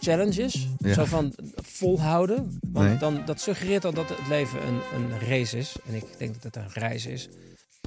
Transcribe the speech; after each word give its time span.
challenges. 0.00 0.68
Ja. 0.78 0.92
Zo 0.92 1.04
van 1.04 1.32
volhouden. 1.56 2.58
Want 2.72 2.88
Nee. 2.88 2.98
dan, 2.98 3.22
dat 3.26 3.40
suggereert 3.40 3.84
al 3.84 3.92
dat 3.92 4.08
het 4.08 4.28
leven 4.28 4.58
een, 4.66 4.80
een 4.94 5.18
race 5.28 5.58
is. 5.58 5.76
En 5.88 5.94
ik 5.94 6.04
denk 6.18 6.42
dat 6.42 6.54
het 6.54 6.56
een 6.56 6.70
reis 6.72 7.06
is. 7.06 7.28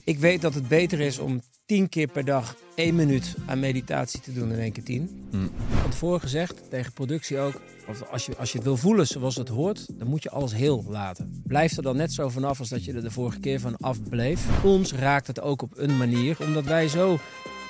Ik 0.04 0.20
weet 0.20 0.42
dat 0.42 0.54
het 0.54 0.68
beter 0.68 1.00
is 1.00 1.20
om 1.20 1.42
tien 1.66 1.90
keer 1.90 2.08
per 2.08 2.26
dag 2.26 2.56
één 2.76 2.96
minuut 2.96 3.36
aan 3.46 3.60
meditatie 3.60 4.20
te 4.20 4.34
doen 4.34 4.52
in 4.52 4.60
één 4.60 4.72
keer 4.72 4.84
tien. 4.84 5.28
Hm. 5.32 5.38
Van 5.82 5.90
tevoren 5.90 6.22
gezegd, 6.22 6.62
tegen 6.70 6.94
productie 6.94 7.40
ook. 7.40 7.62
Of 7.88 8.10
als 8.12 8.26
je, 8.26 8.38
als 8.38 8.52
je 8.52 8.58
het 8.58 8.68
wil 8.68 8.78
voelen 8.78 9.08
zoals 9.08 9.36
het 9.36 9.48
hoort, 9.48 9.86
dan 10.00 10.08
moet 10.08 10.24
je 10.24 10.30
alles 10.30 10.54
heel 10.54 10.86
laten. 10.90 11.42
Blijf 11.46 11.78
er 11.78 11.84
dan 11.84 11.98
net 11.98 12.14
zo 12.14 12.30
vanaf 12.30 12.60
als 12.60 12.70
dat 12.70 12.86
je 12.86 12.94
er 12.94 13.02
de 13.02 13.12
vorige 13.12 13.40
keer 13.40 13.60
van 13.60 13.78
afbleef. 13.78 14.64
Ons 14.64 14.94
raakt 14.94 15.28
het 15.28 15.42
ook 15.42 15.62
op 15.62 15.78
een 15.78 15.98
manier, 15.98 16.38
omdat 16.40 16.64
wij 16.66 16.88
zo 16.88 17.20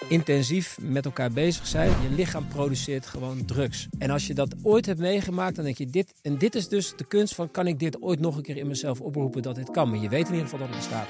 intensief 0.08 0.78
met 0.82 1.06
elkaar 1.06 1.32
bezig 1.32 1.68
zijn. 1.68 1.90
Je 1.90 2.16
lichaam 2.16 2.48
produceert 2.48 3.06
gewoon 3.06 3.46
drugs. 3.46 3.88
En 3.98 4.10
als 4.10 4.28
je 4.28 4.34
dat 4.34 4.56
ooit 4.64 4.86
hebt 4.86 5.00
meegemaakt, 5.00 5.56
dan 5.56 5.66
denk 5.66 5.78
je 5.78 5.86
dit. 5.86 6.14
En 6.22 6.38
dit 6.38 6.56
is 6.56 6.68
dus 6.68 6.94
de 6.96 7.06
kunst 7.06 7.36
van: 7.36 7.52
kan 7.52 7.68
ik 7.68 7.80
dit 7.80 8.02
ooit 8.02 8.20
nog 8.20 8.36
een 8.36 8.44
keer 8.44 8.58
in 8.58 8.68
mezelf 8.68 9.02
oproepen 9.02 9.42
dat 9.42 9.56
dit 9.56 9.72
kan? 9.72 9.90
Maar 9.90 10.00
je 10.00 10.10
weet 10.10 10.28
in 10.28 10.34
ieder 10.34 10.50
geval 10.50 10.60
dat 10.60 10.68
het 10.68 10.78
bestaat. 10.78 11.08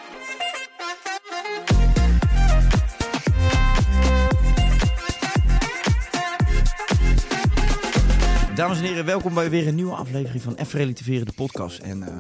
Dames 8.56 8.78
en 8.78 8.84
heren, 8.84 9.06
welkom 9.06 9.34
bij 9.34 9.50
weer 9.50 9.68
een 9.68 9.76
nieuwe 9.76 9.96
aflevering 9.96 10.44
van 10.44 10.56
Even 10.56 10.80
Relativeren, 10.80 11.26
de 11.26 11.34
podcast. 11.34 11.80
En 11.80 12.04
eh, 12.04 12.16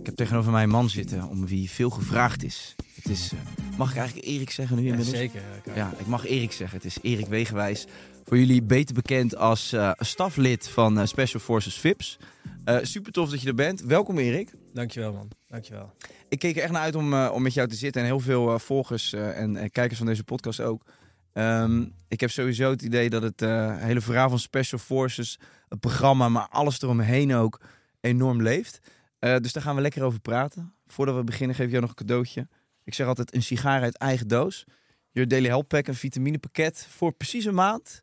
ik 0.00 0.06
heb 0.06 0.14
tegenover 0.14 0.52
mij 0.52 0.62
een 0.62 0.68
man 0.68 0.90
zitten 0.90 1.28
om 1.28 1.46
wie 1.46 1.70
veel 1.70 1.90
gevraagd 1.90 2.44
is. 2.44 2.74
Het 3.06 3.16
is, 3.16 3.32
eh, 3.32 3.38
mag 3.78 3.90
ik 3.90 3.96
eigenlijk 3.96 4.26
Erik 4.26 4.50
zeggen 4.50 4.76
nu 4.76 4.82
inmiddels? 4.82 5.16
zeker. 5.16 5.42
Ja, 5.74 5.94
ik 5.98 6.06
mag 6.06 6.26
Erik 6.26 6.52
zeggen. 6.52 6.76
Het 6.76 6.86
is 6.86 6.98
Erik 7.02 7.26
Wegenwijs. 7.26 7.86
Voor 8.24 8.38
jullie 8.38 8.62
beter 8.62 8.94
bekend 8.94 9.36
als 9.36 9.72
eh, 9.72 9.90
staflid 9.98 10.68
van 10.68 10.98
eh, 10.98 11.06
Special 11.06 11.40
Forces 11.40 11.74
VIPS. 11.74 12.18
Super 12.82 13.12
tof 13.12 13.30
dat 13.30 13.40
je 13.40 13.48
er 13.48 13.54
bent. 13.54 13.80
Welkom 13.80 14.18
Erik. 14.18 14.52
Dankjewel, 14.72 15.12
man. 15.12 15.30
Dankjewel. 15.48 15.92
Ik 16.28 16.38
keek 16.38 16.56
er 16.56 16.62
echt 16.62 16.72
naar 16.72 16.82
uit 16.82 16.94
om, 16.94 17.14
om 17.14 17.42
met 17.42 17.54
jou 17.54 17.68
te 17.68 17.74
zitten. 17.74 18.00
En 18.00 18.06
heel 18.06 18.20
veel 18.20 18.58
volgers 18.58 19.12
en, 19.12 19.56
en 19.56 19.70
kijkers 19.70 19.98
van 19.98 20.06
deze 20.06 20.24
podcast 20.24 20.60
ook. 20.60 20.82
Ehm, 21.32 21.84
ik 22.08 22.20
heb 22.20 22.30
sowieso 22.30 22.70
het 22.70 22.82
idee 22.82 23.10
dat 23.10 23.22
het 23.22 23.40
hele 23.80 24.00
verhaal 24.00 24.28
van 24.28 24.38
Special 24.38 24.80
Forces, 24.80 25.38
het 25.68 25.80
programma, 25.80 26.28
maar 26.28 26.48
alles 26.48 26.82
eromheen 26.82 27.34
ook 27.34 27.60
enorm 28.00 28.42
leeft. 28.42 28.80
Dus 29.18 29.52
daar 29.52 29.62
gaan 29.62 29.74
we 29.74 29.80
lekker 29.80 30.02
over 30.02 30.20
praten. 30.20 30.74
Voordat 30.86 31.14
we 31.16 31.24
beginnen 31.24 31.56
geef 31.56 31.64
ik 31.64 31.70
jou 31.70 31.82
nog 31.82 31.90
een 31.90 32.06
cadeautje. 32.06 32.48
Ik 32.86 32.94
zeg 32.94 33.06
altijd 33.06 33.34
een 33.34 33.42
sigaar 33.42 33.82
uit 33.82 33.96
eigen 33.98 34.28
doos. 34.28 34.64
Your 35.10 35.28
Daily 35.28 35.46
Health 35.48 35.68
Pack, 35.68 35.86
een 35.86 35.94
vitaminepakket 35.94 36.86
voor 36.90 37.12
precies 37.12 37.44
een 37.44 37.54
maand 37.54 38.02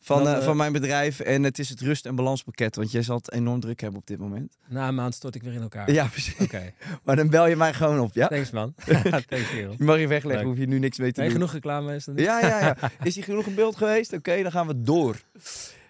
van, 0.00 0.24
Dan, 0.24 0.32
eh, 0.32 0.38
eh, 0.38 0.44
van 0.44 0.56
mijn 0.56 0.72
bedrijf. 0.72 1.20
En 1.20 1.42
het 1.42 1.58
is 1.58 1.68
het 1.68 1.80
rust- 1.80 2.06
en 2.06 2.14
balanspakket, 2.14 2.76
want 2.76 2.90
jij 2.90 3.02
zal 3.02 3.16
het 3.16 3.32
enorm 3.32 3.60
druk 3.60 3.80
hebben 3.80 4.00
op 4.00 4.06
dit 4.06 4.18
moment. 4.18 4.56
Na 4.68 4.88
een 4.88 4.94
maand 4.94 5.14
stort 5.14 5.34
ik 5.34 5.42
weer 5.42 5.52
in 5.52 5.62
elkaar. 5.62 5.92
Ja, 5.92 6.06
precies. 6.06 6.38
Oké. 6.38 6.72
Maar 7.04 7.16
dan 7.16 7.28
bel 7.30 7.46
je 7.46 7.56
mij 7.56 7.74
gewoon 7.74 8.00
op, 8.00 8.14
ja? 8.14 8.28
Thanks, 8.28 8.50
man. 8.50 8.74
Thanks. 9.28 9.50
Je 9.50 9.74
mag 9.78 9.98
je 9.98 10.06
wegleggen, 10.08 10.46
hoef 10.46 10.58
je 10.58 10.66
nu 10.66 10.78
niks 10.78 10.98
mee 10.98 11.12
te 11.12 11.20
Nee, 11.20 11.28
doen. 11.28 11.38
genoeg 11.38 11.52
reclame 11.52 11.94
is 11.94 12.06
niet? 12.06 12.18
Ja, 12.20 12.40
ja, 12.40 12.60
ja. 12.60 12.76
Is 13.02 13.14
hij 13.14 13.24
genoeg 13.24 13.46
in 13.46 13.54
beeld 13.54 13.76
geweest? 13.76 14.12
Oké, 14.12 14.42
dan 14.42 14.52
gaan 14.52 14.66
we 14.66 14.82
door. 14.82 15.16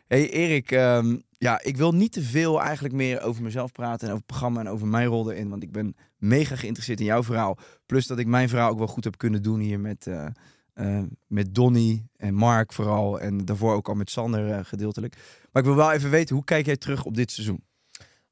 hey 0.07 0.31
Erik, 0.31 0.71
ehm, 0.71 1.17
ja, 1.39 1.63
ik 1.63 1.77
wil 1.77 1.93
niet 1.95 2.13
te 2.13 2.23
veel 2.23 2.63
eigenlijk 2.63 2.95
meer 2.95 3.21
over 3.23 3.43
mezelf 3.43 3.73
praten 3.73 4.01
en 4.01 4.07
over 4.07 4.17
het 4.17 4.27
programma 4.27 4.61
en 4.61 4.69
over 4.69 4.87
mijn 4.87 5.07
rol 5.07 5.31
erin, 5.33 5.49
want 5.49 5.63
ik 5.63 5.73
ben 5.73 5.97
mega 6.23 6.57
geïnteresseerd 6.57 7.01
in 7.01 7.07
jouw 7.07 7.23
verhaal. 7.23 7.59
Plus 7.87 8.07
dat 8.07 8.19
ik 8.19 8.27
mijn 8.27 8.49
verhaal 8.49 8.71
ook 8.71 8.79
wel 8.79 8.87
goed 8.87 9.05
heb 9.05 9.19
kunnen 9.19 9.43
doen 9.43 9.61
hier 9.61 9.81
met, 9.81 10.07
eh, 10.07 11.03
met 11.27 11.55
Donny 11.55 12.07
en 12.17 12.35
Mark 12.35 12.73
vooral 12.73 13.21
en 13.21 13.45
daarvoor 13.45 13.75
ook 13.75 13.89
al 13.89 13.95
met 13.95 14.11
Sander 14.11 14.51
eh, 14.51 14.65
gedeeltelijk. 14.65 15.17
Maar 15.53 15.63
ik 15.63 15.69
wil 15.69 15.77
wel 15.77 15.93
even 15.93 16.11
weten, 16.11 16.35
hoe 16.35 16.45
kijk 16.45 16.67
jij 16.67 16.77
terug 16.77 17.05
op 17.05 17.15
dit 17.15 17.31
seizoen? 17.31 17.65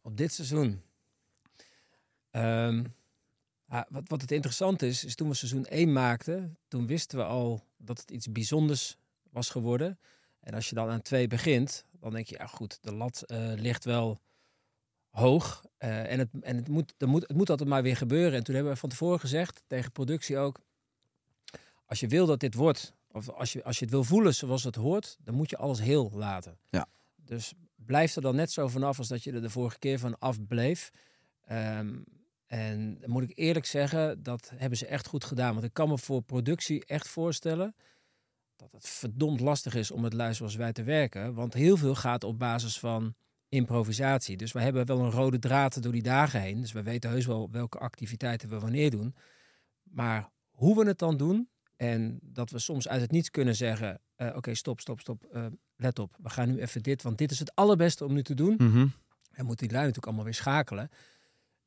Op 0.03 0.17
dit 0.17 0.33
seizoen. 0.33 0.83
Ehm, 2.31 2.85
wat, 3.89 4.09
wat 4.09 4.21
het 4.21 4.31
interessant 4.31 4.83
is, 4.83 5.05
is 5.05 5.15
toen 5.15 5.29
we 5.29 5.35
seizoen 5.35 5.67
1 5.69 5.93
maakten, 5.93 6.59
toen 6.69 6.87
wisten 6.87 7.19
we 7.19 7.25
al 7.25 7.65
dat 7.79 8.01
het 8.01 8.11
iets 8.11 8.33
bijzonders 8.33 8.99
was 9.31 9.51
geworden. 9.51 9.99
En 10.41 10.55
als 10.55 10.69
je 10.69 10.75
dan 10.75 10.89
aan 10.89 11.03
2 11.03 11.27
begint, 11.27 11.85
dan 12.01 12.13
denk 12.13 12.27
je, 12.27 12.37
ja 12.39 12.47
goed, 12.47 12.79
de 12.81 12.93
lat 12.93 13.25
ligt 13.57 13.85
wel 13.85 14.21
hoog. 15.11 15.65
Eh, 15.79 16.13
en 16.13 16.19
het, 16.19 16.29
en 16.41 16.57
het, 16.57 16.69
moet, 16.69 16.95
er 16.99 17.09
moet, 17.09 17.23
het 17.27 17.37
moet 17.37 17.51
altijd 17.51 17.69
maar 17.69 17.83
weer 17.83 17.97
gebeuren. 17.97 18.33
En 18.33 18.45
toen 18.45 18.55
hebben 18.55 18.73
we 18.73 18.79
van 18.79 18.89
tevoren 18.89 19.21
gezegd, 19.21 19.63
tegen 19.67 19.93
productie 19.93 20.39
ook, 20.39 20.61
als 21.85 22.01
je 22.01 22.07
wil 22.07 22.27
dat 22.27 22.41
dit 22.41 22.55
wordt, 22.55 22.95
of 23.13 23.29
als 23.29 23.53
je, 23.53 23.65
als 23.65 23.79
je 23.79 23.85
het 23.85 23.95
wil 23.95 24.05
voelen 24.05 24.35
zoals 24.35 24.65
het 24.65 24.75
hoort, 24.75 25.17
dan 25.21 25.35
moet 25.35 25.51
je 25.51 25.57
alles 25.57 25.81
heel 25.81 26.11
laten. 26.15 26.59
Ja. 26.69 26.87
Dus 27.17 27.55
blijf 27.75 28.17
er 28.17 28.23
dan 28.23 28.37
net 28.37 28.53
zo 28.53 28.69
vanaf 28.69 28.99
als 28.99 29.09
dat 29.09 29.25
je 29.25 29.33
er 29.33 29.43
de 29.43 29.51
vorige 29.51 29.79
keer 29.79 29.99
van 29.99 30.19
afbleef. 30.19 30.91
Ehm, 31.45 31.99
en 32.47 32.99
dan 33.01 33.11
moet 33.11 33.23
ik 33.23 33.39
eerlijk 33.39 33.67
zeggen, 33.67 34.23
dat 34.23 34.53
hebben 34.57 34.79
ze 34.79 34.87
echt 34.87 35.07
goed 35.07 35.25
gedaan. 35.25 35.53
Want 35.53 35.65
ik 35.65 35.73
kan 35.73 35.89
me 35.89 35.99
voor 35.99 36.23
productie 36.23 36.85
echt 36.85 37.09
voorstellen 37.09 37.75
dat 38.57 38.73
het 38.73 38.89
verdomd 38.89 39.41
lastig 39.41 39.75
is 39.75 39.91
om 39.91 40.01
met 40.01 40.13
lui 40.13 40.35
zoals 40.35 40.55
wij 40.55 40.73
te 40.73 40.83
werken. 40.83 41.35
Want 41.35 41.55
heel 41.55 41.77
veel 41.77 41.95
gaat 41.95 42.25
op 42.25 42.39
basis 42.39 42.79
van 42.79 43.15
improvisatie. 43.51 44.37
Dus 44.37 44.53
we 44.53 44.61
hebben 44.61 44.87
wel 44.87 45.01
een 45.01 45.11
rode 45.11 45.39
draad 45.39 45.83
door 45.83 45.93
die 45.93 46.03
dagen 46.03 46.41
heen. 46.41 46.61
Dus 46.61 46.73
we 46.73 46.83
weten 46.83 47.11
heus 47.11 47.27
wel 47.27 47.49
welke 47.51 47.79
activiteiten 47.79 48.49
we 48.49 48.59
wanneer 48.59 48.91
doen. 48.91 49.15
Maar 49.83 50.31
hoe 50.51 50.77
we 50.77 50.87
het 50.87 50.99
dan 50.99 51.17
doen 51.17 51.49
en 51.77 52.19
dat 52.23 52.51
we 52.51 52.59
soms 52.59 52.89
uit 52.89 53.01
het 53.01 53.11
niets 53.11 53.31
kunnen 53.31 53.57
zeggen... 53.57 54.01
eh, 54.17 54.37
oké, 54.37 54.55
stop, 54.55 54.81
stop, 54.81 55.01
stop, 55.01 55.25
eh, 55.25 55.47
let 55.77 55.99
op. 55.99 56.17
We 56.23 56.31
gaan 56.31 56.49
nu 56.49 56.61
even 56.61 56.83
dit, 56.83 57.03
want 57.03 57.19
dit 57.19 57.31
is 57.31 57.39
het 57.39 57.55
allerbeste 57.55 58.05
om 58.05 58.13
nu 58.13 58.23
te 58.23 58.35
doen. 58.35 58.57
En 59.31 59.45
moeten 59.45 59.67
die 59.67 59.77
lui 59.77 59.87
natuurlijk 59.87 60.07
allemaal 60.07 60.25
weer 60.25 60.35
schakelen. 60.35 60.91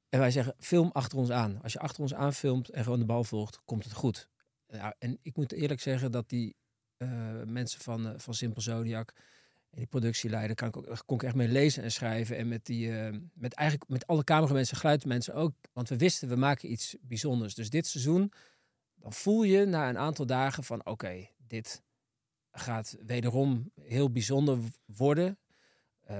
En 0.09 0.19
wij 0.19 0.31
zeggen, 0.31 0.55
film 0.59 0.89
achter 0.91 1.17
ons 1.17 1.29
aan. 1.29 1.61
Als 1.61 1.73
je 1.73 1.79
achter 1.79 2.01
ons 2.01 2.13
aanfilmt 2.13 2.69
en 2.69 2.83
gewoon 2.83 2.99
de 2.99 3.05
bal 3.05 3.23
volgt, 3.23 3.61
komt 3.65 3.83
het 3.83 3.93
goed. 3.93 4.29
Ja, 4.67 4.95
en 4.99 5.17
ik 5.21 5.35
moet 5.35 5.51
eerlijk 5.51 5.81
zeggen 5.81 6.11
dat 6.11 6.29
die 6.29 6.55
eh, 6.97 7.41
mensen 7.45 7.81
van, 7.81 8.13
van 8.17 8.33
Simple 8.33 8.61
Zodiac 8.61 9.13
en 9.73 9.79
die 9.79 9.87
productieleider, 9.87 10.55
kan 10.55 10.67
ik 10.67 10.77
ook, 10.77 11.03
kon 11.05 11.17
ik 11.17 11.23
echt 11.23 11.35
mee 11.35 11.47
lezen 11.47 11.83
en 11.83 11.91
schrijven. 11.91 12.37
En 12.37 12.47
met, 12.47 12.65
die, 12.65 12.97
eh, 12.99 13.17
met 13.33 13.53
eigenlijk 13.53 13.89
met 13.89 14.07
alle 14.07 14.23
cameramensen, 14.23 14.77
geluidmensen 14.77 15.33
ook. 15.33 15.53
Want 15.73 15.89
we 15.89 15.97
wisten, 15.97 16.27
we 16.29 16.35
maken 16.35 16.71
iets 16.71 16.95
bijzonders. 17.01 17.55
Dus 17.55 17.69
dit 17.69 17.87
seizoen, 17.87 18.31
dan 18.95 19.13
voel 19.13 19.43
je 19.43 19.65
na 19.65 19.89
een 19.89 19.97
aantal 19.97 20.25
dagen 20.25 20.63
van, 20.63 20.85
oké, 20.85 21.27
dit 21.47 21.81
gaat 22.51 22.97
wederom 23.05 23.71
heel 23.81 24.11
bijzonder 24.11 24.57
worden. 24.85 25.37
Eh, 26.03 26.17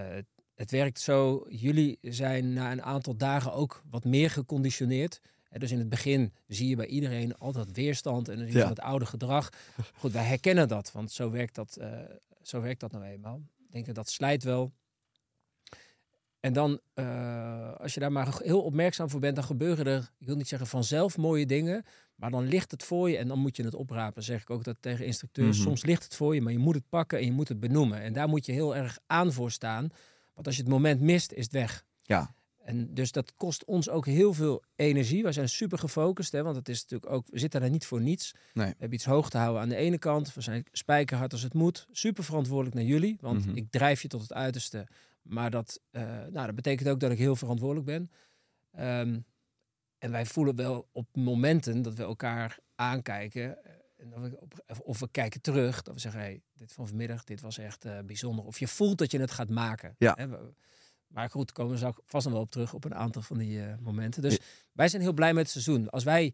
het 0.56 0.72
werkt 0.72 1.00
zo, 1.00 1.46
jullie 1.50 1.98
zijn 2.02 2.54
na 2.54 2.72
een 2.72 2.84
aantal 2.84 3.16
dagen 3.18 3.54
ook 3.54 3.84
wat 3.90 4.04
meer 4.04 4.30
geconditioneerd. 4.30 5.20
Dus 5.58 5.72
in 5.72 5.80
het 5.80 5.90
begin 5.90 6.34
zie 6.48 6.68
je 6.70 6.76
bij 6.76 6.86
iedereen 6.86 7.38
altijd 7.38 7.72
weerstand 7.72 8.28
en 8.30 8.36
dan 8.38 8.46
zie 8.46 8.54
je 8.56 8.60
Ja. 8.64 8.70
het 8.70 8.80
oude 8.80 9.06
gedrag. 9.06 9.50
Goed, 9.98 10.12
wij 10.12 10.24
herkennen 10.24 10.68
dat, 10.68 10.92
want 10.92 11.12
zo 11.12 11.32
werkt 11.32 11.56
dat, 11.56 11.76
eh, 11.78 12.00
zo 12.48 12.62
werkt 12.62 12.80
dat 12.80 12.92
nou 12.92 13.04
eenmaal. 13.04 13.42
Ik 13.66 13.72
denk 13.72 13.86
dat 13.86 13.96
dat 13.96 14.10
slijt 14.10 14.44
wel. 14.44 14.74
En 16.40 16.54
dan, 16.54 16.80
eh, 16.94 17.74
als 17.74 17.94
je 17.94 18.00
daar 18.00 18.12
maar 18.12 18.38
heel 18.38 18.62
opmerkzaam 18.62 19.10
voor 19.10 19.20
bent, 19.20 19.36
dan 19.36 19.44
gebeuren 19.44 19.86
er, 19.86 20.12
ik 20.18 20.28
wil 20.28 20.36
niet 20.36 20.48
zeggen 20.48 20.68
vanzelf 20.68 21.18
mooie 21.18 21.46
dingen, 21.46 21.86
maar 22.16 22.32
dan 22.32 22.44
ligt 22.48 22.72
het 22.72 22.84
voor 22.84 23.10
je 23.10 23.18
en 23.18 23.28
dan 23.28 23.40
moet 23.40 23.56
je 23.56 23.64
het 23.64 23.76
oprapen. 23.76 24.24
Zeg 24.24 24.42
ik 24.42 24.50
ook 24.50 24.64
dat 24.64 24.78
tegen 24.80 25.06
instructeurs. 25.06 25.58
Mhm. 25.58 25.68
Soms 25.68 25.84
ligt 25.84 26.04
het 26.04 26.16
voor 26.16 26.36
je, 26.36 26.42
maar 26.42 26.52
je 26.52 26.60
moet 26.60 26.76
het 26.76 26.90
pakken 26.90 27.20
en 27.20 27.26
je 27.26 27.32
moet 27.32 27.48
het 27.48 27.60
benoemen. 27.60 28.02
En 28.02 28.14
daar 28.14 28.28
moet 28.28 28.46
je 28.46 28.52
heel 28.52 28.76
erg 28.76 29.00
aan 29.08 29.34
voor 29.34 29.52
staan. 29.52 29.90
Want 30.34 30.48
als 30.48 30.56
je 30.56 30.62
het 30.62 30.72
moment 30.72 31.02
mist, 31.02 31.32
is 31.32 31.44
het 31.44 31.54
weg. 31.54 31.86
Ja. 32.02 32.36
En 32.64 32.94
dus 32.94 33.12
dat 33.12 33.34
kost 33.36 33.66
ons 33.66 33.90
ook 33.90 34.06
heel 34.06 34.34
veel 34.34 34.64
energie. 34.76 35.24
Wij 35.24 35.32
zijn 35.32 35.50
super 35.50 35.78
gefocust, 35.78 36.32
hè, 36.32 36.44
want 36.44 36.56
het 36.56 36.70
is 36.70 36.82
natuurlijk 36.82 37.12
ook, 37.12 37.28
we 37.30 37.40
zitten 37.40 37.62
daar 37.62 37.70
niet 37.70 37.86
voor 37.86 38.02
niets. 38.02 38.32
Nee. 38.54 38.66
We 38.68 38.72
hebben 38.78 38.94
iets 38.98 39.06
hoog 39.06 39.30
te 39.30 39.38
houden 39.38 39.62
aan 39.62 39.70
de 39.70 39.76
ene 39.76 39.98
kant. 39.98 40.34
We 40.34 40.42
zijn 40.42 40.66
spijkerhard 40.72 41.32
als 41.32 41.42
het 41.42 41.54
moet. 41.54 41.88
Super 41.92 42.24
verantwoordelijk 42.24 42.76
naar 42.76 42.86
jullie, 42.86 43.18
want 43.22 43.46
Mhm. 43.46 43.56
ik 43.58 43.72
drijf 43.72 44.02
je 44.02 44.08
tot 44.08 44.22
het 44.22 44.34
uiterste. 44.34 44.88
Maar 45.22 45.52
dat, 45.52 45.80
eh, 45.92 46.02
nou, 46.08 46.46
dat 46.46 46.56
betekent 46.56 46.90
ook 46.90 47.00
dat 47.00 47.12
ik 47.12 47.18
heel 47.18 47.36
verantwoordelijk 47.36 47.86
ben. 47.86 48.12
Ehm, 48.72 49.20
en 49.98 50.12
wij 50.12 50.26
voelen 50.26 50.56
wel 50.56 50.88
op 50.92 51.08
momenten 51.16 51.82
dat 51.82 51.94
we 51.94 52.04
elkaar 52.04 52.60
aankijken. 52.76 53.64
eh, 53.66 53.72
En 53.98 54.10
dat 54.10 54.20
we 54.30 54.40
op, 54.40 54.54
of 54.84 55.00
we 55.00 55.08
kijken 55.12 55.42
terug, 55.42 55.82
dat 55.82 55.94
we 55.94 56.00
zeggen, 56.00 56.22
hey, 56.22 56.42
dit 56.54 56.72
van 56.74 56.88
vanmiddag, 56.88 57.24
dit 57.24 57.42
was 57.42 57.58
echt 57.58 57.86
eh, 57.86 58.00
bijzonder. 58.06 58.46
Of 58.46 58.60
je 58.60 58.68
voelt 58.68 58.98
dat 58.98 59.12
je 59.12 59.20
het 59.20 59.32
gaat 59.32 59.50
maken. 59.50 59.96
Ja. 59.98 60.14
Hè, 60.18 60.28
we- 60.28 60.54
maar 61.14 61.30
goed, 61.30 61.52
komen 61.52 61.80
we 61.80 61.94
vast 62.06 62.26
nog 62.26 62.34
wel 62.34 62.44
op 62.44 62.52
terug 62.52 62.74
op 62.74 62.84
een 62.84 62.96
aantal 62.96 63.22
van 63.22 63.38
die 63.38 63.64
eh, 63.64 63.78
momenten. 63.80 64.22
Dus 64.22 64.40
wij 64.72 64.88
zijn 64.88 65.02
heel 65.02 65.14
blij 65.14 65.34
met 65.34 65.44
het 65.44 65.52
seizoen. 65.52 65.90
Als 65.90 66.04
wij 66.04 66.34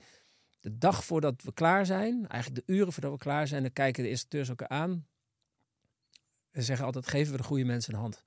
de 0.60 0.78
dag 0.78 1.06
voordat 1.06 1.42
we 1.44 1.54
klaar 1.54 1.86
zijn, 1.86 2.28
eigenlijk 2.28 2.66
de 2.66 2.74
uren 2.74 2.94
voordat 2.94 3.12
we 3.12 3.18
klaar 3.18 3.48
zijn, 3.48 3.62
dan 3.62 3.74
kijken 3.74 4.04
de 4.04 4.10
instructeurs 4.10 4.50
elkaar 4.50 4.68
aan. 4.68 5.08
En 6.52 6.64
zeggen 6.64 6.86
altijd, 6.86 7.08
geven 7.08 7.32
we 7.32 7.38
de 7.38 7.44
goede 7.44 7.64
mensen 7.64 7.94
een 7.94 8.00
hand. 8.00 8.24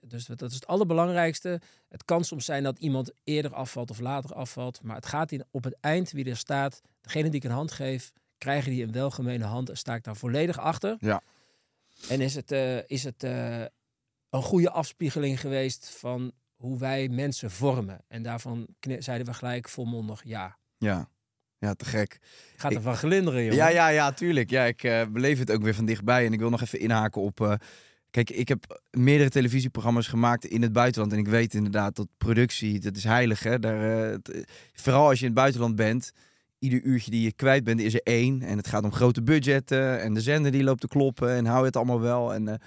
Dus 0.00 0.26
dat 0.26 0.42
is 0.42 0.54
het 0.54 0.66
allerbelangrijkste. 0.66 1.60
Het 1.88 2.04
kan 2.04 2.24
soms 2.24 2.44
zijn 2.44 2.62
dat 2.62 2.78
iemand 2.78 3.12
eerder 3.24 3.54
afvalt 3.54 3.90
of 3.90 4.00
later 4.00 4.34
afvalt. 4.34 4.82
Maar 4.82 4.96
het 4.96 5.06
gaat 5.06 5.32
in, 5.32 5.44
op 5.50 5.64
het 5.64 5.76
eind 5.80 6.10
wie 6.10 6.24
er 6.24 6.36
staat. 6.36 6.80
Degene 7.00 7.28
die 7.28 7.40
ik 7.40 7.44
een 7.44 7.50
hand 7.50 7.72
geef, 7.72 8.12
krijgen 8.38 8.70
die 8.70 8.84
een 8.84 8.92
welgemene 8.92 9.44
hand. 9.44 9.68
En 9.68 9.76
sta 9.76 9.94
ik 9.94 10.04
daar 10.04 10.16
volledig 10.16 10.58
achter. 10.58 10.96
Ja. 11.00 11.22
En 12.08 12.20
is 12.20 12.34
het, 12.34 12.52
eh, 12.52 12.88
is 12.88 13.04
het 13.04 13.22
eh, 13.22 13.64
een 14.32 14.42
goede 14.42 14.70
afspiegeling 14.70 15.40
geweest 15.40 15.90
van 15.98 16.32
hoe 16.56 16.78
wij 16.78 17.08
mensen 17.08 17.50
vormen. 17.50 18.04
En 18.08 18.22
daarvan 18.22 18.66
zeiden 18.98 19.26
we 19.26 19.34
gelijk 19.34 19.68
volmondig 19.68 20.20
ja. 20.24 20.56
Ja. 20.78 21.08
Ja, 21.58 21.74
te 21.74 21.84
gek. 21.84 22.18
Gaat 22.56 22.70
Ik- 22.70 22.76
ervan 22.76 22.96
glinderen, 22.96 23.44
joh. 23.44 23.54
Ja, 23.54 23.68
ja, 23.68 23.88
ja, 23.88 24.12
tuurlijk. 24.12 24.50
Ja, 24.50 24.64
ik 24.64 24.82
eh, 24.82 25.02
beleef 25.10 25.38
het 25.38 25.50
ook 25.50 25.62
weer 25.62 25.74
van 25.74 25.84
dichtbij. 25.84 26.26
En 26.26 26.32
ik 26.32 26.38
wil 26.38 26.50
nog 26.50 26.60
even 26.62 26.80
inhaken 26.80 27.22
op... 27.22 27.40
eh, 27.40 27.52
kijk, 28.10 28.30
ik 28.30 28.48
heb 28.48 28.80
meerdere 28.90 29.30
televisieprogramma's 29.30 30.06
gemaakt 30.08 30.44
in 30.44 30.62
het 30.62 30.72
buitenland. 30.72 31.12
En 31.12 31.18
ik 31.18 31.28
weet 31.28 31.54
inderdaad 31.54 31.96
dat 31.96 32.08
productie, 32.18 32.80
dat 32.80 32.96
is 32.96 33.04
heilig. 33.04 33.42
Hè? 33.42 33.58
Daar, 33.58 34.10
eh, 34.12 34.18
vooral 34.74 35.08
als 35.08 35.18
je 35.18 35.24
in 35.24 35.30
het 35.30 35.40
buitenland 35.40 35.76
bent. 35.76 36.12
Ieder 36.58 36.82
uurtje 36.82 37.10
die 37.10 37.22
je 37.22 37.32
kwijt 37.32 37.64
bent, 37.64 37.80
is 37.80 37.94
er 37.94 38.02
één. 38.02 38.42
En 38.42 38.56
het 38.56 38.66
gaat 38.68 38.84
om 38.84 38.92
grote 38.92 39.22
budgetten. 39.22 40.00
En 40.00 40.14
de 40.14 40.20
zender 40.20 40.52
die 40.52 40.62
loopt 40.64 40.80
te 40.80 40.88
kloppen. 40.88 41.30
En 41.30 41.44
hou 41.46 41.64
het 41.64 41.76
allemaal 41.76 42.00
wel. 42.00 42.34
En, 42.34 42.60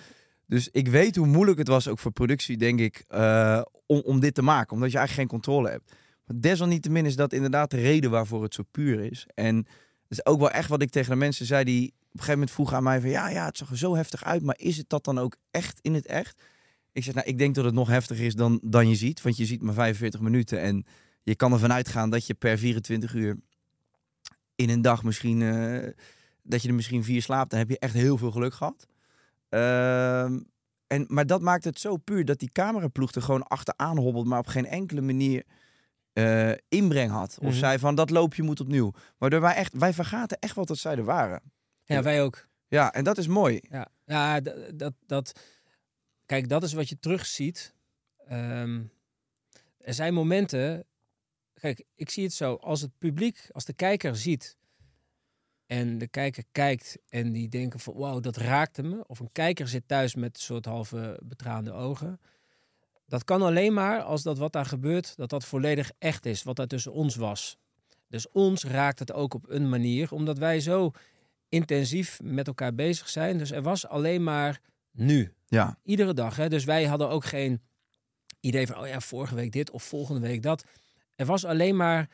dus 0.47 0.69
ik 0.71 0.87
weet 0.87 1.15
hoe 1.15 1.27
moeilijk 1.27 1.57
het 1.57 1.67
was, 1.67 1.87
ook 1.87 1.99
voor 1.99 2.11
productie, 2.11 2.57
denk 2.57 2.79
ik, 2.79 3.03
eh, 3.07 3.61
om, 3.85 4.19
dit 4.19 4.33
te 4.33 4.41
maken. 4.41 4.73
Omdat 4.73 4.91
je 4.91 4.97
eigenlijk 4.97 5.29
geen 5.29 5.39
controle 5.39 5.69
hebt. 5.69 5.91
Maar 6.25 6.39
desalniettemin 6.39 7.05
is 7.05 7.15
dat 7.15 7.33
inderdaad 7.33 7.71
de 7.71 7.81
reden 7.81 8.11
waarvoor 8.11 8.43
het 8.43 8.53
zo 8.53 8.63
puur 8.71 8.99
is. 8.99 9.27
En 9.33 9.55
dat 10.07 10.17
is 10.17 10.25
ook 10.25 10.39
wel 10.39 10.51
echt 10.51 10.69
wat 10.69 10.81
ik 10.81 10.89
tegen 10.89 11.09
de 11.09 11.15
mensen 11.15 11.45
zei 11.45 11.63
die 11.63 11.87
op 11.87 11.91
een 11.91 12.09
gegeven 12.11 12.33
moment 12.33 12.51
vroegen 12.51 12.77
aan 12.77 12.83
mij 12.83 13.01
van 13.01 13.09
ja, 13.09 13.29
ja, 13.29 13.45
het 13.45 13.57
zag 13.57 13.69
er 13.69 13.77
zo 13.77 13.95
heftig 13.95 14.23
uit, 14.23 14.43
maar 14.43 14.55
is 14.59 14.77
het 14.77 14.89
dat 14.89 15.03
dan 15.03 15.19
ook 15.19 15.37
echt 15.51 15.79
in 15.81 15.93
het 15.93 16.05
echt? 16.05 16.41
Ik 16.91 17.03
zeg, 17.03 17.13
nou, 17.13 17.27
ik 17.27 17.37
denk 17.37 17.55
dat 17.55 17.65
het 17.65 17.73
nog 17.73 17.87
heftiger 17.87 18.25
is 18.25 18.35
dan, 18.35 18.59
dan 18.63 18.89
je 18.89 18.95
ziet, 18.95 19.21
want 19.21 19.37
je 19.37 19.45
ziet 19.45 19.61
maar 19.61 19.73
45 19.73 20.19
minuten 20.19 20.61
en 20.61 20.85
je 21.23 21.35
kan 21.35 21.53
ervan 21.53 21.73
uitgaan 21.73 22.09
dat 22.09 22.27
je 22.27 22.33
per 22.33 22.57
24 22.57 23.13
uur 23.13 23.37
in 24.55 24.69
een 24.69 24.81
dag 24.81 25.03
misschien, 25.03 25.41
eh, 25.41 25.89
dat 26.43 26.61
je 26.61 26.67
er 26.67 26.73
misschien 26.73 27.03
vier 27.03 27.21
slaapt, 27.21 27.49
dan 27.49 27.59
heb 27.59 27.69
je 27.69 27.79
echt 27.79 27.93
heel 27.93 28.17
veel 28.17 28.31
geluk 28.31 28.53
gehad. 28.53 28.87
Ehm, 29.55 30.39
en, 30.87 31.05
maar 31.07 31.25
dat 31.25 31.41
maakt 31.41 31.63
het 31.63 31.79
zo 31.79 31.97
puur 31.97 32.25
dat 32.25 32.39
die 32.39 32.51
cameraploeg 32.51 33.11
er 33.11 33.21
gewoon 33.21 33.43
achteraan 33.47 33.97
hobbelt, 33.97 34.25
maar 34.25 34.39
op 34.39 34.47
geen 34.47 34.65
enkele 34.65 35.01
manier 35.01 35.43
eh, 36.13 36.51
inbreng 36.67 37.11
had. 37.11 37.37
Of 37.41 37.47
Mhm. 37.49 37.57
zei 37.57 37.79
van 37.79 37.95
dat 37.95 38.09
loopje 38.09 38.43
moet 38.43 38.59
opnieuw. 38.59 38.91
Waardoor 39.17 39.41
wij 39.41 39.55
echt, 39.55 39.73
wij 39.73 39.93
vergaten 39.93 40.37
echt 40.39 40.55
wat 40.55 40.67
dat 40.67 40.77
zij 40.77 40.95
er 40.95 41.03
waren. 41.03 41.41
Ja, 41.83 42.01
wij 42.01 42.21
ook. 42.23 42.47
Ja, 42.67 42.93
en 42.93 43.03
dat 43.03 43.17
is 43.17 43.27
mooi. 43.27 43.59
Ja, 43.69 43.87
ja 44.05 44.39
dat, 44.75 44.93
dat, 45.05 45.39
kijk, 46.25 46.49
dat 46.49 46.63
is 46.63 46.73
wat 46.73 46.89
je 46.89 46.99
terugziet. 46.99 47.73
Ehm 48.27 48.81
er 49.77 49.93
zijn 49.93 50.13
momenten, 50.13 50.85
kijk, 51.53 51.83
ik 51.95 52.09
zie 52.09 52.23
het 52.23 52.33
zo, 52.33 52.53
als 52.55 52.81
het 52.81 52.97
publiek, 52.97 53.49
als 53.51 53.65
de 53.65 53.73
kijker 53.73 54.15
ziet 54.15 54.57
en 55.67 55.97
de 55.97 56.07
kijker 56.07 56.43
kijkt 56.51 56.97
en 57.09 57.31
die 57.31 57.49
denken 57.49 57.79
van, 57.79 57.93
wauw, 57.93 58.19
dat 58.19 58.37
raakte 58.37 58.83
me. 58.83 59.03
Of 59.07 59.19
een 59.19 59.31
kijker 59.31 59.67
zit 59.67 59.87
thuis 59.87 60.15
met 60.15 60.35
een 60.35 60.41
soort 60.41 60.65
halve 60.65 61.19
betraande 61.23 61.71
ogen. 61.71 62.19
Dat 63.07 63.23
kan 63.23 63.41
alleen 63.41 63.73
maar 63.73 64.01
als 64.01 64.23
dat 64.23 64.37
wat 64.37 64.53
daar 64.53 64.65
gebeurt, 64.65 65.15
dat 65.15 65.29
dat 65.29 65.45
volledig 65.45 65.91
echt 65.97 66.25
is, 66.25 66.43
wat 66.43 66.55
daar 66.55 66.67
tussen 66.67 66.93
ons 66.93 67.15
was. 67.15 67.57
Dus 68.07 68.31
ons 68.31 68.63
raakt 68.63 68.99
het 68.99 69.13
ook 69.13 69.33
op 69.33 69.49
een 69.49 69.69
manier, 69.69 70.11
omdat 70.11 70.37
wij 70.37 70.59
zo 70.59 70.91
intensief 71.49 72.19
met 72.23 72.47
elkaar 72.47 72.75
bezig 72.75 73.09
zijn. 73.09 73.37
Dus 73.37 73.51
er 73.51 73.61
was 73.61 73.87
alleen 73.87 74.23
maar 74.23 74.61
nu. 74.91 75.33
Ja, 75.47 75.77
Iedere 75.83 76.13
dag. 76.13 76.35
Hè? 76.35 76.49
Dus 76.49 76.63
wij 76.63 76.85
hadden 76.85 77.09
ook 77.09 77.25
geen 77.25 77.61
idee 78.39 78.67
van, 78.67 78.77
oh 78.77 78.87
ja, 78.87 78.99
vorige 78.99 79.35
week 79.35 79.51
dit 79.51 79.71
of 79.71 79.83
volgende 79.83 80.27
week 80.27 80.41
dat. 80.41 80.65
Er 81.15 81.25
was 81.25 81.45
alleen 81.45 81.75
maar 81.75 82.09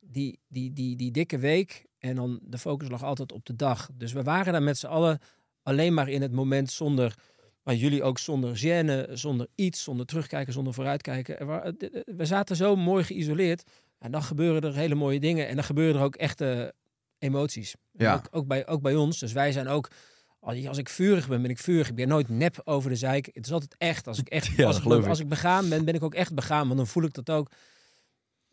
die, 0.00 0.38
die, 0.48 0.72
die, 0.72 0.96
die 0.96 1.10
dikke 1.10 1.38
week 1.38 1.86
en 2.08 2.16
dan 2.16 2.40
de 2.42 2.58
focus 2.58 2.88
lag 2.88 3.02
altijd 3.02 3.32
op 3.32 3.44
de 3.46 3.56
dag. 3.56 3.88
Dus 3.94 4.12
we 4.12 4.22
waren 4.22 4.52
daar 4.52 4.62
met 4.62 4.78
z'n 4.78 4.86
allen 4.86 5.18
alleen 5.62 5.94
maar 5.94 6.08
in 6.08 6.22
het 6.22 6.32
moment 6.32 6.70
zonder, 6.70 7.14
maar 7.62 7.74
jullie 7.74 8.02
ook 8.02 8.18
zonder 8.18 8.56
gêne, 8.56 9.12
zonder 9.12 9.46
iets, 9.54 9.82
zonder 9.82 10.06
terugkijken, 10.06 10.52
zonder 10.52 10.74
vooruitkijken. 10.74 11.38
Er 11.38 11.74
We 12.16 12.24
zaten 12.24 12.56
zo 12.56 12.76
mooi 12.76 13.04
geïsoleerd 13.04 13.62
en 13.98 14.10
dan 14.10 14.22
gebeuren 14.22 14.62
er 14.62 14.74
hele 14.74 14.94
mooie 14.94 15.20
dingen 15.20 15.48
en 15.48 15.54
dan 15.54 15.64
gebeuren 15.64 15.96
er 15.96 16.06
ook 16.06 16.16
echte 16.16 16.74
emoties. 17.18 17.74
Ja. 17.92 18.14
Ook, 18.14 18.28
ook, 18.30 18.46
bij, 18.46 18.66
ook 18.66 18.82
bij 18.82 18.94
ons. 18.94 19.18
Dus 19.18 19.32
wij 19.32 19.52
zijn 19.52 19.68
ook 19.68 19.90
als 20.46 20.66
als 20.66 20.78
ik 20.78 20.88
vurig 20.88 21.28
ben, 21.28 21.42
ben 21.42 21.50
ik 21.50 21.58
vurig. 21.58 21.88
Ik 21.88 21.94
ben 21.94 22.08
nooit 22.08 22.28
nep 22.28 22.60
over 22.64 22.90
de 22.90 22.96
zeik. 22.96 23.30
Het 23.32 23.46
is 23.46 23.52
altijd 23.52 23.74
echt. 23.78 24.06
Als 24.06 24.18
ik 24.18 24.28
echt 24.28 24.46
Ja, 24.56 24.66
als, 24.66 24.78
ik. 24.80 25.06
als 25.06 25.20
ik 25.20 25.28
begaan 25.28 25.68
ben, 25.68 25.84
ben 25.84 25.94
ik 25.94 26.02
ook 26.02 26.14
echt 26.14 26.34
begaan. 26.34 26.66
Want 26.66 26.76
dan 26.76 26.86
voel 26.86 27.02
ik 27.02 27.14
dat 27.14 27.30
ook. 27.30 27.50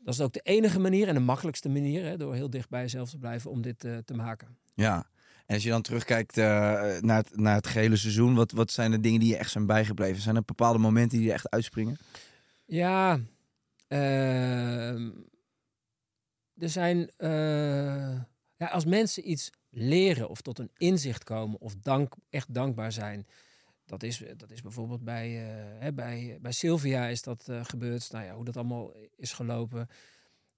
Dat 0.04 0.14
is 0.14 0.22
ook 0.22 0.34
de 0.34 0.40
enige 0.44 0.80
manier 0.80 1.08
en 1.08 1.14
de 1.14 1.20
makkelijkste 1.20 1.70
manier, 1.70 2.04
hè, 2.06 2.18
door 2.18 2.34
heel 2.34 2.50
dicht 2.50 2.70
bij 2.70 2.82
jezelf 2.82 3.10
te 3.10 3.18
blijven, 3.18 3.52
om 3.52 3.62
dit 3.62 3.84
eh, 3.84 3.98
te 3.98 4.14
maken. 4.14 4.58
ja. 4.74 5.12
En 5.46 5.54
als 5.56 5.64
je 5.64 5.70
dan 5.70 5.82
terugkijkt 5.82 6.38
eh, 6.38 6.44
naar, 7.00 7.18
het, 7.18 7.38
naar 7.38 7.56
het 7.56 7.68
gehele 7.68 7.96
seizoen, 7.96 8.36
wat, 8.36 8.52
wat 8.52 8.72
zijn 8.72 8.92
de 8.92 9.00
dingen 9.00 9.20
die 9.20 9.30
je 9.30 9.38
echt 9.38 9.52
zijn 9.52 9.66
bijgebleven? 9.66 10.22
Zijn 10.22 10.36
er 10.36 10.44
bepaalde 10.46 10.80
momenten 10.80 11.18
die 11.18 11.28
je 11.28 11.34
echt 11.34 11.50
uitspringen? 11.50 11.98
Ja, 12.66 13.20
ehm, 13.88 15.12
er 16.58 16.70
zijn. 16.70 17.10
eh, 17.18 18.22
ja, 18.58 18.68
als 18.72 18.86
mensen 18.86 19.30
iets 19.30 19.50
leren 19.70 20.30
of 20.30 20.42
tot 20.42 20.60
een 20.60 20.72
inzicht 20.78 21.24
komen 21.24 21.60
of 21.60 21.76
dank, 21.76 22.14
echt 22.30 22.54
dankbaar 22.54 22.92
zijn. 22.92 23.28
Dat 23.94 24.04
is, 24.04 24.24
dat 24.38 24.52
is 24.52 24.62
bijvoorbeeld 24.62 25.04
bij, 25.04 25.30
hè, 25.80 25.94
bij, 25.94 26.38
bij 26.42 26.52
Sylvia 26.52 27.08
is 27.08 27.22
dat 27.22 27.48
eh, 27.48 27.66
gebeurd. 27.66 28.12
Nou 28.12 28.26
ja, 28.26 28.34
hoe 28.36 28.46
dat 28.46 28.58
allemaal 28.58 28.94
is 29.16 29.34
gelopen. 29.34 29.88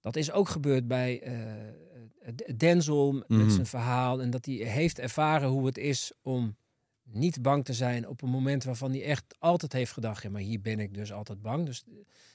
Dat 0.00 0.16
is 0.16 0.30
ook 0.32 0.48
gebeurd 0.48 0.86
bij 0.88 1.22
eh, 1.22 2.56
Denzel 2.56 3.12
met 3.12 3.28
Mhm. 3.28 3.50
zijn 3.50 3.66
verhaal. 3.66 4.20
En 4.20 4.30
dat 4.30 4.46
hij 4.46 4.54
heeft 4.54 4.98
ervaren 4.98 5.48
hoe 5.48 5.66
het 5.66 5.78
is 5.78 6.12
om 6.22 6.56
niet 7.02 7.42
bang 7.42 7.64
te 7.64 7.72
zijn 7.72 8.08
op 8.08 8.22
een 8.22 8.28
moment 8.30 8.64
waarvan 8.64 8.90
hij 8.90 9.02
echt 9.04 9.24
altijd 9.38 9.72
heeft 9.72 9.92
gedacht: 9.92 10.22
ja, 10.22 10.30
maar 10.30 10.40
hier 10.40 10.60
ben 10.60 10.78
ik 10.80 10.94
dus 10.94 11.12
altijd 11.12 11.42
bang. 11.42 11.66
Dus 11.66 11.84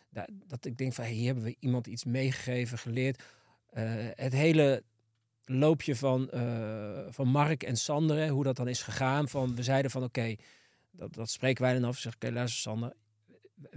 da- 0.10 0.28
dat 0.48 0.66
ik 0.66 0.78
denk 0.78 0.94
van 0.94 1.04
hey, 1.04 1.14
hier 1.14 1.26
hebben 1.26 1.44
we 1.44 1.56
iemand 1.60 1.88
iets 1.88 2.04
meegegeven, 2.06 2.78
geleerd. 2.78 3.24
Het 4.16 4.34
hele 4.34 4.84
loopje 5.46 5.96
van, 5.96 6.30
van 7.10 7.28
Mark 7.28 7.64
en 7.64 7.76
Sander, 7.78 8.18
hè, 8.18 8.30
hoe 8.30 8.44
dat 8.44 8.56
dan 8.56 8.68
is 8.68 8.82
gegaan. 8.82 9.28
Van, 9.30 9.56
we 9.56 9.64
zeiden 9.64 9.92
van 9.92 10.04
oké, 10.04 10.36
dat, 10.92 11.14
dat 11.14 11.30
spreken 11.30 11.64
wij 11.64 11.74
dan 11.74 11.84
af. 11.84 11.98
Zeg, 11.98 12.16
oké, 12.16 12.32
luister 12.32 12.62
Sander, 12.62 12.94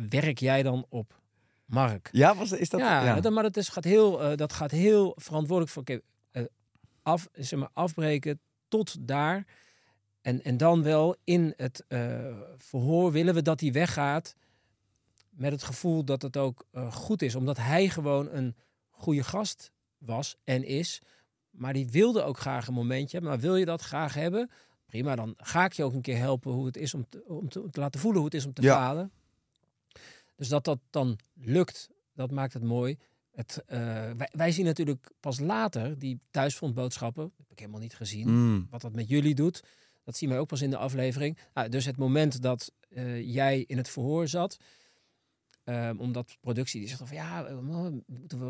werk 0.09 0.39
jij 0.39 0.63
dan 0.63 0.87
op 0.89 1.21
Mark? 1.65 2.09
Ja, 2.13 2.35
was, 2.35 2.53
is 2.53 2.69
dat? 2.69 2.81
ja, 2.81 3.21
Dat, 3.21 3.33
maar 3.33 3.43
dat, 3.43 3.57
is, 3.57 3.69
gaat 3.69 3.85
heel, 3.85 4.23
eh, 4.23 4.37
dat 4.37 4.53
gaat 4.53 4.71
heel 4.71 5.13
verantwoordelijk 5.17 5.73
voor 5.73 5.83
oké, 5.83 6.01
eh, 6.31 6.45
af, 7.03 7.29
zeg 7.33 7.59
maar, 7.59 7.71
afbreken 7.73 8.41
tot 8.69 8.97
daar. 9.01 9.47
En, 10.21 10.43
en 10.43 10.57
dan 10.57 10.83
wel 10.83 11.17
in 11.25 11.55
het 11.57 11.85
eh, 11.89 12.37
verhoor 12.57 13.13
willen 13.13 13.35
we 13.35 13.43
dat 13.43 13.61
hij 13.61 13.73
weggaat 13.73 14.37
met 15.31 15.53
het 15.53 15.63
gevoel 15.63 16.05
dat 16.05 16.23
het 16.23 16.37
ook 16.37 16.67
goed 16.91 17.23
is. 17.23 17.35
Omdat 17.35 17.57
hij 17.57 17.89
gewoon 17.89 18.29
een 18.33 18.57
goede 18.91 19.23
gast 19.23 19.73
was 19.99 20.37
en 20.45 20.65
is. 20.65 21.03
Maar 21.51 21.73
die 21.73 21.89
wilde 21.91 22.23
ook 22.23 22.39
graag 22.39 22.67
een 22.67 22.75
momentje. 22.75 23.21
Maar 23.21 23.39
wil 23.39 23.57
je 23.57 23.65
dat 23.65 23.83
graag 23.83 24.15
hebben? 24.15 24.51
Prima, 24.87 25.17
dan 25.17 25.35
ga 25.37 25.65
ik 25.65 25.73
je 25.73 25.85
ook 25.85 25.93
een 25.93 26.01
keer 26.03 26.17
helpen 26.17 26.53
hoe 26.53 26.67
het 26.67 26.77
is 26.77 26.95
om 26.95 27.07
te, 27.09 27.25
om 27.27 27.49
te, 27.49 27.63
om 27.63 27.71
te 27.71 27.81
laten 27.81 28.01
voelen 28.01 28.21
hoe 28.21 28.31
het 28.31 28.39
is 28.39 28.47
om 28.47 28.53
te 28.53 28.63
Ja. 28.63 28.75
falen. 28.77 29.11
Dus 30.37 30.49
dat 30.49 30.65
dat 30.65 30.79
dan 30.91 31.19
lukt, 31.35 31.89
dat 32.15 32.31
maakt 32.31 32.53
het 32.53 32.63
mooi. 32.63 32.99
Het, 33.31 33.63
eh, 33.67 33.79
wij, 34.17 34.29
wij 34.33 34.53
zien 34.53 34.65
natuurlijk 34.65 35.11
pas 35.21 35.41
later 35.41 35.99
die 35.99 36.21
thuisfrontboodschappen. 36.31 37.23
Dat 37.23 37.33
heb 37.39 37.51
ik 37.51 37.59
helemaal 37.59 37.81
niet 37.81 37.95
gezien. 37.97 38.29
Mm, 38.29 38.67
Wat 38.71 38.81
dat 38.81 38.93
met 38.93 39.09
jullie 39.09 39.35
doet. 39.35 39.63
Dat 40.05 40.17
zien 40.17 40.29
wij 40.29 40.39
ook 40.39 40.49
pas 40.49 40.63
in 40.63 40.71
de 40.71 40.77
aflevering. 40.77 41.39
Nou, 41.55 41.69
dus 41.69 41.85
het 41.85 41.97
moment 41.97 42.43
dat 42.43 42.73
eh, 42.89 43.33
jij 43.35 43.61
in 43.67 43.77
het 43.77 43.89
verhoor 43.89 44.29
zat. 44.29 44.57
Ehm, 45.65 45.99
omdat 45.99 46.37
productie 46.41 46.81
die 46.81 46.89
zegt 46.89 47.01
van 47.05 47.17
ja, 47.17 47.45
eh, 47.47 47.57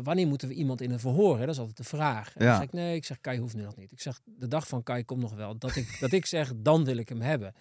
wanneer 0.03 0.27
moeten 0.27 0.47
we 0.47 0.53
iemand 0.53 0.81
in 0.81 0.91
een 0.91 0.99
verhoor? 0.99 1.33
Hè? 1.39 1.45
Dat 1.45 1.53
is 1.53 1.59
altijd 1.59 1.77
de 1.77 1.83
vraag. 1.83 2.35
En 2.35 2.43
Ja. 2.45 2.49
dan 2.49 2.55
zeg 2.57 2.65
ik 2.67 2.73
nee, 2.73 2.95
ik 2.95 3.05
zeg 3.05 3.21
Kai 3.21 3.39
hoeft 3.39 3.55
nu 3.55 3.63
nog 3.63 3.75
niet. 3.75 3.91
Ik 3.91 4.01
zeg 4.01 4.19
de 4.25 4.47
dag 4.47 4.67
van 4.67 4.83
Kai 4.83 5.03
komt 5.05 5.21
nog 5.21 5.33
wel. 5.35 5.57
Dat 5.57 5.75
ik, 5.75 5.97
dat 5.99 6.11
ik 6.11 6.25
zeg 6.25 6.51
dan 6.55 6.83
wil 6.85 6.97
ik 6.97 7.09
hem 7.09 7.21
hebben. 7.21 7.53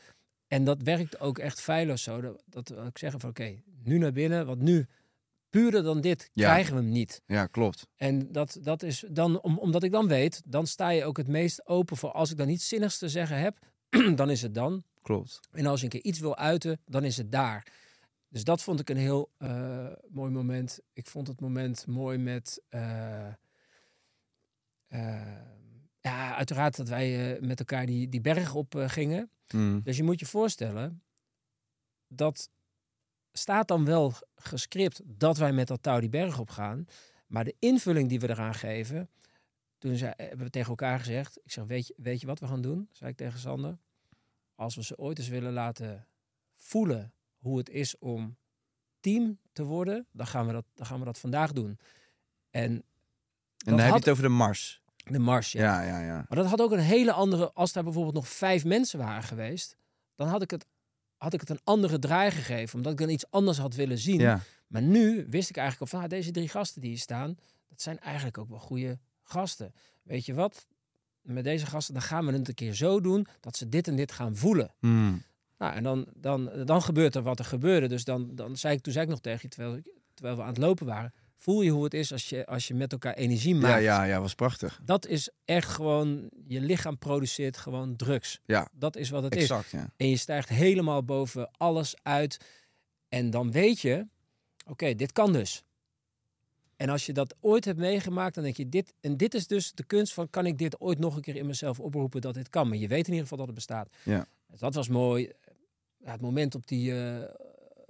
En 0.49 0.65
dat 0.65 0.83
werkt 0.83 1.21
ook 1.21 1.39
echt 1.39 1.61
veilig 1.61 1.99
zo. 1.99 2.37
Dat, 2.47 2.75
ook 2.77 2.99
zeggen 2.99 3.21
van 3.21 3.31
oké, 3.31 3.63
nu 3.83 3.99
naar 3.99 4.13
binnen. 4.13 4.47
Want 4.47 4.61
nu, 4.61 4.87
puurder 5.51 5.83
dan 5.83 6.01
dit, 6.01 6.31
Ja. 6.33 6.45
krijgen 6.51 6.75
we 6.75 6.81
hem 6.81 6.91
niet. 6.91 7.23
Ja, 7.27 7.47
klopt. 7.47 7.87
En 7.97 8.33
dat, 8.33 8.59
dat 8.63 8.83
is 8.83 9.05
dan, 9.11 9.41
om, 9.41 9.59
omdat 9.59 9.83
ik 9.83 9.91
dan 9.93 10.09
weet, 10.09 10.43
dan 10.47 10.67
sta 10.67 10.89
je 10.89 11.05
ook 11.05 11.17
het 11.17 11.29
meest 11.29 11.67
open 11.67 11.97
voor 11.97 12.11
als 12.13 12.31
ik 12.31 12.37
dan 12.37 12.49
iets 12.49 12.69
zinnigs 12.69 12.99
te 12.99 13.09
zeggen 13.09 13.39
heb, 13.41 13.59
dan 14.17 14.31
is 14.31 14.43
het 14.43 14.55
dan. 14.55 14.83
Klopt. 15.03 15.41
En 15.53 15.67
als 15.67 15.79
je 15.79 15.85
een 15.85 15.93
keer 15.93 16.03
iets 16.05 16.19
wil 16.19 16.37
uiten, 16.37 16.81
dan 16.87 17.05
is 17.05 17.17
het 17.17 17.33
daar. 17.33 17.67
Dus 18.35 18.45
dat 18.45 18.63
vond 18.63 18.81
ik 18.81 18.91
een 18.91 18.97
heel 18.97 19.31
eh, 19.37 19.93
mooi 20.09 20.31
moment. 20.31 20.81
Ik 20.93 21.07
vond 21.07 21.27
het 21.27 21.41
moment 21.41 21.87
mooi 21.87 22.19
met. 22.19 22.63
eh, 22.69 23.27
eh, 24.87 25.43
ja, 26.01 26.37
uiteraard 26.37 26.77
dat 26.77 26.89
wij 26.89 27.39
met 27.41 27.59
elkaar 27.59 27.87
die, 27.87 28.09
die 28.09 28.21
berg 28.21 28.55
op 28.55 28.75
gingen. 28.77 29.31
Mm. 29.53 29.81
Dus 29.83 29.97
je 29.97 30.03
moet 30.03 30.21
je 30.21 30.27
voorstellen, 30.27 31.03
dat 32.07 32.51
staat 33.33 33.69
dan 33.69 33.85
wel 33.85 34.13
gescript 34.37 35.01
dat 35.05 35.37
wij 35.37 35.53
met 35.53 35.69
dat 35.69 35.83
touw 35.83 36.01
die 36.01 36.09
berg 36.09 36.39
op 36.39 36.51
gaan. 36.51 36.87
Maar 37.27 37.45
de 37.45 37.57
invulling 37.59 38.09
die 38.09 38.21
we 38.21 38.29
eraan 38.29 38.55
geven, 38.55 39.11
toen 39.79 39.97
zei, 39.97 40.13
hebben 40.17 40.47
we 40.47 40.51
tegen 40.51 40.69
elkaar 40.69 40.99
gezegd. 40.99 41.39
Ik 41.45 41.53
zeg, 41.53 41.65
weet 41.65 41.87
je, 41.87 41.95
weet 41.97 42.21
je 42.21 42.27
wat 42.27 42.41
we 42.41 42.47
gaan 42.47 42.63
doen? 42.63 42.89
Zei 42.93 43.11
ik 43.11 43.17
tegen 43.17 43.39
Sander. 43.39 43.79
Als 44.55 44.75
we 44.75 44.83
ze 44.83 44.99
ooit 44.99 45.19
eens 45.19 45.29
willen 45.29 45.53
laten 45.53 46.07
voelen 46.55 47.14
hoe 47.45 47.59
het 47.59 47.69
is 47.71 47.99
om 47.99 48.37
team 49.01 49.39
te 49.53 49.65
worden, 49.65 50.07
dan 50.13 50.27
gaan 50.27 50.47
we 50.47 50.53
dat, 50.53 50.65
dan 50.75 50.87
gaan 50.87 50.99
we 50.99 51.05
dat 51.05 51.19
vandaag 51.19 51.53
doen. 51.53 51.79
En 52.51 52.63
En 52.63 52.83
dan 53.59 53.79
heb 53.79 53.87
je 53.87 53.93
had 53.93 54.01
het 54.01 54.09
over 54.09 54.23
de 54.23 54.29
Mars. 54.29 54.83
de 55.05 55.19
mars. 55.19 55.53
Ja. 55.53 55.83
Ja, 55.83 55.89
ja, 55.89 56.05
ja. 56.05 56.15
Maar 56.29 56.39
dat 56.39 56.47
had 56.47 56.61
ook 56.61 56.73
een 56.73 56.79
hele 56.79 57.13
andere. 57.13 57.53
Als 57.53 57.73
daar 57.73 57.85
bijvoorbeeld 57.85 58.15
nog 58.15 58.29
vijf 58.29 58.65
mensen 58.65 58.99
waren 58.99 59.23
geweest, 59.23 59.77
dan 60.15 60.29
had 60.29 60.43
ik 60.43 60.51
het, 60.51 60.67
had 61.17 61.33
ik 61.33 61.41
het 61.41 61.51
een 61.51 61.61
andere 61.65 61.99
draai 61.99 62.31
gegeven, 62.31 62.77
omdat 62.77 62.93
ik 62.93 62.99
dan 62.99 63.09
iets 63.09 63.31
anders 63.31 63.59
had 63.59 63.75
willen 63.75 63.99
zien. 63.99 64.21
Ja, 64.21 64.41
Maar 64.67 64.83
nu 64.83 65.27
wist 65.31 65.51
ik 65.51 65.57
eigenlijk 65.57 65.93
al 65.93 65.99
van 65.99 66.09
ah, 66.09 66.17
deze 66.17 66.31
drie 66.31 66.49
gasten 66.49 66.81
die 66.81 66.91
hier 66.91 66.99
staan, 66.99 67.39
dat 67.69 67.83
zijn 67.83 67.99
eigenlijk 68.01 68.39
ook 68.39 68.49
wel 68.49 68.59
goede 68.59 68.99
gasten. 69.23 69.75
Weet 70.03 70.27
je 70.27 70.35
wat? 70.35 70.67
Met 71.23 71.45
deze 71.45 71.67
gasten, 71.67 71.95
dan 71.95 72.03
gaan 72.03 72.27
we 72.27 72.33
het 72.33 72.49
een 72.49 72.55
keer 72.55 72.75
zo 72.75 73.01
doen 73.01 73.27
dat 73.41 73.57
ze 73.57 73.69
dit 73.69 73.89
en 73.89 73.97
dit 73.97 74.13
gaan 74.13 74.37
voelen. 74.37 74.75
Mm. 74.81 75.23
Nou, 75.59 75.75
en 75.75 75.83
dan, 75.83 76.07
dan, 76.15 76.51
dan 76.65 76.83
gebeurt 76.83 77.15
er 77.15 77.23
wat 77.23 77.39
er 77.39 77.45
gebeurde. 77.45 77.89
Dus 77.89 78.05
dan, 78.05 78.35
dan 78.35 78.57
zei 78.57 78.75
ik, 78.75 78.83
toen 78.83 78.93
zei 78.93 79.05
ik 79.05 79.11
nog 79.11 79.21
tegen 79.21 79.41
je, 79.43 79.49
terwijl, 79.49 79.81
terwijl 80.15 80.37
we 80.37 80.43
aan 80.43 80.49
het 80.49 80.59
lopen 80.59 80.87
waren, 80.87 81.13
voel 81.37 81.63
je 81.63 81.71
hoe 81.71 81.85
het 81.85 81.95
is 81.95 82.13
als 82.13 82.29
je, 82.29 82.47
als 82.47 82.69
je 82.69 82.75
met 82.75 82.93
elkaar 82.93 83.15
energie 83.15 83.55
maakt. 83.55 83.83
ja, 83.83 83.97
ja, 83.97 84.05
ja, 84.05 84.21
was 84.21 84.35
prachtig. 84.35 84.81
Dat 84.83 85.07
is 85.07 85.31
echt 85.45 85.69
gewoon, 85.69 86.31
je 86.47 86.61
lichaam 86.61 86.99
produceert 86.99 87.57
gewoon 87.57 87.97
drugs. 87.97 88.41
Ja, 88.45 88.69
Dat 88.73 88.97
is 88.97 89.11
wat 89.11 89.23
het 89.23 89.35
is. 89.37 89.43
exact. 89.43 89.71
Ja. 89.71 89.91
En 89.97 90.09
je 90.09 90.17
stijgt 90.17 90.49
helemaal 90.49 91.05
boven 91.05 91.51
alles 91.57 91.95
uit. 92.03 92.37
En 93.09 93.31
dan 93.31 93.51
weet 93.51 93.81
je, 93.81 94.07
oké, 94.67 94.95
dit 94.95 95.13
kan 95.13 95.33
dus. 95.33 95.63
En 96.77 96.89
als 96.89 97.07
je 97.07 97.13
dat 97.13 97.35
ooit 97.41 97.65
hebt 97.65 97.79
meegemaakt, 97.79 98.35
dan 98.35 98.45
denk 98.45 98.57
je, 98.57 98.69
dit, 98.69 98.93
en 99.01 99.17
dit 99.17 99.35
is 99.35 99.47
dus 99.47 99.73
de 99.73 99.85
kunst 99.85 100.13
van, 100.13 100.31
kan 100.31 100.47
ik 100.47 100.59
dit 100.59 100.81
ooit 100.81 100.99
nog 100.99 101.17
een 101.17 101.23
keer 101.23 101.37
in 101.37 101.47
mezelf 101.47 101.81
oproepen 101.81 102.21
dat 102.21 102.35
dit 102.35 102.49
kan? 102.49 102.69
Maar 102.69 102.79
je 102.79 102.89
weet 102.89 103.07
in 103.07 103.13
ieder 103.13 103.23
geval 103.23 103.39
dat 103.39 103.47
het 103.47 103.55
bestaat. 103.55 103.89
Ja. 104.03 104.27
Dus 104.51 104.61
dat 104.61 104.75
was 104.75 104.89
mooi. 104.89 105.31
Ja, 106.05 106.11
het 106.13 106.21
moment 106.21 106.55
op 106.55 106.67
die, 106.67 107.03
eh, 107.03 107.35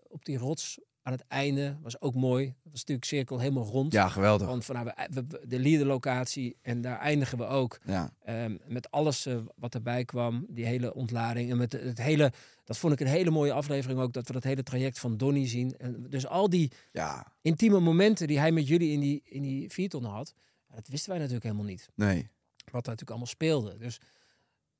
op 0.08 0.24
die 0.24 0.38
rots 0.38 0.78
aan 1.02 1.12
het 1.12 1.24
einde 1.28 1.76
was 1.82 2.00
ook 2.00 2.14
mooi. 2.14 2.46
Dat 2.46 2.54
was 2.72 2.80
natuurlijk 2.80 3.06
cirkel 3.06 3.38
helemaal 3.38 3.64
rond. 3.64 3.92
ja, 3.92 4.08
geweldig. 4.08 4.46
Want 4.46 4.64
van, 4.64 4.74
nou, 4.74 4.90
we, 5.10 5.24
we- 5.28 5.46
de 5.46 5.58
leaderlocatie 5.58 6.56
en 6.62 6.80
daar 6.80 6.98
eindigen 6.98 7.38
we 7.38 7.44
ook. 7.44 7.78
Ja. 7.84 8.12
Ehm, 8.24 8.56
met 8.66 8.90
alles 8.90 9.26
eh, 9.26 9.38
wat 9.56 9.74
erbij 9.74 10.04
kwam, 10.04 10.46
die 10.48 10.64
hele 10.66 10.94
ontlading. 10.94 11.50
En 11.50 11.56
met 11.56 11.72
het 11.72 11.98
hele, 11.98 12.32
dat 12.64 12.78
vond 12.78 12.92
ik 12.92 13.00
een 13.00 13.06
hele 13.06 13.30
mooie 13.30 13.52
aflevering 13.52 14.00
ook, 14.00 14.12
dat 14.12 14.26
we 14.26 14.32
dat 14.32 14.44
hele 14.44 14.62
traject 14.62 14.98
van 14.98 15.16
Donny 15.16 15.48
zien. 15.48 15.76
En 15.76 16.06
dus 16.10 16.26
al 16.26 16.48
die 16.50 16.72
ja, 16.92 17.32
intieme 17.40 17.80
momenten 17.80 18.26
die 18.26 18.38
hij 18.38 18.52
met 18.52 18.68
jullie 18.68 18.92
in 18.92 19.00
die, 19.00 19.22
in 19.24 19.42
die 19.42 19.70
vierton 19.72 20.04
had, 20.04 20.34
dat 20.74 20.88
wisten 20.88 21.08
wij 21.10 21.18
natuurlijk 21.18 21.44
helemaal 21.44 21.66
niet. 21.66 21.88
nee. 21.94 22.28
Wat 22.64 22.84
daar 22.84 22.94
natuurlijk 22.96 23.10
allemaal 23.10 23.26
speelde. 23.26 23.76
Dus 23.76 24.00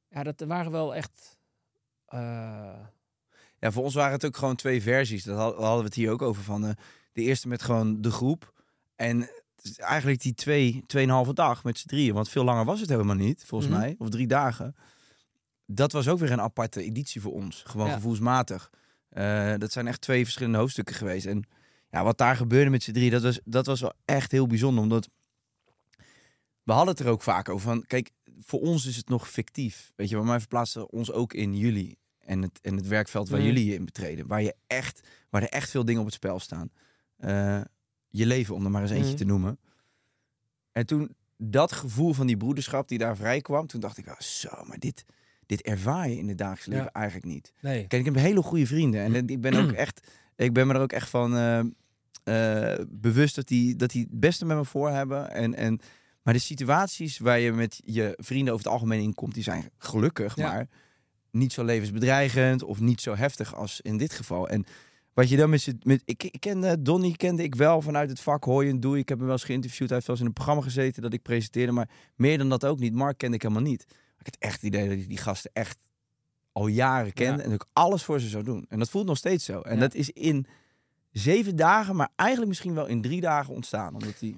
ja, 0.09 0.23
dat 0.23 0.41
waren 0.41 0.73
wel 0.73 0.95
echt... 0.95 1.39
eh, 2.07 2.79
Ja, 3.65 3.71
voor 3.73 3.83
ons 3.85 3.95
waren 3.95 4.13
het 4.13 4.25
ook 4.25 4.37
gewoon 4.37 4.57
twee 4.57 4.83
versies. 4.83 5.23
Dat 5.25 5.37
had- 5.39 5.57
hadden 5.57 5.79
we 5.79 5.85
het 5.85 5.95
hier 5.95 6.11
ook 6.11 6.23
over 6.23 6.43
van. 6.43 6.65
eh, 6.67 6.71
de 7.13 7.23
eerste 7.23 7.49
met 7.49 7.63
gewoon 7.63 8.01
de 8.01 8.11
groep. 8.11 8.53
En 8.97 9.31
eigenlijk 9.77 10.21
die 10.23 10.35
twee, 10.35 10.83
tweeënhalve 10.87 11.33
dag 11.35 11.65
met 11.65 11.79
z'n 11.79 11.87
drieën. 11.89 12.15
Want 12.15 12.29
veel 12.29 12.45
langer 12.45 12.65
was 12.65 12.81
het 12.81 12.89
helemaal 12.89 13.15
niet, 13.15 13.45
volgens 13.47 13.71
Mhm. 13.71 13.81
mij. 13.81 13.95
Of 13.99 14.09
drie 14.09 14.27
dagen. 14.27 14.77
Dat 15.67 15.93
was 15.93 16.09
ook 16.09 16.19
weer 16.19 16.33
een 16.33 16.41
aparte 16.41 16.83
editie 16.83 17.21
voor 17.21 17.33
ons. 17.33 17.63
Gewoon 17.67 17.87
Ja. 17.87 17.95
gevoelsmatig. 17.95 18.71
Eh, 19.09 19.55
dat 19.59 19.73
zijn 19.73 19.87
echt 19.87 20.01
twee 20.01 20.25
verschillende 20.25 20.59
hoofdstukken 20.59 20.95
geweest. 20.95 21.27
En 21.27 21.45
ja, 21.91 22.05
wat 22.05 22.19
daar 22.19 22.37
gebeurde 22.37 22.71
met 22.71 22.83
z'n 22.83 22.93
drie, 22.93 23.11
dat 23.11 23.23
was, 23.23 23.41
dat 23.45 23.67
was 23.67 23.81
wel 23.81 23.93
echt 24.05 24.31
heel 24.33 24.47
bijzonder. 24.47 24.83
Omdat 24.83 25.09
we 26.63 26.73
hadden 26.73 26.95
het 26.95 27.05
er 27.05 27.11
ook 27.11 27.23
vaak 27.23 27.49
over 27.49 27.67
van, 27.69 27.85
kijk, 27.87 28.11
voor 28.41 28.61
ons 28.61 28.87
is 28.87 28.97
het 28.97 29.09
nog 29.09 29.29
fictief. 29.31 29.93
Weet 29.97 30.09
je, 30.09 30.17
maar 30.17 30.27
wij 30.27 30.39
verplaatsen 30.41 30.91
ons 30.91 31.13
ook 31.13 31.33
in 31.33 31.57
jullie 31.57 31.99
en 32.27 32.43
het, 32.43 32.61
en 32.63 32.77
het 32.77 32.87
werkveld 32.87 33.29
waar 33.29 33.39
Mhm. 33.39 33.49
jullie 33.49 33.65
je 33.67 33.75
in 33.75 33.85
betreden. 33.85 34.27
Waar, 34.27 34.43
je 34.43 34.55
echt, 34.67 35.09
waar 35.31 35.43
er 35.43 35.49
echt 35.49 35.71
veel 35.71 35.85
dingen 35.85 36.01
op 36.01 36.07
het 36.07 36.15
spel 36.15 36.39
staan. 36.41 36.71
Eh, 37.17 37.61
je 38.09 38.27
leven, 38.27 38.55
om 38.55 38.65
er 38.65 38.71
maar 38.71 38.83
eens 38.83 38.91
eentje 38.91 39.09
Mhm. 39.09 39.17
te 39.17 39.25
noemen. 39.25 39.59
En 40.73 40.87
toen 40.87 41.15
dat 41.37 41.73
gevoel 41.73 42.13
van 42.13 42.27
die 42.27 42.37
broederschap 42.37 42.89
die 42.89 42.99
daar 42.99 43.17
vrij 43.17 43.41
kwam, 43.41 43.67
toen 43.67 43.81
dacht 43.81 43.99
ik, 43.99 44.05
wel, 44.05 44.15
zo, 44.19 44.65
maar 44.67 44.79
dit, 44.79 45.05
dit 45.47 45.63
ervaar 45.63 46.09
je 46.09 46.17
in 46.17 46.29
het 46.29 46.39
dagelijks 46.39 46.67
leven 46.67 46.85
Ja. 46.85 46.93
eigenlijk 46.93 47.27
niet. 47.27 47.53
nee. 47.61 47.87
Kijk, 47.87 48.07
ik 48.07 48.15
heb 48.15 48.23
hele 48.25 48.43
goede 48.43 48.67
vrienden. 48.67 49.01
En 49.15 49.29
ik 49.29 49.41
ben 49.41 49.55
ook 49.55 49.73
echt, 49.85 50.09
ik 50.37 50.53
ben 50.53 50.67
me 50.67 50.75
er 50.75 50.81
ook 50.81 50.93
echt 50.93 51.09
van 51.11 51.37
eh, 51.37 51.59
eh, 52.25 52.85
bewust 52.89 53.35
dat 53.35 53.49
die, 53.49 53.77
dat 53.77 53.91
die 53.91 54.03
het 54.11 54.21
beste 54.21 54.45
met 54.45 54.57
me 54.57 54.65
voor 54.65 54.91
hebben. 54.91 55.31
En, 55.31 55.55
en, 55.55 55.81
maar 56.23 56.35
de 56.35 56.41
situaties 56.41 57.19
waar 57.19 57.39
je 57.41 57.53
met 57.53 57.81
je 57.85 58.15
vrienden 58.17 58.53
over 58.55 58.65
het 58.65 58.75
algemeen 58.75 59.03
in 59.03 59.15
komt, 59.15 59.35
die 59.35 59.43
zijn 59.43 59.71
gelukkig, 59.79 60.37
Ja. 60.37 60.53
maar 60.53 60.69
niet 61.35 61.53
zo 61.53 61.65
levensbedreigend 61.65 62.63
of 62.63 62.81
niet 62.81 63.01
zo 63.01 63.15
heftig 63.15 63.55
als 63.55 63.81
in 63.81 63.97
dit 63.97 64.13
geval. 64.13 64.49
En 64.49 64.65
wat 65.13 65.29
je 65.29 65.37
dan 65.37 65.51
met, 65.51 65.61
z'n- 65.61 65.81
met 65.83 66.03
ik, 66.05 66.23
ik 66.23 66.41
kende 66.41 66.83
Donny 66.83 67.13
kende 67.13 67.43
ik 67.43 67.55
wel 67.55 67.83
vanuit 67.83 68.11
het 68.11 68.21
vak 68.21 68.45
Hooi 68.45 68.69
en 68.69 68.81
Doei. 68.81 69.01
Ik 69.01 69.09
heb 69.09 69.19
hem 69.19 69.27
wel 69.27 69.37
eens 69.37 69.45
geïnterviewd. 69.45 69.89
Hij 69.89 69.95
heeft 69.97 70.07
wel 70.07 70.17
eens 70.17 70.25
in 70.25 70.31
een 70.31 70.37
programma 70.37 70.63
gezeten 70.63 71.03
dat 71.03 71.13
ik 71.13 71.23
presenteerde, 71.23 71.73
maar 71.73 71.91
meer 72.17 72.39
dan 72.39 72.49
dat 72.49 72.65
ook 72.67 72.79
niet. 72.79 72.95
Mark 72.95 73.19
kende 73.19 73.37
ik 73.37 73.43
helemaal 73.43 73.63
niet. 73.63 73.83
Ik 74.19 74.25
had 74.27 74.37
echt 74.39 74.55
het 74.55 74.63
idee 74.63 74.89
dat 74.89 74.99
ik 74.99 75.09
die 75.09 75.17
gasten 75.19 75.51
echt 75.53 75.89
al 76.53 76.67
jaren 76.67 77.13
kende 77.13 77.37
Ja. 77.39 77.43
en 77.45 77.51
dat 77.51 77.63
ik 77.63 77.69
alles 77.73 78.03
voor 78.05 78.21
ze 78.21 78.29
zou 78.29 78.45
doen. 78.45 78.65
En 78.69 78.79
dat 78.79 78.91
voelt 78.91 79.07
nog 79.07 79.17
steeds 79.17 79.45
zo. 79.45 79.61
En 79.61 79.75
Ja. 79.75 79.81
dat 79.81 79.95
is 79.95 80.11
in 80.11 80.47
zeven 81.11 81.57
dagen, 81.57 81.97
maar 81.97 82.11
eigenlijk 82.17 82.49
misschien 82.49 82.75
wel 82.75 82.87
in 82.87 83.03
drie 83.03 83.21
dagen 83.21 83.55
ontstaan. 83.55 83.93
Omdat 83.95 84.19
die... 84.19 84.37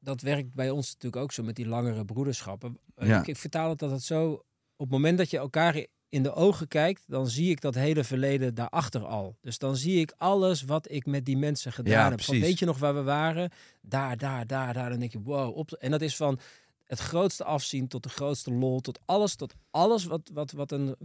dat 0.00 0.20
werkt 0.20 0.54
bij 0.54 0.70
ons 0.70 0.86
natuurlijk 0.92 1.22
ook 1.22 1.32
zo 1.32 1.42
met 1.42 1.56
die 1.56 1.66
langere 1.68 2.04
broederschappen. 2.04 2.78
Ja. 2.96 3.20
Ik, 3.20 3.26
ik 3.26 3.36
vertaal 3.36 3.68
het 3.70 3.78
dat 3.78 3.90
het 3.90 4.02
zo... 4.02 4.42
Op 4.78 4.86
het 4.86 4.94
moment 4.94 5.18
dat 5.18 5.30
je 5.30 5.38
elkaar 5.38 5.86
in 6.08 6.22
de 6.22 6.34
ogen 6.34 6.68
kijkt, 6.68 7.04
dan 7.06 7.28
zie 7.28 7.50
ik 7.50 7.60
dat 7.60 7.74
hele 7.74 8.04
verleden 8.04 8.54
daarachter 8.54 9.04
al. 9.04 9.36
Dus 9.40 9.58
dan 9.58 9.76
zie 9.76 10.00
ik 10.00 10.14
alles 10.16 10.62
wat 10.62 10.90
ik 10.90 11.06
met 11.06 11.24
die 11.24 11.36
mensen 11.36 11.72
gedaan 11.72 11.92
Ja, 11.92 12.10
heb. 12.10 12.20
Van, 12.22 12.40
weet 12.40 12.58
je 12.58 12.64
nog 12.64 12.78
waar 12.78 12.94
we 12.94 13.02
waren? 13.02 13.50
Daar, 13.80 14.16
daar, 14.16 14.46
daar, 14.46 14.74
daar. 14.74 14.90
Dan 14.90 14.98
denk 14.98 15.12
je, 15.12 15.22
wow. 15.22 15.56
Op, 15.56 15.72
en 15.72 15.90
dat 15.90 16.00
is 16.00 16.16
van 16.16 16.38
het 16.84 16.98
grootste 16.98 17.44
afzien 17.44 17.88
tot 17.88 18.02
de 18.02 18.08
grootste 18.08 18.52
lol, 18.52 18.80
tot 18.80 18.98
alles, 19.04 19.34
tot 19.34 19.54
alles 19.70 20.04
wat, 20.04 20.30
wat, 20.32 20.52
wat 20.52 20.72
een 20.72 20.96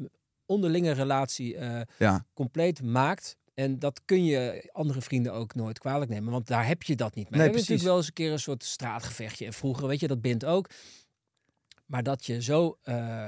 onderlinge 0.46 0.92
relatie 0.92 1.58
eh, 1.58 1.82
Ja, 1.98 2.26
compleet 2.34 2.82
maakt. 2.82 3.38
En 3.54 3.80
dat 3.80 4.02
kun 4.06 4.26
je 4.26 4.70
andere 4.72 5.02
vrienden 5.02 5.34
ook 5.34 5.56
nooit 5.56 5.80
kwalijk 5.80 6.12
nemen, 6.12 6.32
want 6.32 6.48
daar 6.48 6.68
heb 6.68 6.84
je 6.84 6.96
dat 6.96 7.16
niet 7.16 7.30
mee. 7.30 7.40
Nee, 7.40 7.50
we 7.50 7.54
precies. 7.54 7.70
natuurlijk 7.70 7.88
wel 7.88 7.98
eens 7.98 8.08
een 8.08 8.14
keer 8.14 8.32
een 8.32 8.40
soort 8.40 8.64
straatgevechtje. 8.64 9.46
En 9.46 9.54
vroeger, 9.54 9.88
weet 9.88 10.00
je, 10.00 10.08
dat 10.08 10.22
bindt 10.22 10.46
ook. 10.46 10.70
Maar 11.86 12.04
dat 12.04 12.26
je 12.26 12.42
zo 12.42 12.78
eh, 12.82 13.26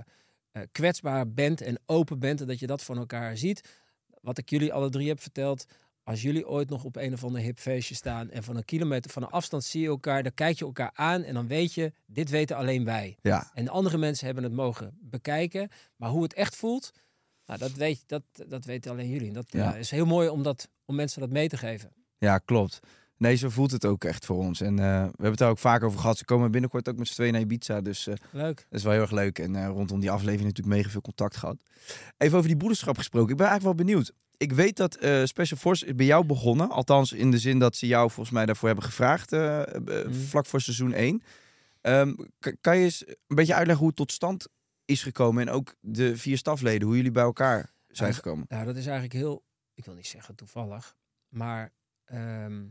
kwetsbaar 0.72 1.32
bent 1.34 1.62
en 1.62 1.80
open 1.86 2.20
bent 2.20 2.42
en 2.42 2.48
dat 2.48 2.60
je 2.60 2.68
dat 2.68 2.84
van 2.84 2.98
elkaar 2.98 3.38
ziet. 3.38 3.62
Wat 4.22 4.38
ik 4.38 4.50
jullie 4.50 4.74
alle 4.74 4.90
drie 4.90 5.08
heb 5.08 5.22
verteld. 5.22 5.66
Als 6.04 6.22
jullie 6.22 6.48
ooit 6.48 6.70
nog 6.70 6.84
op 6.84 6.96
een 6.96 7.14
of 7.14 7.24
ander 7.24 7.42
hip 7.42 7.58
feestje 7.58 7.96
staan 7.96 8.30
en 8.32 8.44
van 8.44 8.56
een 8.56 8.66
kilometer 8.66 9.12
van 9.12 9.24
een 9.24 9.30
afstand 9.30 9.64
zie 9.64 9.82
je 9.82 9.88
elkaar, 9.88 10.24
dan 10.24 10.34
kijk 10.34 10.58
je 10.60 10.66
elkaar 10.66 10.92
aan 10.94 11.24
en 11.24 11.34
dan 11.34 11.48
weet 11.48 11.74
je, 11.74 11.92
dit 12.06 12.30
weten 12.30 12.56
alleen 12.56 12.86
wij. 12.86 13.18
ja. 13.22 13.52
En 13.54 13.66
de 13.66 13.72
andere 13.72 13.98
mensen 13.98 14.26
hebben 14.26 14.44
het 14.44 14.54
mogen 14.54 14.98
bekijken. 15.02 15.70
Maar 15.96 16.10
hoe 16.10 16.24
het 16.24 16.34
echt 16.34 16.56
voelt, 16.56 16.92
nou, 17.46 17.60
dat, 17.60 17.72
weet, 17.72 18.04
dat, 18.08 18.24
dat 18.48 18.66
weten 18.66 18.92
alleen 18.92 19.10
jullie. 19.10 19.28
En 19.28 19.34
dat 19.34 19.46
Ja. 19.50 19.60
ja, 19.64 19.76
is 19.76 19.92
heel 19.92 20.06
mooi 20.06 20.30
om, 20.30 20.44
dat, 20.44 20.70
om 20.86 20.96
mensen 20.96 21.20
dat 21.22 21.30
mee 21.30 21.48
te 21.48 21.58
geven. 21.58 21.92
Ja, 22.18 22.38
klopt. 22.38 22.80
Nee, 23.18 23.36
zo 23.36 23.50
voelt 23.50 23.72
het 23.72 23.86
ook 23.86 24.04
echt 24.04 24.26
voor 24.26 24.38
ons. 24.38 24.62
En 24.62 24.80
eh, 24.80 24.86
we 24.86 25.02
hebben 25.02 25.30
het 25.30 25.38
daar 25.38 25.50
ook 25.50 25.60
vaak 25.60 25.84
over 25.84 26.00
gehad. 26.00 26.18
Ze 26.18 26.26
komen 26.26 26.52
binnenkort 26.52 26.90
ook 26.90 26.98
met 26.98 27.08
z'n 27.08 27.14
tweeën 27.14 27.32
naar 27.32 27.42
Ibiza. 27.42 27.82
Dus 27.82 28.08
eh, 28.08 28.16
Leuk. 28.32 28.56
dat 28.56 28.80
is 28.80 28.84
wel 28.84 28.92
heel 28.92 29.02
erg 29.02 29.12
leuk. 29.12 29.40
En 29.40 29.56
eh, 29.56 29.68
rondom 29.68 30.00
die 30.00 30.12
aflevering 30.12 30.48
natuurlijk 30.48 30.76
mega 30.76 30.90
veel 30.90 31.02
contact 31.02 31.38
gehad. 31.38 31.58
Even 32.18 32.38
over 32.38 32.50
die 32.50 32.58
broederschap 32.58 32.98
gesproken. 32.98 33.32
Ik 33.32 33.38
ben 33.38 33.48
eigenlijk 33.48 33.78
wel 33.78 33.86
benieuwd. 33.86 34.12
ik 34.38 34.52
weet 34.52 34.78
dat 34.78 34.94
Special 35.24 35.60
Force 35.60 35.86
is 35.86 35.96
bij 35.96 36.06
jou 36.06 36.26
begonnen. 36.26 36.70
Althans, 36.70 37.12
in 37.12 37.32
de 37.32 37.38
zin 37.38 37.60
dat 37.60 37.76
ze 37.76 37.88
jou 37.88 38.12
volgens 38.12 38.36
mij 38.36 38.46
daarvoor 38.46 38.68
hebben 38.68 38.86
gevraagd. 38.86 39.32
Mhm. 39.32 40.14
Vlak 40.14 40.46
voor 40.46 40.62
seizoen 40.62 40.94
1. 40.94 41.24
Ehm, 41.82 42.14
kan 42.62 42.78
je 42.78 42.84
eens 42.84 43.08
een 43.08 43.36
beetje 43.36 43.54
uitleggen 43.54 43.78
hoe 43.78 43.88
het 43.88 43.96
tot 43.96 44.12
stand 44.12 44.48
is 44.86 45.04
gekomen? 45.04 45.48
En 45.48 45.54
ook 45.54 45.76
de 45.80 46.18
vier 46.18 46.38
stafleden, 46.38 46.88
hoe 46.88 46.96
jullie 46.96 47.12
bij 47.12 47.24
elkaar 47.24 47.72
zijn 47.88 48.14
gekomen? 48.14 48.46
Nou, 48.48 48.66
dat 48.66 48.76
is 48.76 48.86
eigenlijk 48.86 49.14
heel, 49.14 49.44
ik 49.74 49.86
wil 49.86 49.96
niet 49.96 50.08
zeggen 50.08 50.36
toevallig, 50.36 50.96
maar 51.30 51.72
ehm, 52.06 52.64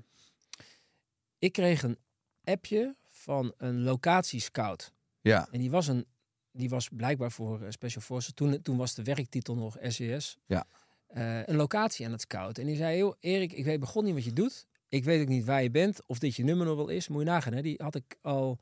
ik 1.44 1.52
kreeg 1.52 1.82
een 1.82 1.98
appje 2.44 2.96
van 3.08 3.54
een 3.56 3.82
locatiescout. 3.82 4.92
Ja, 5.20 5.48
En 5.50 5.58
die 5.58 5.70
was, 5.70 5.86
een, 5.86 6.06
die 6.52 6.68
was 6.68 6.88
blijkbaar 6.88 7.30
voor 7.32 7.62
eh, 7.62 7.70
Special 7.70 8.02
Forces. 8.02 8.34
Toen, 8.34 8.62
toen 8.62 8.76
was 8.76 8.94
de 8.94 9.02
werktitel 9.02 9.54
nog 9.56 9.76
SES. 9.82 10.36
Ja. 10.46 10.66
Eh, 11.06 11.46
een 11.46 11.56
locatie 11.56 12.06
aan 12.06 12.12
het 12.12 12.20
scouten. 12.20 12.62
En 12.62 12.68
die 12.68 12.76
zei, 12.78 12.98
joh, 12.98 13.14
Erik, 13.20 13.52
ik 13.52 13.64
weet 13.64 13.80
begon 13.80 14.04
niet 14.04 14.14
wat 14.14 14.24
je 14.24 14.32
doet. 14.32 14.66
Ik 14.88 15.04
weet 15.04 15.20
ook 15.22 15.28
niet 15.28 15.44
waar 15.44 15.62
je 15.62 15.70
bent. 15.70 16.00
Of 16.06 16.18
dit 16.18 16.36
je 16.36 16.44
nummer 16.44 16.66
nog 16.66 16.76
wel 16.76 16.88
is. 16.88 17.08
Moet 17.08 17.18
je 17.22 17.28
nagaan, 17.28 17.52
hè? 17.52 17.62
Die 17.62 17.80
had 17.82 17.94
ik 17.94 18.16
al, 18.22 18.58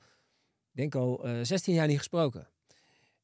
denk 0.70 0.94
al 0.94 1.24
eh 1.26 1.38
16 1.42 1.74
jaar 1.74 1.86
niet 1.86 1.98
gesproken. 1.98 2.48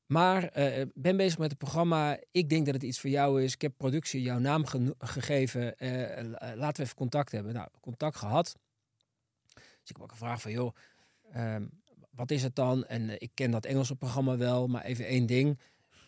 Maar 0.06 0.44
eh, 0.48 0.86
ben 0.94 1.16
bezig 1.16 1.38
met 1.38 1.50
het 1.50 1.58
programma. 1.58 2.18
Ik 2.30 2.48
denk 2.48 2.64
dat 2.64 2.74
het 2.74 2.82
iets 2.82 3.00
voor 3.00 3.10
jou 3.10 3.42
is. 3.42 3.54
Ik 3.54 3.62
heb 3.62 3.72
productie 3.76 4.22
jouw 4.22 4.38
naam 4.38 4.64
geno- 4.66 4.94
gegeven. 4.98 5.76
Eh, 5.78 6.24
la- 6.24 6.56
laten 6.56 6.76
we 6.76 6.82
even 6.82 6.94
contact 6.96 7.32
hebben. 7.32 7.54
Nou, 7.54 7.68
contact 7.80 8.16
gehad. 8.16 8.56
Dus 9.88 9.96
ik 9.96 9.96
heb 9.96 10.02
ook 10.02 10.12
gevraagd 10.12 10.42
van, 10.42 10.50
joh, 10.52 10.74
ehm, 11.32 11.62
wat 12.10 12.30
is 12.30 12.42
het 12.42 12.54
dan? 12.54 12.84
En 12.86 13.08
eh, 13.10 13.14
ik 13.18 13.30
ken 13.34 13.50
dat 13.50 13.64
Engelse 13.66 13.94
programma 13.96 14.36
wel, 14.36 14.66
maar 14.66 14.84
even 14.84 15.06
één 15.06 15.26
ding. 15.26 15.58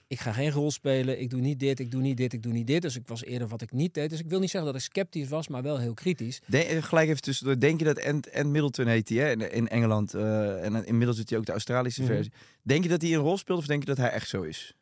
Ik 0.06 0.20
ga 0.20 0.32
geen 0.32 0.50
rol 0.50 0.70
spelen. 0.70 1.20
Ik 1.20 1.30
doe 1.30 1.40
niet 1.40 1.58
dit, 1.60 1.78
ik 1.80 1.90
doe 1.90 2.00
niet 2.00 2.16
dit, 2.16 2.32
ik 2.32 2.42
doe 2.42 2.52
niet 2.52 2.66
dit. 2.66 2.82
Dus 2.82 2.96
ik 2.96 3.08
was 3.08 3.24
eerder 3.24 3.48
wat 3.48 3.62
ik 3.62 3.72
niet 3.72 3.94
deed. 3.94 4.10
Dus 4.10 4.18
ik 4.20 4.28
wil 4.28 4.40
niet 4.40 4.50
zeggen 4.50 4.72
dat 4.72 4.80
ik 4.82 4.86
sceptisch 4.92 5.28
was, 5.28 5.48
maar 5.48 5.62
wel 5.62 5.78
heel 5.78 5.94
kritisch. 5.94 6.40
De- 6.46 6.64
eh, 6.64 6.82
gelijk 6.82 7.08
even 7.08 7.22
tussendoor. 7.22 7.58
Denk 7.58 7.78
je 7.78 7.84
dat 7.84 8.04
Ant, 8.04 8.32
Ant 8.32 8.48
Middleton 8.50 8.86
heet 8.86 9.08
hij 9.08 9.18
hè? 9.18 9.30
In, 9.30 9.50
in 9.52 9.68
Engeland. 9.68 10.14
eh, 10.14 10.64
en 10.64 10.84
inmiddels 10.86 11.16
zit 11.18 11.30
hij 11.30 11.38
ook 11.38 11.46
de 11.46 11.52
Australische 11.52 12.02
Mhm. 12.02 12.12
versie. 12.12 12.32
Denk 12.62 12.82
je 12.82 12.88
dat 12.88 13.02
hij 13.02 13.10
een 13.14 13.20
rol 13.20 13.38
speelt 13.38 13.58
of 13.58 13.66
denk 13.66 13.80
je 13.80 13.88
dat 13.88 13.96
hij 13.96 14.10
echt 14.10 14.28
zo 14.28 14.42
is? 14.42 14.74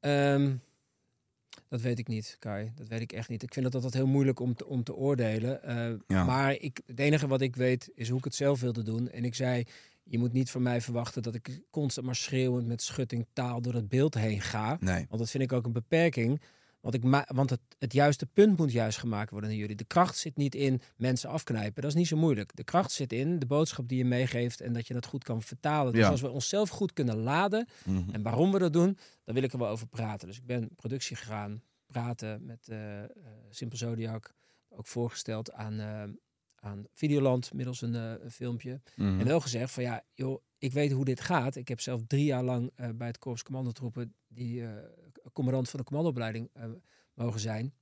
Ehm, 0.00 0.54
dat 1.72 1.80
weet 1.80 1.98
ik 1.98 2.08
niet, 2.08 2.36
Kai. 2.38 2.72
Dat 2.74 2.88
weet 2.88 3.00
ik 3.00 3.12
echt 3.12 3.28
niet. 3.28 3.42
Ik 3.42 3.52
vind 3.52 3.64
dat 3.64 3.74
altijd 3.74 3.94
heel 3.94 4.06
moeilijk 4.06 4.40
om 4.40 4.54
te, 4.54 4.66
om 4.66 4.82
te 4.82 4.94
oordelen. 4.94 5.62
Eh, 5.62 5.92
Ja. 6.06 6.24
Maar 6.24 6.52
ik, 6.52 6.80
het 6.86 6.98
enige 6.98 7.26
wat 7.26 7.40
ik 7.40 7.56
weet 7.56 7.90
is 7.94 8.08
hoe 8.08 8.18
ik 8.18 8.24
het 8.24 8.34
zelf 8.34 8.60
wilde 8.60 8.82
doen. 8.82 9.10
En 9.10 9.24
ik 9.24 9.34
zei, 9.34 9.64
je 10.02 10.18
moet 10.18 10.32
niet 10.32 10.50
van 10.50 10.62
mij 10.62 10.80
verwachten 10.80 11.22
dat 11.22 11.34
ik 11.34 11.60
constant 11.70 12.06
maar 12.06 12.16
schreeuwend 12.16 12.66
met 12.66 12.82
schutting 12.82 13.26
taal 13.32 13.60
door 13.62 13.74
het 13.74 13.88
beeld 13.88 14.14
heen 14.14 14.40
ga. 14.40 14.76
Nee. 14.80 15.06
Want 15.08 15.20
dat 15.20 15.30
vind 15.30 15.42
ik 15.42 15.52
ook 15.52 15.64
een 15.66 15.72
beperking. 15.72 16.40
Want, 16.82 16.94
ik 16.94 17.02
want 17.26 17.50
het, 17.50 17.60
het 17.78 17.92
juiste 17.92 18.26
punt 18.26 18.58
moet 18.58 18.72
juist 18.72 18.98
gemaakt 18.98 19.30
worden 19.30 19.50
naar 19.50 19.58
jullie. 19.58 19.76
De 19.76 19.84
kracht 19.84 20.16
zit 20.16 20.36
niet 20.36 20.54
in 20.54 20.80
mensen 20.96 21.28
afknijpen. 21.30 21.82
Dat 21.82 21.90
is 21.90 21.96
niet 21.96 22.06
zo 22.06 22.16
moeilijk. 22.16 22.56
De 22.56 22.64
kracht 22.64 22.92
zit 22.92 23.12
in 23.12 23.38
de 23.38 23.46
boodschap 23.46 23.88
die 23.88 23.98
je 23.98 24.04
meegeeft 24.04 24.60
en 24.60 24.72
dat 24.72 24.86
je 24.86 24.94
dat 24.94 25.06
goed 25.06 25.24
kan 25.24 25.42
vertalen. 25.42 25.92
Dus 25.92 26.02
Ja. 26.02 26.08
als 26.08 26.20
we 26.20 26.30
onszelf 26.30 26.68
goed 26.68 26.92
kunnen 26.92 27.16
laden 27.16 27.68
Mhm. 27.84 28.10
en 28.14 28.22
waarom 28.22 28.52
we 28.52 28.58
dat 28.58 28.72
doen, 28.72 28.98
dan 29.24 29.34
wil 29.34 29.42
ik 29.44 29.52
er 29.52 29.58
wel 29.58 29.68
over 29.68 29.86
praten. 29.86 30.28
Dus 30.28 30.36
ik 30.36 30.46
ben 30.46 30.74
productie 30.76 31.16
gegaan, 31.16 31.62
praten 31.86 32.44
met 32.46 32.68
eh, 32.68 33.02
Simpel 33.50 33.78
Zodiac. 33.78 34.34
Ook 34.68 34.86
voorgesteld 34.86 35.52
aan, 35.52 35.80
eh, 35.80 36.02
aan 36.54 36.84
Videoland 36.92 37.52
middels 37.52 37.80
een, 37.82 37.94
een 37.94 38.30
filmpje. 38.30 38.80
Mhm. 38.96 39.20
En 39.20 39.26
wel 39.26 39.40
gezegd 39.40 39.72
van 39.72 39.82
ja, 39.82 40.02
joh, 40.14 40.42
ik 40.58 40.72
weet 40.72 40.92
hoe 40.92 41.04
dit 41.04 41.20
gaat. 41.20 41.56
Ik 41.56 41.68
heb 41.68 41.80
zelf 41.80 42.00
drie 42.06 42.24
jaar 42.24 42.42
lang 42.44 42.72
bij 42.94 43.06
het 43.06 43.18
Korps 43.18 43.42
Commandotroepen 43.42 44.14
die 44.28 44.64
commandant 45.32 45.68
van 45.68 45.78
de 45.78 45.84
commandoopleiding 45.84 46.50
eh, 46.52 46.64
mogen 47.14 47.40
zijn. 47.40 47.74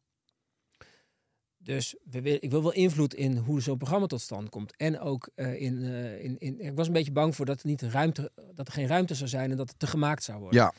Dus 1.59 1.97
we 2.11 2.39
ik 2.39 2.51
wil 2.51 2.63
wel 2.63 2.73
invloed 2.73 3.15
in 3.15 3.37
hoe 3.37 3.61
zo'n 3.61 3.79
programma 3.79 4.07
tot 4.07 4.21
stand 4.21 4.49
komt. 4.49 4.77
En 4.77 4.99
ook 5.01 5.31
eh, 5.35 5.61
in, 5.61 5.85
eh, 5.85 6.25
in, 6.25 6.39
in. 6.39 6.61
Ik 6.61 6.77
was 6.77 6.87
een 6.87 6.93
beetje 6.93 7.13
bang 7.13 7.37
voor 7.37 7.47
dat 7.47 7.61
er, 7.61 7.67
niet 7.67 7.83
ruimte, 7.83 8.33
dat 8.55 8.67
er 8.67 8.73
geen 8.73 8.87
ruimte 8.87 9.15
zou 9.15 9.29
zijn 9.29 9.51
en 9.51 9.57
dat 9.57 9.69
het 9.69 9.79
te 9.79 9.87
gemaakt 9.87 10.23
zou 10.23 10.41
worden. 10.41 10.61
Ja, 10.61 10.75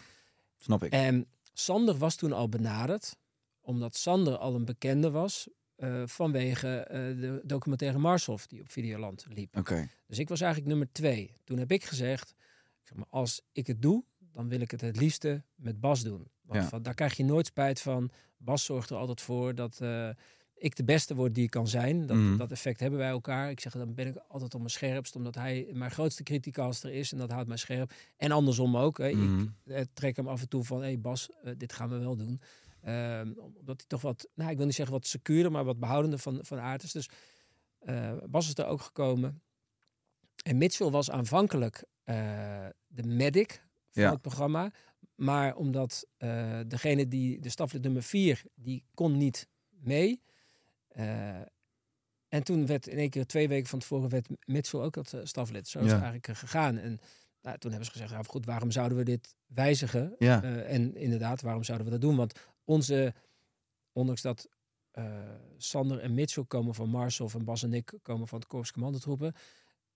snap 0.58 0.84
ik. 0.84 0.92
En 0.92 1.28
Sander 1.54 1.98
was 1.98 2.16
toen 2.16 2.34
al 2.34 2.50
benaderd, 2.50 3.18
omdat 3.62 3.96
Sander 3.96 4.38
al 4.38 4.56
een 4.56 4.66
bekende 4.66 5.12
was 5.12 5.50
vanwege 6.06 6.86
de 7.20 7.42
documentaire 7.44 7.98
Marshof 7.98 8.48
die 8.48 8.62
op 8.62 8.70
Videoland 8.70 9.26
liep. 9.30 9.58
Oké. 9.58 9.90
Dus 10.08 10.20
ik 10.20 10.30
was 10.30 10.42
eigenlijk 10.42 10.72
nummer 10.72 10.92
twee. 10.92 11.36
Toen 11.44 11.58
heb 11.58 11.72
ik 11.72 11.84
gezegd, 11.84 12.36
ik 12.82 12.88
zeg 12.88 12.98
maar, 12.98 13.08
als 13.10 13.42
ik 13.52 13.68
het 13.68 13.82
doe, 13.82 14.04
dan 14.34 14.50
wil 14.50 14.62
ik 14.62 14.72
het 14.72 14.82
het 14.82 14.98
liefste 14.98 15.44
met 15.56 15.80
Bas 15.80 16.04
doen. 16.04 16.28
Want 16.52 16.72
Ja. 16.72 16.80
daar 16.80 16.94
krijg 16.94 17.18
je 17.18 17.24
nooit 17.24 17.46
spijt 17.46 17.82
van. 17.82 18.10
Bas 18.38 18.66
zorgt 18.66 18.90
er 18.90 18.98
altijd 18.98 19.22
voor 19.22 19.56
dat 19.56 19.80
eh, 19.82 20.10
ik 20.54 20.76
de 20.76 20.84
beste 20.84 21.16
word 21.16 21.36
die 21.36 21.44
ik 21.44 21.50
kan 21.50 21.68
zijn. 21.68 22.06
Dat, 22.06 22.18
Mhm. 22.18 22.38
dat 22.38 22.52
effect 22.52 22.80
hebben 22.80 23.00
wij 23.00 23.10
elkaar. 23.10 23.50
Ik 23.50 23.60
zeg, 23.60 23.74
dan 23.74 23.94
ben 23.94 24.08
ik 24.08 24.16
altijd 24.28 24.54
op 24.54 24.60
mijn 24.60 24.72
scherpst, 24.72 25.16
omdat 25.16 25.36
hij 25.36 25.70
mijn 25.74 25.92
grootste 25.92 26.24
criticaster 26.24 26.92
is 26.94 27.12
en 27.12 27.18
dat 27.18 27.32
houdt 27.32 27.48
mij 27.48 27.58
scherp. 27.58 27.94
En 28.18 28.32
andersom 28.32 28.78
ook. 28.78 28.98
Hè. 28.98 29.12
Mhm. 29.12 29.42
Ik 29.42 29.50
eh, 29.74 29.82
trek 29.94 30.16
hem 30.16 30.28
af 30.28 30.42
en 30.42 30.50
toe 30.50 30.64
van, 30.64 30.78
hé 30.78 30.84
hey 30.84 31.00
Bas, 31.00 31.30
eh, 31.44 31.54
dit 31.58 31.74
gaan 31.74 31.90
we 31.90 31.98
wel 31.98 32.16
doen. 32.16 32.42
Ehm, 32.82 33.32
omdat 33.38 33.78
hij 33.78 33.86
toch 33.88 34.02
wat, 34.02 34.28
nou 34.36 34.52
ik 34.52 34.58
wil 34.58 34.66
niet 34.66 34.76
zeggen 34.76 34.96
wat 34.96 35.06
secuurder, 35.08 35.52
maar 35.52 35.64
wat 35.66 35.80
behoudender 35.80 36.20
van, 36.20 36.40
van 36.42 36.60
aard 36.60 36.84
is. 36.84 36.92
Dus 36.92 37.10
Bas 38.30 38.48
is 38.48 38.58
er 38.58 38.66
ook 38.66 38.82
gekomen. 38.82 39.42
En 40.44 40.58
Mitchell 40.58 40.90
was 40.90 41.12
aanvankelijk 41.12 41.84
de 42.88 43.04
medic 43.04 43.64
van 43.90 44.04
Ja. 44.04 44.12
het 44.12 44.22
programma. 44.22 44.72
Maar 45.22 45.56
omdat 45.56 46.08
eh, 46.18 46.60
degene 46.68 47.08
die, 47.08 47.40
de 47.40 47.50
staflid 47.50 47.84
nummer 47.84 48.04
4, 48.04 48.44
die 48.56 48.84
kon 48.94 49.18
niet 49.18 49.48
mee. 49.70 50.22
Eh, 50.88 51.42
en 52.28 52.44
toen 52.44 52.66
werd 52.66 52.88
in 52.88 52.98
één 52.98 53.10
keer 53.10 53.26
twee 53.26 53.48
weken 53.48 53.70
van 53.70 53.80
tevoren 53.80 54.10
werd 54.10 54.28
Mitchell 54.46 54.80
ook 54.80 54.96
het 54.96 55.14
eh, 55.14 55.20
staflid. 55.24 55.68
Zo 55.68 55.80
is 55.80 55.92
het 55.92 56.02
eigenlijk 56.02 56.38
gegaan. 56.38 56.78
En 56.78 57.00
nou, 57.42 57.58
toen 57.58 57.72
hebben 57.72 57.86
ze 57.86 57.92
gezegd, 57.92 58.12
ja, 58.12 58.24
goed, 58.24 58.46
waarom 58.46 58.72
zouden 58.72 58.98
we 58.98 59.04
dit 59.04 59.36
wijzigen? 59.46 60.16
Ja. 60.20 60.44
En 60.44 60.96
inderdaad, 60.96 61.42
waarom 61.42 61.64
zouden 61.64 61.88
we 61.88 61.94
dat 61.94 62.02
doen? 62.02 62.16
Want 62.16 62.40
onze, 62.64 63.14
ondanks 63.92 64.22
dat 64.22 64.50
Sander 65.58 66.00
en 66.00 66.14
Mitchell 66.14 66.46
komen 66.48 66.74
van 66.74 66.90
Marshof 66.90 67.36
en 67.36 67.44
Bas 67.44 67.64
en 67.64 67.74
ik 67.74 67.94
komen 68.02 68.28
van 68.28 68.40
het 68.40 68.48
Korps 68.48 68.72
Commandotroepen, 68.72 69.34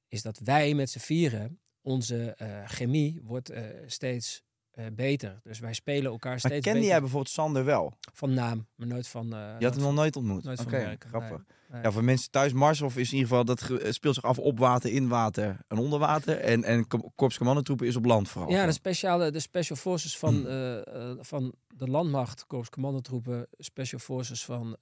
is 0.07 0.21
dat 0.21 0.39
wij 0.39 0.73
met 0.73 0.89
z'n 0.89 0.99
vieren, 0.99 1.59
onze 1.81 2.35
chemie 2.65 3.21
wordt 3.23 3.51
steeds 3.85 4.44
eh, 4.75 4.85
beter. 4.93 5.39
Dus 5.43 5.59
wij 5.59 5.73
spelen 5.73 6.11
elkaar 6.11 6.31
Maar 6.31 6.39
steeds 6.39 6.53
kende 6.63 6.71
beter 6.79 6.91
jij 6.91 6.99
bijvoorbeeld 6.99 7.33
Sander 7.33 7.65
wel? 7.65 7.93
van 8.13 8.33
naam, 8.33 8.65
maar 8.75 8.87
nooit 8.87 9.07
van... 9.07 9.33
eh, 9.35 9.55
Je 9.59 9.65
had 9.65 9.75
hem 9.75 9.83
nog 9.83 9.93
nooit 9.93 10.15
ontmoet? 10.15 10.43
nooit 10.43 10.59
Oké, 10.59 10.69
van 10.69 10.79
werken. 10.79 11.09
grappig. 11.09 11.29
Nee, 11.37 11.45
nee. 11.71 11.81
Ja, 11.81 11.91
voor 11.91 12.03
mensen 12.03 12.31
thuis, 12.31 12.53
Marshof 12.53 12.97
is 12.97 13.07
in 13.11 13.17
ieder 13.17 13.29
geval, 13.29 13.45
dat 13.45 13.69
eh, 13.69 13.91
speelt 13.91 14.15
zich 14.15 14.23
af 14.23 14.37
op 14.39 14.59
water, 14.59 14.91
in 14.91 15.07
water 15.07 15.57
en 15.67 15.77
onder 15.77 15.99
water. 15.99 16.37
En, 16.39 16.63
en 16.63 16.87
Ko- 16.87 17.11
Korps 17.15 17.37
Commandotroepen 17.37 17.87
is 17.87 17.95
op 17.95 18.05
land 18.05 18.29
vooral. 18.29 18.51
Ja, 18.51 18.65
de 18.65 18.71
speciale, 18.71 19.31
de 19.31 19.39
special 19.39 19.77
forces 19.77 20.17
van, 20.17 20.33
van 21.19 21.53
de 21.77 21.87
landmacht, 21.87 22.45
Korps 22.47 22.69
Commandotroepen, 22.69 23.47
special 23.57 23.99
forces 23.99 24.45
van 24.45 24.77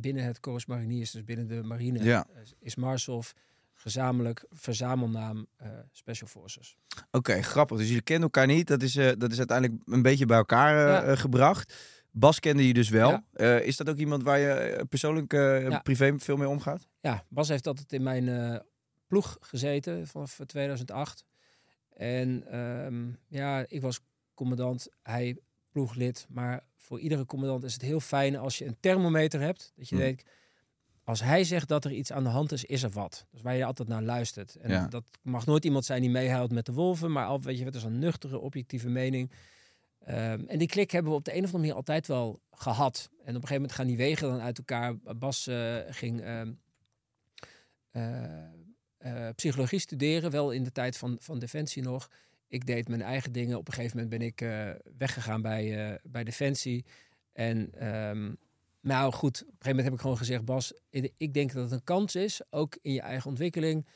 binnen 0.00 0.24
het 0.24 0.40
Korps 0.40 0.66
Mariniers, 0.66 1.10
dus 1.10 1.24
binnen 1.24 1.46
de 1.46 1.62
marine, 1.62 2.02
Ja. 2.04 2.26
is 2.60 2.74
Marshof 2.76 3.32
gezamenlijk 3.92 4.44
verzamelnaam 4.50 5.46
eh, 5.56 5.68
special 5.92 6.28
forces. 6.28 6.76
Oké, 7.10 7.42
grappig. 7.42 7.76
Dus 7.78 7.86
jullie 7.86 8.02
kennen 8.02 8.22
elkaar 8.24 8.46
niet. 8.46 8.66
Dat 8.66 8.82
is, 8.82 8.96
eh, 8.96 9.10
dat 9.18 9.32
is 9.32 9.38
uiteindelijk 9.38 9.82
een 9.84 10.02
beetje 10.02 10.26
bij 10.26 10.36
elkaar 10.36 11.00
eh, 11.02 11.06
Ja. 11.08 11.14
gebracht. 11.16 11.74
Bas 12.10 12.40
kende 12.40 12.66
je 12.66 12.72
dus 12.74 12.88
wel. 12.88 13.20
Ja. 13.32 13.58
Is 13.58 13.76
dat 13.76 13.88
ook 13.88 13.96
iemand 13.96 14.22
waar 14.22 14.38
je 14.38 14.86
persoonlijk 14.88 15.32
Ja. 15.32 15.78
privé 15.78 16.14
veel 16.18 16.36
mee 16.36 16.48
omgaat? 16.48 16.88
Ja, 17.00 17.24
Bas 17.28 17.48
heeft 17.48 17.66
altijd 17.66 17.92
in 17.92 18.02
mijn 18.02 18.62
ploeg 19.06 19.36
gezeten 19.40 20.06
vanaf 20.06 20.40
2008. 20.46 21.24
En 21.92 22.44
ehm, 22.50 23.10
ja, 23.28 23.64
ik 23.68 23.80
was 23.80 24.00
commandant, 24.34 24.88
hij 25.02 25.38
ploeglid. 25.70 26.26
Maar 26.28 26.64
voor 26.76 26.98
iedere 27.00 27.26
commandant 27.26 27.64
is 27.64 27.72
het 27.72 27.82
heel 27.82 28.00
fijn 28.00 28.36
als 28.36 28.58
je 28.58 28.64
een 28.66 28.76
thermometer 28.80 29.40
hebt. 29.40 29.72
Dat 29.76 29.88
je 29.88 29.96
weet, 29.96 30.24
als 31.08 31.22
hij 31.22 31.44
zegt 31.44 31.68
dat 31.68 31.84
er 31.84 31.92
iets 31.92 32.12
aan 32.12 32.22
de 32.22 32.28
hand 32.28 32.52
is, 32.52 32.64
is 32.64 32.82
er 32.82 32.90
wat. 32.90 33.26
Dus 33.30 33.40
waar 33.42 33.54
je 33.54 33.64
altijd 33.64 33.88
naar 33.88 34.02
luistert. 34.02 34.54
En 34.56 34.70
Ja. 34.70 34.86
dat 34.86 35.04
mag 35.22 35.46
nooit 35.46 35.64
iemand 35.64 35.84
zijn 35.84 36.00
die 36.00 36.10
meehuilt 36.10 36.52
met 36.52 36.66
de 36.66 36.72
wolven. 36.72 37.12
Maar 37.12 37.26
al, 37.26 37.40
weet 37.40 37.58
je, 37.58 37.64
het 37.64 37.74
is 37.74 37.82
een 37.82 37.98
nuchtere, 37.98 38.38
objectieve 38.38 38.88
mening. 38.88 39.30
Ehm, 39.98 40.44
en 40.46 40.58
die 40.58 40.68
klik 40.68 40.90
hebben 40.90 41.12
we 41.12 41.18
op 41.18 41.24
de 41.24 41.30
een 41.30 41.38
of 41.38 41.44
andere 41.44 41.58
manier 41.58 41.74
altijd 41.74 42.06
wel 42.06 42.40
gehad. 42.50 43.08
En 43.10 43.16
op 43.18 43.26
een 43.26 43.32
gegeven 43.32 43.54
moment 43.54 43.72
gaan 43.72 43.86
die 43.86 43.96
wegen 43.96 44.28
dan 44.28 44.40
uit 44.40 44.58
elkaar. 44.58 44.96
Bas 44.96 45.46
eh, 45.46 45.76
ging 45.88 46.20
ehm, 46.20 46.52
eh, 47.90 48.44
eh, 48.98 49.34
psychologie 49.34 49.78
studeren, 49.78 50.30
wel 50.30 50.50
in 50.50 50.62
de 50.62 50.72
tijd 50.72 50.96
van, 50.96 51.16
van 51.20 51.38
Defensie 51.38 51.82
nog. 51.82 52.10
Ik 52.48 52.66
deed 52.66 52.88
mijn 52.88 53.02
eigen 53.02 53.32
dingen. 53.32 53.58
Op 53.58 53.68
een 53.68 53.74
gegeven 53.74 53.96
moment 53.96 54.18
ben 54.18 54.26
ik 54.28 54.40
weggegaan 54.98 55.42
bij, 55.42 55.98
bij 56.02 56.24
Defensie. 56.24 56.84
En 57.32 57.70
ehm, 57.74 58.32
nou 58.88 59.12
goed, 59.12 59.40
op 59.40 59.46
een 59.46 59.46
gegeven 59.46 59.68
moment 59.68 59.84
heb 59.84 59.94
ik 59.94 60.00
gewoon 60.00 60.16
gezegd... 60.16 60.44
Bas, 60.44 60.72
ik 61.16 61.34
denk 61.34 61.52
dat 61.52 61.62
het 61.62 61.72
een 61.72 61.84
kans 61.84 62.14
is, 62.14 62.40
ook 62.50 62.78
in 62.82 62.92
je 62.92 63.00
eigen 63.00 63.30
ontwikkeling. 63.30 63.86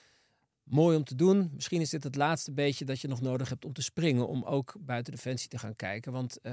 Mooi 0.62 0.96
om 0.96 1.04
te 1.04 1.14
doen. 1.14 1.50
Misschien 1.54 1.80
is 1.80 1.90
dit 1.90 2.04
het 2.04 2.14
laatste 2.16 2.52
beetje 2.52 2.84
dat 2.84 3.00
je 3.00 3.08
nog 3.08 3.20
nodig 3.20 3.48
hebt 3.48 3.64
om 3.64 3.72
te 3.72 3.82
springen... 3.82 4.28
om 4.28 4.44
ook 4.44 4.74
buiten 4.80 5.12
Defensie 5.12 5.48
te 5.48 5.58
gaan 5.58 5.76
kijken. 5.76 6.12
Want 6.12 6.40
eh, 6.40 6.52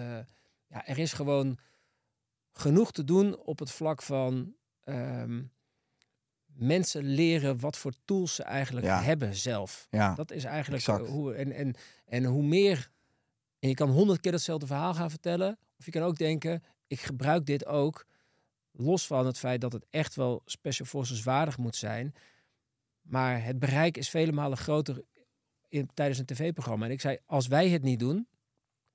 ja, 0.67 0.86
er 0.88 0.97
is 0.97 1.13
gewoon 1.13 1.58
genoeg 2.54 2.91
te 2.91 3.04
doen 3.04 3.38
op 3.38 3.60
het 3.60 3.71
vlak 3.71 4.02
van 4.02 4.54
ehm, 4.84 5.41
mensen 6.45 7.04
leren 7.04 7.60
wat 7.60 7.78
voor 7.78 7.93
tools 8.06 8.36
ze 8.36 8.43
eigenlijk 8.43 8.86
Ja. 8.86 9.02
hebben 9.02 9.36
zelf. 9.36 9.88
Ja, 9.89 10.15
Dat 10.15 10.32
is 10.32 10.43
eigenlijk 10.43 10.86
exact. 10.88 11.06
eh, 11.06 11.12
hoe. 11.12 11.34
En, 11.34 11.52
en, 11.52 11.75
en 12.06 12.25
hoe 12.25 12.43
meer. 12.43 12.91
En 13.60 13.69
je 13.69 13.75
kan 13.75 13.89
honderd 13.89 14.19
keer 14.19 14.32
hetzelfde 14.32 14.67
verhaal 14.67 14.93
gaan 14.93 15.10
vertellen. 15.10 15.58
Of 15.80 15.86
je 15.86 15.91
kan 15.91 16.02
ook 16.02 16.17
denken: 16.17 16.63
ik 16.88 16.99
gebruik 16.99 17.45
dit 17.45 17.65
ook. 17.65 18.06
Los 18.82 19.08
van 19.08 19.26
het 19.26 19.38
feit 19.38 19.62
dat 19.62 19.74
het 19.74 19.86
echt 19.89 20.15
wel 20.15 20.42
Special 20.46 20.88
Forces 20.88 21.24
waardig 21.24 21.58
moet 21.58 21.76
zijn. 21.76 22.13
Maar 23.02 23.44
het 23.44 23.60
bereik 23.60 23.98
is 23.98 24.10
vele 24.10 24.32
malen 24.32 24.58
groter 24.58 25.04
in, 25.68 25.89
tijdens 25.94 26.20
een 26.20 26.26
tv-programma. 26.26 26.86
En 26.86 26.92
ik 26.92 27.02
zei: 27.02 27.18
als 27.26 27.48
wij 27.48 27.70
het 27.70 27.84
niet 27.84 28.00
doen, 28.00 28.28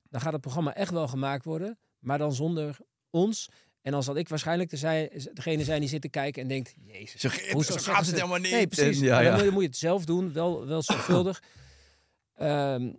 dan 0.02 0.20
gaat 0.20 0.32
het 0.32 0.40
programma 0.40 0.74
echt 0.74 0.90
wel 0.90 1.08
gemaakt 1.08 1.44
worden. 1.44 1.78
Maar 1.98 2.18
dan 2.18 2.32
zonder 2.32 2.76
ons. 3.10 3.48
En 3.82 3.92
dan 3.92 4.02
zal 4.02 4.16
ik 4.16 4.28
waarschijnlijk 4.28 4.70
de 4.70 5.30
degene 5.32 5.64
zijn 5.64 5.80
die 5.80 5.88
zit 5.88 6.00
te 6.00 6.08
kijken 6.08 6.42
en 6.42 6.48
denkt: 6.48 6.74
Jezus, 6.84 7.20
Zo, 7.20 7.28
Hoezo 7.52 7.78
zo 7.78 7.92
gaat 7.92 8.04
ze- 8.04 8.10
het 8.10 8.20
helemaal 8.20 8.40
niet. 8.40 8.50
Nee, 8.52 8.66
precies. 8.66 8.98
En- 9.00 9.04
ja, 9.06 9.20
ja. 9.20 9.24
Dan, 9.28 9.34
moet 9.36 9.44
je, 9.44 9.50
moet 9.50 9.62
je 9.62 9.68
het 9.68 9.76
zelf 9.76 10.04
doen, 10.04 10.32
wel, 10.32 10.66
wel 10.66 10.82
zorgvuldig. 10.92 11.42
Ehm, 12.34 12.92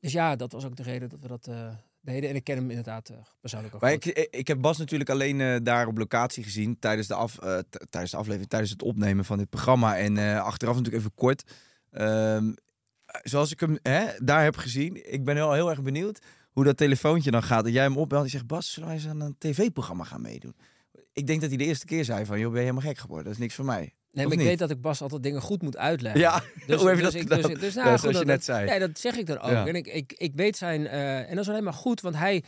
dus 0.00 0.12
ja, 0.12 0.36
dat 0.36 0.52
was 0.52 0.64
ook 0.64 0.76
de 0.76 0.82
reden 0.82 1.08
dat 1.08 1.20
we 1.20 1.28
dat 1.28 1.46
eh, 1.46 1.74
deden. 2.02 2.30
En 2.30 2.36
ik 2.36 2.44
ken 2.44 2.56
hem 2.56 2.68
inderdaad 2.68 3.08
eh, 3.08 3.16
persoonlijk 3.40 3.74
ook 3.74 3.80
Maar 3.80 3.92
ik, 3.92 4.04
ik, 4.04 4.28
ik 4.30 4.48
heb 4.48 4.60
Bas 4.60 4.78
natuurlijk 4.78 5.10
alleen 5.10 5.40
eh, 5.40 5.56
daar 5.62 5.86
op 5.86 5.98
locatie 5.98 6.42
gezien 6.42 6.78
tijdens 6.78 7.08
de, 7.08 7.14
af, 7.14 7.38
eh, 7.38 7.58
tijdens 7.90 8.12
de 8.12 8.16
aflevering, 8.16 8.48
tijdens 8.48 8.70
het 8.70 8.82
opnemen 8.82 9.24
van 9.24 9.38
dit 9.38 9.50
programma. 9.50 9.98
En 9.98 10.16
eh, 10.16 10.42
achteraf 10.42 10.74
natuurlijk 10.74 11.02
even 11.02 11.14
kort. 11.14 11.42
Ehm, 11.90 12.52
zoals 13.22 13.52
ik 13.52 13.60
hem 13.60 13.78
hè, 13.82 14.06
daar 14.18 14.42
heb 14.42 14.56
gezien, 14.56 15.12
ik 15.12 15.24
ben 15.24 15.36
heel, 15.36 15.52
heel 15.52 15.70
erg 15.70 15.82
benieuwd 15.82 16.18
hoe 16.50 16.64
dat 16.64 16.76
telefoontje 16.76 17.30
dan 17.30 17.42
gaat. 17.42 17.64
Dat 17.64 17.72
jij 17.72 17.82
hem 17.82 17.96
opbelt 17.96 18.24
en 18.24 18.30
zegt, 18.30 18.46
Bas, 18.46 18.72
zullen 18.72 18.88
wij 18.88 18.98
eens 18.98 19.08
aan 19.08 19.20
een 19.20 19.36
tv-programma 19.38 20.04
gaan 20.04 20.20
meedoen? 20.20 20.54
Ik 21.12 21.26
denk 21.26 21.40
dat 21.40 21.48
hij 21.48 21.58
de 21.58 21.64
eerste 21.64 21.86
keer 21.86 22.04
zei 22.04 22.24
van, 22.26 22.38
joh, 22.38 22.48
ben 22.52 22.60
je 22.60 22.66
helemaal 22.66 22.88
gek 22.90 22.98
geworden? 22.98 23.24
Dat 23.24 23.34
is 23.34 23.38
niks 23.40 23.54
voor 23.54 23.64
mij. 23.64 23.78
nee, 23.80 24.24
maar 24.24 24.32
ik 24.32 24.38
niet? 24.38 24.48
weet 24.48 24.58
dat 24.58 24.70
ik 24.70 24.80
Bas 24.80 25.02
altijd 25.02 25.22
dingen 25.22 25.40
goed 25.40 25.62
moet 25.62 25.76
uitleggen. 25.76 26.20
Ja, 26.20 26.42
Dus, 26.66 26.80
hoe 26.80 26.88
heb 26.88 26.96
je 26.96 27.02
dus 27.02 27.12
dat 27.12 27.22
ik? 27.22 27.28
Dus, 27.28 27.60
dus, 27.60 27.74
nou, 27.74 27.86
Ja, 27.86 27.92
goed, 27.92 28.00
zoals 28.00 28.18
je 28.18 28.24
dat- 28.24 28.34
net 28.34 28.44
zei. 28.44 28.66
Nee, 28.66 28.78
dat 28.78 28.98
zeg 28.98 29.16
ik 29.16 29.26
dan 29.26 29.38
ook. 29.38 29.50
Ja. 29.50 29.66
En 29.66 29.74
ik, 29.74 29.86
ik, 29.86 30.12
ik 30.12 30.34
weet 30.34 30.56
zijn... 30.56 30.86
eh, 30.86 31.18
en 31.18 31.34
dat 31.34 31.44
is 31.44 31.48
alleen 31.50 31.64
maar 31.64 31.72
goed, 31.72 32.00
want 32.00 32.16
hij 32.16 32.44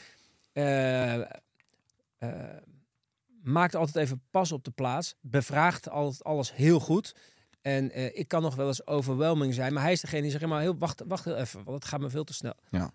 eh, 0.52 1.20
maakt 3.42 3.74
altijd 3.74 3.96
even 3.96 4.22
pas 4.30 4.52
op 4.52 4.64
de 4.64 4.70
plaats. 4.70 5.14
Bevraagt 5.20 5.88
altijd 5.88 6.24
alles 6.24 6.54
heel 6.54 6.80
goed. 6.80 7.14
En 7.62 8.16
ik 8.18 8.28
kan 8.28 8.42
nog 8.42 8.54
wel 8.54 8.66
eens 8.66 8.86
overwhelming 8.86 9.54
zijn. 9.54 9.72
Maar 9.72 9.82
hij 9.82 9.92
is 9.92 10.00
degene 10.00 10.22
die 10.22 10.30
zegt, 10.30 10.46
maar 10.46 10.60
heel, 10.60 10.78
wacht, 10.78 11.02
wacht 11.06 11.24
heel 11.24 11.36
even, 11.36 11.64
want 11.64 11.78
het 11.78 11.84
gaat 11.92 12.00
me 12.00 12.10
veel 12.10 12.24
te 12.24 12.32
snel. 12.34 12.54
Ja. 12.70 12.90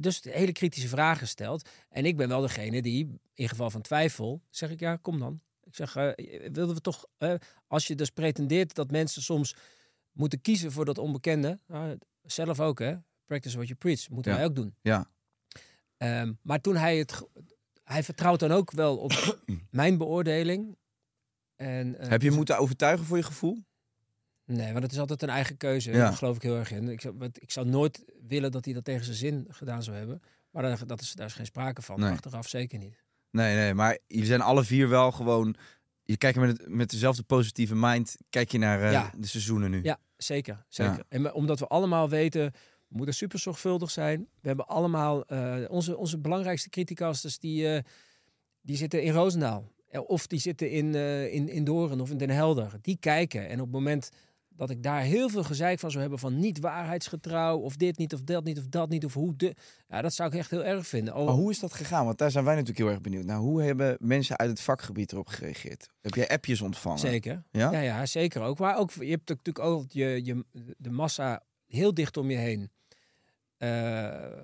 Dus 0.00 0.22
hele 0.22 0.52
kritische 0.52 0.88
vragen 0.88 1.28
stelt. 1.28 1.68
En 1.88 2.04
ik 2.04 2.16
ben 2.16 2.28
wel 2.28 2.40
degene 2.40 2.82
die, 2.82 3.20
in 3.34 3.48
geval 3.48 3.70
van 3.70 3.80
twijfel, 3.80 4.42
zeg 4.50 4.70
ik, 4.70 4.80
ja, 4.80 4.96
kom 4.96 5.18
dan. 5.18 5.40
Ik 5.64 5.74
zeg, 5.74 5.96
eh, 5.96 6.10
wilden 6.52 6.74
we 6.74 6.80
toch, 6.80 7.06
eh, 7.18 7.34
als 7.66 7.86
je 7.86 7.94
dus 7.94 8.10
pretendeert 8.10 8.74
dat 8.74 8.90
mensen 8.90 9.22
soms 9.22 9.56
moeten 10.12 10.40
kiezen 10.40 10.72
voor 10.72 10.84
dat 10.84 10.98
onbekende, 10.98 11.58
nou, 11.66 11.98
zelf 12.22 12.60
ook 12.60 12.78
hè, 12.78 12.96
practice 13.24 13.54
what 13.56 13.66
you 13.68 13.78
preach, 13.78 14.08
moeten 14.10 14.32
Ja. 14.32 14.38
wij 14.38 14.46
ook 14.46 14.54
doen. 14.54 14.74
Ja. 14.80 15.10
Ehm, 15.96 16.32
maar 16.42 16.60
toen 16.60 16.76
hij 16.76 16.98
het, 16.98 17.22
hij 17.84 18.02
vertrouwt 18.02 18.40
dan 18.40 18.52
ook 18.52 18.70
wel 18.70 18.96
op 18.96 19.38
mijn 19.70 19.98
beoordeling. 19.98 20.76
En, 21.56 21.98
eh, 21.98 22.08
heb 22.08 22.22
je 22.22 22.28
dus- 22.28 22.36
moeten 22.36 22.58
overtuigen 22.58 23.06
voor 23.06 23.16
je 23.16 23.22
gevoel? 23.22 23.64
Nee, 24.46 24.72
want 24.72 24.82
het 24.84 24.92
is 24.92 24.98
altijd 24.98 25.22
een 25.22 25.28
eigen 25.28 25.56
keuze. 25.56 25.90
Ja. 25.90 25.96
Daar 25.98 26.12
geloof 26.12 26.36
ik 26.36 26.42
heel 26.42 26.56
erg 26.56 26.70
in. 26.72 26.88
Ik 26.88 27.00
zou, 27.00 27.14
ik 27.32 27.50
zou 27.50 27.66
nooit 27.66 28.04
willen 28.26 28.50
dat 28.52 28.64
hij 28.64 28.74
dat 28.74 28.84
tegen 28.84 29.04
zijn 29.04 29.16
zin 29.16 29.46
gedaan 29.48 29.82
zou 29.82 29.96
hebben. 29.96 30.22
Maar 30.50 30.62
daar, 30.62 30.86
dat 30.86 31.00
is, 31.00 31.12
daar 31.12 31.26
is 31.26 31.32
geen 31.34 31.46
sprake 31.46 31.82
van. 31.82 32.00
Nee. 32.00 32.10
Achteraf 32.10 32.48
zeker 32.48 32.78
niet. 32.78 33.02
Nee, 33.30 33.54
nee, 33.56 33.74
maar 33.74 33.98
jullie 34.06 34.26
zijn 34.26 34.40
alle 34.40 34.64
vier 34.64 34.88
wel 34.88 35.12
gewoon... 35.12 35.54
Je 36.02 36.16
kijkt 36.16 36.38
met, 36.38 36.58
het- 36.58 36.68
met 36.68 36.90
dezelfde 36.90 37.22
positieve 37.22 37.74
mind, 37.76 38.16
kijk 38.30 38.52
je 38.52 38.58
naar 38.58 38.82
eh, 38.82 38.92
Ja. 38.92 39.12
de 39.16 39.26
seizoenen 39.26 39.70
nu. 39.70 39.80
Ja, 39.82 39.98
zeker. 40.16 40.64
zeker. 40.68 40.96
Ja. 40.96 41.04
En 41.08 41.32
omdat 41.32 41.58
we 41.58 41.66
allemaal 41.66 42.08
weten, 42.08 42.50
we 42.88 42.96
moeten 42.96 43.14
super 43.14 43.38
zorgvuldig 43.38 43.90
zijn. 43.90 44.28
We 44.40 44.46
hebben 44.48 44.66
allemaal 44.66 45.24
eh, 45.24 45.56
onze, 45.68 45.96
onze 45.96 46.18
belangrijkste 46.18 46.68
criticasters 46.68 47.38
die, 47.38 47.68
eh, 47.68 47.82
die 48.60 48.76
zitten 48.76 49.02
in 49.02 49.12
Roosendaal. 49.12 49.72
Of 50.06 50.26
die 50.26 50.38
zitten 50.38 50.70
in, 50.70 50.94
in, 51.30 51.48
in 51.48 51.64
Doorn 51.64 52.00
of 52.00 52.10
in 52.10 52.16
Den 52.18 52.30
Helder. 52.30 52.72
Die 52.80 52.96
kijken. 53.00 53.48
En 53.48 53.58
op 53.60 53.66
het 53.66 53.74
moment 53.74 54.10
dat 54.56 54.70
ik 54.70 54.82
daar 54.82 55.00
heel 55.00 55.28
veel 55.28 55.44
gezeik 55.44 55.78
van 55.78 55.90
zou 55.90 56.00
hebben 56.02 56.18
van 56.20 56.38
niet 56.38 56.58
waarheidsgetrouw 56.60 57.58
of 57.58 57.76
dit 57.76 57.98
niet 57.98 58.14
of 58.14 58.22
dat 58.22 58.44
niet 58.44 58.58
of 58.58 58.64
dat 58.66 58.88
niet 58.88 59.04
of 59.04 59.14
hoe 59.14 59.36
de... 59.36 59.54
Ja, 59.88 60.02
dat 60.02 60.14
zou 60.14 60.30
ik 60.30 60.38
echt 60.38 60.50
heel 60.50 60.64
erg 60.64 60.86
vinden. 60.86 61.24
Maar 61.24 61.34
hoe 61.34 61.50
is 61.50 61.58
dat 61.58 61.72
gegaan? 61.72 62.04
Want 62.04 62.18
daar 62.18 62.30
zijn 62.30 62.44
wij 62.44 62.52
natuurlijk 62.54 62.80
heel 62.80 62.90
erg 62.90 63.00
benieuwd 63.00 63.24
naar. 63.24 63.38
Hoe 63.38 63.62
hebben 63.62 63.96
mensen 64.00 64.38
uit 64.38 64.50
het 64.50 64.60
vakgebied 64.60 65.12
erop 65.12 65.26
gereageerd? 65.26 65.90
Heb 66.00 66.14
jij 66.14 66.28
appjes 66.28 66.60
ontvangen? 66.60 66.98
Zeker. 66.98 67.42
Ja? 67.50 67.70
Ja, 67.72 67.80
ja, 67.80 68.06
zeker 68.06 68.42
ook. 68.42 68.58
Maar 68.58 68.76
ook, 68.78 68.90
je 68.90 69.10
hebt 69.10 69.28
natuurlijk 69.28 69.64
ook 69.64 69.90
je, 69.90 70.20
je, 70.24 70.44
de 70.78 70.90
massa 70.90 71.42
heel 71.66 71.94
dicht 71.94 72.16
om 72.16 72.30
je 72.30 72.36
heen. 72.36 72.70
eh, 73.56 74.42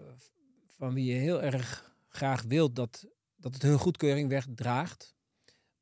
van 0.76 0.94
wie 0.94 1.04
je 1.12 1.18
heel 1.18 1.42
erg 1.42 1.92
graag 2.08 2.42
wilt 2.42 2.76
dat, 2.76 3.06
dat 3.36 3.54
het 3.54 3.62
hun 3.62 3.78
goedkeuring 3.78 4.28
wegdraagt. 4.28 5.14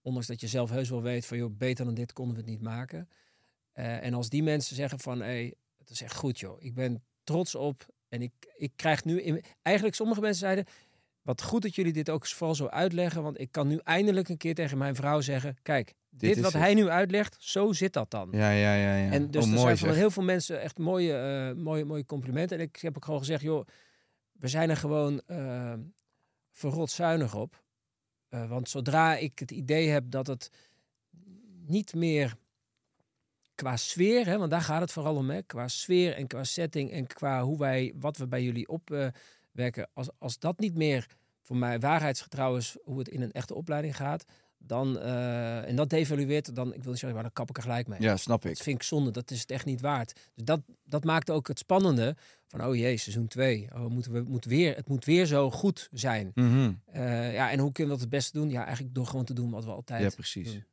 Ondanks 0.03 0.29
dat 0.29 0.41
je 0.41 0.49
zelf 0.49 0.71
heus 0.71 0.88
wel 0.88 1.03
weet 1.03 1.27
van, 1.27 1.37
joh, 1.37 1.57
beter 1.57 1.85
dan 1.85 1.95
dit 1.95 2.12
konden 2.12 2.35
we 2.35 2.41
het 2.41 2.51
niet 2.51 2.62
maken. 2.62 3.09
Eh, 3.79 4.05
en 4.05 4.14
als 4.14 4.29
die 4.29 4.43
mensen 4.43 4.77
zeggen 4.77 4.99
van, 4.99 5.19
hé, 5.19 5.25
hey, 5.25 5.55
het 5.79 5.91
is 5.91 6.03
echt 6.03 6.17
goed 6.17 6.38
joh. 6.38 6.62
Ik 6.62 6.75
ben 6.75 7.05
trots 7.25 7.55
op 7.55 7.87
en 8.09 8.23
ik, 8.23 8.33
ik 8.57 8.73
krijg 8.77 9.05
nu... 9.05 9.23
In, 9.23 9.43
eigenlijk 9.62 9.97
sommige 9.97 10.21
mensen 10.21 10.41
zeiden, 10.41 10.64
wat 11.23 11.43
goed 11.43 11.62
dat 11.62 11.75
jullie 11.75 11.93
dit 11.93 12.11
ook 12.11 12.27
vooral 12.27 12.55
zo 12.55 12.67
uitleggen. 12.67 13.23
Want 13.23 13.41
ik 13.41 13.53
kan 13.53 13.69
nu 13.69 13.81
eindelijk 13.85 14.29
een 14.29 14.37
keer 14.37 14.55
tegen 14.55 14.79
mijn 14.79 14.95
vrouw 14.95 15.21
zeggen, 15.21 15.57
kijk, 15.62 15.95
dit, 16.09 16.41
wat 16.41 16.53
het. 16.53 16.62
hij 16.62 16.75
nu 16.75 16.88
uitlegt, 16.88 17.37
zo 17.38 17.73
zit 17.73 17.93
dat 17.93 18.11
dan. 18.11 18.29
Ja, 18.33 18.51
ja, 18.51 18.75
ja. 18.75 18.97
ja. 18.97 19.11
En 19.11 19.31
dus 19.31 19.45
oh, 19.45 19.53
er 19.53 19.59
zijn 19.59 19.79
van 19.79 19.93
heel 19.93 20.11
veel 20.11 20.23
mensen 20.23 20.61
echt 20.61 20.79
mooie, 20.79 21.14
eh, 21.14 21.62
mooie, 21.62 21.85
mooie 21.85 22.05
complimenten. 22.05 22.59
En 22.59 22.64
ik 22.64 22.77
heb 22.77 22.97
ook 22.97 23.05
gewoon 23.05 23.21
gezegd, 23.21 23.43
joh, 23.43 23.67
we 24.33 24.49
zijn 24.49 24.71
er 24.71 24.77
gewoon 24.77 25.21
eh 25.27 25.75
verrot 26.53 26.91
zuinig 26.91 27.35
op. 27.35 27.62
Want 28.29 28.69
zodra 28.69 29.17
ik 29.17 29.38
het 29.38 29.51
idee 29.51 29.88
heb 29.88 30.05
dat 30.07 30.27
het 30.27 30.51
niet 31.67 31.95
meer 31.95 32.37
qua 33.59 33.77
sfeer, 33.77 34.27
hè, 34.27 34.38
want 34.38 34.51
daar 34.51 34.61
gaat 34.61 34.81
het 34.81 34.92
vooral 34.92 35.16
om, 35.16 35.31
hè, 35.31 35.42
qua 35.42 35.68
sfeer 35.68 36.14
en 36.14 36.27
qua 36.27 36.44
setting 36.44 36.90
en 36.90 37.07
qua 37.07 37.42
hoe 37.42 37.59
wij, 37.59 37.94
wat 37.99 38.16
we 38.16 38.27
bij 38.27 38.42
jullie 38.42 38.68
opwerken, 38.68 39.88
als, 39.92 40.09
als 40.18 40.38
dat 40.38 40.59
niet 40.59 40.75
meer 40.75 41.07
voor 41.42 41.57
mij 41.57 41.79
waarheidsgetrouw 41.81 42.57
is 42.57 42.77
hoe 42.85 42.99
het 42.99 43.09
in 43.09 43.23
een 43.23 43.33
echte 43.33 43.55
opleiding 43.55 43.97
gaat, 43.97 44.25
dan, 44.59 44.99
eh, 44.99 45.68
en 45.68 45.77
dat 45.77 45.90
devalueert, 45.90 46.55
dan, 46.55 46.66
ik 46.75 46.83
wil 46.83 46.90
niet 46.90 47.01
zeggen, 47.01 47.12
maar 47.12 47.23
dan 47.23 47.33
kap 47.33 47.49
ik 47.49 47.57
er 47.57 47.62
gelijk 47.62 47.87
mee. 47.87 48.01
Ja, 48.01 48.16
snap 48.16 48.44
ik. 48.44 48.49
Dat 48.55 48.62
vind 48.62 48.77
ik 48.77 48.83
zonde, 48.83 49.11
dat 49.11 49.31
is 49.31 49.40
het 49.40 49.51
echt 49.51 49.64
niet 49.64 49.81
waard. 49.81 50.12
Dus 50.35 50.44
dat, 50.44 50.61
dat 50.85 51.05
maakt 51.05 51.31
ook 51.31 51.49
het 51.49 51.59
spannende 51.59 52.16
van, 52.47 52.64
oh 52.64 52.77
jee, 52.77 52.97
seizoen 52.97 53.29
2. 53.29 53.68
Oh, 53.75 53.87
moeten 53.87 54.12
we, 54.12 54.21
moet 54.21 54.44
weer, 54.44 54.77
het 54.77 54.88
moet 54.88 55.05
weer 55.05 55.27
zo 55.27 55.51
goed 55.51 55.88
zijn. 55.92 56.31
Mhm. 56.35 56.73
Eh, 56.85 57.33
ja, 57.35 57.51
en 57.51 57.59
hoe 57.59 57.73
kunnen 57.73 57.92
we 57.94 58.01
dat 58.01 58.11
het 58.11 58.18
beste 58.18 58.38
doen? 58.38 58.51
Ja, 58.51 58.64
eigenlijk 58.64 58.94
door 58.94 59.07
gewoon 59.07 59.25
te 59.25 59.35
doen 59.35 59.51
wat 59.51 59.64
we 59.64 59.71
altijd 59.71 60.03
Ja, 60.03 60.11
precies. 60.11 60.53
doen. 60.53 60.64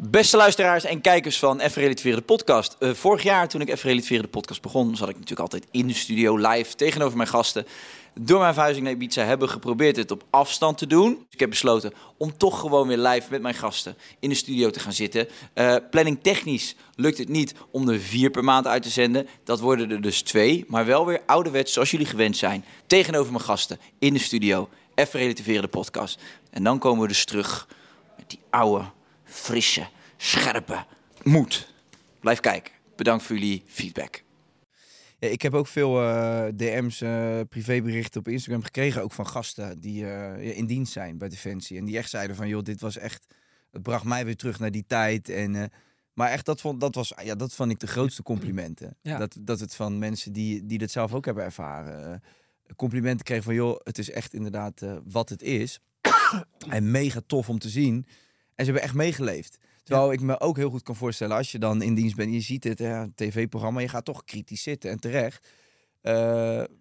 Beste 0.00 0.36
luisteraars 0.36 0.84
en 0.84 1.00
kijkers 1.00 1.38
van 1.38 1.60
Even 1.60 1.82
Relativeren 1.82 2.18
de 2.18 2.24
podcast. 2.24 2.76
Eh, 2.78 2.90
vorig 2.90 3.22
jaar 3.22 3.48
toen 3.48 3.60
ik 3.60 3.68
Even 3.68 3.88
Relativeren 3.88 4.24
de 4.24 4.30
podcast 4.30 4.62
begon, 4.62 4.96
zat 4.96 5.08
ik 5.08 5.14
natuurlijk 5.14 5.40
altijd 5.40 5.66
in 5.70 5.86
de 5.86 5.94
studio 5.94 6.36
live 6.36 6.74
tegenover 6.74 7.16
mijn 7.16 7.28
gasten. 7.28 7.66
Door 8.20 8.40
mijn 8.40 8.52
verhuizing 8.52 8.84
naar 8.84 8.94
Ibiza 8.94 9.24
hebben 9.24 9.48
geprobeerd 9.48 9.96
het 9.96 10.10
op 10.10 10.24
afstand 10.30 10.78
te 10.78 10.86
doen. 10.86 11.14
Dus 11.14 11.26
ik 11.30 11.40
heb 11.40 11.50
besloten 11.50 11.92
om 12.16 12.36
toch 12.36 12.60
gewoon 12.60 12.88
weer 12.88 12.98
live 12.98 13.30
met 13.30 13.42
mijn 13.42 13.54
gasten 13.54 13.96
in 14.20 14.28
de 14.28 14.34
studio 14.34 14.70
te 14.70 14.80
gaan 14.80 14.92
zitten. 14.92 15.28
Eh, 15.52 15.76
planning 15.90 16.18
technisch 16.22 16.74
lukt 16.94 17.18
het 17.18 17.28
niet 17.28 17.54
om 17.70 17.88
er 17.88 17.98
vier 17.98 18.30
per 18.30 18.44
maand 18.44 18.66
uit 18.66 18.82
te 18.82 18.88
zenden. 18.90 19.28
Dat 19.44 19.60
worden 19.60 19.90
er 19.90 20.00
dus 20.00 20.22
twee, 20.22 20.64
maar 20.68 20.86
wel 20.86 21.06
weer 21.06 21.20
ouderwets 21.26 21.72
zoals 21.72 21.90
jullie 21.90 22.06
gewend 22.06 22.36
zijn. 22.36 22.64
Tegenover 22.86 23.32
mijn 23.32 23.44
gasten 23.44 23.78
in 23.98 24.12
de 24.12 24.20
studio. 24.20 24.68
Even 24.94 25.20
Relativeren 25.20 25.62
de 25.62 25.68
podcast. 25.68 26.18
En 26.50 26.62
dan 26.62 26.78
komen 26.78 27.02
we 27.02 27.08
dus 27.08 27.24
terug 27.24 27.68
met 28.16 28.30
die 28.30 28.40
oude 28.50 28.96
frisse, 29.38 29.88
scherpe 30.16 30.84
moed. 31.22 31.72
Blijf 32.20 32.40
kijken. 32.40 32.72
Bedankt 32.96 33.24
voor 33.24 33.36
jullie 33.36 33.62
feedback. 33.66 34.22
Ja, 35.18 35.28
ik 35.28 35.42
heb 35.42 35.54
ook 35.54 35.66
veel 35.66 36.00
eh, 36.00 36.46
DM's, 36.54 37.00
eh, 37.00 37.40
privéberichten 37.48 38.20
op 38.20 38.28
Instagram 38.28 38.62
gekregen, 38.62 39.02
ook 39.02 39.12
van 39.12 39.26
gasten 39.26 39.80
die 39.80 40.06
eh, 40.10 40.56
in 40.58 40.66
dienst 40.66 40.92
zijn 40.92 41.18
bij 41.18 41.28
Defensie. 41.28 41.78
En 41.78 41.84
die 41.84 41.96
echt 41.96 42.10
zeiden 42.10 42.36
van, 42.36 42.48
joh, 42.48 42.62
dit 42.62 42.80
was 42.80 42.96
echt, 42.96 43.26
het 43.70 43.82
bracht 43.82 44.04
mij 44.04 44.24
weer 44.24 44.36
terug 44.36 44.58
naar 44.58 44.70
die 44.70 44.84
tijd. 44.86 45.28
En, 45.28 45.54
eh, 45.54 45.64
maar 46.14 46.30
echt, 46.30 46.46
dat 46.46 46.60
vond, 46.60 46.80
dat, 46.80 46.94
was, 46.94 47.12
ja, 47.22 47.34
dat 47.34 47.54
vond 47.54 47.70
ik 47.70 47.78
de 47.78 47.86
grootste 47.86 48.22
complimenten. 48.22 48.96
Ja. 49.02 49.18
Dat, 49.18 49.36
dat 49.40 49.60
het 49.60 49.74
van 49.74 49.98
mensen 49.98 50.32
die, 50.32 50.66
die 50.66 50.78
dat 50.78 50.90
zelf 50.90 51.14
ook 51.14 51.24
hebben 51.24 51.44
ervaren, 51.44 52.22
complimenten 52.76 53.24
kregen 53.24 53.44
van, 53.44 53.54
joh, 53.54 53.80
het 53.82 53.98
is 53.98 54.10
echt 54.10 54.34
inderdaad 54.34 54.82
eh, 54.82 54.96
wat 55.04 55.28
het 55.28 55.42
is. 55.42 55.80
en 56.68 56.90
mega 56.90 57.20
tof 57.26 57.48
om 57.48 57.58
te 57.58 57.68
zien. 57.68 58.06
En 58.58 58.64
ze 58.64 58.70
hebben 58.70 58.82
echt 58.82 58.94
meegeleefd. 58.94 59.58
Terwijl 59.82 60.12
ik 60.12 60.20
me 60.20 60.40
ook 60.40 60.56
heel 60.56 60.70
goed 60.70 60.82
kan 60.82 60.96
voorstellen, 60.96 61.36
als 61.36 61.52
je 61.52 61.58
dan 61.58 61.82
in 61.82 61.94
dienst 61.94 62.16
bent, 62.16 62.32
je 62.32 62.40
ziet 62.40 62.64
het, 62.64 62.80
een 62.80 63.12
tv-programma, 63.14 63.80
je 63.80 63.88
gaat 63.88 64.04
toch 64.04 64.24
kritisch 64.24 64.62
zitten 64.62 64.90
en 64.90 65.00
terecht. 65.00 65.48
Eh, 66.00 66.14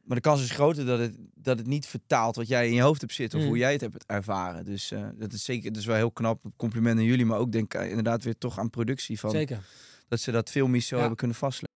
maar 0.03 0.15
de 0.15 0.19
kans 0.21 0.41
is 0.43 0.51
groter 0.51 0.85
dat 0.85 0.99
het, 0.99 1.15
dat 1.35 1.57
het 1.57 1.67
niet 1.67 1.85
vertaalt 1.85 2.35
wat 2.35 2.47
jij 2.47 2.67
in 2.67 2.73
je 2.73 2.81
hoofd 2.81 3.01
hebt 3.01 3.13
zitten 3.13 3.37
of 3.39 3.43
Mm. 3.43 3.49
hoe 3.51 3.59
jij 3.59 3.71
het 3.71 3.81
hebt 3.81 4.03
ervaren. 4.05 4.65
Dus 4.65 4.91
eh, 4.91 5.07
dat 5.15 5.33
is 5.33 5.43
zeker, 5.43 5.71
dat 5.71 5.81
is 5.81 5.85
wel 5.87 5.95
heel 5.95 6.11
knap. 6.11 6.41
Compliment 6.55 6.97
aan 6.99 7.05
jullie, 7.05 7.25
maar 7.25 7.37
ook 7.39 7.51
denk 7.51 7.73
ik 7.73 7.81
inderdaad 7.89 8.23
weer 8.23 8.37
toch 8.37 8.59
aan 8.59 8.69
productie 8.69 9.19
van 9.19 9.29
Zeker. 9.31 9.59
dat 10.07 10.19
ze 10.19 10.31
dat 10.31 10.49
filmisch 10.49 10.87
zo 10.87 10.93
Ja. 10.95 10.99
hebben 11.01 11.17
kunnen 11.17 11.37
vastleggen. 11.37 11.75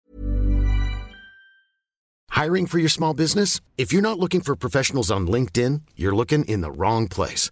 Hiring 2.33 2.67
for 2.69 2.77
your 2.77 2.89
small 2.89 3.13
business? 3.13 3.59
If 3.75 3.91
you're 3.91 4.07
not 4.07 4.17
looking 4.19 4.43
for 4.43 4.57
professionals 4.57 5.09
on 5.09 5.29
LinkedIn, 5.29 5.83
you're 5.93 6.15
looking 6.15 6.45
in 6.45 6.61
the 6.61 6.71
wrong 6.77 7.07
place. 7.07 7.51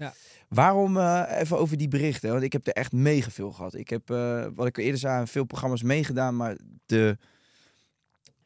Ja. 0.00 0.14
Waarom 0.48 0.96
eh, 0.96 1.22
even 1.28 1.58
over 1.58 1.76
die 1.76 1.88
berichten? 1.88 2.30
Want 2.30 2.42
ik 2.42 2.52
heb 2.52 2.66
er 2.66 2.72
echt 2.72 2.92
mega 2.92 3.30
veel 3.30 3.52
gehad. 3.52 3.74
Ik 3.74 3.88
heb, 3.88 4.10
eh, 4.10 4.46
wat 4.54 4.66
ik 4.66 4.76
eerder 4.76 4.98
zei, 4.98 5.26
veel 5.26 5.44
programma's 5.44 5.82
meegedaan, 5.82 6.36
maar 6.36 6.56
de, 6.86 7.18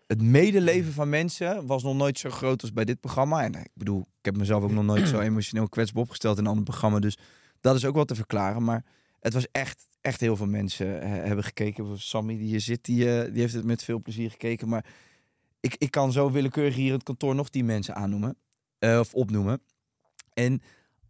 het 0.07 0.23
medeleven 0.23 0.93
van 0.93 1.09
mensen 1.09 1.67
was 1.67 1.83
nog 1.83 1.97
nooit 1.97 2.19
zo 2.19 2.31
groot 2.31 2.62
als 2.62 2.73
bij 2.73 2.85
dit 2.85 3.01
programma. 3.01 3.43
En 3.43 3.55
eh, 3.55 3.61
ik 3.61 3.71
bedoel, 3.75 4.01
ik 4.01 4.25
heb 4.25 4.37
mezelf 4.37 4.62
ook 4.62 4.71
nog 4.71 4.85
nooit 4.85 5.09
zo 5.09 5.21
emotioneel 5.21 5.69
kwetsbaar 5.69 6.03
opgesteld 6.03 6.38
in 6.38 6.45
een 6.45 6.51
ander 6.51 6.64
programma. 6.64 6.99
Dus 6.99 7.19
dat 7.61 7.77
is 7.77 7.85
ook 7.85 7.95
wel 7.95 8.05
te 8.05 8.14
verklaren. 8.14 8.64
Maar 8.64 8.85
het 9.21 9.33
was 9.33 9.47
echt, 9.53 9.87
echt 10.01 10.21
heel 10.21 10.37
veel 10.37 10.47
mensen 10.47 11.09
hebben 11.09 11.45
gekeken. 11.45 12.01
Sammy 12.01 12.37
die 12.37 12.49
hier 12.49 12.61
zit, 12.61 12.85
die, 12.85 13.05
die 13.31 13.40
heeft 13.40 13.55
het 13.55 13.64
met 13.64 13.85
veel 13.85 14.01
plezier 14.03 14.31
gekeken. 14.31 14.69
Maar 14.69 14.85
ik, 15.61 15.75
ik 15.79 15.90
kan 15.90 16.12
zo 16.12 16.31
willekeurig 16.31 16.75
hier 16.75 16.87
in 16.87 16.93
het 16.93 17.03
kantoor 17.03 17.35
nog 17.35 17.51
die 17.51 17.64
mensen 17.64 17.95
aannoemen. 17.95 18.37
of 18.79 19.14
opnoemen. 19.14 19.61
En 20.33 20.62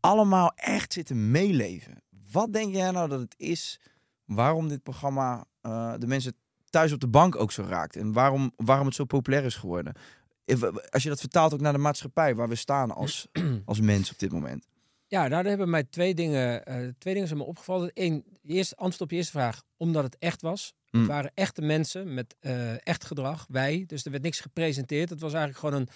allemaal 0.05 0.53
echt 0.55 0.93
zitten 0.93 1.31
meeleven. 1.31 2.03
Wat 2.33 2.53
denk 2.53 2.75
jij 2.75 2.91
nou 2.91 3.09
dat 3.09 3.21
het 3.21 3.35
is 3.37 3.81
waarom 4.25 4.69
dit 4.69 4.83
programma 4.83 5.45
eh, 5.61 5.95
de 5.99 6.07
mensen 6.07 6.37
thuis 6.71 6.93
op 6.93 7.01
de 7.01 7.09
bank 7.09 7.37
ook 7.37 7.53
zo 7.53 7.65
raakt? 7.69 7.97
En 7.97 8.13
waarom, 8.13 8.53
waarom 8.57 8.87
het 8.87 8.95
zo 8.95 9.05
populair 9.05 9.45
is 9.45 9.55
geworden? 9.55 9.95
Als 10.91 11.03
je 11.03 11.09
dat 11.09 11.21
vertaalt 11.21 11.55
ook 11.55 11.61
naar 11.61 11.73
de 11.73 11.79
maatschappij 11.79 12.35
waar 12.35 12.49
we 12.49 12.55
staan 12.55 12.91
als, 12.91 13.29
als 13.65 13.81
mens 13.81 14.11
op 14.11 14.19
dit 14.19 14.33
moment. 14.33 14.67
Ja, 15.07 15.19
nou, 15.19 15.31
daar 15.31 15.45
hebben 15.45 15.71
mij 15.71 15.85
twee 15.85 16.15
dingen, 16.15 16.65
eh, 16.65 16.77
twee 16.99 17.15
dingen 17.15 17.29
zijn 17.29 17.41
me 17.41 17.47
opgevallen. 17.47 17.91
Eén, 17.95 18.25
de 18.43 18.53
eerste 18.53 18.77
antwoord 18.77 19.01
op 19.01 19.11
je 19.11 19.17
eerste 19.17 19.33
vraag, 19.33 19.63
omdat 19.77 20.03
het 20.03 20.17
echt 20.19 20.43
was. 20.43 20.75
Mm. 20.91 21.01
Het 21.01 21.09
waren 21.09 21.31
echte 21.35 21.63
mensen 21.63 22.15
met 22.15 22.37
eh, 22.41 22.87
echt 22.87 23.05
gedrag, 23.05 23.47
wij. 23.49 23.85
Dus 23.87 24.05
er 24.05 24.11
werd 24.11 24.23
niks 24.23 24.41
gepresenteerd. 24.41 25.11
Het 25.11 25.21
was 25.21 25.33
eigenlijk 25.33 25.61
gewoon 25.61 25.81
een 25.81 25.89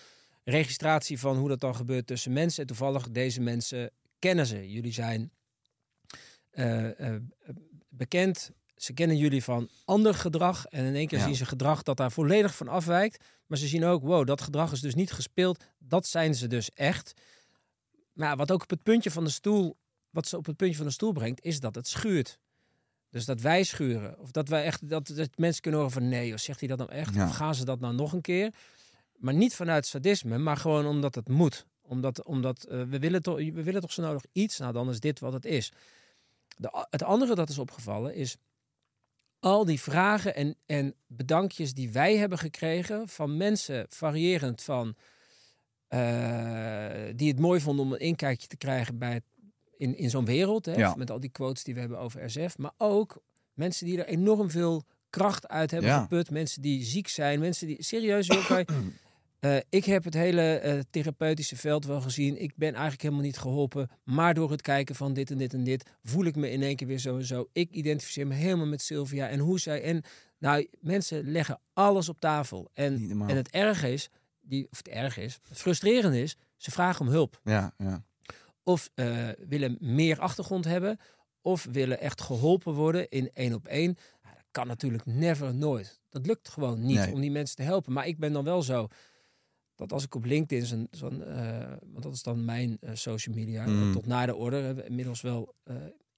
registratie 0.50 1.18
van 1.18 1.36
hoe 1.36 1.48
dat 1.48 1.60
dan 1.60 1.74
gebeurt 1.74 2.06
tussen 2.06 2.32
mensen. 2.32 2.60
En 2.60 2.66
toevallig, 2.66 3.10
deze 3.10 3.40
mensen 3.40 3.90
kennen 4.18 4.46
ze. 4.46 4.70
Jullie 4.70 4.92
zijn 4.92 5.30
eh, 6.50 7.14
eh, 7.14 7.22
bekend. 7.88 8.50
Ze 8.76 8.92
kennen 8.92 9.16
jullie 9.16 9.44
van 9.44 9.68
ander 9.84 10.14
gedrag. 10.14 10.66
En 10.66 10.84
in 10.84 10.94
één 10.94 11.06
keer 11.06 11.18
Ja. 11.18 11.24
zien 11.24 11.36
ze 11.36 11.46
gedrag 11.46 11.82
dat 11.82 11.96
daar 11.96 12.12
volledig 12.12 12.56
van 12.56 12.68
afwijkt. 12.68 13.24
Maar 13.46 13.58
ze 13.58 13.66
zien 13.66 13.84
ook, 13.84 14.02
wow, 14.02 14.26
dat 14.26 14.40
gedrag 14.40 14.72
is 14.72 14.80
dus 14.80 14.94
niet 14.94 15.12
gespeeld. 15.12 15.64
Dat 15.78 16.06
zijn 16.06 16.34
ze 16.34 16.46
dus 16.46 16.70
echt. 16.70 17.12
Maar 18.12 18.36
wat 18.36 18.50
ook 18.50 18.62
op 18.62 18.70
het 18.70 18.82
puntje 18.82 19.10
van 19.10 19.24
de 19.24 19.30
stoel, 19.30 19.76
wat 20.10 20.26
ze 20.26 20.36
op 20.36 20.46
het 20.46 20.56
puntje 20.56 20.76
van 20.76 20.86
de 20.86 20.92
stoel 20.92 21.12
brengt, 21.12 21.44
is 21.44 21.60
dat 21.60 21.74
het 21.74 21.88
schuurt. 21.88 22.38
Dus 23.10 23.24
dat 23.24 23.40
wij 23.40 23.62
schuren. 23.62 24.18
Of 24.18 24.30
dat 24.30 24.48
wij 24.48 24.64
echt, 24.64 24.88
dat, 24.88 25.06
dat 25.06 25.30
mensen 25.36 25.62
kunnen 25.62 25.80
horen 25.80 25.94
van 25.94 26.08
nee, 26.08 26.28
joh, 26.28 26.38
zegt 26.38 26.58
hij 26.58 26.68
dat 26.68 26.78
nou 26.78 26.90
echt? 26.90 27.14
Ja. 27.14 27.24
Of 27.24 27.30
gaan 27.34 27.54
ze 27.54 27.64
dat 27.64 27.80
nou 27.80 27.94
nog 27.94 28.12
een 28.12 28.20
keer? 28.20 28.54
Maar 29.18 29.34
niet 29.34 29.54
vanuit 29.54 29.86
sadisme, 29.86 30.38
maar 30.38 30.56
gewoon 30.56 30.86
omdat 30.86 31.14
het 31.14 31.28
moet. 31.28 31.66
Omdat, 31.82 32.22
omdat 32.24 32.64
eh, 32.64 32.82
we, 32.82 32.98
willen 32.98 33.22
toch, 33.22 33.36
we 33.36 33.62
willen 33.62 33.80
toch 33.80 33.92
zo 33.92 34.02
nodig 34.02 34.24
iets. 34.32 34.58
Nou, 34.58 34.72
dan 34.72 34.88
is 34.90 35.00
dit 35.00 35.20
wat 35.20 35.32
het 35.32 35.44
is. 35.44 35.72
De, 36.56 36.86
het 36.90 37.02
andere 37.02 37.34
dat 37.34 37.48
is 37.48 37.58
opgevallen 37.58 38.14
is 38.14 38.36
al 39.40 39.64
die 39.64 39.80
vragen 39.80 40.34
en, 40.34 40.56
en 40.66 40.94
bedankjes 41.06 41.74
die 41.74 41.92
wij 41.92 42.16
hebben 42.16 42.38
gekregen 42.38 43.08
van 43.08 43.36
mensen 43.36 43.86
variërend 43.88 44.62
van 44.62 44.94
eh, 45.88 47.02
die 47.16 47.28
het 47.28 47.38
mooi 47.38 47.60
vonden 47.60 47.84
om 47.84 47.92
een 47.92 47.98
inkijkje 47.98 48.46
te 48.46 48.56
krijgen 48.56 48.98
bij 48.98 49.12
het- 49.12 49.22
in, 49.76 49.96
in 49.96 50.10
zo'n 50.10 50.24
wereld. 50.24 50.66
Hè, 50.66 50.72
Ja. 50.74 50.94
Met 50.94 51.10
al 51.10 51.20
die 51.20 51.30
quotes 51.30 51.64
die 51.64 51.74
we 51.74 51.80
hebben 51.80 51.98
over 51.98 52.30
SF. 52.30 52.58
Maar 52.58 52.72
ook 52.76 53.22
mensen 53.54 53.86
die 53.86 53.98
er 53.98 54.06
enorm 54.06 54.50
veel 54.50 54.84
kracht 55.10 55.48
uit 55.48 55.70
hebben 55.70 55.90
Ja. 55.90 56.00
geput. 56.02 56.30
Mensen 56.30 56.62
die 56.62 56.84
ziek 56.84 57.08
zijn. 57.08 57.40
Mensen 57.40 57.66
die 57.66 57.82
serieus 57.82 58.26
joh, 58.26 58.46
eh, 59.40 59.56
ik 59.68 59.84
heb 59.84 60.04
het 60.04 60.14
hele 60.14 60.42
eh, 60.58 60.80
therapeutische 60.90 61.56
veld 61.56 61.84
wel 61.84 62.00
gezien. 62.00 62.42
Ik 62.42 62.56
ben 62.56 62.72
eigenlijk 62.72 63.02
helemaal 63.02 63.22
niet 63.22 63.38
geholpen. 63.38 63.88
Maar 64.04 64.34
door 64.34 64.50
het 64.50 64.62
kijken 64.62 64.94
van 64.94 65.12
dit 65.14 65.30
en 65.30 65.38
dit 65.38 65.52
en 65.54 65.64
dit 65.64 65.90
voel 66.02 66.24
ik 66.24 66.36
me 66.36 66.50
in 66.50 66.62
één 66.62 66.76
keer 66.76 66.86
weer 66.86 66.98
zo 66.98 67.16
en 67.16 67.24
zo. 67.24 67.48
Ik 67.52 67.70
identificeer 67.70 68.26
me 68.26 68.34
helemaal 68.34 68.66
met 68.66 68.82
Sylvia 68.82 69.28
en 69.28 69.38
hoe 69.38 69.60
zij. 69.60 69.82
En 69.82 70.02
nou, 70.38 70.68
mensen 70.80 71.30
leggen 71.30 71.60
alles 71.72 72.08
op 72.08 72.20
tafel. 72.20 72.70
En, 72.74 73.10
en 73.26 73.36
het 73.36 73.50
erg 73.50 73.84
is, 73.84 74.08
die, 74.40 74.68
of 74.70 74.76
het 74.76 74.88
erg 74.88 75.16
is, 75.16 75.38
het 75.48 75.58
frustrerende 75.58 76.20
is, 76.22 76.36
ze 76.56 76.70
vragen 76.70 77.06
om 77.06 77.12
hulp. 77.12 77.40
Ja, 77.44 77.74
ja. 77.78 78.04
Of 78.62 78.90
eh, 78.94 79.28
willen 79.48 79.76
meer 79.80 80.18
achtergrond 80.20 80.64
hebben. 80.64 80.98
Of 81.40 81.66
willen 81.72 82.00
echt 82.00 82.20
geholpen 82.20 82.72
worden 82.74 83.08
in 83.08 83.30
één 83.32 83.54
op 83.54 83.66
één. 83.66 83.94
Dat 84.22 84.44
kan 84.50 84.66
natuurlijk 84.66 85.06
never, 85.06 85.54
nooit. 85.54 86.00
Dat 86.08 86.26
lukt 86.26 86.48
gewoon 86.48 86.86
niet 86.86 86.96
Nee. 86.98 87.12
om 87.12 87.20
die 87.20 87.30
mensen 87.30 87.56
te 87.56 87.62
helpen. 87.62 87.92
Maar 87.92 88.06
ik 88.06 88.18
ben 88.18 88.32
dan 88.32 88.44
wel 88.44 88.62
zo 88.62 88.88
dat 89.78 89.92
als 89.92 90.04
ik 90.04 90.14
op 90.14 90.24
LinkedIn 90.24 90.66
zo'n, 90.66 90.88
zo'n 90.90 91.24
eh, 91.24 91.72
want 91.82 92.02
dat 92.02 92.12
is 92.14 92.22
dan 92.22 92.44
mijn 92.44 92.76
eh, 92.80 92.90
social 92.94 93.34
media, 93.34 93.64
eh, 93.64 93.68
Mm. 93.70 93.92
tot 93.92 94.06
na 94.06 94.26
de 94.26 94.34
orde, 94.36 94.84
inmiddels 94.86 95.20
wel 95.20 95.54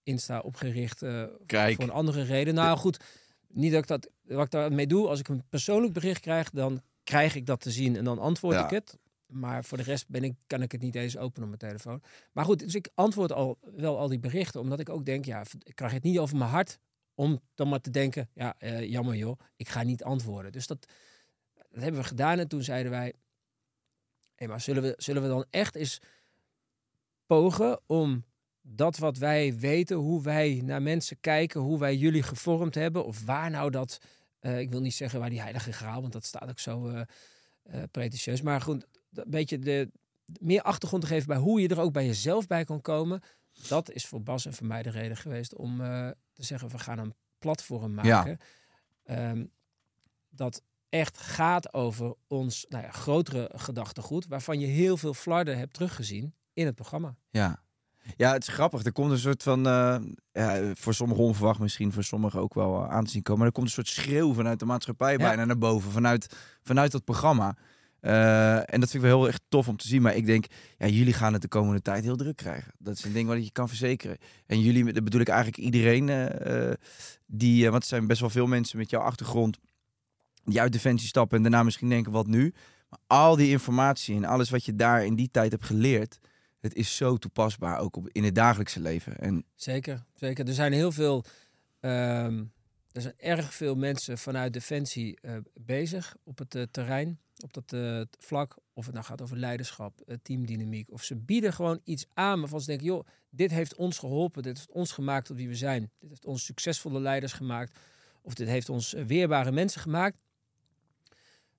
Insta 0.03 0.39
opgericht 0.41 0.99
Kijk. 1.47 1.75
voor 1.75 1.85
een 1.85 1.91
andere 1.91 2.23
reden. 2.23 2.55
Nou 2.55 2.79
goed, 2.79 3.05
niet 3.49 3.73
dat 3.73 3.81
ik 3.83 3.87
dat, 3.89 4.11
wat 4.23 4.45
ik 4.45 4.51
daarmee 4.51 4.87
doe. 4.87 5.09
Als 5.09 5.19
ik 5.21 5.29
een 5.29 5.43
persoonlijk 5.49 5.93
bericht 5.93 6.21
krijg, 6.21 6.51
dan 6.51 6.81
krijg 7.05 7.35
ik 7.35 7.47
dat 7.47 7.61
te 7.61 7.71
zien 7.71 7.97
en 7.97 8.05
dan 8.05 8.19
antwoord 8.19 8.55
Ja. 8.57 8.65
ik 8.65 8.71
het. 8.71 8.99
Maar 9.27 9.65
voor 9.65 9.79
de 9.79 9.85
rest 9.85 10.09
ben 10.09 10.25
ik, 10.25 10.35
kan 10.47 10.63
ik 10.63 10.73
het 10.73 10.81
niet 10.81 10.95
eens 10.95 11.17
openen 11.17 11.43
op 11.53 11.59
mijn 11.61 11.73
telefoon. 11.73 12.03
Maar 12.33 12.45
goed, 12.45 12.59
dus 12.59 12.75
ik 12.75 12.89
antwoord 12.95 13.33
al 13.33 13.59
wel 13.77 13.99
al 13.99 14.09
die 14.09 14.19
berichten, 14.19 14.61
omdat 14.61 14.81
ik 14.81 14.89
ook 14.89 15.05
denk, 15.05 15.25
ja, 15.25 15.43
ik 15.63 15.75
krijg 15.75 15.93
het 15.93 16.03
niet 16.03 16.19
over 16.19 16.37
mijn 16.37 16.51
hart 16.51 16.79
om 17.15 17.41
dan 17.55 17.69
maar 17.69 17.81
te 17.81 17.91
denken, 17.91 18.29
ja, 18.35 18.55
jammer 18.81 19.17
joh, 19.17 19.39
ik 19.57 19.69
ga 19.69 19.83
niet 19.83 20.05
antwoorden. 20.05 20.53
Dus 20.53 20.67
dat, 20.67 20.87
dat 21.71 21.83
hebben 21.83 22.01
we 22.01 22.07
gedaan 22.07 22.39
en 22.39 22.49
toen 22.49 22.63
zeiden 22.63 22.91
wij, 22.93 23.13
hé, 24.41 24.47
maar 24.47 24.61
zullen 24.61 24.83
we, 24.83 24.95
zullen 24.97 25.23
we 25.23 25.29
dan 25.29 25.45
echt 25.51 25.75
eens 25.75 26.01
pogen 27.27 27.81
om 27.87 28.25
dat 28.61 28.99
wat 28.99 29.17
wij 29.17 29.59
weten, 29.59 29.97
hoe 29.97 30.23
wij 30.23 30.61
naar 30.65 30.83
mensen 30.83 31.21
kijken, 31.21 31.61
hoe 31.61 31.79
wij 31.79 31.97
jullie 31.97 32.23
gevormd 32.23 32.75
hebben, 32.75 33.05
of 33.05 33.25
waar 33.25 33.51
nou 33.51 33.71
dat, 33.71 34.01
eh, 34.39 34.59
ik 34.59 34.71
wil 34.71 34.81
niet 34.81 34.95
zeggen 34.95 35.21
waar 35.21 35.31
die 35.31 35.41
heilige 35.41 35.73
graal, 35.73 36.01
want 36.01 36.13
dat 36.13 36.25
staat 36.25 36.49
ook 36.49 36.59
zo 36.59 36.89
eh, 36.89 37.03
pretentieus, 37.91 38.43
maar 38.43 38.61
goed, 38.61 38.87
een 39.15 39.31
beetje 39.31 39.59
de, 39.59 39.91
meer 40.41 40.63
achtergrond 40.63 41.03
te 41.03 41.09
geven 41.09 41.27
bij 41.27 41.37
hoe 41.37 41.61
je 41.61 41.69
er 41.69 41.81
ook 41.81 41.93
bij 41.93 42.07
jezelf 42.07 42.47
bij 42.47 42.65
kan 42.65 42.81
komen. 42.81 43.21
Dat 43.69 43.91
is 43.91 44.07
voor 44.07 44.23
Bas 44.23 44.47
en 44.47 44.53
voor 44.53 44.67
mij 44.67 44.83
de 44.83 44.91
reden 44.91 45.17
geweest 45.17 45.55
om 45.55 45.77
te 46.33 46.43
zeggen, 46.43 46.69
we 46.69 46.79
gaan 46.79 46.99
een 46.99 47.15
platform 47.39 47.95
maken. 47.95 48.39
Ehm, 49.03 49.45
dat 50.29 50.63
echt 50.91 51.19
gaat 51.19 51.75
over 51.75 52.15
ons 52.27 52.67
nou 52.69 52.85
ja, 52.85 52.91
grotere 52.91 53.51
gedachtegoed, 53.55 54.27
waarvan 54.27 54.61
je 54.61 54.67
heel 54.67 54.97
veel 54.97 55.15
flarden 55.15 55.59
hebt 55.59 55.75
teruggezien 55.75 56.35
in 56.53 56.67
het 56.67 56.75
programma. 56.75 57.17
Ja. 57.31 57.63
Ja, 58.17 58.33
het 58.33 58.43
is 58.43 58.55
grappig. 58.55 58.85
Er 58.85 58.93
komt 58.93 59.11
een 59.11 59.19
soort 59.19 59.43
van, 59.43 59.67
eh, 59.67 59.97
ja, 60.33 60.75
voor 60.75 60.95
sommigen 60.95 61.25
onverwacht 61.25 61.59
misschien, 61.59 61.93
voor 61.93 62.05
sommigen 62.05 62.41
ook 62.41 62.55
wel 62.55 62.83
eh, 62.83 62.91
aan 62.91 63.05
te 63.05 63.11
zien 63.11 63.23
komen. 63.23 63.39
Maar 63.39 63.49
er 63.49 63.55
komt 63.55 63.67
een 63.67 63.73
soort 63.73 63.89
schreeuw 63.89 64.35
vanuit 64.35 64.59
de 64.59 64.65
maatschappij 64.65 65.17
bijna 65.17 65.45
naar 65.45 65.59
boven, 65.59 65.91
vanuit, 65.91 66.37
vanuit 66.63 66.93
dat 66.93 67.05
programma. 67.05 67.57
Eh, 68.01 68.57
en 68.57 68.81
dat 68.81 68.91
vind 68.91 68.95
ik 68.95 69.11
wel 69.11 69.19
heel 69.19 69.29
echt 69.29 69.43
tof 69.49 69.69
om 69.69 69.77
te 69.77 69.89
zien. 69.89 70.03
Maar 70.03 70.17
ik 70.17 70.27
denk, 70.27 70.45
ja, 70.79 70.87
jullie 70.87 71.13
gaan 71.13 71.33
het 71.33 71.43
de 71.43 71.49
komende 71.49 71.83
tijd 71.83 72.05
heel 72.05 72.17
druk 72.17 72.37
krijgen. 72.37 72.73
Dat 72.79 72.97
is 72.97 73.05
een 73.05 73.13
ding 73.13 73.29
wat 73.29 73.45
je 73.45 73.53
kan 73.53 73.69
verzekeren. 73.69 74.19
En 74.47 74.61
jullie, 74.61 74.93
dat 74.93 75.05
bedoel 75.05 75.21
ik 75.21 75.29
eigenlijk 75.29 75.59
iedereen 75.59 76.31
die, 77.27 77.71
want 77.71 77.83
er 77.83 77.89
zijn 77.89 78.07
best 78.07 78.21
wel 78.21 78.31
veel 78.31 78.47
mensen 78.47 78.79
met 78.79 78.91
jouw 78.91 79.01
achtergrond 79.01 79.59
die 80.45 80.61
uit 80.61 80.73
Defensie 80.73 81.09
stappen 81.09 81.37
en 81.37 81.43
daarna 81.43 81.63
misschien 81.63 81.89
denken, 81.89 82.13
wat 82.13 82.27
nu? 82.27 82.55
Maar 82.89 82.99
al 83.07 83.37
die 83.37 83.51
informatie 83.51 84.17
en 84.17 84.25
alles 84.25 84.51
wat 84.51 84.65
je 84.65 84.75
daar 84.75 85.05
in 85.05 85.15
die 85.15 85.31
tijd 85.31 85.51
hebt 85.51 85.65
geleerd, 85.65 86.19
het 86.61 86.75
is 86.75 86.97
zo 86.97 87.17
toepasbaar 87.17 87.79
ook 87.79 87.97
op, 87.97 88.09
in 88.09 88.25
het 88.25 88.35
dagelijkse 88.35 88.81
leven. 88.81 89.19
En 89.19 89.45
Zeker, 89.55 90.05
zeker. 90.15 90.47
Er 90.49 90.55
zijn 90.55 90.73
heel 90.73 90.93
veel 90.93 91.25
ehm, 91.81 92.43
er 92.93 93.01
zijn 93.01 93.15
erg 93.17 93.55
veel 93.55 93.75
mensen 93.75 94.19
vanuit 94.19 94.53
Defensie 94.53 95.21
eh, 95.21 95.37
bezig 95.55 96.17
op 96.25 96.39
het 96.39 96.55
eh, 96.55 96.63
terrein, 96.71 97.19
op 97.39 97.53
dat 97.53 97.73
eh, 97.73 98.01
vlak. 98.19 98.57
Of 98.73 98.85
het 98.85 98.95
nou 98.95 99.07
gaat 99.07 99.23
over 99.23 99.37
leiderschap, 99.37 100.19
teamdynamiek. 100.23 100.91
Of 100.91 101.03
ze 101.03 101.17
bieden 101.17 101.53
gewoon 101.53 101.81
iets 101.85 102.07
aan 102.15 102.41
waarvan 102.41 102.61
ze 102.61 102.67
denken, 102.67 102.87
joh, 102.87 103.07
dit 103.31 103.51
heeft 103.51 103.75
ons 103.75 103.99
geholpen. 103.99 104.43
Dit 104.43 104.57
heeft 104.57 104.71
ons 104.71 104.93
gemaakt 104.93 105.27
tot 105.27 105.37
wie 105.37 105.49
we 105.49 105.55
zijn. 105.55 105.91
Dit 105.99 106.09
heeft 106.09 106.25
ons 106.25 106.45
succesvolle 106.45 107.01
leiders 107.01 107.33
gemaakt. 107.33 107.79
Of 108.23 108.35
dit 108.35 108.49
heeft 108.49 108.69
ons 108.69 108.93
weerbare 108.93 109.53
mensen 109.53 109.81
gemaakt. 109.81 110.17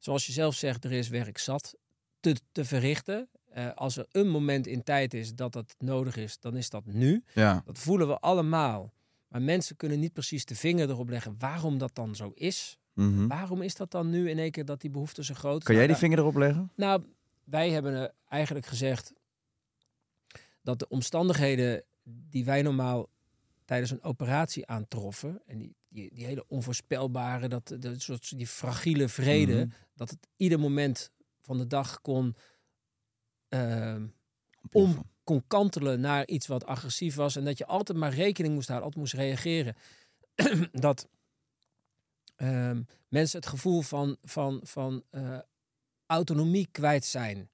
Zoals 0.02 0.26
je 0.26 0.32
zelf 0.32 0.56
zegt, 0.56 0.84
er 0.84 0.92
is 0.92 1.08
werk 1.10 1.38
zat 1.38 1.76
te, 2.20 2.36
te 2.52 2.66
verrichten. 2.66 3.30
Eh, 3.50 3.74
als 3.76 3.98
er 3.98 4.06
een 4.12 4.30
moment 4.30 4.68
in 4.68 4.84
tijd 4.84 5.14
is 5.14 5.36
dat 5.36 5.54
dat 5.54 5.76
nodig 5.78 6.16
is, 6.16 6.40
dan 6.40 6.58
is 6.58 6.70
dat 6.70 6.86
nu. 6.86 7.24
Ja. 7.34 7.62
Dat 7.66 7.78
voelen 7.80 8.08
we 8.08 8.20
allemaal. 8.20 8.94
Maar 9.28 9.42
mensen 9.42 9.76
kunnen 9.76 10.00
niet 10.00 10.14
precies 10.14 10.46
de 10.46 10.56
vinger 10.56 10.90
erop 10.90 11.10
leggen 11.10 11.36
waarom 11.40 11.78
dat 11.78 11.96
dan 11.96 12.16
zo 12.16 12.32
is. 12.34 12.78
Mhm. 12.94 13.28
Waarom 13.28 13.62
is 13.62 13.76
dat 13.76 13.92
dan 13.92 14.10
nu 14.10 14.30
in 14.30 14.38
één 14.40 14.52
keer 14.52 14.66
dat 14.66 14.82
die 14.82 14.90
behoefte 14.90 15.24
zo 15.24 15.34
groot 15.34 15.60
is? 15.60 15.64
Kan 15.66 15.76
jij 15.76 15.84
die 15.88 15.96
Nou, 15.96 16.06
vinger 16.06 16.20
erop 16.20 16.36
leggen? 16.36 16.72
nou, 16.76 17.04
wij 17.44 17.70
hebben 17.70 18.02
eh, 18.04 18.10
eigenlijk 18.30 18.66
gezegd 18.66 19.14
dat 20.62 20.80
de 20.80 20.88
omstandigheden 20.88 21.84
die 22.04 22.46
wij 22.46 22.62
normaal 22.62 23.10
tijdens 23.72 23.92
een 23.92 24.04
operatie 24.04 24.68
aantroffen, 24.68 25.42
en 25.46 25.58
die, 25.58 25.76
die, 25.88 26.14
die 26.14 26.26
hele 26.26 26.46
onvoorspelbare, 26.48 27.48
dat, 27.48 27.76
dat 27.80 28.02
soort, 28.02 28.38
die 28.38 28.48
fragiele 28.48 29.08
vrede, 29.08 29.56
Mhm. 29.66 29.70
dat 29.94 30.10
het 30.10 30.28
ieder 30.36 30.60
moment 30.60 31.12
van 31.42 31.58
de 31.58 31.68
dag 31.68 32.02
kon, 32.02 32.36
Ontploffen. 33.50 34.12
om 34.72 35.10
kon 35.24 35.44
kantelen 35.48 36.00
naar 36.00 36.28
iets 36.28 36.48
wat 36.48 36.66
agressief 36.66 37.16
was 37.16 37.36
en 37.36 37.46
dat 37.46 37.58
je 37.58 37.66
altijd 37.66 37.98
maar 37.98 38.14
rekening 38.14 38.54
moest 38.54 38.68
houden, 38.68 38.88
altijd 38.88 39.04
moest 39.04 39.22
reageren. 39.24 39.76
dat 40.88 41.08
ehm, 42.36 42.82
mensen 43.08 43.40
het 43.40 43.50
gevoel 43.50 43.82
van, 43.82 44.18
van, 44.22 44.60
van 44.64 45.04
eh, 45.10 45.40
autonomie 46.06 46.68
kwijt 46.72 47.06
zijn. 47.06 47.50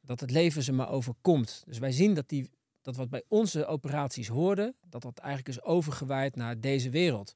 Dat 0.00 0.20
het 0.20 0.30
leven 0.30 0.62
ze 0.62 0.72
maar 0.72 0.90
overkomt. 0.90 1.62
Dus 1.66 1.78
wij 1.78 1.92
zien 1.92 2.14
dat, 2.14 2.28
die, 2.28 2.50
dat 2.84 2.96
wat 2.96 3.10
bij 3.10 3.24
onze 3.28 3.66
operaties 3.66 4.28
hoorde, 4.28 4.74
dat 4.88 5.02
dat 5.02 5.18
eigenlijk 5.18 5.48
is 5.56 5.62
overgewaaid 5.62 6.36
naar 6.36 6.60
deze 6.60 6.90
wereld. 6.90 7.34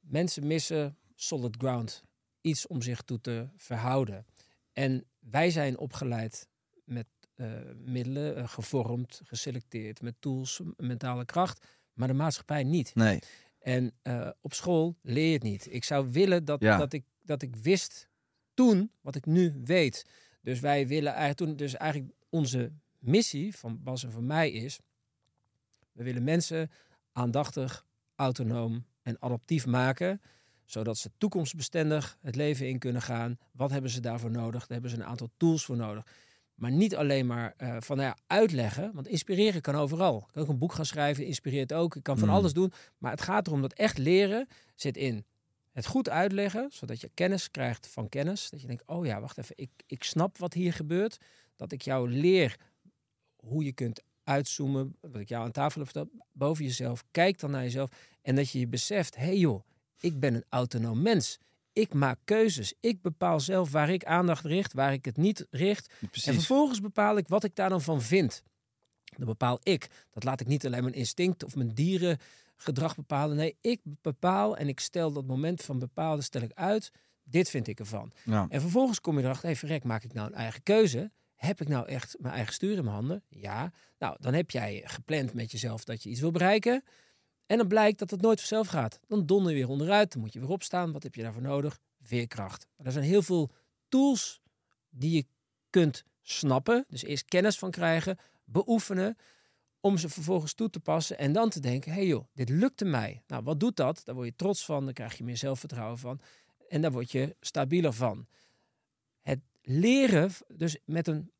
Mensen 0.00 0.46
missen 0.46 0.96
solid 1.14 1.56
ground. 1.56 2.04
Iets 2.40 2.66
om 2.66 2.82
zich 2.82 3.02
toe 3.02 3.20
te 3.20 3.48
verhouden. 3.56 4.26
En 4.72 5.04
wij 5.18 5.50
zijn 5.50 5.78
opgeleid 5.78 6.48
met 6.84 7.06
eh, 7.34 7.46
middelen, 7.76 8.36
eh, 8.36 8.48
gevormd, 8.48 9.20
geselecteerd, 9.24 10.02
met 10.02 10.14
tools, 10.18 10.60
mentale 10.76 11.24
kracht. 11.24 11.66
Maar 11.92 12.08
de 12.08 12.14
maatschappij 12.14 12.64
niet. 12.64 12.94
Nee. 12.94 13.18
En 13.58 13.92
eh, 14.02 14.28
op 14.40 14.54
school 14.54 14.96
leer 15.02 15.26
je 15.26 15.32
het 15.32 15.42
niet. 15.42 15.72
Ik 15.72 15.84
zou 15.84 16.10
willen 16.10 16.44
dat, 16.44 16.60
Ja. 16.60 16.76
dat, 16.78 16.92
ik, 16.92 17.04
dat 17.22 17.42
ik 17.42 17.56
wist 17.56 18.08
toen 18.54 18.92
wat 19.00 19.14
ik 19.14 19.26
nu 19.26 19.60
weet. 19.64 20.06
Dus 20.42 20.60
wij 20.60 20.86
willen 20.86 21.12
eigenlijk 21.12 21.38
toen, 21.38 21.56
dus 21.56 21.74
eigenlijk 21.74 22.12
onze 22.28 22.72
missie 23.02 23.56
van 23.56 23.82
Bas 23.82 24.04
en 24.04 24.10
van 24.12 24.26
mij 24.26 24.50
is, 24.50 24.78
we 25.92 26.02
willen 26.02 26.24
mensen 26.24 26.70
aandachtig, 27.12 27.86
autonoom 28.14 28.86
en 29.02 29.16
adaptief 29.20 29.66
maken, 29.66 30.20
zodat 30.64 30.98
ze 30.98 31.10
toekomstbestendig 31.18 32.18
het 32.20 32.34
leven 32.36 32.68
in 32.68 32.78
kunnen 32.78 33.02
gaan. 33.02 33.38
Wat 33.52 33.70
hebben 33.70 33.90
ze 33.90 34.00
daarvoor 34.00 34.30
nodig? 34.30 34.60
Daar 34.60 34.70
hebben 34.80 34.90
ze 34.90 34.96
een 34.96 35.04
aantal 35.04 35.30
tools 35.36 35.64
voor 35.64 35.76
nodig. 35.76 36.06
Maar 36.54 36.70
niet 36.70 36.96
alleen 36.96 37.26
maar 37.26 37.54
eh, 37.56 37.76
van 37.80 37.96
nou 37.96 38.08
ja, 38.08 38.16
uitleggen, 38.26 38.90
want 38.94 39.08
inspireren 39.08 39.60
kan 39.60 39.74
overal. 39.74 40.18
Ik 40.18 40.32
kan 40.32 40.42
ook 40.42 40.48
een 40.48 40.58
boek 40.58 40.72
gaan 40.72 40.86
schrijven, 40.86 41.26
inspireert 41.26 41.72
ook. 41.72 41.96
Ik 41.96 42.02
kan 42.02 42.18
van 42.18 42.28
Mm. 42.28 42.34
alles 42.34 42.52
doen. 42.52 42.72
Maar 42.98 43.10
het 43.10 43.22
gaat 43.22 43.46
erom 43.46 43.60
dat 43.60 43.72
echt 43.72 43.98
leren 43.98 44.48
zit 44.74 44.96
in 44.96 45.24
het 45.72 45.86
goed 45.86 46.08
uitleggen, 46.08 46.68
zodat 46.72 47.00
je 47.00 47.10
kennis 47.14 47.50
krijgt 47.50 47.86
van 47.86 48.08
kennis. 48.08 48.50
Dat 48.50 48.60
je 48.60 48.66
denkt, 48.66 48.82
oh 48.86 49.06
ja, 49.06 49.20
wacht 49.20 49.38
even, 49.38 49.54
ik, 49.58 49.70
ik 49.86 50.02
snap 50.04 50.38
wat 50.38 50.52
hier 50.54 50.72
gebeurt. 50.72 51.16
Dat 51.56 51.72
ik 51.72 51.82
jou 51.82 52.10
leer 52.10 52.56
hoe 53.46 53.64
je 53.64 53.72
kunt 53.72 54.02
uitzoomen, 54.24 54.96
wat 55.00 55.20
ik 55.20 55.28
jou 55.28 55.44
aan 55.44 55.52
tafel 55.52 55.80
heb 55.80 55.90
verteld, 55.90 56.22
boven 56.32 56.64
jezelf. 56.64 57.04
Kijk 57.10 57.38
dan 57.38 57.50
naar 57.50 57.62
jezelf 57.62 57.90
en 58.22 58.34
dat 58.34 58.50
je 58.50 58.58
je 58.58 58.68
beseft, 58.68 59.16
hé 59.16 59.22
hey 59.22 59.36
joh, 59.36 59.64
ik 60.00 60.20
ben 60.20 60.34
een 60.34 60.44
autonoom 60.48 61.02
mens. 61.02 61.38
Ik 61.72 61.94
maak 61.94 62.18
keuzes. 62.24 62.74
Ik 62.80 63.02
bepaal 63.02 63.40
zelf 63.40 63.70
waar 63.70 63.90
ik 63.90 64.04
aandacht 64.04 64.44
richt, 64.44 64.72
waar 64.72 64.92
ik 64.92 65.04
het 65.04 65.16
niet 65.16 65.46
richt. 65.50 65.92
En 66.00 66.34
vervolgens 66.34 66.80
bepaal 66.80 67.16
ik 67.16 67.28
wat 67.28 67.44
ik 67.44 67.54
daar 67.54 67.68
dan 67.68 67.80
van 67.80 68.02
vind. 68.02 68.42
Dat 69.16 69.26
bepaal 69.26 69.58
ik. 69.62 69.88
Dat 70.10 70.24
laat 70.24 70.40
ik 70.40 70.46
niet 70.46 70.66
alleen 70.66 70.82
mijn 70.82 70.94
instinct 70.94 71.44
of 71.44 71.56
mijn 71.56 71.74
dierengedrag 71.74 72.96
bepalen. 72.96 73.36
Nee, 73.36 73.56
ik 73.60 73.80
bepaal 73.84 74.56
en 74.56 74.68
ik 74.68 74.80
stel 74.80 75.12
dat 75.12 75.26
moment 75.26 75.62
van 75.62 75.78
bepalen 75.78 76.24
stel 76.24 76.42
ik 76.42 76.52
uit. 76.52 76.90
Dit 77.22 77.50
vind 77.50 77.68
ik 77.68 77.78
ervan. 77.78 78.12
Ja. 78.24 78.46
En 78.48 78.60
vervolgens 78.60 79.00
kom 79.00 79.18
je 79.18 79.24
erachter, 79.24 79.46
hey, 79.46 79.56
verrek, 79.56 79.84
maak 79.84 80.04
ik 80.04 80.12
nou 80.12 80.26
een 80.26 80.34
eigen 80.34 80.62
keuze? 80.62 81.10
Heb 81.44 81.60
ik 81.60 81.68
nou 81.68 81.86
echt 81.88 82.16
mijn 82.18 82.34
eigen 82.34 82.54
stuur 82.54 82.76
in 82.76 82.84
mijn 82.84 82.96
handen? 82.96 83.22
Ja. 83.28 83.72
Nou, 83.98 84.16
dan 84.20 84.34
heb 84.34 84.50
jij 84.50 84.82
gepland 84.84 85.34
met 85.34 85.50
jezelf 85.50 85.84
dat 85.84 86.02
je 86.02 86.10
iets 86.10 86.20
wil 86.20 86.30
bereiken. 86.30 86.84
En 87.46 87.58
dan 87.58 87.68
blijkt 87.68 87.98
dat 87.98 88.10
het 88.10 88.20
nooit 88.20 88.38
vanzelf 88.38 88.66
gaat. 88.66 89.00
Dan 89.06 89.26
donder 89.26 89.52
je 89.52 89.58
weer 89.58 89.68
onderuit, 89.68 90.12
dan 90.12 90.20
moet 90.20 90.32
je 90.32 90.40
weer 90.40 90.48
opstaan. 90.48 90.92
Wat 90.92 91.02
heb 91.02 91.14
je 91.14 91.22
daarvoor 91.22 91.42
nodig? 91.42 91.80
Veerkracht. 92.02 92.66
Er 92.76 92.92
zijn 92.92 93.04
heel 93.04 93.22
veel 93.22 93.50
tools 93.88 94.42
die 94.90 95.10
je 95.10 95.26
kunt 95.70 96.04
snappen. 96.22 96.84
Dus 96.88 97.02
eerst 97.02 97.24
kennis 97.24 97.58
van 97.58 97.70
krijgen, 97.70 98.18
beoefenen. 98.44 99.16
Om 99.80 99.98
ze 99.98 100.08
vervolgens 100.08 100.54
toe 100.54 100.70
te 100.70 100.80
passen 100.80 101.18
en 101.18 101.32
dan 101.32 101.50
te 101.50 101.60
denken: 101.60 101.92
hé 101.92 101.98
hey 101.98 102.06
joh, 102.06 102.24
dit 102.34 102.48
lukte 102.48 102.84
mij. 102.84 103.22
Nou, 103.26 103.42
wat 103.42 103.60
doet 103.60 103.76
dat? 103.76 104.00
Daar 104.04 104.14
word 104.14 104.26
je 104.26 104.36
trots 104.36 104.64
van, 104.64 104.84
dan 104.84 104.94
krijg 104.94 105.18
je 105.18 105.24
meer 105.24 105.36
zelfvertrouwen 105.36 105.98
van. 105.98 106.20
En 106.68 106.82
daar 106.82 106.92
word 106.92 107.10
je 107.10 107.36
stabieler 107.40 107.92
van. 107.92 108.26
Het 109.20 109.40
leren, 109.62 110.30
dus 110.48 110.78
met 110.84 111.06
een, 111.06 111.31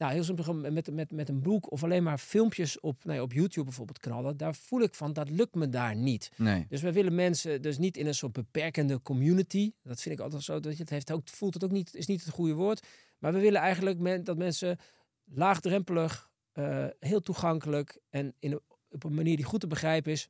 nou 0.00 0.12
heel 0.12 0.24
simpel, 0.24 0.54
met, 0.54 0.90
met, 0.94 1.10
met 1.12 1.28
een 1.28 1.42
boek 1.42 1.70
of 1.70 1.84
alleen 1.84 2.02
maar 2.02 2.18
filmpjes 2.18 2.80
op, 2.80 3.04
nou 3.04 3.16
ja, 3.16 3.22
op 3.22 3.32
YouTube 3.32 3.64
bijvoorbeeld 3.64 3.98
knallen, 3.98 4.36
daar 4.36 4.54
voel 4.54 4.80
ik 4.80 4.94
van, 4.94 5.12
dat 5.12 5.30
lukt 5.30 5.54
me 5.54 5.68
daar 5.68 5.96
niet. 5.96 6.30
Nee. 6.36 6.66
Dus 6.68 6.80
we 6.82 6.92
willen 6.92 7.14
mensen 7.14 7.62
dus 7.62 7.78
niet 7.78 7.96
in 7.96 8.06
een 8.06 8.14
soort 8.14 8.32
beperkende 8.32 9.02
community. 9.02 9.72
Dat 9.82 10.00
vind 10.00 10.14
ik 10.18 10.20
altijd 10.24 10.42
zo. 10.42 10.60
Dat 10.60 10.72
je 10.76 10.78
het 10.82 10.90
heeft 10.90 11.12
ook, 11.12 11.28
voelt 11.28 11.54
het 11.54 11.64
ook 11.64 11.70
niet, 11.70 11.94
is 11.94 12.06
niet 12.06 12.24
het 12.24 12.34
goede 12.34 12.54
woord. 12.54 12.86
Maar 13.18 13.32
we 13.32 13.38
willen 13.40 13.60
eigenlijk 13.60 13.98
men, 13.98 14.24
dat 14.24 14.36
mensen 14.36 14.78
laagdrempelig, 15.24 16.30
eh, 16.52 16.86
heel 17.00 17.20
toegankelijk 17.20 17.98
en 18.10 18.34
in, 18.38 18.52
een- 18.52 18.60
op 18.90 19.04
een 19.04 19.14
manier 19.14 19.36
die 19.36 19.44
goed 19.44 19.60
te 19.60 19.66
begrijpen 19.66 20.12
is, 20.12 20.28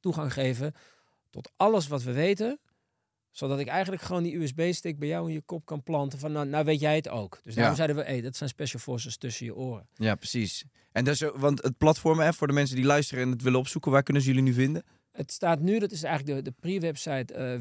toegang 0.00 0.32
geven 0.32 0.74
tot 1.30 1.52
alles 1.56 1.88
wat 1.88 2.02
we 2.02 2.12
weten. 2.12 2.58
Zodat 3.36 3.58
ik 3.58 3.66
eigenlijk 3.66 4.02
gewoon 4.02 4.22
die 4.22 4.36
USB-stick 4.36 4.98
bij 4.98 5.08
jou 5.08 5.28
in 5.28 5.34
je 5.34 5.40
kop 5.40 5.64
kan 5.66 5.82
planten. 5.82 6.18
Van 6.18 6.32
nou, 6.32 6.46
nou 6.46 6.64
weet 6.64 6.80
jij 6.80 6.94
het 6.96 7.08
ook. 7.08 7.40
Dus 7.44 7.54
daarom 7.54 7.72
Ja. 7.72 7.76
zeiden 7.84 7.96
we, 7.96 8.10
hey, 8.10 8.20
dat 8.20 8.36
zijn 8.36 8.48
special 8.50 8.80
forces 8.80 9.16
tussen 9.16 9.46
je 9.46 9.54
oren. 9.54 9.88
Ja, 9.94 10.14
precies. 10.14 10.64
En 10.92 11.08
ook- 11.24 11.36
want 11.36 11.62
het 11.62 11.78
platform, 11.78 12.18
hè, 12.18 12.32
voor 12.32 12.46
de 12.46 12.52
mensen 12.52 12.76
die 12.76 12.84
luisteren 12.84 13.22
en 13.24 13.30
het 13.30 13.42
willen 13.42 13.58
opzoeken, 13.58 13.90
waar 13.90 14.02
kunnen 14.02 14.22
ze 14.22 14.28
jullie 14.28 14.42
nu 14.44 14.52
vinden? 14.52 14.82
Het 15.12 15.32
staat 15.32 15.60
nu, 15.60 15.78
dat 15.78 15.90
is 15.92 16.02
eigenlijk 16.02 16.44
de, 16.44 16.50
de 16.50 16.56
pre-website 16.60 17.34
eh, 17.34 17.54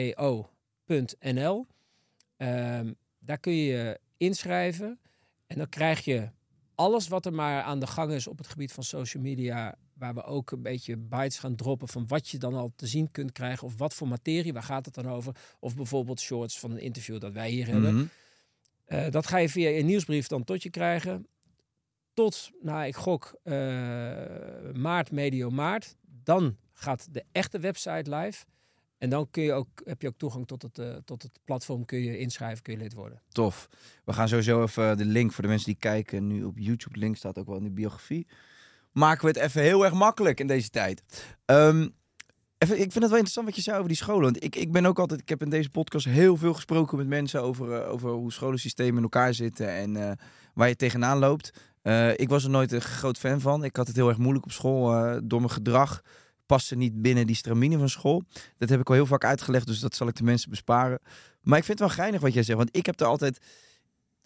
www.sfteo.nl. 0.00 1.66
Ehm, 2.36 2.92
daar 3.18 3.38
kun 3.38 3.52
je 3.52 3.64
je 3.72 3.98
inschrijven 4.16 4.98
en 5.46 5.56
dan 5.58 5.68
krijg 5.68 6.04
je 6.04 6.30
alles 6.74 7.08
wat 7.08 7.26
er 7.26 7.32
maar 7.32 7.62
aan 7.62 7.80
de 7.80 7.86
gang 7.86 8.12
is 8.12 8.26
op 8.26 8.38
het 8.38 8.46
gebied 8.46 8.72
van 8.72 8.84
social 8.84 9.22
media, 9.22 9.74
waar 10.00 10.14
we 10.14 10.24
ook 10.24 10.50
een 10.50 10.62
beetje 10.62 10.96
bytes 10.96 11.38
gaan 11.38 11.54
droppen 11.54 11.88
van 11.88 12.06
wat 12.06 12.28
je 12.28 12.38
dan 12.38 12.54
al 12.54 12.72
te 12.76 12.86
zien 12.86 13.10
kunt 13.10 13.32
krijgen 13.32 13.66
of 13.66 13.76
wat 13.76 13.94
voor 13.94 14.08
materie, 14.08 14.52
waar 14.52 14.62
gaat 14.62 14.84
het 14.84 14.94
dan 14.94 15.08
over? 15.08 15.36
Of 15.58 15.76
bijvoorbeeld 15.76 16.20
shorts 16.20 16.58
van 16.58 16.70
een 16.70 16.80
interview 16.80 17.20
dat 17.20 17.32
wij 17.32 17.50
hier 17.50 17.66
hebben. 17.66 17.94
Mhm. 17.94 18.04
Eh, 18.84 19.10
dat 19.10 19.26
ga 19.26 19.38
je 19.38 19.48
via 19.48 19.68
je 19.68 19.82
nieuwsbrief 19.82 20.26
dan 20.26 20.44
tot 20.44 20.62
je 20.62 20.70
krijgen. 20.70 21.26
Tot, 22.14 22.50
nou, 22.62 22.86
ik 22.86 22.96
gok 22.96 23.34
eh, 23.42 23.54
maart, 24.74 25.10
medio 25.10 25.50
maart. 25.50 25.96
Dan 26.24 26.56
gaat 26.72 27.14
de 27.14 27.24
echte 27.32 27.58
website 27.58 28.16
live. 28.16 28.44
En 28.98 29.10
dan 29.10 29.30
kun 29.30 29.42
je 29.42 29.52
ook, 29.52 29.68
heb 29.84 30.02
je 30.02 30.08
ook 30.08 30.18
toegang 30.18 30.46
tot 30.46 30.62
het, 30.62 30.78
eh, 30.78 30.96
tot 31.04 31.22
het 31.22 31.38
platform. 31.44 31.84
Kun 31.84 31.98
je 31.98 32.18
inschrijven, 32.18 32.62
kun 32.62 32.72
je 32.72 32.78
lid 32.78 32.92
worden. 32.92 33.22
Tof. 33.28 33.68
We 34.04 34.12
gaan 34.12 34.28
sowieso 34.28 34.62
even 34.62 34.96
de 34.96 35.04
link 35.04 35.32
voor 35.32 35.42
de 35.42 35.48
mensen 35.48 35.66
die 35.66 35.78
kijken 35.78 36.26
nu 36.26 36.44
op 36.44 36.58
YouTube. 36.58 36.98
Link 36.98 37.16
staat 37.16 37.38
ook 37.38 37.46
wel 37.46 37.56
in 37.56 37.64
de 37.64 37.70
biografie. 37.70 38.26
Maken 38.92 39.22
we 39.22 39.28
het 39.28 39.48
even 39.48 39.62
heel 39.62 39.84
erg 39.84 39.92
makkelijk 39.92 40.40
in 40.40 40.46
deze 40.46 40.70
tijd. 40.70 41.02
Ehm, 41.44 41.88
even, 42.58 42.74
ik 42.74 42.92
vind 42.92 42.94
het 42.94 43.08
wel 43.08 43.12
interessant 43.12 43.46
wat 43.46 43.56
je 43.56 43.62
zei 43.62 43.76
over 43.76 43.88
die 43.88 43.96
scholen. 43.96 44.22
Want 44.22 44.44
ik, 44.44 44.56
ik 44.56 44.72
ben 44.72 44.86
ook 44.86 44.98
altijd, 44.98 45.20
ik 45.20 45.28
heb 45.28 45.42
in 45.42 45.50
deze 45.50 45.70
podcast 45.70 46.06
heel 46.06 46.36
veel 46.36 46.54
gesproken 46.54 46.98
met 46.98 47.06
mensen 47.06 47.42
over, 47.42 47.72
eh, 47.72 47.92
over 47.92 48.10
hoe 48.10 48.32
scholensystemen 48.32 48.96
in 48.96 49.02
elkaar 49.02 49.34
zitten 49.34 49.68
en 49.68 49.96
eh, 49.96 50.12
waar 50.54 50.68
je 50.68 50.76
tegenaan 50.76 51.18
loopt. 51.18 51.52
Eh, 51.82 52.18
ik 52.18 52.28
was 52.28 52.44
er 52.44 52.50
nooit 52.50 52.72
een 52.72 52.80
groot 52.80 53.18
fan 53.18 53.40
van. 53.40 53.64
Ik 53.64 53.76
had 53.76 53.86
het 53.86 53.96
heel 53.96 54.08
erg 54.08 54.18
moeilijk 54.18 54.44
op 54.44 54.52
school 54.52 55.20
door 55.24 55.40
mijn 55.40 55.52
gedrag. 55.52 56.02
Paste 56.46 56.76
niet 56.76 57.02
binnen 57.02 57.26
die 57.26 57.36
stramine 57.36 57.78
van 57.78 57.88
school. 57.88 58.22
Dat 58.58 58.68
heb 58.68 58.80
ik 58.80 58.88
al 58.88 58.94
heel 58.94 59.06
vaak 59.06 59.24
uitgelegd, 59.24 59.66
dus 59.66 59.80
dat 59.80 59.94
zal 59.94 60.08
ik 60.08 60.16
de 60.16 60.24
mensen 60.24 60.50
besparen. 60.50 60.98
Maar 61.42 61.58
ik 61.58 61.64
vind 61.64 61.78
het 61.78 61.88
wel 61.88 61.96
geinig 61.96 62.20
wat 62.20 62.32
jij 62.32 62.42
zegt, 62.42 62.58
want 62.58 62.76
ik 62.76 62.86
heb 62.86 63.00
er 63.00 63.06
altijd 63.06 63.38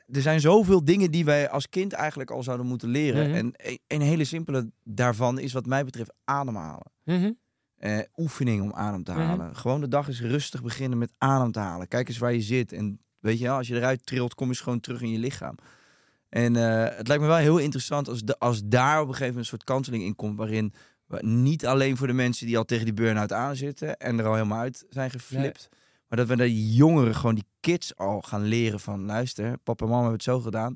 er 0.07 0.23
zijn 0.23 0.41
zoveel 0.41 0.85
dingen 0.85 1.11
die 1.11 1.25
wij 1.25 1.49
als 1.51 1.69
kind 1.69 1.93
eigenlijk 1.93 2.31
al 2.31 2.43
zouden 2.43 2.67
moeten 2.67 2.89
leren. 2.89 3.27
Mhm. 3.29 3.37
En 3.39 3.55
een, 3.57 3.79
een 3.87 4.01
hele 4.01 4.25
simpele 4.25 4.71
daarvan 4.85 5.39
is 5.39 5.53
wat 5.53 5.67
mij 5.67 5.85
betreft 5.85 6.13
ademhalen. 6.25 6.93
Eh, 7.77 7.99
oefening 8.17 8.63
om 8.63 8.73
adem 8.73 9.05
te 9.05 9.13
Mhm. 9.13 9.21
halen. 9.21 9.57
Gewoon 9.57 9.81
de 9.81 9.89
dag 9.89 10.09
eens 10.09 10.21
rustig 10.21 10.63
beginnen 10.63 10.99
met 10.99 11.13
adem 11.19 11.53
te 11.53 11.59
halen. 11.59 11.89
Kijk 11.89 12.09
eens 12.09 12.19
waar 12.19 12.33
je 12.33 12.41
zit. 12.41 12.73
En 12.73 13.01
weet 13.19 13.39
je 13.39 13.49
als 13.51 13.69
je 13.69 13.75
eruit 13.75 14.07
trilt, 14.07 14.35
kom 14.35 14.49
je 14.49 14.55
gewoon 14.57 14.81
terug 14.81 15.01
in 15.03 15.11
je 15.11 15.19
lichaam. 15.19 15.55
En 16.29 16.57
eh, 16.57 16.97
het 16.97 17.09
lijkt 17.09 17.23
me 17.23 17.29
wel 17.29 17.37
heel 17.39 17.59
interessant 17.59 18.09
als, 18.09 18.23
de, 18.23 18.39
als 18.39 18.63
daar 18.65 18.95
op 19.01 19.07
een 19.09 19.13
gegeven 19.15 19.27
moment 19.27 19.39
een 19.39 19.45
soort 19.59 19.65
kanteling 19.65 20.03
in 20.05 20.17
komt. 20.17 20.39
Waarin 20.39 20.73
we 21.07 21.27
niet 21.27 21.67
alleen 21.67 21.97
voor 21.97 22.07
de 22.07 22.13
mensen 22.13 22.47
die 22.47 22.59
al 22.59 22.65
tegen 22.65 22.85
die 22.85 22.95
burn-out 22.95 23.33
aan 23.33 23.57
zitten 23.57 23.97
en 23.97 24.19
er 24.19 24.27
al 24.27 24.35
helemaal 24.35 24.59
uit 24.61 24.85
zijn 24.89 25.11
geflipt. 25.11 25.69
Maar 26.09 26.19
dat 26.19 26.29
we 26.29 26.37
de 26.37 26.73
jongeren, 26.75 27.15
gewoon 27.15 27.35
die 27.35 27.47
kids 27.61 27.97
al 27.97 28.21
gaan 28.23 28.43
leren 28.43 28.81
van 28.81 29.05
luister, 29.05 29.59
papa 29.59 29.85
en 29.85 29.91
mama 29.91 30.01
hebben 30.03 30.13
het 30.19 30.29
zo 30.29 30.41
gedaan. 30.41 30.75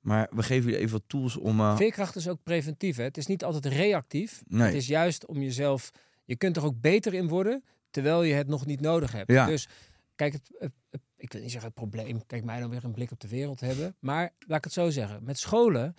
Maar 0.00 0.28
we 0.30 0.42
geven 0.42 0.64
jullie 0.64 0.78
even 0.78 0.92
wat 0.92 1.02
tools 1.06 1.36
om. 1.36 1.60
eh, 1.60 1.76
Veerkracht 1.76 2.16
is 2.16 2.28
ook 2.28 2.42
preventief. 2.42 2.96
Hè? 2.96 3.02
Het 3.02 3.16
is 3.16 3.26
niet 3.26 3.44
altijd 3.44 3.66
reactief. 3.66 4.42
Nee. 4.46 4.66
Het 4.66 4.74
is 4.74 4.86
juist 4.86 5.26
om 5.26 5.42
jezelf... 5.42 5.90
Je 6.24 6.36
kunt 6.36 6.56
er 6.56 6.64
ook 6.64 6.80
beter 6.80 7.14
in 7.14 7.28
worden, 7.28 7.64
terwijl 7.90 8.22
je 8.22 8.34
het 8.34 8.46
nog 8.48 8.66
niet 8.66 8.80
nodig 8.80 9.12
hebt. 9.12 9.30
Ja. 9.30 9.46
Dus 9.46 9.68
kijk, 10.14 10.32
het, 10.32 10.50
het- 10.58 10.72
het- 10.90 11.00
ik 11.16 11.32
wil 11.32 11.40
niet 11.42 11.50
zeggen 11.50 11.70
het 11.70 11.78
probleem. 11.78 12.26
Kijk, 12.26 12.44
mij 12.44 12.60
dan 12.60 12.70
weer 12.70 12.84
een 12.84 12.92
blik 12.92 13.10
op 13.10 13.20
de 13.20 13.28
wereld 13.28 13.60
hebben. 13.60 13.96
Maar 13.98 14.32
laat 14.46 14.58
ik 14.58 14.64
het 14.64 14.72
zo 14.72 14.90
zeggen. 14.90 15.24
Met 15.24 15.38
scholen... 15.38 15.96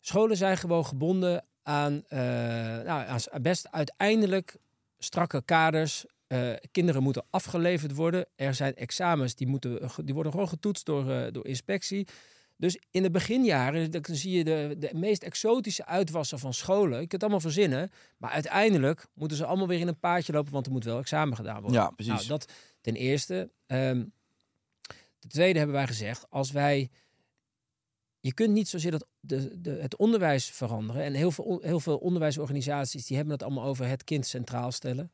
Scholen 0.00 0.36
zijn 0.36 0.56
gewoon 0.56 0.86
gebonden 0.86 1.44
aan, 1.62 2.04
eh, 2.08 2.18
nou, 2.84 3.06
aan 3.30 3.42
best 3.42 3.70
uiteindelijk 3.70 4.56
strakke 4.98 5.42
kaders. 5.44 6.04
Eh, 6.26 6.52
kinderen 6.70 7.02
moeten 7.02 7.24
afgeleverd 7.30 7.94
worden. 7.94 8.26
Er 8.36 8.54
zijn 8.54 8.74
examens 8.74 9.34
die, 9.34 9.46
moeten, 9.46 9.90
die 10.04 10.14
worden 10.14 10.32
gewoon 10.32 10.48
getoetst 10.48 10.86
door, 10.86 11.10
eh, 11.10 11.32
door 11.32 11.46
inspectie. 11.46 12.06
Dus 12.56 12.78
in 12.90 13.02
de 13.02 13.10
beginjaren 13.10 13.90
dan 13.90 14.02
zie 14.10 14.36
je 14.36 14.44
de, 14.44 14.76
de 14.78 14.90
meest 14.94 15.22
exotische 15.22 15.86
uitwassen 15.86 16.38
van 16.38 16.54
scholen. 16.54 16.90
Je 16.90 16.98
kunt 16.98 17.12
het 17.12 17.22
allemaal 17.22 17.40
verzinnen. 17.40 17.90
Maar 18.16 18.30
uiteindelijk 18.30 19.06
moeten 19.14 19.36
ze 19.36 19.46
allemaal 19.46 19.68
weer 19.68 19.80
in 19.80 19.88
een 19.88 19.98
paardje 19.98 20.32
lopen, 20.32 20.52
want 20.52 20.66
er 20.66 20.72
moet 20.72 20.84
wel 20.84 20.98
examen 20.98 21.36
gedaan 21.36 21.60
worden. 21.60 21.80
Ja, 21.80 21.90
precies. 21.90 22.12
Nou, 22.12 22.26
dat 22.26 22.52
ten 22.80 22.94
eerste. 22.94 23.50
Ehm 23.66 24.02
ten 25.26 25.38
tweede 25.38 25.58
hebben 25.58 25.76
wij 25.76 25.86
gezegd, 25.86 26.26
als 26.30 26.50
wij... 26.50 26.90
Je 28.20 28.34
kunt 28.34 28.52
niet 28.52 28.68
zozeer 28.68 28.90
dat 28.90 29.06
de, 29.20 29.60
de, 29.60 29.70
het 29.70 29.96
onderwijs 29.96 30.50
veranderen. 30.50 31.02
En 31.02 31.14
heel 31.14 31.30
veel, 31.30 31.58
heel 31.62 31.80
veel 31.80 31.96
onderwijsorganisaties 31.96 33.06
die 33.06 33.16
hebben 33.16 33.34
het 33.34 33.42
allemaal 33.42 33.64
over 33.64 33.86
het 33.88 34.04
kind 34.04 34.26
centraal 34.26 34.72
stellen. 34.72 35.10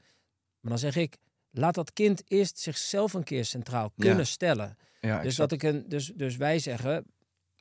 Maar 0.63 0.71
dan 0.71 0.79
zeg 0.79 0.97
ik, 0.97 1.17
laat 1.51 1.75
dat 1.75 1.93
kind 1.93 2.23
eerst 2.31 2.59
zichzelf 2.59 3.13
een 3.15 3.25
keer 3.25 3.45
centraal 3.45 3.93
Ja. 3.97 4.05
kunnen 4.07 4.27
stellen. 4.27 4.77
ja, 5.01 5.17
Dus, 5.17 5.27
exact. 5.27 5.51
dat 5.51 5.63
ik 5.63 5.63
een, 5.75 5.89
dus, 5.89 6.13
dus 6.15 6.37
wij 6.37 6.59
zeggen, 6.59 7.05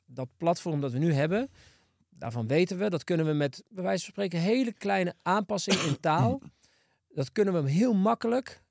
dat 0.06 0.28
platform 0.36 0.80
dat 0.80 0.92
we 0.92 0.98
nu 0.98 1.12
hebben, 1.12 1.50
daarvan 2.10 2.46
weten 2.46 2.78
we, 2.78 2.90
dat 2.90 3.04
kunnen 3.04 3.26
we 3.26 3.32
met, 3.32 3.62
bij 3.68 3.82
wijze 3.84 4.04
van 4.04 4.12
spreken, 4.12 4.38
hele 4.38 4.72
kleine 4.72 5.14
aanpassingen 5.22 5.86
in 5.86 6.00
taal. 6.10 6.40
Dat 7.08 7.32
kunnen 7.32 7.54
we 7.54 7.60
hem 7.60 7.68
heel 7.68 7.94
makkelijk 7.94 8.62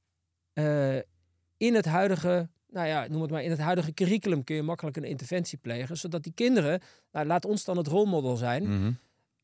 eh, 0.54 0.96
in 1.58 1.76
het 1.76 1.86
huidige, 1.86 2.50
nou 2.68 2.88
ja, 2.88 3.08
noem 3.08 3.22
het 3.22 3.32
maar, 3.32 3.44
in 3.44 3.50
het 3.50 3.60
huidige 3.60 3.94
curriculum 3.94 4.44
kun 4.44 4.56
je 4.56 4.62
makkelijk 4.62 4.98
een 4.98 5.04
interventie 5.04 5.58
plegen, 5.58 5.98
zodat 5.98 6.24
die 6.24 6.34
kinderen, 6.34 6.82
nou, 7.12 7.26
laat 7.26 7.46
ons 7.46 7.64
dan 7.64 7.78
het 7.78 7.88
rolmodel 7.88 8.36
zijn, 8.36 8.64
Mhm. 8.64 8.92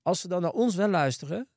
als 0.01 0.21
ze 0.21 0.27
dan 0.27 0.41
naar 0.41 0.51
ons 0.51 0.75
wel 0.75 0.89
luisteren, 0.89 1.47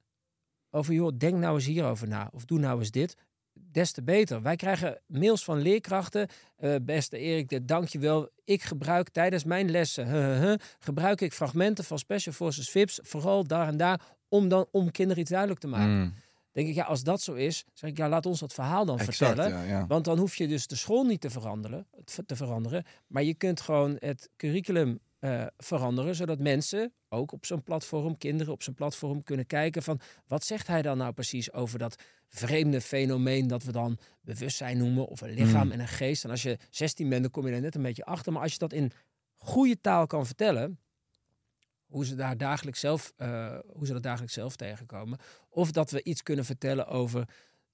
over 0.71 0.95
joh, 0.95 1.13
denk 1.17 1.37
nou 1.37 1.55
eens 1.55 1.67
hierover 1.67 2.09
na, 2.09 2.31
of 2.33 2.45
doe 2.45 2.59
nou 2.59 2.79
eens 2.79 2.91
dit, 2.91 3.17
des 3.53 3.93
te 3.93 4.03
beter. 4.03 4.43
Wij 4.43 4.57
krijgen 4.57 5.01
mails 5.07 5.45
van 5.45 5.59
leerkrachten. 5.59 6.29
eh, 6.57 6.75
beste 6.83 7.19
Erik, 7.19 7.49
dit 7.49 7.69
dank 7.69 7.89
je 7.89 7.99
wel. 7.99 8.29
Ik 8.45 8.63
gebruik 8.63 9.09
tijdens 9.09 9.45
mijn 9.45 9.71
lessen, 9.71 10.07
huh, 10.11 10.25
huh, 10.25 10.41
huh, 10.41 10.55
gebruik 10.79 11.21
ik 11.21 11.33
fragmenten 11.33 11.85
van 11.85 11.99
Special 11.99 12.35
Forces 12.35 12.71
VIPs, 12.71 12.99
vooral 13.03 13.47
daar 13.47 13.69
en 13.69 13.77
daar, 13.77 14.01
om, 14.29 14.49
dan, 14.49 14.67
om 14.71 14.91
kinderen 14.91 15.21
iets 15.23 15.31
duidelijk 15.31 15.61
te 15.61 15.69
maken. 15.69 16.01
Mm, 16.01 16.15
Denk 16.53 16.69
ik, 16.69 16.75
ja, 16.75 16.85
als 16.85 17.03
dat 17.03 17.21
zo 17.21 17.35
is, 17.35 17.65
zeg 17.75 17.91
ik, 17.91 17.97
ja, 17.97 18.09
laat 18.09 18.27
ons 18.27 18.41
dat 18.41 18.53
verhaal 18.53 18.85
dan 18.85 18.99
exact, 18.99 19.17
vertellen. 19.17 19.51
ja, 19.51 19.63
ja. 19.63 19.87
Want 19.87 20.05
dan 20.05 20.19
hoef 20.19 20.37
je 20.37 20.49
dus 20.49 20.67
de 20.67 20.77
school 20.77 21.05
niet 21.05 21.21
te 21.21 21.31
veranderen, 21.31 21.87
te 22.27 22.37
veranderen 22.37 22.85
maar 23.07 23.23
je 23.23 23.35
kunt 23.35 23.61
gewoon 23.61 23.97
het 23.99 24.31
curriculum 24.37 24.99
eh, 25.21 25.47
veranderen, 25.57 26.15
zodat 26.15 26.39
mensen 26.39 26.93
ook 27.09 27.33
op 27.33 27.47
zo'n 27.47 27.63
platform, 27.63 28.19
kinderen 28.19 28.53
op 28.53 28.63
zo'n 28.63 28.75
platform 28.75 29.23
kunnen 29.23 29.47
kijken 29.47 29.83
van 29.83 30.01
wat 30.27 30.45
zegt 30.45 30.67
hij 30.67 30.83
dan 30.83 30.99
nou 30.99 31.13
precies 31.13 31.53
over 31.53 31.79
dat 31.79 32.03
vreemde 32.29 32.81
fenomeen 32.81 33.47
dat 33.47 33.63
we 33.63 33.73
dan 33.73 33.99
bewustzijn 34.21 34.79
noemen 34.79 35.07
of 35.07 35.21
een 35.21 35.31
lichaam 35.31 35.67
Mm. 35.67 35.73
en 35.73 35.81
een 35.81 35.89
geest. 35.89 36.25
En 36.25 36.31
als 36.31 36.43
je 36.43 36.59
16 36.71 37.09
bent, 37.09 37.23
dan 37.23 37.31
kom 37.31 37.47
je 37.47 37.53
er 37.53 37.61
net 37.61 37.75
een 37.75 37.83
beetje 37.83 38.05
achter. 38.05 38.33
Maar 38.33 38.43
als 38.43 38.53
je 38.53 38.59
dat 38.59 38.73
in 38.73 38.93
goede 39.37 39.81
taal 39.81 40.07
kan 40.07 40.27
vertellen, 40.27 40.79
hoe 41.87 42.05
ze 42.05 42.15
daar 42.15 42.37
dagelijks 42.37 42.81
zelf, 42.81 43.13
eh, 43.17 43.59
hoe 43.67 43.87
ze 43.87 43.93
dat 43.93 44.03
dagelijks 44.03 44.35
zelf 44.35 44.57
tegenkomen, 44.57 45.19
of 45.49 45.71
dat 45.73 45.91
we 45.91 46.03
iets 46.03 46.23
kunnen 46.23 46.45
vertellen 46.45 46.87
over 46.87 47.29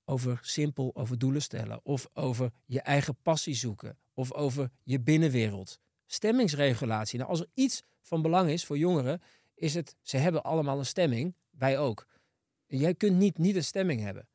over 0.08 0.38
simpel 0.42 0.90
over 0.94 1.18
doelen 1.18 1.42
stellen. 1.42 1.80
Of 1.82 2.08
over 2.14 2.50
je 2.64 2.80
eigen 2.80 3.16
passie 3.22 3.54
zoeken. 3.54 3.98
Of 4.14 4.32
over 4.32 4.70
je 4.82 5.00
binnenwereld. 5.00 5.80
Stemmingsregulatie. 6.06 7.18
Nou, 7.18 7.30
als 7.30 7.40
er 7.40 7.48
iets 7.54 7.82
van 8.00 8.22
belang 8.22 8.50
is 8.50 8.64
voor 8.64 8.78
jongeren, 8.78 9.22
is 9.54 9.74
het, 9.74 9.96
ze 10.02 10.16
hebben 10.16 10.42
allemaal 10.42 10.78
een 10.78 10.86
stemming. 10.86 11.34
Wij 11.50 11.78
ook. 11.78 12.06
Jij 12.66 12.94
kunt 12.94 13.16
niet, 13.16 13.38
niet 13.38 13.56
een 13.56 13.64
stemming 13.64 14.00
hebben. 14.00 14.28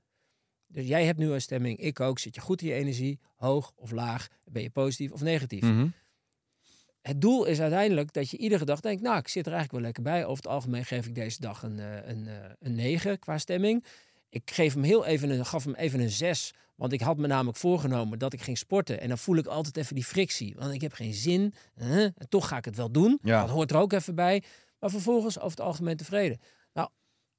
Dus 0.67 0.88
jij 0.88 1.05
hebt 1.05 1.19
nu 1.19 1.32
een 1.32 1.41
stemming, 1.41 1.78
ik 1.78 1.99
ook. 1.99 2.19
Zit 2.19 2.36
je 2.36 2.41
goed 2.41 2.61
in 2.61 2.67
je 2.67 2.74
energie, 2.74 3.19
hoog 3.36 3.72
of 3.76 3.91
laag? 3.91 4.28
Ben 4.45 4.61
je 4.61 4.69
positief 4.69 5.11
of 5.11 5.22
negatief? 5.22 5.61
Mhm. 5.61 5.88
Het 7.01 7.22
doel 7.22 7.45
is 7.45 7.61
uiteindelijk 7.61 8.13
dat 8.13 8.30
je 8.30 8.38
iedere 8.38 8.65
dag 8.65 8.80
denkt, 8.80 9.01
nou, 9.01 9.17
ik 9.17 9.28
zit 9.28 9.45
er 9.45 9.53
eigenlijk 9.53 9.72
wel 9.72 9.82
lekker 9.82 10.03
bij. 10.03 10.26
Over 10.26 10.43
het 10.43 10.51
algemeen 10.51 10.86
geef 10.86 11.05
ik 11.05 11.15
deze 11.15 11.41
dag 11.41 11.63
een, 11.63 11.80
eh, 11.80 12.07
een, 12.09 12.28
eh, 12.28 12.36
een 12.59 12.76
9 12.76 13.19
qua 13.19 13.38
stemming. 13.38 13.86
Ik 14.30 14.51
geef 14.51 14.74
hem 14.74 14.84
heel 14.84 15.05
even 15.05 15.30
een, 15.30 15.45
gaf 15.45 15.63
hem 15.63 15.76
even 15.76 15.99
een 15.99 16.09
6. 16.09 16.53
Want 16.82 16.93
ik 16.93 17.01
had 17.01 17.17
me 17.17 17.27
namelijk 17.27 17.57
voorgenomen 17.57 18.19
dat 18.19 18.34
ik 18.34 18.41
ging 18.41 18.57
sporten. 18.57 19.01
En 19.01 19.07
dan 19.07 19.17
voel 19.17 19.36
ik 19.36 19.45
altijd 19.45 19.77
even 19.77 19.95
die 19.95 20.03
frictie. 20.03 20.55
Want 20.57 20.73
ik 20.73 20.82
heb 20.82 20.93
geen 20.93 21.13
zin. 21.13 21.53
en 21.75 22.13
toch 22.29 22.47
ga 22.47 22.57
ik 22.57 22.65
het 22.65 22.75
wel 22.75 22.91
doen. 22.91 23.19
Ja. 23.23 23.41
Dat 23.41 23.49
hoort 23.49 23.71
er 23.71 23.77
ook 23.77 23.93
even 23.93 24.15
bij. 24.15 24.43
Maar 24.79 24.89
vervolgens 24.89 25.38
over 25.38 25.49
het 25.49 25.59
algemeen 25.59 25.97
tevreden. 25.97 26.39
Nou, 26.73 26.89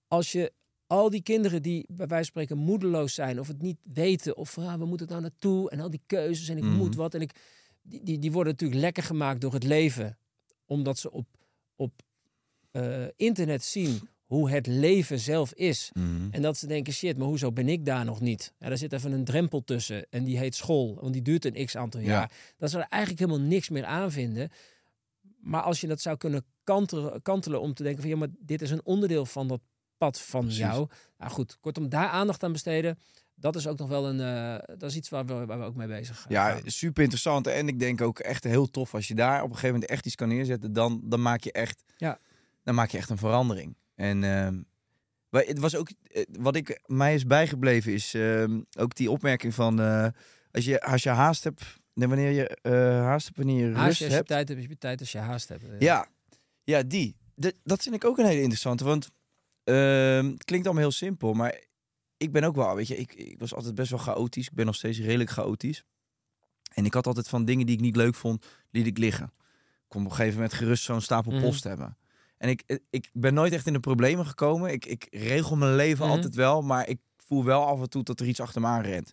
als 0.09 0.33
je 0.33 0.53
al 0.87 1.11
die 1.11 1.23
kinderen 1.23 1.63
die 1.63 1.85
bij 1.89 1.97
wijze 2.07 2.15
van 2.15 2.25
spreken 2.25 2.57
moedeloos 2.65 3.15
zijn. 3.15 3.41
Of 3.41 3.49
het 3.49 3.63
niet 3.63 3.79
weten. 3.83 4.37
Of 4.37 4.59
ah, 4.59 4.73
we 4.79 4.85
moeten 4.87 5.07
het 5.07 5.09
nou 5.09 5.21
naartoe. 5.21 5.71
En 5.71 5.81
al 5.81 5.91
die 5.91 6.03
keuzes. 6.07 6.49
En 6.49 6.57
ik 6.57 6.65
Mhm. 6.65 6.77
moet 6.77 6.95
wat. 6.95 7.15
En 7.15 7.21
ik, 7.21 7.33
die, 7.83 8.03
die, 8.03 8.19
die 8.19 8.33
worden 8.33 8.53
natuurlijk 8.53 8.81
lekker 8.81 9.03
gemaakt 9.03 9.41
door 9.41 9.53
het 9.53 9.65
leven. 9.65 10.19
Omdat 10.65 10.99
ze 10.99 11.11
op, 11.13 11.27
op 11.77 11.93
eh, 12.71 13.05
internet 13.17 13.65
zien 13.65 14.09
hoe 14.33 14.51
het 14.51 14.67
leven 14.67 15.19
zelf 15.19 15.53
is. 15.53 15.91
Mhm. 15.93 16.29
En 16.31 16.43
dat 16.43 16.57
ze 16.57 16.67
denken, 16.67 16.93
shit, 16.93 17.19
maar 17.19 17.27
hoezo 17.27 17.53
ben 17.53 17.69
ik 17.69 17.85
daar 17.85 18.05
nog 18.05 18.21
niet? 18.21 18.53
Ja, 18.59 18.69
daar 18.69 18.79
zit 18.79 18.93
even 18.93 19.13
een 19.13 19.25
drempel 19.25 19.65
tussen. 19.65 20.07
En 20.11 20.25
die 20.25 20.39
heet 20.39 20.55
school. 20.55 20.99
Want 21.01 21.13
die 21.13 21.23
duurt 21.23 21.45
een 21.45 21.67
x 21.67 21.77
aantal 21.77 22.01
Ja. 22.01 22.07
jaar. 22.07 22.33
Dat 22.59 22.71
ze 22.71 22.79
er 22.79 22.87
eigenlijk 22.89 23.23
helemaal 23.23 23.47
niks 23.49 23.69
meer 23.69 23.85
aan 23.85 24.11
vinden. 24.13 24.51
Maar 25.41 25.63
als 25.63 25.81
je 25.81 25.87
dat 25.87 26.01
zou 26.01 26.17
kunnen 26.17 26.45
kantelen, 26.65 27.23
kantelen 27.23 27.61
om 27.61 27.75
te 27.75 27.83
denken 27.83 28.01
van... 28.01 28.11
ja, 28.11 28.17
maar 28.17 28.29
dit 28.39 28.63
is 28.63 28.71
een 28.71 28.85
onderdeel 28.85 29.27
van 29.27 29.49
dat 29.49 29.61
pad 29.99 30.21
van 30.21 30.41
Precies. 30.41 30.59
jou. 30.61 30.89
Nou 31.19 31.31
goed, 31.31 31.59
kortom, 31.61 31.89
daar 31.89 32.09
aandacht 32.09 32.43
aan 32.43 32.53
besteden... 32.53 32.99
dat 33.35 33.57
is 33.57 33.67
ook 33.67 33.79
nog 33.79 33.89
wel 33.89 34.09
een... 34.09 34.21
eh, 34.21 34.77
dat 34.79 34.91
is 34.91 34.97
iets 34.97 35.09
waar 35.09 35.27
we, 35.27 35.47
waar 35.47 35.59
we 35.59 35.65
ook 35.65 35.75
mee 35.77 35.87
bezig 35.89 36.27
Ja, 36.29 36.51
gaan. 36.51 36.61
super 36.71 37.03
interessant. 37.03 37.47
En 37.47 37.69
ik 37.69 37.79
denk 37.79 38.01
ook 38.01 38.19
echt 38.19 38.45
heel 38.45 38.71
tof 38.71 38.95
als 38.95 39.09
je 39.09 39.15
daar 39.15 39.39
op 39.39 39.49
een 39.49 39.55
gegeven 39.55 39.73
moment 39.75 39.91
echt 39.91 40.07
iets 40.07 40.15
kan 40.15 40.29
neerzetten. 40.29 40.73
Dan, 40.73 41.01
dan 41.05 41.23
maak 41.23 41.43
je 41.43 41.53
echt, 41.53 41.83
Ja. 41.97 42.19
dan 42.63 42.75
maak 42.75 42.91
je 42.91 42.99
echt 42.99 43.11
een 43.11 43.19
verandering. 43.19 43.77
En 44.03 44.25
ehm, 44.25 44.63
het 45.47 45.59
was 45.59 45.77
ook 45.77 45.89
eh, 46.03 46.23
wat 46.39 46.57
ik 46.57 46.81
mij 46.87 47.15
is 47.15 47.27
bijgebleven 47.27 47.93
is 47.93 48.15
ehm, 48.15 48.61
ook 48.79 48.95
die 48.95 49.11
opmerking 49.11 49.55
van 49.55 49.81
eh, 49.81 50.07
als 50.51 50.65
je 50.65 50.83
als 50.83 51.03
je 51.03 51.09
haast 51.09 51.45
hebt, 51.45 51.63
nee, 51.95 52.09
wanneer 52.09 52.31
je 52.31 52.49
eh, 52.49 52.73
haast 53.03 53.25
hebt, 53.27 53.37
wanneer 53.39 53.69
je 53.69 53.75
Haast 53.75 53.87
rust 53.87 53.99
je 53.99 54.05
als 54.05 54.13
je 54.13 54.17
hebt. 54.19 54.29
tijd 54.29 54.49
heb 54.49 54.59
je 54.59 54.79
tijd 54.79 55.01
als 55.01 55.13
je 55.13 55.19
haast 55.19 55.49
hebt. 55.49 55.65
Ja, 55.79 56.07
ja, 56.65 56.83
die. 56.83 57.17
De- 57.35 57.57
dat 57.65 57.83
vind 57.83 57.95
ik 57.95 58.05
ook 58.05 58.19
een 58.19 58.27
hele 58.27 58.41
interessante. 58.41 58.85
Want 58.85 59.11
ehm, 59.65 60.27
het 60.27 60.45
klinkt 60.45 60.67
allemaal 60.67 60.85
heel 60.85 60.93
simpel, 60.93 61.33
maar 61.33 61.61
ik 62.17 62.33
ben 62.33 62.45
ook 62.45 62.55
wel, 62.57 62.75
weet 62.75 62.89
je, 62.89 62.97
ik, 62.97 63.13
ik 63.15 63.39
was 63.39 63.55
altijd 63.55 63.75
best 63.75 63.91
wel 63.91 63.99
chaotisch. 63.99 64.47
Ik 64.47 64.55
ben 64.55 64.67
nog 64.67 64.75
steeds 64.75 64.99
redelijk 64.99 65.31
chaotisch. 65.31 65.85
En 66.75 66.85
ik 66.85 66.95
had 66.95 67.07
altijd 67.07 67.29
van 67.29 67.45
dingen 67.45 67.67
die 67.67 67.75
ik 67.75 67.81
niet 67.81 67.97
leuk 67.97 68.15
vond, 68.15 68.47
liet 68.71 68.87
ik 68.87 68.99
liggen. 68.99 69.27
Ik 69.27 69.89
kon 69.89 70.05
op 70.05 70.11
een 70.11 70.17
gegeven 70.17 70.35
moment 70.35 70.53
gerust 70.55 70.85
zo'n 70.85 71.01
stapel 71.01 71.33
Mhm. 71.33 71.41
post 71.43 71.65
hebben. 71.65 71.97
En 72.43 72.49
ik, 72.49 72.81
ik 72.91 73.11
ben 73.13 73.35
nooit 73.35 73.53
echt 73.53 73.67
in 73.67 73.73
de 73.73 73.81
problemen 73.81 74.27
gekomen. 74.27 74.73
Ik, 74.73 74.87
ik 74.87 75.07
regel 75.11 75.57
mijn 75.57 75.75
leven 75.75 76.05
Mhm. 76.07 76.15
altijd 76.15 76.35
wel, 76.35 76.63
maar 76.63 76.89
ik 76.89 76.99
voel 77.17 77.45
wel 77.45 77.67
af 77.67 77.81
en 77.81 77.89
toe 77.91 78.03
dat 78.03 78.21
er 78.21 78.27
iets 78.27 78.41
achter 78.41 78.61
me 78.61 78.67
aan 78.67 78.83
rent. 78.83 79.13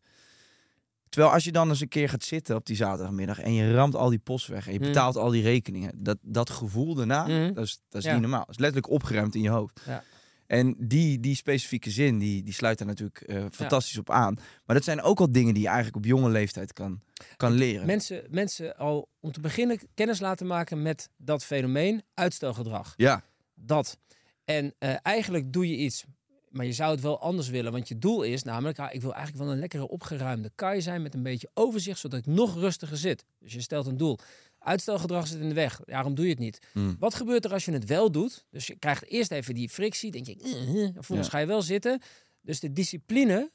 Terwijl 1.09 1.34
als 1.34 1.43
je 1.43 1.51
dan 1.51 1.69
eens 1.69 1.82
een 1.82 1.88
keer 1.88 2.09
gaat 2.09 2.23
zitten 2.23 2.55
op 2.55 2.65
die 2.65 2.75
zaterdagmiddag 2.75 3.39
en 3.39 3.53
je 3.53 3.73
ramt 3.73 3.95
al 3.95 4.09
die 4.09 4.19
post 4.19 4.47
weg 4.47 4.67
en 4.67 4.73
je 4.73 4.80
Mhm. 4.80 4.88
betaalt 4.88 5.15
al 5.15 5.30
die 5.30 5.43
rekeningen, 5.43 5.91
dat, 6.03 6.17
dat 6.21 6.49
gevoel 6.49 6.95
daarna, 6.95 7.27
Mhm. 7.27 7.53
dat 7.53 7.65
is, 7.65 7.82
dat 7.89 8.01
is 8.01 8.07
Ja. 8.07 8.11
niet 8.13 8.21
normaal. 8.21 8.39
Dat 8.45 8.49
is 8.49 8.57
letterlijk 8.59 8.93
opgeruimd 8.93 9.36
in 9.36 9.41
je 9.41 9.49
hoofd. 9.49 9.82
Ja. 9.86 10.03
En 10.50 10.76
die, 10.78 11.20
die 11.20 11.36
specifieke 11.36 11.89
zin, 11.89 12.18
die, 12.18 12.43
die 12.43 12.54
sluit 12.54 12.78
daar 12.78 12.88
natuurlijk 12.88 13.22
eh, 13.22 13.45
fantastisch 13.52 13.97
op 13.97 14.10
aan. 14.10 14.36
Maar 14.66 14.76
dat 14.76 14.86
zijn 14.86 15.02
ook 15.02 15.20
al 15.20 15.32
dingen 15.32 15.54
die 15.54 15.64
je 15.64 15.70
eigenlijk 15.70 15.97
op 15.97 16.06
jonge 16.06 16.30
leeftijd 16.30 16.74
kan, 16.74 17.02
kan 17.38 17.52
leren. 17.52 17.86
Mensen, 17.86 18.24
mensen 18.30 18.78
al 18.78 19.10
om 19.20 19.32
te 19.32 19.39
beginnen 19.39 19.80
kennis 19.93 20.20
laten 20.20 20.47
maken 20.47 20.82
met 20.82 21.10
dat 21.18 21.45
fenomeen 21.45 22.04
uitstelgedrag. 22.14 22.93
Ja, 22.97 23.24
Dat. 23.56 23.97
En 24.45 24.74
eh, 24.78 24.95
eigenlijk 25.02 25.54
doe 25.54 25.70
je 25.70 25.76
iets. 25.76 26.04
Maar 26.50 26.66
je 26.66 26.74
zou 26.74 26.91
het 26.91 27.02
wel 27.02 27.22
anders 27.22 27.50
willen. 27.50 27.72
Want 27.72 27.88
je 27.88 27.97
doel 27.97 28.24
is 28.24 28.43
namelijk, 28.43 28.80
ah, 28.80 28.93
ik 28.93 29.02
wil 29.02 29.14
eigenlijk 29.14 29.43
wel 29.43 29.54
een 29.54 29.60
lekkere 29.60 29.88
opgeruimde 29.88 30.52
kaai 30.56 30.82
zijn 30.82 31.02
met 31.02 31.14
een 31.14 31.24
beetje 31.24 31.50
overzicht, 31.54 32.00
zodat 32.00 32.20
ik 32.20 32.26
nog 32.26 32.56
rustiger 32.56 32.97
zit. 32.97 33.26
Dus 33.39 33.54
je 33.54 33.62
stelt 33.62 33.88
een 33.88 33.97
doel. 33.97 34.20
Uitstelgedrag 34.60 35.28
zit 35.28 35.39
in 35.39 35.47
de 35.47 35.53
weg. 35.55 35.80
Daarom 35.86 36.16
doe 36.16 36.26
je 36.26 36.32
het 36.32 36.39
niet. 36.39 36.60
Mm. 36.74 36.95
Wat 36.99 37.16
gebeurt 37.16 37.45
er 37.45 37.53
als 37.53 37.66
je 37.66 37.72
het 37.72 37.86
wel 37.86 38.12
doet? 38.12 38.45
Dus 38.51 38.68
je 38.68 38.76
krijgt 38.76 39.05
eerst 39.05 39.32
even 39.32 39.53
die 39.53 39.70
frictie. 39.70 40.12
Denk 40.12 40.26
je, 40.26 40.36
eh, 40.36 40.86
eh, 40.86 40.93
vervolgens 40.93 41.28
Ja. 41.28 41.34
ga 41.34 41.39
je 41.39 41.45
wel 41.45 41.62
zitten. 41.62 42.01
Dus 42.41 42.60
de 42.60 42.74
discipline, 42.74 43.51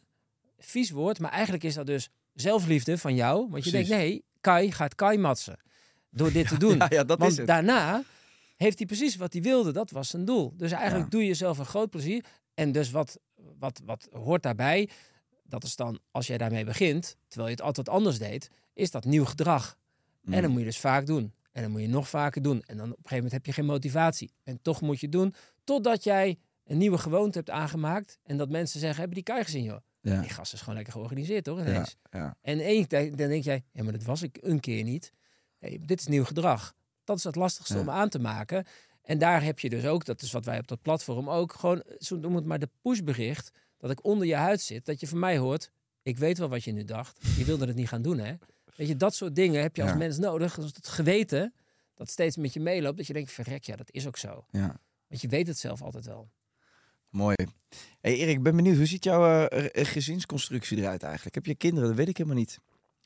vies 0.58 0.90
woord, 0.90 1.18
maar 1.18 1.30
eigenlijk 1.30 1.64
is 1.64 1.74
dat 1.74 1.86
dus 1.86 2.08
zelfliefde 2.34 2.98
van 2.98 3.14
jou. 3.14 3.48
Want 3.50 3.64
je 3.64 3.70
denkt, 3.70 3.88
nee, 3.88 4.24
Kai 4.40 4.72
gaat 4.72 4.94
Kai 4.94 5.18
matsen. 5.18 5.58
Door 6.10 6.32
dit 6.32 6.48
te 6.52 6.58
doen. 6.58 6.76
Ja, 6.76 6.86
ja, 6.90 7.04
dat 7.04 7.18
Want 7.18 7.30
is 7.32 7.36
het. 7.38 7.46
daarna 7.46 8.02
heeft 8.56 8.78
hij 8.78 8.86
precies 8.86 9.16
wat 9.16 9.32
hij 9.32 9.42
wilde. 9.42 9.72
Dat 9.72 9.90
was 9.90 10.08
zijn 10.08 10.24
doel. 10.24 10.52
Dus 10.56 10.72
eigenlijk 10.72 11.10
doe 11.10 11.20
je 11.20 11.26
jezelf 11.26 11.58
een 11.58 11.64
groot 11.66 11.90
plezier. 11.90 12.24
En 12.54 12.72
dus 12.72 12.90
wat, 12.90 13.18
wat, 13.58 13.80
wat 13.84 14.08
hoort 14.12 14.42
daarbij? 14.42 14.88
Dat 15.42 15.64
is 15.64 15.76
dan, 15.76 15.98
als 16.10 16.26
jij 16.26 16.38
daarmee 16.38 16.64
begint, 16.64 17.16
terwijl 17.28 17.48
je 17.50 17.56
het 17.56 17.64
altijd 17.64 17.88
anders 17.88 18.18
deed, 18.18 18.50
is 18.74 18.90
dat 18.90 19.04
nieuw 19.04 19.24
gedrag. 19.24 19.76
En 20.24 20.30
dan 20.32 20.42
Mm. 20.44 20.50
moet 20.50 20.58
je 20.58 20.64
dus 20.66 20.78
vaak 20.78 21.06
doen. 21.06 21.32
En 21.52 21.62
dan 21.62 21.70
moet 21.70 21.80
je 21.80 21.88
nog 21.88 22.08
vaker 22.08 22.42
doen. 22.42 22.62
En 22.66 22.76
dan 22.76 22.84
op 22.86 22.90
een 22.90 22.94
gegeven 22.96 23.16
moment 23.16 23.32
heb 23.32 23.46
je 23.46 23.52
geen 23.52 23.64
motivatie. 23.64 24.32
En 24.42 24.58
toch 24.62 24.80
moet 24.80 25.00
je 25.00 25.06
het 25.06 25.14
doen 25.14 25.34
totdat 25.64 26.04
jij 26.04 26.38
een 26.64 26.78
nieuwe 26.78 26.98
gewoonte 26.98 27.38
hebt 27.38 27.50
aangemaakt. 27.50 28.18
En 28.22 28.36
dat 28.36 28.48
mensen 28.50 28.80
zeggen, 28.80 28.98
hebben 28.98 29.14
die 29.14 29.24
Kai 29.24 29.44
gezien 29.44 29.62
joh? 29.62 29.78
Ja. 30.00 30.20
Die 30.20 30.30
gast 30.30 30.52
is 30.52 30.58
gewoon 30.60 30.74
lekker 30.74 30.92
georganiseerd 30.92 31.46
hoor 31.46 31.58
Ja, 31.60 31.66
ineens. 31.66 31.96
ja. 32.10 32.36
En 32.40 32.60
één 32.60 32.88
tijd, 32.88 33.18
dan 33.18 33.28
denk 33.28 33.44
jij, 33.44 33.64
ja 33.72 33.82
maar 33.82 33.92
dat 33.92 34.02
was 34.02 34.22
ik 34.22 34.38
een 34.40 34.60
keer 34.60 34.82
niet. 34.84 35.12
Nee, 35.58 35.80
dit 35.86 36.00
is 36.00 36.06
nieuw 36.06 36.24
gedrag. 36.24 36.74
Dat 37.04 37.16
is 37.18 37.24
het 37.24 37.36
lastigste 37.36 37.78
om 37.78 37.90
aan 37.90 38.08
te 38.08 38.18
maken. 38.18 38.64
En 39.02 39.18
daar 39.18 39.42
heb 39.42 39.58
je 39.60 39.68
dus 39.68 39.84
ook, 39.84 40.04
dat 40.04 40.22
is 40.22 40.32
wat 40.32 40.44
wij 40.44 40.58
op 40.58 40.68
dat 40.68 40.82
platform 40.82 41.30
ook, 41.30 41.52
gewoon, 41.52 41.82
zo 41.98 42.16
noem 42.16 42.34
het 42.34 42.44
maar 42.44 42.58
de 42.58 42.68
pushbericht, 42.82 43.50
dat 43.78 43.90
ik 43.90 44.04
onder 44.04 44.26
je 44.26 44.34
huid 44.34 44.60
zit, 44.60 44.84
dat 44.84 45.00
je 45.00 45.06
van 45.06 45.18
mij 45.18 45.38
hoort, 45.38 45.70
ik 46.02 46.18
weet 46.18 46.38
wel 46.38 46.48
wat 46.48 46.64
je 46.64 46.72
nu 46.72 46.84
dacht, 46.84 47.18
je 47.36 47.44
wilde 47.44 47.66
het 47.66 47.76
niet 47.76 47.88
gaan 47.88 48.02
doen 48.02 48.18
hè. 48.18 48.34
Weet 48.74 48.88
je, 48.88 48.96
dat 48.96 49.14
soort 49.14 49.34
dingen 49.34 49.62
heb 49.62 49.76
je 49.76 49.82
als 49.82 49.90
Ja. 49.90 49.96
mens 49.96 50.18
nodig, 50.18 50.56
als 50.56 50.66
het 50.74 50.88
geweten, 50.88 51.54
dat 51.94 52.10
steeds 52.10 52.36
met 52.36 52.52
je 52.52 52.60
meeloopt, 52.60 52.96
dat 52.96 53.06
je 53.06 53.12
denkt, 53.12 53.32
verrek, 53.32 53.64
ja 53.64 53.76
dat 53.76 53.90
is 53.92 54.06
ook 54.06 54.16
zo. 54.16 54.46
ja. 54.50 54.80
Want 55.08 55.20
je 55.20 55.28
weet 55.28 55.46
het 55.46 55.58
zelf 55.58 55.82
altijd 55.82 56.06
wel. 56.06 56.30
Mooi. 57.08 57.34
Hey 58.00 58.16
Erik, 58.16 58.36
ik 58.36 58.42
ben 58.42 58.56
benieuwd. 58.56 58.76
Hoe 58.76 58.86
ziet 58.86 59.04
jouw 59.04 59.46
eh, 59.46 59.84
gezinsconstructie 59.86 60.76
eruit 60.78 61.02
eigenlijk? 61.02 61.34
Heb 61.34 61.46
je 61.46 61.54
kinderen? 61.54 61.88
Dat 61.88 61.98
weet 61.98 62.08
ik 62.08 62.16
helemaal 62.16 62.38
niet. 62.38 62.58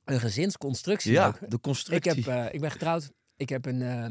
Een 0.04 0.20
gezinsconstructie 0.20 1.12
Ja, 1.12 1.26
ook. 1.26 1.40
de 1.50 1.56
Ik, 1.56 1.62
constructie. 1.62 2.12
heb, 2.12 2.26
eh, 2.26 2.54
ik 2.54 2.60
ben 2.60 2.70
getrouwd, 2.70 3.10
ik 3.36 3.48
heb 3.48 3.66
een, 3.66 3.82
eh, 3.82 4.04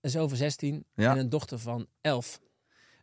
een 0.00 0.10
zoon 0.10 0.28
van 0.28 0.38
16 0.38 0.84
Ja. 0.94 1.10
en 1.12 1.18
een 1.18 1.28
dochter 1.28 1.58
van 1.58 1.86
11. 2.00 2.40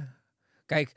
Kijk, 0.66 0.94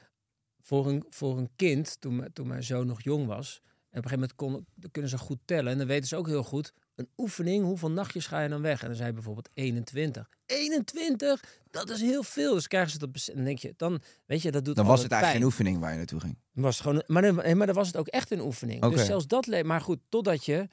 voor 0.62 0.88
een, 0.88 1.06
voor 1.10 1.38
een 1.38 1.50
kind, 1.56 2.02
toen, 2.02 2.28
toen 2.34 2.48
mijn 2.48 2.64
zoon 2.64 2.88
nog 2.88 3.02
jong 3.04 3.26
was... 3.26 3.62
En 3.90 4.04
op 4.04 4.10
een 4.12 4.18
gegeven 4.18 4.36
moment 4.40 4.66
kon, 4.66 4.82
dan 4.82 4.92
kunnen 4.92 5.12
ze 5.12 5.18
goed 5.18 5.38
tellen. 5.46 5.72
En 5.72 5.78
dan 5.78 5.88
weten 5.88 6.08
ze 6.08 6.16
ook 6.16 6.28
heel 6.28 6.44
goed, 6.44 6.74
een 6.96 7.10
oefening, 7.18 7.64
hoeveel 7.66 7.92
nachtjes 7.92 8.28
ga 8.28 8.42
je 8.42 8.50
dan 8.50 8.62
weg? 8.62 8.80
En 8.82 8.86
dan 8.88 8.96
zei 8.96 9.04
hij 9.08 9.14
bijvoorbeeld 9.14 9.50
21. 9.54 10.30
21? 10.46 11.44
Dat 11.72 11.90
is 11.90 12.02
heel 12.02 12.24
veel. 12.24 12.54
Dus 12.54 12.68
krijgen 12.68 12.92
ze 12.92 12.98
dat... 12.98 13.32
Dan 13.36 13.44
denk 13.44 13.60
je, 13.60 13.74
dan, 13.78 14.02
weet 14.26 14.42
je, 14.42 14.52
dat 14.52 14.66
doet 14.66 14.76
Dan 14.76 14.86
was 14.86 15.04
het 15.04 15.12
eigenlijk 15.12 15.42
pijn. 15.44 15.54
oefening 15.54 15.80
waar 15.80 15.92
je 15.92 15.98
naartoe 15.98 16.20
ging. 16.20 16.38
Was 16.52 16.80
gewoon, 16.80 17.04
maar, 17.08 17.22
dan, 17.22 17.36
maar 17.58 17.66
dan 17.68 17.76
was 17.76 17.88
het 17.88 17.98
ook 17.98 18.08
echt 18.08 18.32
een 18.32 18.42
oefening. 18.42 18.82
Dus 18.82 19.06
zelfs 19.06 19.28
dat... 19.28 19.46
le- 19.48 19.64
Maar 19.64 19.82
goed, 19.82 20.00
totdat 20.10 20.46
je 20.46 20.68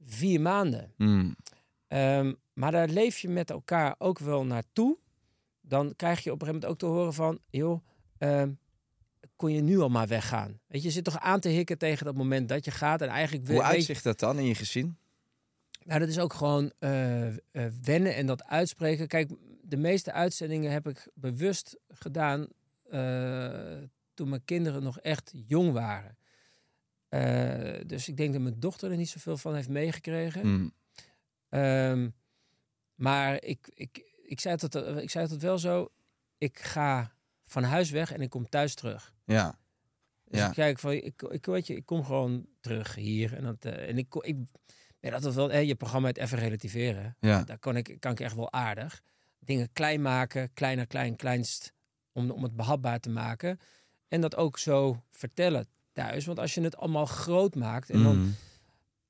vier 0.00 0.40
maanden... 0.40 0.92
Mm. 0.96 1.36
Ehm, 1.90 2.32
maar 2.52 2.72
daar 2.72 2.88
leef 2.88 3.18
je 3.18 3.28
met 3.28 3.50
elkaar 3.50 3.94
ook 3.98 4.18
wel 4.18 4.44
naartoe. 4.44 4.98
Dan 5.60 5.96
krijg 5.96 6.24
je 6.24 6.32
op 6.32 6.40
een 6.40 6.46
gegeven 6.46 6.68
moment 6.68 6.84
ook 6.84 6.90
te 6.90 6.96
horen 6.96 7.14
van... 7.14 7.38
joh, 7.50 7.84
ehm, 8.18 8.52
kon 9.36 9.52
je 9.52 9.62
nu 9.62 9.78
al 9.78 9.88
maar 9.88 10.06
weggaan? 10.06 10.60
Weet 10.66 10.80
je, 10.80 10.88
je 10.88 10.94
zit 10.94 11.04
toch 11.04 11.18
aan 11.18 11.40
te 11.40 11.48
hikken 11.48 11.78
tegen 11.78 12.04
dat 12.04 12.14
moment 12.14 12.48
dat 12.48 12.64
je 12.64 12.70
gaat. 12.70 13.02
En 13.02 13.08
eigenlijk 13.08 13.48
Hoe 13.48 13.62
uitzicht 13.62 14.04
dat 14.04 14.18
dan 14.18 14.38
in 14.38 14.44
je 14.44 14.54
gezin? 14.54 14.98
nou, 15.84 16.00
dat 16.00 16.08
is 16.08 16.18
ook 16.18 16.32
gewoon 16.32 16.72
eh, 16.78 17.26
eh, 17.28 17.34
wennen 17.82 18.14
en 18.14 18.26
dat 18.26 18.44
uitspreken. 18.44 19.06
Kijk, 19.06 19.30
de 19.62 19.76
meeste 19.76 20.12
uitzendingen 20.12 20.72
heb 20.72 20.88
ik 20.88 21.08
bewust 21.14 21.76
gedaan 21.88 22.46
eh, 22.90 23.76
toen 24.14 24.28
mijn 24.28 24.44
kinderen 24.44 24.82
nog 24.82 24.98
echt 24.98 25.32
jong 25.46 25.72
waren. 25.72 26.18
Dus 27.86 28.08
ik 28.08 28.16
denk 28.16 28.32
dat 28.32 28.42
mijn 28.42 28.60
dochter 28.60 28.90
er 28.90 28.96
niet 28.96 29.08
zoveel 29.08 29.36
van 29.36 29.54
heeft 29.54 29.68
meegekregen. 29.68 30.46
Mm. 30.46 30.72
Ehm, 31.50 32.08
maar 32.94 33.42
ik, 33.44 33.70
ik, 33.74 34.02
ik, 34.22 34.40
zei 34.40 34.56
het, 34.60 34.74
ik 35.02 35.10
zei 35.10 35.26
het 35.26 35.42
wel 35.42 35.58
zo. 35.58 35.88
Ik 36.38 36.58
ga 36.58 37.12
van 37.46 37.62
huis 37.62 37.90
weg 37.90 38.12
en 38.12 38.20
ik 38.20 38.30
kom 38.30 38.48
thuis 38.48 38.74
terug. 38.74 39.14
Ja. 39.24 39.58
Dus 40.24 40.40
Ja. 40.40 40.46
ik 40.46 40.52
kijk 40.54 40.78
van, 40.78 40.92
ik, 40.92 41.22
ik, 41.22 41.46
weet 41.46 41.66
je, 41.66 41.76
ik 41.76 41.86
kom 41.86 42.04
gewoon 42.04 42.46
terug 42.60 42.94
hier. 42.94 43.36
En, 43.36 43.42
dat, 43.42 43.64
eh, 43.64 43.88
en 43.88 43.98
ik, 43.98 44.14
ik 44.14 44.36
ben 45.00 45.12
altijd 45.12 45.34
wel, 45.34 45.50
eh, 45.50 45.66
je 45.66 45.74
programma 45.74 46.08
het 46.08 46.18
even 46.18 46.38
relativeren. 46.38 47.16
Ja. 47.20 47.44
Daar 47.44 47.58
kan 47.58 47.76
ik, 47.76 47.96
kan 47.98 48.12
ik 48.12 48.20
echt 48.20 48.34
wel 48.34 48.52
aardig. 48.52 49.02
Dingen 49.38 49.72
klein 49.72 50.02
maken, 50.02 50.52
kleiner, 50.52 50.86
klein, 50.86 51.16
kleinst. 51.16 51.72
Om, 52.12 52.30
om 52.30 52.42
het 52.42 52.56
behapbaar 52.56 53.00
te 53.00 53.10
maken. 53.10 53.60
En 54.08 54.20
dat 54.20 54.36
ook 54.36 54.58
zo 54.58 55.04
vertellen 55.10 55.66
thuis. 55.92 56.26
Want 56.26 56.38
als 56.38 56.54
je 56.54 56.60
het 56.60 56.76
allemaal 56.76 57.06
groot 57.06 57.54
maakt. 57.54 57.90
En 57.90 58.02
dan, 58.02 58.34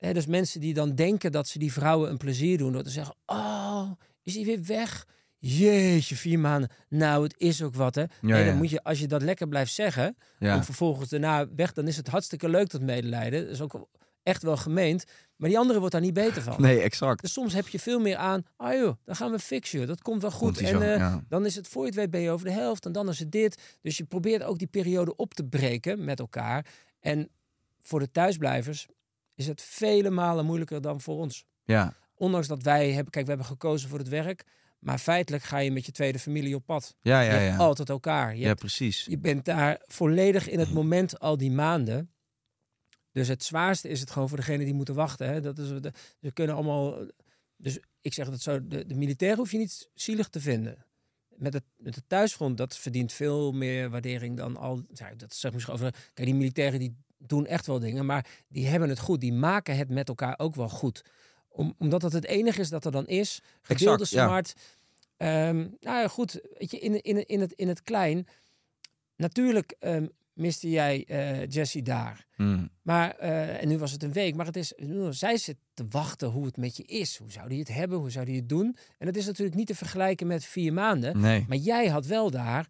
Dus 0.00 0.26
mensen 0.26 0.60
die 0.60 0.74
dan 0.74 0.94
denken 0.94 1.32
dat 1.32 1.48
ze 1.48 1.58
die 1.58 1.72
vrouwen 1.72 2.10
een 2.10 2.16
plezier 2.16 2.58
doen 2.58 2.72
door 2.72 2.82
te 2.82 2.90
zeggen: 2.90 3.14
Oh, 3.26 3.90
is 4.22 4.34
hij 4.34 4.44
weer 4.44 4.62
weg? 4.62 5.06
Jeetje, 5.38 6.16
vier 6.16 6.38
maanden. 6.38 6.70
Nou, 6.88 7.22
het 7.22 7.34
is 7.38 7.62
ook 7.62 7.74
wat, 7.74 7.94
hè? 7.94 8.04
nee, 8.20 8.38
ja. 8.40 8.44
dan 8.44 8.56
moet 8.56 8.70
je, 8.70 8.82
als 8.82 9.00
je 9.00 9.06
dat 9.06 9.22
lekker 9.22 9.48
blijft 9.48 9.72
zeggen, 9.72 10.16
Ja. 10.38 10.54
en 10.54 10.64
vervolgens 10.64 11.08
daarna 11.08 11.46
weg, 11.54 11.72
dan 11.72 11.86
is 11.88 11.96
het 11.96 12.08
hartstikke 12.08 12.48
leuk 12.48 12.70
dat 12.70 12.80
medelijden. 12.80 13.42
Dat 13.42 13.50
is 13.50 13.60
ook 13.60 13.88
echt 14.22 14.42
wel 14.42 14.56
gemeend. 14.56 15.04
Maar 15.36 15.48
die 15.48 15.58
andere 15.58 15.78
wordt 15.78 15.92
daar 15.92 16.02
niet 16.02 16.14
beter 16.14 16.42
van. 16.42 16.54
Nee, 16.58 16.80
exact. 16.80 17.22
Dus 17.22 17.32
soms 17.32 17.52
heb 17.54 17.68
je 17.68 17.78
veel 17.78 18.00
meer 18.00 18.16
aan, 18.16 18.42
ah 18.56 18.72
joh, 18.72 18.96
dan 19.04 19.16
gaan 19.16 19.30
we 19.30 19.38
fixen. 19.38 19.86
Dat 19.86 20.02
komt 20.02 20.22
wel 20.22 20.30
goed. 20.30 20.58
En 20.58 20.66
zo, 20.66 20.80
eh, 20.80 20.96
ja. 20.96 21.24
dan 21.28 21.46
is 21.46 21.54
het 21.54 21.68
voor 21.68 21.82
je 21.82 21.88
het 21.88 21.96
weet 21.96 22.10
ben 22.10 22.20
je 22.20 22.30
over 22.30 22.46
de 22.46 22.52
helft. 22.52 22.86
En 22.86 22.92
dan 22.92 23.08
is 23.08 23.18
het 23.18 23.32
dit. 23.32 23.78
Dus 23.82 23.96
je 23.96 24.04
probeert 24.04 24.42
ook 24.42 24.58
die 24.58 24.66
periode 24.68 25.16
op 25.16 25.34
te 25.34 25.44
breken 25.44 26.04
met 26.04 26.18
elkaar. 26.18 26.66
En 27.00 27.28
voor 27.80 27.98
de 27.98 28.10
thuisblijvers 28.10 28.86
is 29.40 29.46
het 29.46 29.62
vele 29.62 30.10
malen 30.10 30.44
moeilijker 30.46 30.80
dan 30.80 31.00
voor 31.00 31.16
ons. 31.16 31.44
Ja. 31.64 31.94
Ondanks 32.14 32.46
dat 32.46 32.62
wij 32.62 32.92
hebben, 32.92 33.10
kijk, 33.12 33.24
we 33.24 33.30
hebben 33.30 33.48
gekozen 33.50 33.88
voor 33.88 33.98
het 33.98 34.08
werk. 34.08 34.44
Maar 34.78 34.98
feitelijk 34.98 35.42
ga 35.44 35.58
je 35.58 35.70
met 35.70 35.86
je 35.86 35.92
tweede 35.92 36.18
familie 36.18 36.54
op 36.54 36.66
pad. 36.66 36.96
Ja, 37.00 37.20
je 37.20 37.30
ja, 37.30 37.36
hebt 37.36 37.56
ja. 37.56 37.56
altijd 37.56 37.88
elkaar. 37.88 38.34
Je, 38.34 38.40
Ja, 38.40 38.46
hebt- 38.46 38.60
precies. 38.60 39.04
je 39.04 39.18
bent 39.18 39.44
daar 39.44 39.80
volledig 39.86 40.48
in 40.48 40.58
het 40.58 40.72
moment 40.72 41.18
al 41.18 41.36
die 41.36 41.50
maanden. 41.50 42.10
Dus 43.12 43.28
het 43.28 43.44
zwaarste 43.44 43.88
is 43.88 44.00
het 44.00 44.10
gewoon 44.10 44.28
voor 44.28 44.36
degene 44.36 44.64
die 44.64 44.74
moeten 44.74 44.94
wachten. 44.94 45.28
Hè. 45.28 45.40
Dat 45.40 45.58
is, 45.58 45.68
de, 45.68 45.92
ze 46.20 46.32
kunnen 46.32 46.54
allemaal. 46.54 47.06
Dus 47.56 47.78
ik 48.00 48.14
zeg 48.14 48.30
dat 48.30 48.40
zo: 48.40 48.66
de, 48.66 48.86
de 48.86 48.94
militairen 48.94 49.38
hoef 49.38 49.50
je 49.52 49.58
niet 49.58 49.90
zielig 49.94 50.28
te 50.28 50.40
vinden. 50.40 50.84
Met 51.28 51.52
het, 51.52 51.64
met 51.76 51.94
het 51.94 52.04
thuisfront, 52.08 52.56
dat 52.56 52.76
verdient 52.76 53.12
veel 53.12 53.52
meer 53.52 53.90
waardering 53.90 54.36
dan 54.36 54.56
al. 54.56 54.82
Ja, 54.92 55.14
dat 55.16 55.34
zeg 55.34 55.52
misschien 55.52 55.74
over. 55.74 55.90
Kijk, 56.14 56.28
die 56.28 56.34
militairen 56.36 56.78
die 56.78 56.96
doen 57.26 57.46
echt 57.46 57.66
wel 57.66 57.78
dingen, 57.78 58.06
maar 58.06 58.26
die 58.48 58.66
hebben 58.66 58.88
het 58.88 58.98
goed. 58.98 59.20
Die 59.20 59.32
maken 59.32 59.76
het 59.76 59.88
met 59.88 60.08
elkaar 60.08 60.34
ook 60.38 60.54
wel 60.54 60.68
goed. 60.68 61.04
Om, 61.48 61.74
omdat 61.78 62.02
het 62.02 62.12
het 62.12 62.24
enige 62.24 62.60
is 62.60 62.68
dat 62.68 62.84
er 62.84 62.92
dan 62.92 63.06
is. 63.06 63.40
Gedeelde 63.62 64.02
Exact, 64.02 64.10
ja. 64.10 64.26
smart. 64.26 64.54
Ehm, 65.16 65.56
nou 65.56 66.00
ja, 66.00 66.08
goed, 66.08 66.40
weet 66.58 66.70
je, 66.70 66.78
in, 66.78 67.02
in, 67.02 67.26
in, 67.26 67.40
het, 67.40 67.52
in 67.52 67.68
het 67.68 67.82
klein. 67.82 68.26
Natuurlijk 69.16 69.76
ehm, 69.78 70.06
miste 70.32 70.70
jij 70.70 71.04
eh 71.06 71.46
Jessie 71.48 71.82
daar. 71.82 72.26
Hmm. 72.34 72.70
Maar, 72.82 73.10
eh, 73.10 73.62
en 73.62 73.68
nu 73.68 73.78
was 73.78 73.92
het 73.92 74.02
een 74.02 74.12
week, 74.12 74.34
maar 74.34 74.46
het 74.46 74.56
is, 74.56 74.72
zij 75.10 75.36
zit 75.36 75.56
te 75.74 75.84
wachten 75.90 76.28
hoe 76.28 76.46
het 76.46 76.56
met 76.56 76.76
je 76.76 76.82
is. 76.82 77.16
Hoe 77.16 77.30
zou 77.30 77.48
die 77.48 77.58
het 77.58 77.68
hebben? 77.68 77.98
Hoe 77.98 78.10
zou 78.10 78.24
die 78.24 78.36
het 78.36 78.48
doen? 78.48 78.76
En 78.98 79.06
dat 79.06 79.16
is 79.16 79.26
natuurlijk 79.26 79.56
niet 79.56 79.66
te 79.66 79.74
vergelijken 79.74 80.26
met 80.26 80.44
vier 80.44 80.72
maanden. 80.72 81.20
Nee. 81.20 81.44
Maar 81.48 81.56
jij 81.56 81.88
had 81.88 82.06
wel 82.06 82.30
daar 82.30 82.66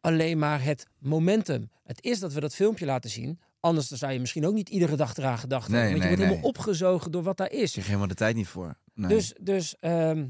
alleen 0.00 0.38
maar 0.38 0.62
het 0.62 0.86
momentum. 0.98 1.70
Het 1.84 2.04
is 2.04 2.18
dat 2.18 2.32
we 2.32 2.40
dat 2.40 2.54
filmpje 2.54 2.86
laten 2.86 3.10
zien. 3.10 3.40
Anders 3.60 3.88
dan 3.88 3.98
zou 3.98 4.12
je 4.12 4.20
misschien 4.20 4.46
ook 4.46 4.54
niet 4.54 4.68
iedere 4.68 4.96
dag 4.96 5.16
eraan 5.16 5.38
gedacht 5.38 5.62
hebben. 5.70 5.80
Nee, 5.82 5.90
want 5.90 6.02
je 6.02 6.08
nee, 6.08 6.16
wordt 6.18 6.30
helemaal 6.32 6.50
opgezogen 6.50 7.10
door 7.10 7.22
wat 7.22 7.36
daar 7.36 7.50
is. 7.52 7.68
Ik 7.70 7.74
heb 7.74 7.84
helemaal 7.84 8.06
de 8.08 8.14
tijd 8.14 8.34
niet 8.36 8.46
voor. 8.48 8.78
Dus, 8.94 9.34
dus 9.40 9.76
ehm, 9.80 10.26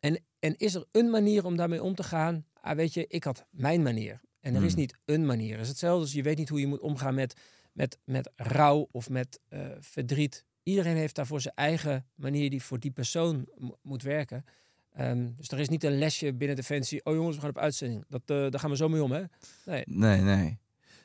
en, 0.00 0.24
en 0.38 0.56
is 0.56 0.74
er 0.74 0.84
een 0.92 1.10
manier 1.10 1.44
om 1.44 1.56
daarmee 1.56 1.82
om 1.82 1.94
te 1.94 2.02
gaan? 2.02 2.46
Ah, 2.60 2.76
weet 2.76 2.94
je, 2.94 3.06
ik 3.08 3.24
had 3.24 3.46
mijn 3.50 3.82
manier. 3.82 4.20
En 4.40 4.54
er 4.54 4.62
is 4.64 4.72
Hmm. 4.72 4.80
niet 4.80 4.94
een 5.04 5.26
manier. 5.26 5.52
Het 5.52 5.60
is 5.62 5.68
hetzelfde 5.68 6.00
als 6.00 6.12
je 6.12 6.22
weet 6.22 6.38
niet 6.38 6.48
hoe 6.48 6.60
je 6.60 6.66
moet 6.66 6.80
omgaan 6.80 7.14
met, 7.14 7.34
met, 7.72 7.98
met 8.04 8.30
rouw 8.36 8.88
of 8.90 9.08
met 9.10 9.40
eh, 9.48 9.60
verdriet. 9.80 10.44
Iedereen 10.62 10.96
heeft 10.96 11.14
daarvoor 11.14 11.40
zijn 11.40 11.54
eigen 11.54 12.06
manier 12.14 12.50
die 12.50 12.62
voor 12.62 12.80
die 12.80 12.90
persoon 12.90 13.46
mo- 13.58 13.78
moet 13.82 14.02
werken. 14.02 14.44
Ehm, 14.92 15.28
dus 15.36 15.48
er 15.48 15.58
is 15.60 15.68
niet 15.68 15.84
een 15.84 15.98
lesje 15.98 16.34
binnen 16.34 16.56
Defensie. 16.56 17.04
Oh 17.04 17.14
jongens, 17.14 17.34
we 17.34 17.40
gaan 17.40 17.50
op 17.50 17.58
uitzending. 17.58 18.04
Dat, 18.08 18.20
eh, 18.26 18.36
daar 18.50 18.60
gaan 18.60 18.70
we 18.70 18.76
zo 18.76 18.88
mee 18.88 19.02
om, 19.02 19.12
hè? 19.12 19.22
Nee. 19.66 19.82
Nee, 19.86 20.20
nee. 20.20 20.58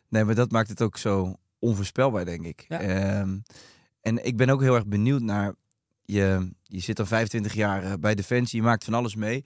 Nee, 0.10 0.24
maar 0.24 0.36
dat 0.36 0.52
maakt 0.52 0.70
het 0.70 0.82
ook 0.82 0.98
zo 0.98 1.36
onvoorspelbaar, 1.60 2.26
denk 2.26 2.46
ik. 2.46 2.66
Ja. 2.68 2.80
Ehm, 2.82 3.40
en 4.02 4.26
ik 4.26 4.38
ben 4.38 4.50
ook 4.50 4.62
heel 4.62 4.76
erg 4.76 4.88
benieuwd 4.88 5.22
naar... 5.22 5.56
Je, 6.02 6.52
je 6.64 6.80
zit 6.80 7.00
al 7.00 7.06
25 7.06 7.54
jaar 7.54 7.84
eh, 7.84 7.94
bij 8.00 8.16
Defensie, 8.16 8.60
je 8.60 8.66
maakt 8.66 8.84
van 8.84 8.94
alles 8.94 9.16
mee. 9.16 9.46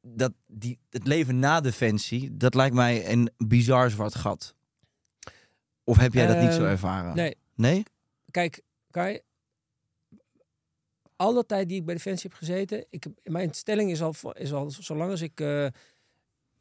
Dat, 0.00 0.32
die, 0.46 0.78
het 0.90 1.06
leven 1.06 1.38
na 1.38 1.60
Defensie, 1.60 2.36
dat 2.36 2.54
lijkt 2.54 2.74
mij 2.74 3.12
een 3.12 3.30
bizar 3.36 3.90
zwart 3.90 4.14
gat. 4.14 4.54
Of 5.84 5.96
heb 5.96 6.12
jij 6.12 6.26
dat 6.26 6.40
niet 6.40 6.52
zo 6.52 6.60
Ehm, 6.62 6.70
ervaren? 6.70 7.14
Nee, 7.16 7.36
Nee? 7.54 7.82
kijk, 8.30 8.60
Kai, 8.90 9.20
alle 11.16 11.46
tijd 11.46 11.68
die 11.68 11.78
ik 11.78 11.84
bij 11.84 11.94
Defensie 11.94 12.30
heb 12.30 12.38
gezeten, 12.38 12.86
ik, 12.90 13.06
mijn 13.24 13.54
stelling 13.54 13.90
is 13.90 14.02
al, 14.02 14.14
is 14.32 14.52
al 14.52 14.70
zolang 14.70 15.10
als 15.10 15.20
ik 15.20 15.40
eh, 15.40 15.62
een 15.64 15.72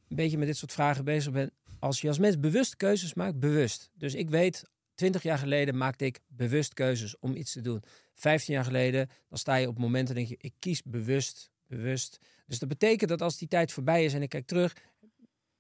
beetje 0.07 0.37
met 0.37 0.47
dit 0.47 0.57
soort 0.57 0.71
vragen 0.71 1.05
bezig 1.05 1.31
ben, 1.33 1.51
als 1.82 2.01
je 2.01 2.07
als 2.07 2.19
mens 2.19 2.39
bewust 2.39 2.75
keuzes 2.75 3.13
maakt, 3.13 3.39
bewust. 3.39 3.91
Dus 3.93 4.15
ik 4.15 4.29
weet, 4.29 4.63
20 4.95 5.23
jaar 5.23 5.38
geleden 5.38 5.77
maakte 5.77 6.05
ik 6.05 6.19
bewust 6.27 6.73
keuzes 6.73 7.19
om 7.19 7.36
iets 7.36 7.51
te 7.51 7.61
doen. 7.61 7.84
15 8.13 8.53
jaar 8.53 8.63
geleden, 8.63 9.09
dan 9.29 9.38
sta 9.38 9.55
je 9.55 9.67
op 9.67 9.77
momenten 9.77 10.15
en 10.15 10.25
denk 10.25 10.41
je, 10.41 10.47
ik 10.47 10.53
kies 10.59 10.84
bewust, 10.84 11.51
bewust. 11.67 12.17
Dus 12.45 12.59
dat 12.59 12.69
betekent 12.69 13.09
dat 13.09 13.21
als 13.21 13.38
die 13.38 13.47
tijd 13.47 13.71
voorbij 13.71 14.05
is 14.05 14.13
en 14.13 14.21
ik 14.21 14.29
kijk 14.29 14.45
terug, 14.45 14.75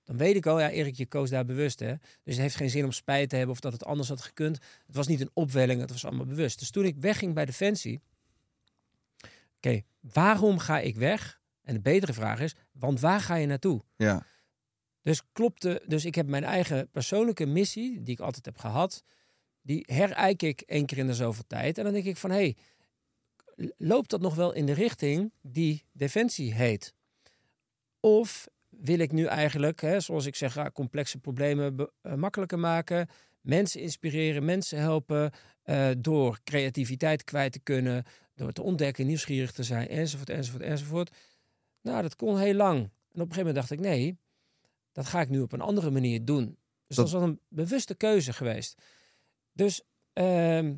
dan 0.03 0.17
weet 0.17 0.35
ik 0.35 0.45
al, 0.45 0.59
ja, 0.59 0.69
Erik, 0.69 0.95
je 0.95 1.05
koos 1.05 1.29
daar 1.29 1.45
bewust, 1.45 1.79
hè. 1.79 1.93
Dus 2.23 2.33
het 2.33 2.37
heeft 2.37 2.55
geen 2.55 2.69
zin 2.69 2.85
om 2.85 2.91
spijt 2.91 3.29
te 3.29 3.35
hebben 3.35 3.55
of 3.55 3.61
dat 3.61 3.73
het 3.73 3.85
anders 3.85 4.09
had 4.09 4.21
gekund. 4.21 4.59
Het 4.87 4.95
was 4.95 5.07
niet 5.07 5.21
een 5.21 5.31
opwelling, 5.33 5.81
het 5.81 5.91
was 5.91 6.05
allemaal 6.05 6.25
bewust. 6.25 6.59
Dus 6.59 6.71
toen 6.71 6.85
ik 6.85 6.95
wegging 6.97 7.33
bij 7.33 7.45
Defensie, 7.45 8.01
oké, 9.57 9.81
waarom 9.99 10.59
ga 10.59 10.79
ik 10.79 10.95
weg? 10.95 11.39
En 11.63 11.73
de 11.73 11.81
betere 11.81 12.13
vraag 12.13 12.39
is, 12.39 12.55
want 12.71 12.99
waar 12.99 13.19
ga 13.19 13.35
je 13.35 13.47
naartoe? 13.47 13.83
Ja. 13.95 14.25
Dus 15.01 15.21
klopte, 15.31 15.81
dus 15.85 16.05
ik 16.05 16.15
heb 16.15 16.27
mijn 16.27 16.43
eigen 16.43 16.89
persoonlijke 16.89 17.45
missie, 17.45 18.01
die 18.01 18.13
ik 18.13 18.19
altijd 18.19 18.45
heb 18.45 18.57
gehad, 18.57 19.03
die 19.61 19.83
herijk 19.85 20.41
ik 20.41 20.61
één 20.61 20.85
keer 20.85 20.97
in 20.97 21.07
de 21.07 21.13
zoveel 21.13 21.43
tijd. 21.47 21.77
En 21.77 21.83
dan 21.83 21.93
denk 21.93 22.05
ik 22.05 22.17
van, 22.17 22.31
hé, 22.31 22.37
hey, 22.37 22.55
loopt 23.77 24.09
dat 24.09 24.21
nog 24.21 24.35
wel 24.35 24.53
in 24.53 24.65
de 24.65 24.73
richting 24.73 25.31
die 25.41 25.85
Defensie 25.91 26.53
heet? 26.53 26.93
Of 27.99 28.47
wil 28.69 28.99
ik 28.99 29.11
nu 29.11 29.25
eigenlijk, 29.25 29.81
hè, 29.81 29.99
zoals 29.99 30.25
ik 30.25 30.35
zeg, 30.35 30.57
ah, 30.57 30.71
complexe 30.73 31.17
problemen 31.17 31.89
eh, 32.01 32.13
makkelijker 32.13 32.59
maken, 32.59 33.09
mensen 33.41 33.81
inspireren, 33.81 34.45
mensen 34.45 34.79
helpen, 34.79 35.31
eh, 35.63 35.89
door 35.97 36.39
creativiteit 36.43 37.23
kwijt 37.23 37.51
te 37.51 37.59
kunnen, 37.59 38.03
door 38.35 38.51
te 38.51 38.61
ontdekken, 38.61 39.05
nieuwsgierig 39.05 39.51
te 39.51 39.63
zijn, 39.63 39.87
enzovoort, 39.87 40.29
enzovoort, 40.29 40.63
enzovoort. 40.63 41.15
Nou, 41.81 42.01
dat 42.01 42.15
kon 42.15 42.39
heel 42.39 42.53
lang. 42.53 42.77
En 42.77 43.21
op 43.21 43.27
een 43.27 43.33
gegeven 43.33 43.37
moment 43.37 43.55
dacht 43.55 43.71
ik, 43.71 43.79
nee, 43.79 44.17
dat 44.91 45.05
ga 45.05 45.21
ik 45.21 45.29
nu 45.29 45.41
op 45.41 45.51
een 45.51 45.61
andere 45.61 45.91
manier 45.91 46.25
doen. 46.25 46.57
Dus 46.87 46.95
dat, 46.95 47.11
wel 47.11 47.21
een 47.21 47.39
bewuste 47.47 47.95
keuze 47.95 48.33
geweest. 48.33 48.81
Dus 49.51 49.81
ehm, 50.13 50.75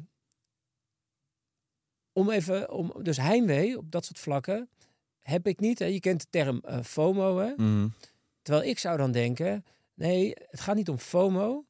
om 2.11 2.29
even, 2.29 2.71
om, 2.71 2.93
dus 3.01 3.17
heimwee 3.17 3.77
op 3.77 3.91
dat 3.91 4.05
soort 4.05 4.19
vlakken 4.19 4.69
heb 5.21 5.47
ik 5.47 5.59
niet. 5.59 5.79
Hè. 5.79 5.85
Je 5.85 5.99
kent 5.99 6.21
de 6.21 6.27
term 6.29 6.59
eh, 6.63 6.83
FOMO, 6.83 7.37
hè? 7.37 7.53
Mhm. 7.57 7.87
Terwijl 8.41 8.69
ik 8.69 8.79
zou 8.79 8.97
dan 8.97 9.11
denken, 9.11 9.65
nee, 9.93 10.33
het 10.49 10.59
gaat 10.59 10.75
niet 10.75 10.89
om 10.89 10.97
FOMO, 10.97 11.65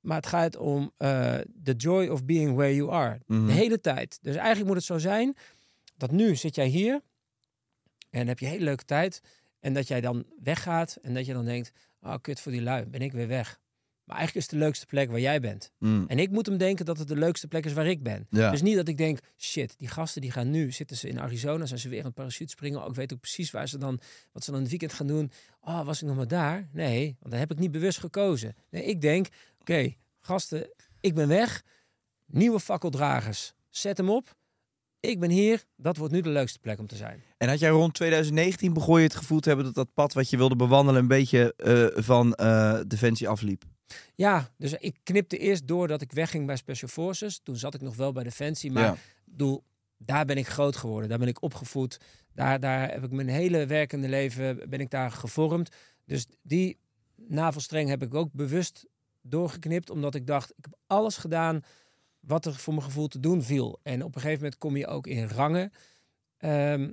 maar 0.00 0.16
het 0.16 0.26
gaat 0.26 0.56
om 0.56 0.92
eh 0.96 1.38
the 1.62 1.74
joy 1.74 2.06
of 2.06 2.24
being 2.24 2.54
where 2.54 2.74
you 2.74 2.90
are. 2.90 3.20
Mhm. 3.26 3.46
De 3.46 3.52
hele 3.52 3.80
tijd. 3.80 4.18
Dus 4.22 4.36
eigenlijk 4.36 4.66
moet 4.66 4.76
het 4.76 4.84
zo 4.84 4.98
zijn 4.98 5.36
dat 5.96 6.10
nu 6.10 6.36
zit 6.36 6.54
jij 6.54 6.66
hier 6.66 7.00
en 8.10 8.28
heb 8.28 8.38
je 8.38 8.46
een 8.46 8.52
hele 8.52 8.64
leuke 8.64 8.84
tijd. 8.84 9.20
En 9.60 9.74
dat 9.74 9.88
jij 9.88 10.00
dan 10.00 10.24
weggaat 10.42 10.98
en 11.02 11.14
dat 11.14 11.26
je 11.26 11.32
dan 11.32 11.44
denkt, 11.44 11.72
oh 12.00 12.14
kut 12.20 12.40
voor 12.40 12.52
die 12.52 12.62
lui, 12.62 12.86
ben 12.86 13.00
ik 13.00 13.12
weer 13.12 13.28
weg. 13.28 13.60
Maar 14.10 14.18
eigenlijk 14.18 14.46
is 14.46 14.52
het 14.52 14.60
de 14.60 14.66
leukste 14.66 14.86
plek 14.86 15.10
waar 15.10 15.20
jij 15.20 15.40
bent. 15.40 15.72
Mhm. 15.78 16.04
En 16.06 16.18
ik 16.18 16.30
moet 16.30 16.46
hem 16.46 16.56
denken 16.56 16.84
dat 16.84 16.98
het 16.98 17.08
de 17.08 17.16
leukste 17.16 17.48
plek 17.48 17.64
is 17.64 17.72
waar 17.72 17.86
ik 17.86 18.02
ben. 18.02 18.26
Ja. 18.30 18.50
Dus 18.50 18.62
niet 18.62 18.76
dat 18.76 18.88
ik 18.88 18.96
denk, 18.96 19.18
shit, 19.38 19.74
die 19.78 19.88
gasten 19.88 20.20
die 20.20 20.30
gaan 20.30 20.50
nu, 20.50 20.72
zitten 20.72 20.96
ze 20.96 21.08
in 21.08 21.20
Arizona, 21.20 21.66
zijn 21.66 21.80
ze 21.80 21.88
weer 21.88 21.98
aan 21.98 22.04
het 22.04 22.14
parachute 22.14 22.50
springen. 22.50 22.82
Oh, 22.82 22.88
ik 22.88 22.94
weet 22.94 23.12
ook 23.12 23.20
precies 23.20 23.50
waar 23.50 23.68
ze 23.68 23.78
dan, 23.78 24.00
wat 24.32 24.44
ze 24.44 24.50
dan 24.50 24.60
het 24.60 24.70
weekend 24.70 24.92
gaan 24.92 25.06
doen. 25.06 25.30
Oh, 25.60 25.84
was 25.84 26.02
ik 26.02 26.08
nog 26.08 26.16
maar 26.16 26.28
daar? 26.28 26.68
Nee, 26.72 27.16
want 27.18 27.30
daar 27.30 27.40
heb 27.40 27.50
ik 27.50 27.58
niet 27.58 27.70
bewust 27.70 27.98
gekozen. 27.98 28.54
Nee, 28.70 28.84
ik 28.84 29.00
denk, 29.00 29.26
oké, 29.60 29.94
gasten, 30.20 30.70
ik 31.00 31.14
ben 31.14 31.28
weg. 31.28 31.62
Nieuwe 32.26 32.60
fakkeldragers, 32.60 33.54
zet 33.68 33.96
hem 33.96 34.10
op. 34.10 34.36
Ik 35.00 35.20
ben 35.20 35.30
hier, 35.30 35.64
dat 35.76 35.96
wordt 35.96 36.12
nu 36.12 36.20
de 36.20 36.28
leukste 36.28 36.58
plek 36.58 36.78
om 36.78 36.86
te 36.86 36.96
zijn. 36.96 37.22
En 37.36 37.48
had 37.48 37.58
jij 37.58 37.70
rond 37.70 37.94
2019 37.94 38.72
begon 38.72 38.96
je 38.98 39.02
het 39.04 39.14
gevoel 39.14 39.40
te 39.40 39.48
hebben 39.48 39.66
dat 39.66 39.74
dat 39.74 39.94
pad 39.94 40.12
wat 40.12 40.30
je 40.30 40.36
wilde 40.36 40.56
bewandelen 40.56 41.00
een 41.00 41.08
beetje 41.08 41.54
eh, 41.56 42.02
van 42.02 42.34
eh, 42.34 42.80
Defensie 42.86 43.28
afliep? 43.28 43.64
Ja, 44.14 44.50
dus 44.56 44.72
ik 44.72 44.96
knipte 45.02 45.38
eerst 45.38 45.66
door 45.66 45.88
dat 45.88 46.02
ik 46.02 46.12
wegging 46.12 46.46
bij 46.46 46.56
Special 46.56 46.88
Forces. 46.90 47.40
Toen 47.42 47.56
zat 47.56 47.74
ik 47.74 47.80
nog 47.80 47.96
wel 47.96 48.12
bij 48.12 48.22
Defensie, 48.22 48.72
maar 48.72 48.82
Ja. 48.82 48.96
bedoel, 49.24 49.64
daar 49.98 50.24
ben 50.24 50.36
ik 50.36 50.46
groot 50.48 50.76
geworden. 50.76 51.08
Daar 51.08 51.18
ben 51.18 51.28
ik 51.28 51.42
opgevoed. 51.42 52.00
Daar, 52.34 52.60
daar 52.60 52.90
heb 52.92 53.04
ik 53.04 53.10
mijn 53.10 53.28
hele 53.28 53.66
werkende 53.66 54.08
leven 54.08 54.68
ben 54.68 54.80
ik 54.80 54.90
daar 54.90 55.10
gevormd. 55.10 55.76
Dus 56.04 56.26
die 56.42 56.78
navelstreng 57.16 57.88
heb 57.88 58.02
ik 58.02 58.14
ook 58.14 58.32
bewust 58.32 58.86
doorgeknipt, 59.22 59.90
omdat 59.90 60.14
ik 60.14 60.26
dacht, 60.26 60.50
ik 60.50 60.64
heb 60.64 60.74
alles 60.86 61.16
gedaan 61.16 61.62
wat 62.20 62.46
er 62.46 62.54
voor 62.54 62.74
mijn 62.74 62.84
gevoel 62.86 63.08
te 63.08 63.20
doen 63.20 63.42
viel. 63.42 63.80
En 63.82 64.02
op 64.04 64.14
een 64.14 64.20
gegeven 64.20 64.42
moment 64.42 64.58
kom 64.60 64.76
je 64.76 64.86
ook 64.86 65.06
in 65.06 65.28
rangen. 65.28 65.72
Ehm, 66.36 66.90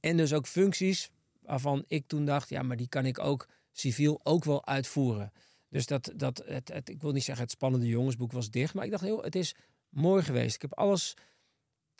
en 0.00 0.16
dus 0.16 0.32
ook 0.32 0.46
functies 0.46 1.10
waarvan 1.40 1.84
ik 1.86 2.06
toen 2.06 2.24
dacht, 2.24 2.48
ja, 2.48 2.62
maar 2.62 2.76
die 2.76 2.88
kan 2.88 3.06
ik 3.06 3.18
ook 3.18 3.48
civiel 3.72 4.20
ook 4.22 4.44
wel 4.44 4.66
uitvoeren. 4.66 5.32
Dus 5.68 5.86
dat, 5.86 6.12
dat 6.16 6.42
het, 6.46 6.68
het, 6.68 6.88
ik 6.88 7.00
wil 7.02 7.12
niet 7.12 7.24
zeggen 7.24 7.44
het 7.44 7.52
spannende 7.52 7.86
jongensboek 7.86 8.32
was 8.32 8.50
dicht, 8.50 8.74
maar 8.74 8.84
ik 8.84 8.90
dacht, 8.90 9.02
heel, 9.02 9.22
het 9.22 9.34
is 9.34 9.54
mooi 9.88 10.22
geweest. 10.22 10.54
Ik 10.54 10.62
heb 10.62 10.74
alles 10.74 11.14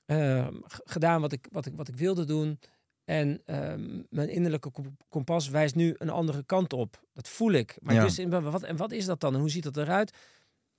ehm, 0.06 0.54
gedaan 0.68 1.20
wat 1.20 1.32
ik, 1.32 1.48
wat, 1.50 1.66
ik, 1.66 1.76
wat 1.76 1.88
ik 1.88 1.96
wilde 1.96 2.24
doen. 2.24 2.58
En 3.04 3.42
ehm, 3.44 4.02
mijn 4.10 4.28
innerlijke 4.28 4.70
kom- 4.70 4.96
kompas 5.08 5.48
wijst 5.48 5.74
nu 5.74 5.94
een 5.98 6.10
andere 6.10 6.42
kant 6.44 6.72
op. 6.72 7.02
Dat 7.12 7.28
voel 7.28 7.52
ik. 7.52 7.76
Maar 7.80 7.94
Ja. 7.94 8.08
in- 8.16 8.30
wat, 8.30 8.62
en 8.62 8.76
wat 8.76 8.92
is 8.92 9.04
dat 9.04 9.20
dan? 9.20 9.34
En 9.34 9.40
hoe 9.40 9.50
ziet 9.50 9.62
dat 9.62 9.76
eruit? 9.76 10.16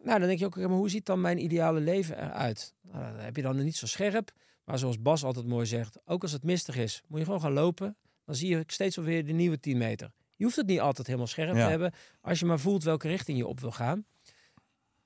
Nou, 0.04 0.20
dan 0.20 0.28
denk 0.28 0.40
je 0.40 0.46
ook, 0.46 0.56
maar 0.56 0.70
hoe 0.70 0.90
ziet 0.90 1.06
dan 1.06 1.22
mijn 1.22 1.44
ideale 1.44 1.80
leven 1.80 2.18
eruit? 2.24 2.74
Nou, 2.82 3.18
heb 3.18 3.36
je 3.36 3.42
dan 3.42 3.64
niet 3.64 3.76
zo 3.76 3.86
scherp. 3.88 4.32
Maar 4.64 4.78
zoals 4.80 5.02
Bas 5.02 5.24
altijd 5.24 5.46
mooi 5.46 5.66
zegt, 5.66 5.98
ook 6.06 6.22
als 6.22 6.32
het 6.32 6.44
mistig 6.44 6.76
is, 6.76 7.02
moet 7.08 7.20
je 7.20 7.26
gewoon 7.26 7.42
gaan 7.42 7.52
lopen. 7.54 7.98
Dan 8.26 8.36
zie 8.36 8.50
je 8.50 8.64
steeds 8.68 8.96
wel 8.96 9.06
weer 9.06 9.26
de 9.26 9.32
nieuwe 9.34 9.60
10 9.60 9.78
meter. 9.78 10.12
Je 10.36 10.44
hoeft 10.44 10.56
het 10.56 10.68
niet 10.68 10.80
altijd 10.80 11.08
helemaal 11.08 11.28
scherp 11.28 11.56
Ja. 11.56 11.64
te 11.64 11.70
hebben, 11.70 11.94
als 12.22 12.40
je 12.40 12.46
maar 12.46 12.60
voelt 12.60 12.84
welke 12.84 13.08
richting 13.08 13.38
je 13.38 13.48
op 13.48 13.60
wil 13.60 13.72
gaan. 13.72 14.06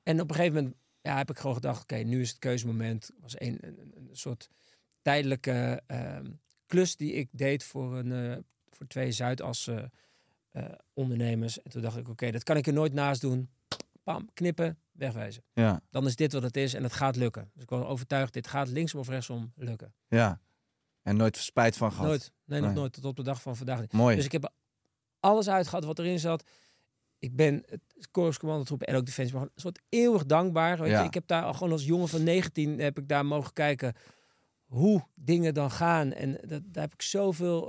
En 0.03 0.21
op 0.21 0.29
een 0.29 0.35
gegeven 0.35 0.55
moment 0.55 0.75
ja, 1.01 1.17
heb 1.17 1.29
ik 1.29 1.37
gewoon 1.37 1.55
gedacht, 1.55 1.81
oké, 1.81 1.95
nu 1.95 2.21
is 2.21 2.29
het 2.29 2.39
keuzemoment. 2.39 3.07
Het 3.07 3.15
was 3.21 3.39
een, 3.39 3.57
een, 3.61 3.91
een- 3.95 4.09
soort 4.11 4.49
tijdelijke 5.01 5.81
ehm, 5.87 6.25
klus 6.65 6.95
die 6.95 7.13
ik 7.13 7.29
deed 7.31 7.63
voor, 7.63 7.97
een, 7.97 8.11
eh, 8.31 8.37
voor 8.69 8.87
twee 8.87 9.11
Zuidas 9.11 9.67
eh, 9.67 9.83
ondernemers. 10.93 11.61
En 11.61 11.71
toen 11.71 11.81
dacht 11.81 11.97
ik, 11.97 12.09
oké, 12.09 12.31
dat 12.31 12.43
kan 12.43 12.57
ik 12.57 12.67
er 12.67 12.73
nooit 12.73 12.93
naast 12.93 13.21
doen. 13.21 13.49
Pam, 14.03 14.29
knippen, 14.33 14.77
wegwijzen. 14.97 15.43
Ja, 15.53 15.81
Dan 15.89 16.05
is 16.05 16.15
dit 16.15 16.33
wat 16.33 16.43
het 16.43 16.57
is 16.57 16.73
en 16.73 16.83
het 16.83 16.93
gaat 16.93 17.15
lukken. 17.15 17.49
Dus 17.53 17.63
ik 17.63 17.69
was 17.69 17.85
overtuigd, 17.85 18.33
dit 18.33 18.47
gaat 18.47 18.67
linksom 18.67 18.99
of 18.99 19.07
rechtsom 19.07 19.51
lukken. 19.55 19.93
ja. 20.07 20.39
En 21.01 21.15
nooit 21.17 21.37
spijt 21.37 21.77
van 21.77 21.91
gehad. 21.91 22.07
Nooit, 22.07 22.31
nee, 22.45 22.59
nog 22.59 22.69
Nee. 22.69 22.77
nooit, 22.79 22.93
tot 22.93 23.05
op 23.05 23.15
de 23.15 23.23
dag 23.23 23.41
van 23.41 23.55
vandaag 23.55 23.79
niet. 23.81 23.91
Mooi. 23.93 24.15
Dus 24.15 24.25
ik 24.25 24.31
heb 24.31 24.53
alles 25.19 25.49
uitgehad 25.49 25.83
wat 25.83 25.99
erin 25.99 26.19
zat. 26.19 26.49
Ik 27.19 27.35
ben 27.35 27.63
het 27.65 27.81
korpscommandotroep 28.11 28.81
en 28.83 28.95
ook 28.95 29.05
Defensie 29.05 29.35
maar 29.35 29.43
een 29.43 29.51
soort 29.55 29.79
eeuwig 29.89 30.25
dankbaar. 30.25 30.77
Weet 30.79 30.89
Ja. 30.89 30.99
je? 31.01 31.07
Ik 31.07 31.13
heb 31.13 31.27
daar 31.27 31.43
al 31.43 31.53
gewoon 31.53 31.71
als 31.71 31.85
jongen 31.85 32.07
van 32.07 32.23
19 32.23 32.79
heb 32.79 32.97
ik 32.99 33.07
daar 33.07 33.25
mogen 33.25 33.53
kijken 33.53 33.93
hoe 34.65 35.07
dingen 35.15 35.53
dan 35.53 35.71
gaan. 35.71 36.11
En 36.13 36.31
dat, 36.47 36.61
daar 36.65 36.83
heb 36.83 36.93
ik 36.93 37.01
zoveel 37.01 37.61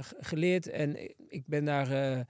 g- 0.00 0.12
geleerd. 0.20 0.68
En 0.68 0.96
ik 1.30 1.46
ben 1.46 1.64
daar. 1.64 1.90
eh, 2.18 2.20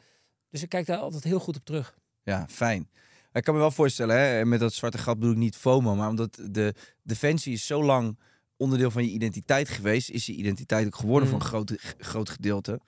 dus 0.50 0.62
ik 0.62 0.68
kijk 0.68 0.86
daar 0.86 0.98
altijd 0.98 1.24
heel 1.24 1.40
goed 1.40 1.56
op 1.56 1.64
terug. 1.64 1.98
Ja, 2.22 2.46
fijn. 2.48 2.90
Ik 3.32 3.44
kan 3.44 3.54
me 3.54 3.60
wel 3.60 3.70
voorstellen, 3.70 4.16
hè, 4.16 4.38
en 4.40 4.48
met 4.48 4.60
dat 4.60 4.72
zwarte 4.74 4.98
gat 4.98 5.14
bedoel 5.18 5.32
ik 5.32 5.38
niet 5.38 5.56
FOMO, 5.56 5.94
maar 5.94 6.08
omdat 6.08 6.38
de 6.50 6.74
defensie 7.02 7.52
is 7.52 7.66
zo 7.66 7.84
lang 7.84 8.18
onderdeel 8.56 8.90
van 8.90 9.04
je 9.04 9.10
identiteit 9.10 9.68
geweest, 9.68 10.10
is 10.10 10.26
je 10.26 10.32
identiteit 10.32 10.86
ook 10.86 10.96
geworden 10.96 11.28
Mm. 11.28 11.34
voor 11.34 11.40
een 11.42 11.46
groot, 11.48 11.94
groot 11.98 12.30
gedeelte. 12.30 12.80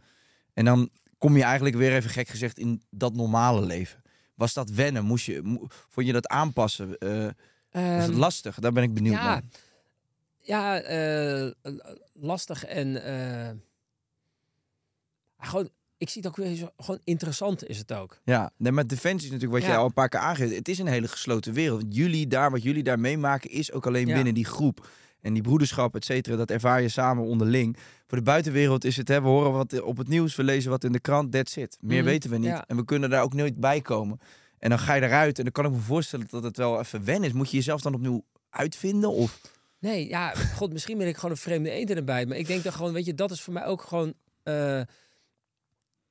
En 0.55 0.65
dan 0.65 0.91
kom 1.19 1.37
je 1.37 1.43
eigenlijk 1.43 1.77
weer 1.77 1.95
even 1.95 2.11
gek 2.11 2.29
gezegd 2.29 2.59
in 2.59 2.83
dat 2.91 3.15
normale 3.15 3.67
leven. 3.67 4.03
Was 4.35 4.53
dat 4.55 4.71
wennen? 4.71 5.05
Moest 5.05 5.27
je, 5.27 5.43
mo- 5.43 5.67
vond 5.69 6.07
je 6.07 6.13
dat 6.13 6.27
aanpassen? 6.29 6.99
Eh, 6.99 7.09
was 7.71 8.03
het 8.03 8.11
Ehm, 8.11 8.19
lastig? 8.19 8.59
Daar 8.59 8.73
ben 8.73 8.83
ik 8.83 8.95
benieuwd 8.95 9.15
ja, 9.15 9.23
naar. 9.25 9.43
ja 10.39 10.81
eh, 10.81 11.51
lastig 12.13 12.65
en. 12.65 13.05
eh, 13.05 13.51
gewoon, 15.39 15.71
ik 16.01 16.09
zie 16.09 16.23
het 16.23 16.31
ook 16.31 16.37
weer 16.37 16.57
zo, 16.57 16.69
gewoon 16.77 17.01
interessant 17.05 17.69
is 17.69 17.79
het 17.79 17.93
ook. 17.93 18.21
Ja, 18.25 18.51
nee, 18.57 18.73
maar 18.73 18.87
defensie 18.87 19.27
is 19.27 19.33
natuurlijk 19.33 19.53
wat 19.53 19.63
Ja. 19.63 19.69
jij 19.69 19.79
al 19.79 19.85
een 19.85 19.93
paar 19.93 20.09
keer 20.09 20.21
aangeeft. 20.21 20.55
Het 20.55 20.69
is 20.69 20.79
een 20.79 20.87
hele 20.87 21.09
gesloten 21.09 21.53
wereld. 21.53 21.85
Jullie 21.89 22.27
daar, 22.27 22.51
wat 22.51 22.63
jullie 22.63 22.83
daar 22.83 22.99
meemaken, 23.01 23.51
is 23.51 23.73
ook 23.73 23.87
alleen 23.87 24.07
Ja. 24.07 24.15
binnen 24.15 24.35
die 24.35 24.45
groep. 24.45 24.89
En 25.21 25.33
die 25.33 25.43
broederschap, 25.43 25.95
et 25.95 26.05
cetera, 26.05 26.37
dat 26.37 26.51
ervaar 26.51 26.83
je 26.83 26.89
samen 26.89 27.25
onderling. 27.25 27.77
Voor 28.07 28.19
de 28.19 28.25
buitenwereld 28.25 28.85
is 28.85 28.97
het, 28.97 29.09
hè, 29.09 29.23
we 29.23 29.29
horen 29.29 29.53
wat 29.53 29.81
op 29.81 29.97
het 29.97 30.09
nieuws, 30.09 30.37
we 30.37 30.43
lezen 30.45 30.71
wat 30.71 30.85
in 30.85 30.93
de 30.93 31.01
krant, 31.01 31.33
that's 31.33 31.57
it. 31.57 31.77
Meer 31.81 31.97
Mhm, 31.99 32.07
weten 32.07 32.31
we 32.31 32.37
niet. 32.37 32.47
ja. 32.49 32.65
En 32.67 32.77
we 32.77 32.85
kunnen 32.85 33.11
daar 33.11 33.23
ook 33.23 33.35
nooit 33.35 33.57
bij 33.61 33.81
komen. 33.81 34.19
En 34.59 34.69
dan 34.69 34.79
ga 34.79 34.95
je 34.95 35.03
eruit 35.03 35.37
en 35.39 35.45
dan 35.45 35.53
kan 35.53 35.65
ik 35.65 35.71
me 35.71 35.79
voorstellen 35.79 36.27
dat 36.31 36.43
het 36.43 36.57
wel 36.57 36.79
even 36.81 37.05
wennen 37.05 37.29
is. 37.29 37.35
Moet 37.35 37.51
je 37.51 37.57
jezelf 37.57 37.81
dan 37.81 37.95
opnieuw 37.95 38.25
uitvinden? 38.51 39.11
Of... 39.11 39.41
Nee, 39.79 40.09
ja, 40.09 40.35
god, 40.57 40.73
misschien 40.73 40.99
ben 40.99 41.07
ik 41.09 41.15
gewoon 41.17 41.31
een 41.31 41.37
vreemde 41.37 41.71
eend 41.71 41.91
erbij. 41.91 42.27
Maar 42.27 42.37
ik 42.37 42.47
denk 42.47 42.63
dat 42.63 42.75
gewoon, 42.75 42.93
weet 42.93 43.05
je, 43.07 43.15
dat 43.15 43.31
is 43.31 43.41
voor 43.41 43.53
mij 43.53 43.65
ook 43.67 43.83
gewoon 43.83 44.15
eh, 44.43 44.81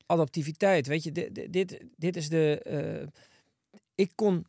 adaptiviteit. 0.10 0.88
Weet 0.88 1.04
je, 1.04 1.12
dit, 1.12 1.80
dit- 1.98 2.16
is 2.16 2.30
de. 2.30 2.60
eh, 2.64 3.08
ik 3.96 4.12
kon 4.16 4.46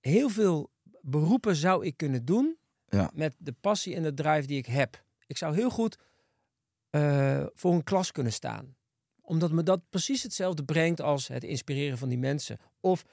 heel 0.00 0.28
veel 0.28 0.70
beroepen 1.00 1.56
zou 1.56 1.86
ik 1.86 1.96
kunnen 1.96 2.24
doen 2.24 2.56
Ja. 2.88 3.10
met 3.14 3.34
de 3.38 3.54
passie 3.60 3.94
en 3.94 4.02
de 4.02 4.14
drive 4.14 4.46
die 4.46 4.58
ik 4.58 4.66
heb. 4.66 5.04
Ik 5.26 5.36
zou 5.36 5.54
heel 5.54 5.70
goed 5.70 5.96
eh, 6.90 7.46
voor 7.54 7.72
een 7.74 7.82
klas 7.84 8.12
kunnen 8.12 8.32
staan. 8.32 8.76
Omdat 9.20 9.52
me 9.52 9.62
dat 9.62 9.80
precies 9.90 10.22
hetzelfde 10.22 10.64
brengt 10.64 11.00
als 11.00 11.28
het 11.28 11.44
inspireren 11.44 11.98
van 11.98 12.08
die 12.08 12.18
mensen. 12.18 12.58
Of 12.80 13.04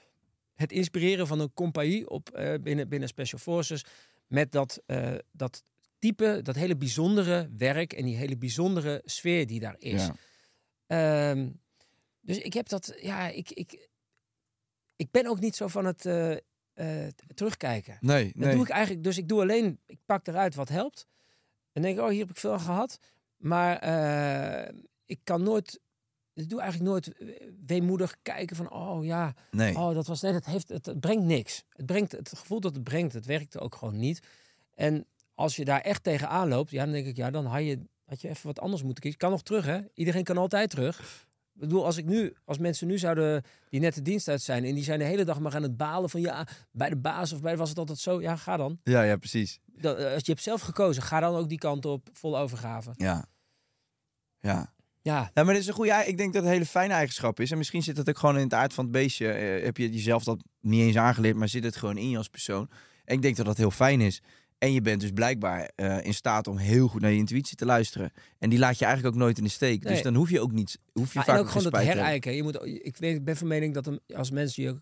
het 0.54 0.72
inspireren 0.72 1.26
van 1.26 1.40
een 1.40 1.52
compagnie 1.54 2.10
op, 2.10 2.30
eh, 2.30 2.54
binnen, 2.62 2.88
binnen 2.88 3.08
Special 3.08 3.40
Forces. 3.40 3.84
Met 4.26 4.52
dat, 4.52 4.82
dat 5.32 5.62
type, 5.98 6.40
dat 6.42 6.54
hele 6.54 6.76
bijzondere 6.76 7.50
werk 7.56 7.92
en 7.92 8.04
die 8.04 8.16
hele 8.16 8.36
bijzondere 8.36 9.02
sfeer 9.04 9.46
die 9.46 9.60
daar 9.60 9.76
is. 9.78 10.06
Ja. 10.06 10.14
Ehm, 10.88 11.48
dus 12.20 12.38
ik 12.38 12.52
heb 12.52 12.68
dat, 12.68 12.94
ja, 13.00 13.28
ik, 13.28 13.50
ik, 13.50 13.88
ik 14.96 15.10
ben 15.10 15.26
ook 15.26 15.40
niet 15.40 15.56
zo 15.56 15.66
van 15.66 15.84
het 15.84 16.06
eh, 16.06 16.32
eh, 16.72 17.12
terugkijken. 17.34 17.96
Nee, 18.00 18.24
Dat 18.24 18.34
nee. 18.34 18.54
doe 18.54 18.64
ik 18.64 18.70
eigenlijk, 18.70 19.04
dus 19.04 19.18
ik 19.18 19.28
doe 19.28 19.40
alleen, 19.40 19.80
ik 19.86 19.98
pak 20.04 20.26
eruit 20.26 20.54
wat 20.54 20.68
helpt. 20.68 21.06
En 21.72 21.82
denk, 21.82 21.98
oh, 21.98 22.08
hier 22.08 22.20
heb 22.20 22.30
ik 22.30 22.36
veel 22.36 22.52
aan 22.52 22.60
gehad. 22.60 22.98
Maar 23.36 23.76
eh, 23.78 24.74
ik 25.06 25.20
kan 25.24 25.42
nooit, 25.42 25.80
ik 26.34 26.48
doe 26.48 26.60
eigenlijk 26.60 26.90
nooit 26.90 27.12
weemoedig 27.66 28.16
kijken 28.22 28.56
van, 28.56 28.70
oh 28.72 29.04
ja, 29.04 29.34
nee. 29.50 29.76
oh 29.76 29.94
dat 29.94 30.06
was, 30.06 30.20
nee, 30.20 30.32
dat 30.32 30.44
heeft, 30.44 30.68
het, 30.68 30.86
het 30.86 31.00
brengt 31.00 31.24
niks. 31.24 31.64
Het 31.72 31.86
brengt, 31.86 32.12
het 32.12 32.28
gevoel 32.28 32.60
dat 32.60 32.74
het 32.74 32.84
brengt, 32.84 33.12
het 33.12 33.26
werkt 33.26 33.58
ook 33.58 33.74
gewoon 33.74 33.98
niet. 33.98 34.26
En 34.74 35.06
als 35.34 35.56
je 35.56 35.64
daar 35.64 35.80
echt 35.80 36.02
tegenaan 36.02 36.48
loopt, 36.48 36.70
ja, 36.70 36.84
dan 36.84 36.92
denk 36.92 37.06
ik, 37.06 37.16
ja, 37.16 37.30
dan 37.30 37.46
had 37.46 37.64
je, 37.64 37.88
had 38.08 38.20
je 38.20 38.28
even 38.28 38.46
wat 38.46 38.60
anders 38.60 38.82
moeten 38.82 39.02
kiezen. 39.02 39.20
Kan 39.20 39.30
nog 39.30 39.42
terug, 39.42 39.64
hè? 39.64 39.80
Iedereen 39.94 40.24
kan 40.24 40.38
altijd 40.38 40.70
terug. 40.70 41.26
Ik 41.54 41.60
bedoel, 41.60 41.84
als 41.84 41.96
ik 41.96 42.04
nu, 42.04 42.34
als 42.44 42.58
mensen 42.58 42.86
nu 42.86 42.98
zouden 42.98 43.42
die 43.68 43.80
net 43.80 43.94
de 43.94 44.02
dienst 44.02 44.28
uit 44.28 44.42
zijn 44.42 44.64
en 44.64 44.74
die 44.74 44.84
zijn 44.84 44.98
de 44.98 45.04
hele 45.04 45.24
dag 45.24 45.40
maar 45.40 45.54
aan 45.54 45.62
het 45.62 45.76
balen 45.76 46.10
van 46.10 46.20
ja, 46.20 46.46
bij 46.72 46.88
de 46.88 46.96
baas 46.96 47.32
of 47.32 47.40
bij 47.40 47.56
was 47.56 47.68
het 47.68 47.78
altijd 47.78 47.98
zo, 47.98 48.20
ja, 48.20 48.36
ga 48.36 48.56
dan. 48.56 48.80
Ja, 48.82 49.02
ja, 49.02 49.16
precies. 49.16 49.60
Dat, 49.66 49.98
eh, 49.98 50.12
als 50.12 50.24
je 50.24 50.32
hebt 50.32 50.42
zelf 50.42 50.60
gekozen, 50.60 51.02
ga 51.02 51.20
dan 51.20 51.36
ook 51.36 51.48
die 51.48 51.58
kant 51.58 51.84
op, 51.84 52.08
vol 52.12 52.38
overgave. 52.38 52.92
Ja. 52.96 53.26
Ja. 54.40 54.76
Ja, 55.02 55.30
Ja, 55.34 55.44
maar 55.44 55.52
dit 55.52 55.62
is 55.62 55.68
een 55.68 55.74
goede. 55.74 56.04
Ik 56.06 56.16
denk 56.16 56.32
dat 56.32 56.42
het 56.42 56.44
een 56.44 56.56
hele 56.58 56.66
fijne 56.66 56.92
eigenschap 56.94 57.40
is. 57.40 57.50
En 57.50 57.58
misschien 57.58 57.82
zit 57.82 57.96
het 57.96 58.08
ook 58.08 58.18
gewoon 58.18 58.36
in 58.36 58.42
het 58.42 58.54
aard 58.54 58.74
van 58.74 58.84
het 58.84 58.92
beestje. 58.92 59.30
Eh, 59.30 59.64
heb 59.64 59.76
je 59.76 59.90
jezelf 59.92 60.24
dat 60.24 60.42
niet 60.60 60.80
eens 60.80 60.96
aangeleerd, 60.96 61.36
maar 61.36 61.48
zit 61.48 61.64
het 61.64 61.76
gewoon 61.76 61.96
in 61.96 62.10
je 62.10 62.16
als 62.16 62.28
persoon. 62.28 62.70
En 63.04 63.14
ik 63.14 63.22
denk 63.22 63.36
dat 63.36 63.46
dat 63.46 63.56
heel 63.56 63.70
fijn 63.70 64.00
is. 64.00 64.22
En 64.58 64.72
je 64.72 64.80
bent 64.80 65.00
dus 65.00 65.10
blijkbaar 65.10 65.70
eh, 65.74 66.04
in 66.04 66.14
staat 66.14 66.46
om 66.46 66.56
heel 66.56 66.88
goed 66.88 67.00
naar 67.00 67.10
je 67.10 67.16
intuïtie 67.16 67.56
te 67.56 67.64
luisteren. 67.64 68.12
En 68.38 68.50
die 68.50 68.58
laat 68.58 68.78
je 68.78 68.84
eigenlijk 68.84 69.14
ook 69.14 69.20
nooit 69.22 69.38
in 69.38 69.44
de 69.44 69.50
steek. 69.50 69.82
Dus 69.82 70.02
dan 70.02 70.14
hoef 70.14 70.30
je 70.30 70.40
ook 70.40 70.52
niet. 70.52 70.78
Hoef 70.92 71.12
je 71.12 71.18
Ah, 71.18 71.24
vaak 71.24 71.34
en 71.34 71.40
ook 71.40 71.48
gewoon 71.48 71.62
dat 71.62 71.72
herijken. 71.82 72.34
Je 72.34 72.42
moet, 72.42 72.64
ik 72.84 72.96
weet, 72.96 73.24
ben 73.24 73.36
van 73.36 73.46
mening 73.46 73.74
dat 73.74 73.86
een- 73.86 74.00
als 74.14 74.30
mensen 74.30 74.62
je, 74.62 74.80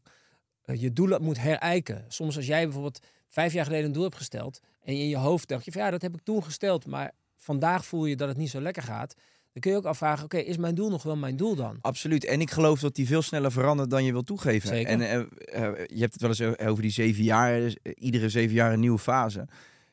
eh, 0.64 0.81
je 0.81 0.93
doelen 0.93 1.22
moet 1.22 1.39
herijken. 1.41 2.05
Soms 2.09 2.37
als 2.37 2.47
jij 2.47 2.62
bijvoorbeeld 2.64 3.01
vijf 3.29 3.53
jaar 3.53 3.64
geleden 3.64 3.87
een 3.87 3.93
doel 3.93 4.03
hebt 4.03 4.16
gesteld 4.16 4.61
en 4.83 4.93
in 4.95 5.09
je 5.09 5.16
hoofd 5.16 5.49
dacht 5.49 5.64
je 5.64 5.72
van 5.72 5.83
ja, 5.83 5.91
dat 5.91 6.03
heb 6.03 6.14
ik 6.14 6.20
toen 6.22 6.43
gesteld, 6.45 6.87
maar 6.87 7.12
vandaag 7.37 7.87
voel 7.87 8.05
je 8.07 8.16
dat 8.16 8.29
het 8.29 8.37
niet 8.37 8.51
zo 8.51 8.61
lekker 8.61 8.83
gaat. 8.83 9.14
Dan 9.57 9.64
kun 9.64 9.74
je 9.74 9.76
ook 9.80 9.90
afvragen, 9.92 10.24
oké, 10.24 10.36
is 10.36 10.57
mijn 10.57 10.74
doel 10.74 10.90
nog 10.90 11.02
wel 11.02 11.16
mijn 11.16 11.36
doel 11.36 11.54
dan? 11.54 11.78
Absoluut. 11.80 12.24
En 12.24 12.40
ik 12.40 12.50
geloof 12.50 12.80
dat 12.80 12.94
die 12.94 13.07
veel 13.07 13.22
sneller 13.22 13.52
verandert 13.52 13.90
dan 13.90 14.04
je 14.04 14.12
wil 14.12 14.22
toegeven. 14.22 14.68
Zeker. 14.68 14.90
En 14.90 15.00
eh, 15.00 15.18
eh, 15.18 15.86
je 15.86 16.00
hebt 16.00 16.12
het 16.12 16.20
wel 16.20 16.30
eens 16.30 16.59
over 16.68 16.82
die 16.82 16.90
zeven 16.90 17.24
jaar. 17.24 17.61
eh, 17.62 17.72
iedere 17.94 18.28
zeven 18.28 18.54
jaar 18.54 18.72
een 18.72 18.80
nieuwe 18.80 18.98
fase. 18.98 19.48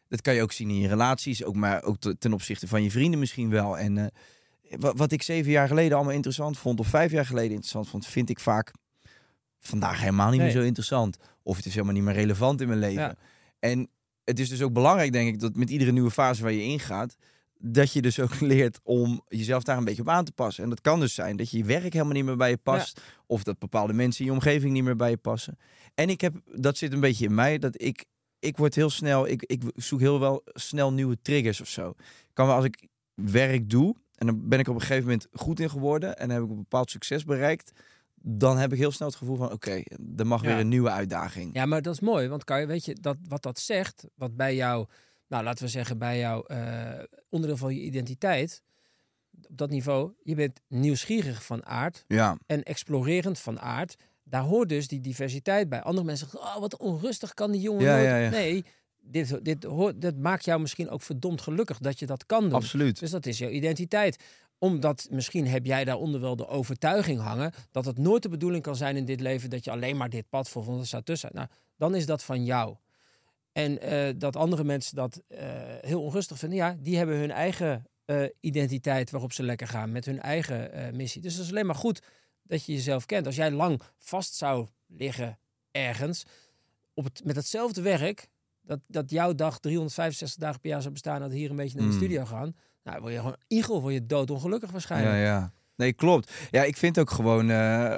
Dat 0.08 0.22
kan 0.22 0.34
je 0.34 0.42
ook 0.42 0.52
zien 0.52 0.70
in 0.70 0.80
je 0.80 0.88
relaties. 0.88 1.44
Ook, 1.44 1.56
maar 1.56 1.84
ook 1.84 1.98
te- 2.00 2.18
ten 2.18 2.34
opzichte 2.34 2.68
van 2.68 2.84
je 2.84 2.92
vrienden 2.92 3.20
misschien 3.20 3.50
wel. 3.50 3.78
En 3.78 4.12
wa- 4.80 4.94
wat 4.94 5.12
ik 5.12 5.22
zeven 5.22 5.52
jaar 5.52 5.68
geleden 5.68 5.96
allemaal 5.96 6.14
interessant 6.16 6.58
vond. 6.58 6.80
Of 6.80 6.88
vijf 6.88 7.12
jaar 7.12 7.26
geleden 7.26 7.50
interessant 7.52 7.90
vond. 7.90 8.06
Vind 8.08 8.30
ik 8.30 8.40
vaak 8.40 8.72
vandaag 9.60 10.00
helemaal 10.00 10.30
niet 10.30 10.40
Nee. 10.40 10.48
meer 10.48 10.62
zo 10.62 10.64
interessant. 10.66 11.18
Of 11.44 11.56
het 11.58 11.66
is 11.66 11.74
helemaal 11.74 11.94
niet 11.96 12.04
meer 12.04 12.14
relevant 12.14 12.62
in 12.62 12.68
mijn 12.68 12.80
leven. 12.80 13.02
Ja. 13.02 13.16
En 13.60 13.90
het 14.24 14.40
is 14.40 14.50
dus 14.50 14.62
ook 14.62 14.74
belangrijk 14.74 15.12
denk 15.12 15.28
ik. 15.34 15.40
Dat 15.40 15.56
met 15.56 15.70
iedere 15.70 15.92
nieuwe 15.92 16.12
fase 16.12 16.42
waar 16.44 16.52
je 16.52 16.64
ingaat 16.64 17.16
dat 17.66 17.92
je 17.94 18.02
dus 18.02 18.20
ook 18.20 18.40
leert 18.54 18.80
om 18.84 19.22
jezelf 19.28 19.64
daar 19.64 19.78
een 19.78 19.84
beetje 19.86 20.02
op 20.02 20.10
aan 20.10 20.26
te 20.26 20.32
passen. 20.32 20.64
En 20.64 20.70
dat 20.70 20.82
kan 20.82 21.00
dus 21.00 21.14
zijn 21.14 21.38
dat 21.38 21.50
je 21.50 21.58
je 21.58 21.64
werk 21.64 21.94
helemaal 21.94 22.14
niet 22.14 22.26
meer 22.26 22.38
bij 22.38 22.50
je 22.50 22.58
past. 22.58 23.02
Of 23.26 23.44
dat 23.44 23.60
bepaalde 23.60 23.94
mensen 23.94 24.20
in 24.26 24.32
je 24.32 24.38
omgeving 24.38 24.74
niet 24.74 24.84
meer 24.84 24.96
bij 24.96 25.10
je 25.10 25.18
passen. 25.18 25.58
En 25.96 26.10
ik 26.10 26.22
heb, 26.22 26.36
dat 26.56 26.78
zit 26.78 26.94
een 26.94 27.00
beetje 27.00 27.26
in 27.26 27.36
mij, 27.36 27.60
dat 27.60 27.82
ik, 27.82 28.06
ik 28.40 28.58
word 28.58 28.76
heel 28.76 28.90
snel, 28.90 29.28
ik, 29.28 29.44
ik 29.44 29.62
zoek 29.76 30.00
heel 30.00 30.20
wel 30.20 30.42
snel 30.46 30.94
nieuwe 30.94 31.18
triggers 31.22 31.62
of 31.62 31.68
zo. 31.68 31.94
Kan 32.34 32.48
wel 32.48 32.56
als 32.56 32.66
ik 32.66 32.88
werk 33.14 33.70
doe, 33.70 33.96
en 34.16 34.26
dan 34.28 34.48
ben 34.50 34.60
ik 34.60 34.68
op 34.68 34.76
een 34.76 34.82
gegeven 34.82 35.04
moment 35.04 35.28
goed 35.34 35.60
in 35.60 35.70
geworden 35.70 36.18
en 36.18 36.30
heb 36.30 36.44
ik 36.44 36.50
een 36.50 36.56
bepaald 36.56 36.92
succes 36.92 37.24
bereikt, 37.24 37.72
dan 38.16 38.58
heb 38.58 38.72
ik 38.72 38.78
heel 38.78 38.92
snel 38.92 39.08
het 39.08 39.18
gevoel 39.18 39.36
van, 39.36 39.52
oké, 39.52 39.82
er 40.18 40.28
mag 40.28 40.42
Ja. 40.42 40.48
weer 40.48 40.58
een 40.60 40.68
nieuwe 40.68 40.90
uitdaging. 40.90 41.50
Ja, 41.54 41.66
maar 41.66 41.82
dat 41.82 41.94
is 41.94 42.00
mooi, 42.00 42.28
want 42.28 42.44
kan 42.44 42.60
je, 42.60 42.66
weet 42.66 42.86
je, 42.86 42.94
dat, 43.02 43.18
wat 43.28 43.44
dat 43.44 43.60
zegt, 43.60 44.06
wat 44.16 44.36
bij 44.36 44.56
jou, 44.56 44.88
nou 45.28 45.44
laten 45.44 45.64
we 45.64 45.70
zeggen, 45.70 45.98
bij 45.98 46.18
jou 46.20 46.46
eh, 46.48 47.04
onderdeel 47.30 47.58
van 47.58 47.76
je 47.76 47.82
identiteit, 47.82 48.62
op 49.50 49.58
dat 49.58 49.70
niveau, 49.70 50.12
je 50.24 50.36
bent 50.36 50.60
nieuwsgierig 50.68 51.46
van 51.46 51.66
aard, 51.66 52.04
Ja, 52.08 52.38
en 52.46 52.64
explorerend 52.64 53.40
van 53.40 53.60
aard. 53.60 53.96
Daar 54.24 54.42
hoort 54.42 54.70
dus 54.70 54.88
die 54.88 55.02
diversiteit 55.02 55.70
bij. 55.70 55.82
Andere 55.82 56.06
mensen 56.06 56.30
zeggen, 56.30 56.50
oh, 56.50 56.60
wat 56.60 56.78
onrustig 56.78 57.34
kan 57.34 57.52
die 57.52 57.62
jongen 57.62 58.02
Ja. 58.02 58.30
Nee, 58.30 58.64
dit, 59.02 59.46
dit 59.46 59.64
hoort, 59.64 60.02
dat 60.02 60.16
maakt 60.16 60.46
jou 60.46 60.62
misschien 60.62 60.90
ook 60.90 61.02
verdomd 61.02 61.42
gelukkig 61.42 61.78
dat 61.78 62.00
je 62.00 62.06
dat 62.06 62.26
kan 62.26 62.44
doen. 62.44 62.54
absoluut. 62.54 63.00
Dus 63.00 63.12
dat 63.12 63.26
is 63.26 63.38
jouw 63.38 63.50
identiteit. 63.50 64.24
Omdat 64.58 65.08
misschien 65.12 65.48
heb 65.48 65.66
jij 65.66 65.86
daaronder 65.86 66.22
wel 66.22 66.36
de 66.36 66.48
overtuiging 66.48 67.22
hangen 67.22 67.52
dat 67.72 67.86
het 67.86 67.98
nooit 67.98 68.24
de 68.24 68.30
bedoeling 68.30 68.64
kan 68.64 68.76
zijn 68.76 68.98
in 68.98 69.06
dit 69.06 69.20
leven 69.20 69.50
dat 69.50 69.64
je 69.64 69.72
alleen 69.72 69.98
maar 69.98 70.10
dit 70.10 70.30
pad 70.30 70.50
volgt, 70.50 70.68
want 70.68 70.80
er 70.80 70.88
staat 70.88 71.06
tussen. 71.06 71.30
Nou, 71.34 71.48
dan 71.78 71.96
is 71.96 72.06
dat 72.06 72.24
van 72.24 72.46
jou. 72.46 72.76
En 73.54 73.82
eh, 73.82 74.14
dat 74.18 74.36
andere 74.36 74.64
mensen 74.64 74.96
dat 74.96 75.22
eh, 75.28 75.40
heel 75.82 76.02
onrustig 76.04 76.38
vinden, 76.38 76.58
ja, 76.58 76.76
die 76.80 76.98
hebben 76.98 77.18
hun 77.18 77.32
eigen 77.32 77.88
eh, 78.06 78.24
identiteit 78.40 79.12
waarop 79.12 79.34
ze 79.34 79.44
lekker 79.44 79.68
gaan 79.68 79.92
met 79.92 80.06
hun 80.06 80.20
eigen 80.20 80.92
missie. 80.96 81.22
Dus 81.22 81.34
het 81.34 81.44
is 81.44 81.50
alleen 81.52 81.66
maar 81.66 81.76
goed 81.76 82.02
dat 82.44 82.66
je 82.66 82.74
jezelf 82.74 83.06
kent. 83.06 83.26
Als 83.26 83.36
jij 83.36 83.52
lang 83.52 83.82
vast 83.98 84.36
zou 84.36 84.68
liggen 84.88 85.38
ergens 85.72 86.24
op 86.94 87.04
het, 87.04 87.22
met 87.24 87.36
hetzelfde 87.36 87.82
werk, 87.82 88.28
dat, 88.62 88.80
dat 88.88 89.10
jouw 89.10 89.34
dag 89.36 89.60
365 89.60 90.40
dagen 90.40 90.60
per 90.60 90.70
jaar 90.70 90.82
zou 90.82 90.94
bestaan, 90.94 91.22
dat 91.22 91.32
hier 91.32 91.50
een 91.50 91.56
beetje 91.56 91.78
naar 91.78 91.88
de 91.88 91.92
Mm. 91.94 91.98
studio 92.00 92.26
gaan, 92.26 92.56
nou, 92.84 93.00
word 93.02 93.12
je 93.14 93.20
gewoon 93.20 93.38
igel, 93.48 93.82
word 93.82 93.94
je 93.94 94.06
doodongelukkig 94.06 94.72
waarschijnlijk. 94.72 95.16
Ja, 95.16 95.22
ja. 95.22 95.52
Nee, 95.76 95.94
klopt. 95.94 96.32
Ja, 96.52 96.64
ik 96.64 96.78
vind 96.78 97.00
ook 97.00 97.10
gewoon 97.10 97.46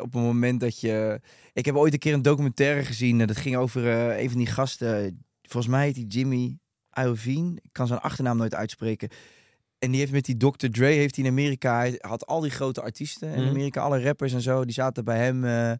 op 0.01 0.14
het 0.14 0.22
moment 0.22 0.60
dat 0.60 0.80
je... 0.80 1.22
Ik 1.53 1.66
heb 1.66 1.76
ooit 1.76 1.93
een 1.93 1.99
keer 1.99 2.14
een 2.14 2.22
documentaire 2.22 2.84
gezien. 2.84 3.22
eh, 3.22 3.28
dat 3.28 3.38
ging 3.38 3.56
over 3.56 3.88
een 4.20 4.30
van 4.30 4.38
die 4.38 4.47
gasten. 4.47 5.26
Volgens 5.56 5.76
mij 5.76 5.86
heet 5.86 5.95
die 5.95 6.08
Jimmy 6.08 6.58
Iovine. 6.93 7.60
Ik 7.62 7.70
kan 7.72 7.88
zijn 7.88 7.99
achternaam 7.99 8.38
nooit 8.38 8.56
uitspreken. 8.56 9.10
En 9.80 9.91
die 9.91 9.99
heeft 9.99 10.12
met 10.12 10.26
die 10.26 10.38
Dr. 10.38 10.68
Dre 10.72 10.86
heeft 10.86 11.16
hij 11.16 11.26
in 11.26 11.32
Amerika... 11.32 11.78
Hij 11.78 11.95
had 11.97 12.26
al 12.26 12.39
die 12.39 12.51
grote 12.51 12.82
artiesten 12.82 13.34
in 13.34 13.41
Mhm. 13.41 13.49
Amerika. 13.49 13.82
Alle 13.82 14.01
rappers 14.03 14.34
en 14.34 14.41
zo. 14.41 14.66
Die 14.66 14.74
zaten 14.74 15.06
bij 15.06 15.18
hem... 15.18 15.43
eh, 15.43 15.72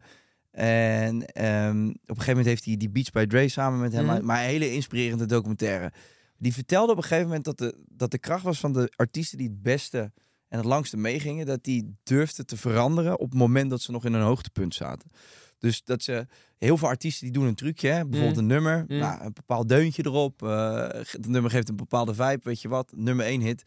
en 0.50 1.26
ehm, 1.26 1.88
op 1.88 1.94
een 1.94 2.06
gegeven 2.06 2.26
moment 2.26 2.46
heeft 2.46 2.64
hij 2.64 2.76
die 2.76 2.90
Beats 2.90 3.10
by 3.10 3.26
Dre 3.26 3.48
samen 3.48 3.80
met 3.80 3.92
hem. 3.92 4.04
Mhm. 4.04 4.24
Maar 4.24 4.38
een 4.42 4.48
hele 4.48 4.72
inspirerende 4.72 5.26
documentaire. 5.26 5.92
Die 6.38 6.52
vertelde 6.52 6.92
op 6.92 6.96
een 6.98 7.02
gegeven 7.04 7.26
moment 7.26 7.44
dat 7.44 7.58
de, 7.58 7.84
dat 7.88 8.10
de 8.10 8.18
kracht 8.18 8.44
was 8.44 8.60
van 8.60 8.72
de 8.72 8.92
artiesten 8.96 9.38
die 9.38 9.48
het 9.48 9.62
beste 9.62 10.12
en 10.48 10.58
het 10.58 10.64
langste 10.66 10.96
meegingen. 10.96 11.46
Dat 11.46 11.64
die 11.64 11.96
durfden 12.02 12.46
te 12.46 12.56
veranderen 12.56 13.18
op 13.18 13.30
het 13.30 13.38
moment 13.38 13.70
dat 13.70 13.80
ze 13.80 13.92
nog 13.92 14.04
in 14.04 14.12
een 14.12 14.22
hoogtepunt 14.22 14.74
zaten. 14.74 15.10
Dus 15.58 15.84
dat 15.84 16.02
ze, 16.02 16.26
heel 16.58 16.76
veel 16.76 16.88
artiesten 16.88 17.24
die 17.24 17.32
doen 17.32 17.46
een 17.46 17.54
trucje, 17.54 17.88
hè? 17.88 18.06
bijvoorbeeld 18.06 18.32
Mm. 18.34 18.38
een 18.42 18.46
nummer, 18.46 18.84
Mm. 18.88 18.98
nou, 18.98 19.24
een 19.24 19.32
bepaald 19.32 19.68
deuntje 19.68 20.04
erop. 20.06 20.42
eh, 20.42 20.88
het 20.88 21.28
nummer 21.28 21.50
geeft 21.50 21.68
een 21.68 21.76
bepaalde 21.76 22.14
vibe, 22.14 22.40
weet 22.42 22.60
je 22.62 22.68
wat, 22.68 22.92
nummer 22.96 23.26
één 23.26 23.40
hit. 23.40 23.62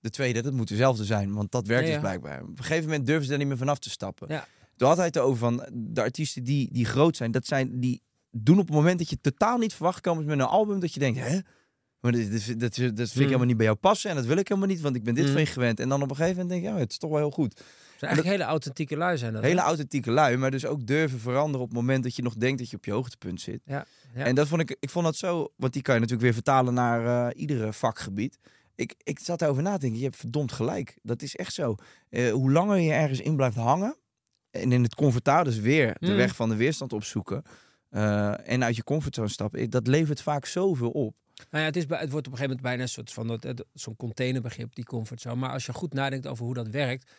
De 0.00 0.10
tweede, 0.10 0.42
dat 0.42 0.52
moet 0.52 0.68
dezelfde 0.68 1.04
zijn, 1.04 1.32
want 1.34 1.52
dat 1.52 1.66
werkt 1.66 1.86
Ja, 1.86 1.92
dus 1.92 2.00
blijkbaar. 2.00 2.42
Op 2.42 2.48
een 2.48 2.64
gegeven 2.64 2.84
moment 2.84 3.06
durven 3.06 3.26
ze 3.26 3.32
er 3.32 3.38
niet 3.38 3.46
meer 3.48 3.56
vanaf 3.56 3.78
te 3.78 3.90
stappen. 3.90 4.28
Ja. 4.30 4.46
Toen 4.76 4.88
had 4.88 4.96
hij 4.96 5.06
het 5.06 5.18
over 5.18 5.38
van 5.38 5.66
de 5.72 6.00
artiesten 6.02 6.44
die, 6.44 6.68
die 6.72 6.84
groot 6.84 7.16
zijn, 7.16 7.30
dat 7.30 7.46
zijn 7.46 7.80
die 7.80 8.02
doen 8.30 8.58
op 8.58 8.66
het 8.66 8.74
moment 8.74 8.98
dat 8.98 9.10
je 9.10 9.20
totaal 9.20 9.58
niet 9.58 9.74
verwacht 9.74 10.00
komen 10.00 10.24
met 10.24 10.38
een 10.38 10.44
album, 10.44 10.80
dat 10.80 10.94
je 10.94 11.00
denkt, 11.00 11.18
hè? 11.18 11.38
Maar 12.00 12.12
dit, 12.12 12.30
dit, 12.30 12.58
dat 12.60 12.74
vind 12.76 12.98
ik 13.00 13.14
Mm. 13.14 13.22
helemaal 13.22 13.46
niet 13.46 13.56
bij 13.56 13.66
jou 13.66 13.78
passen 13.78 14.10
en 14.10 14.16
dat 14.16 14.24
wil 14.24 14.36
ik 14.36 14.48
helemaal 14.48 14.68
niet, 14.68 14.80
want 14.80 14.96
ik 14.96 15.02
ben 15.04 15.14
dit 15.14 15.26
Mm. 15.26 15.32
van 15.32 15.40
je 15.40 15.46
gewend. 15.46 15.80
En 15.80 15.88
dan 15.88 16.02
op 16.02 16.10
een 16.10 16.16
gegeven 16.16 16.36
moment 16.42 16.50
denk 16.60 16.64
je, 16.72 16.78
ja, 16.78 16.82
het 16.84 16.90
is 16.90 16.98
toch 16.98 17.10
wel 17.10 17.18
heel 17.18 17.30
goed. 17.30 17.60
Zijn 17.96 18.10
eigenlijk 18.10 18.38
hele 18.38 18.50
authentieke 18.50 18.96
lui 18.96 19.18
zijn 19.18 19.32
dat. 19.32 19.42
Hele 19.42 19.60
authentieke 19.60 20.10
lui, 20.10 20.36
maar 20.36 20.50
dus 20.50 20.66
ook 20.66 20.86
durven 20.86 21.20
veranderen 21.20 21.60
op 21.60 21.68
het 21.68 21.76
moment 21.76 22.02
dat 22.02 22.16
je 22.16 22.22
nog 22.22 22.34
denkt 22.34 22.58
dat 22.58 22.70
je 22.70 22.76
op 22.76 22.84
je 22.84 22.92
hoogtepunt 22.92 23.40
zit. 23.40 23.60
Ja, 23.64 23.86
ja. 24.14 24.24
En 24.24 24.34
dat 24.34 24.48
vond 24.48 24.60
ik, 24.60 24.76
ik 24.80 24.90
vond 24.90 25.04
dat 25.04 25.16
zo, 25.16 25.52
want 25.56 25.72
die 25.72 25.82
kan 25.82 25.94
je 25.94 26.00
natuurlijk 26.00 26.26
weer 26.26 26.42
vertalen 26.42 26.74
naar 26.74 27.32
uh, 27.34 27.40
iedere 27.40 27.72
vakgebied. 27.72 28.38
Ik, 28.74 28.94
ik 29.02 29.18
zat 29.18 29.38
daarover 29.38 29.62
na 29.62 29.72
te 29.72 29.80
denken, 29.80 29.98
je 29.98 30.04
hebt 30.04 30.16
verdomd 30.16 30.52
gelijk. 30.52 30.98
Dat 31.02 31.22
is 31.22 31.36
echt 31.36 31.52
zo. 31.52 31.74
Uh, 32.10 32.32
hoe 32.32 32.52
langer 32.52 32.78
je 32.78 32.92
ergens 32.92 33.20
in 33.20 33.36
blijft 33.36 33.56
hangen 33.56 33.96
en 34.50 34.72
in 34.72 34.82
het 34.82 34.94
comfortabel, 34.94 35.44
dus 35.44 35.58
weer 35.58 35.96
de 35.98 36.10
Mm. 36.10 36.16
weg 36.16 36.36
van 36.36 36.48
de 36.48 36.56
weerstand 36.56 36.92
opzoeken 36.92 37.42
uh, 37.90 38.48
en 38.48 38.64
uit 38.64 38.76
je 38.76 38.84
comfortzone 38.84 39.28
stappen, 39.28 39.70
dat 39.70 39.86
levert 39.86 40.22
vaak 40.22 40.46
zoveel 40.46 40.90
op. 40.90 41.14
Nou 41.36 41.46
ja, 41.50 41.60
het, 41.60 41.76
is, 41.76 41.84
het 41.88 42.10
wordt 42.10 42.26
op 42.26 42.32
een 42.32 42.38
gegeven 42.38 42.42
moment 42.42 42.60
bijna 42.60 42.82
een 42.82 42.88
soort 42.88 43.12
van 43.12 43.40
zo'n 43.72 43.96
containerbegrip, 43.96 44.74
die 44.74 44.84
comfortzone. 44.84 45.36
Maar 45.36 45.50
als 45.50 45.66
je 45.66 45.72
goed 45.72 45.92
nadenkt 45.92 46.26
over 46.26 46.44
hoe 46.44 46.54
dat 46.54 46.68
werkt, 46.68 47.10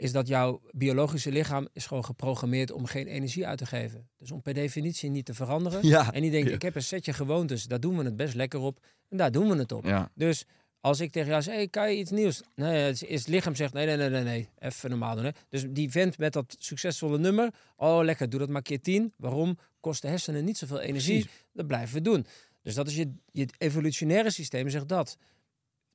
is 0.00 0.12
dat 0.12 0.28
jouw 0.28 0.60
biologische 0.70 1.30
lichaam 1.32 1.68
is 1.72 1.86
gewoon 1.86 2.04
geprogrammeerd 2.04 2.70
om 2.72 2.86
geen 2.86 3.06
energie 3.06 3.46
uit 3.46 3.58
te 3.58 3.66
geven. 3.66 4.08
Dus 4.18 4.30
om 4.30 4.42
per 4.42 4.54
definitie 4.54 5.10
niet 5.10 5.24
te 5.24 5.34
veranderen. 5.34 5.86
Ja, 5.88 6.12
En 6.12 6.22
die 6.22 6.30
denkt, 6.30 6.50
ik 6.50 6.62
heb 6.62 6.74
een 6.74 6.82
setje 6.82 7.12
gewoontes, 7.12 7.64
daar 7.64 7.80
doen 7.80 7.96
we 7.96 8.04
het 8.04 8.16
best 8.16 8.34
lekker 8.34 8.60
op. 8.60 8.78
En 9.08 9.16
daar 9.16 9.32
doen 9.32 9.48
we 9.48 9.56
het 9.56 9.72
op. 9.72 9.84
ja. 9.84 10.10
Dus 10.14 10.44
als 10.80 11.00
ik 11.00 11.12
tegen 11.12 11.28
jou 11.30 11.42
zeg, 11.42 11.54
hey, 11.54 11.68
kan 11.68 11.90
je 11.90 11.98
iets 11.98 12.10
nieuws? 12.10 12.42
Nee, 12.54 12.76
het, 12.82 13.02
is, 13.02 13.18
het 13.18 13.28
lichaam 13.28 13.54
zegt, 13.54 13.72
nee, 13.72 13.86
nee, 13.86 13.96
nee, 13.96 14.08
nee, 14.10 14.22
nee, 14.22 14.48
even 14.58 14.90
normaal 14.90 15.14
doen. 15.14 15.24
Hè? 15.24 15.30
Dus 15.48 15.64
die 15.68 15.90
vent 15.90 16.18
met 16.18 16.32
dat 16.32 16.56
succesvolle 16.58 17.18
nummer, 17.18 17.50
oh 17.76 18.04
lekker, 18.04 18.30
doe 18.30 18.40
dat 18.40 18.48
maar 18.48 18.62
keer 18.62 18.80
tien. 18.80 19.12
Waarom? 19.16 19.58
Kost 19.80 20.02
de 20.02 20.08
hersenen 20.08 20.44
niet 20.44 20.58
zoveel 20.58 20.80
energie, 20.80 21.20
Precies. 21.20 21.44
dat 21.52 21.66
blijven 21.66 21.94
we 21.94 22.00
doen. 22.00 22.26
Dus 22.62 22.74
dat 22.74 22.88
is 22.88 22.96
je, 22.96 23.12
je 23.32 23.48
evolutionaire 23.58 24.30
systeem, 24.30 24.68
zegt 24.68 24.88
dat. 24.88 25.16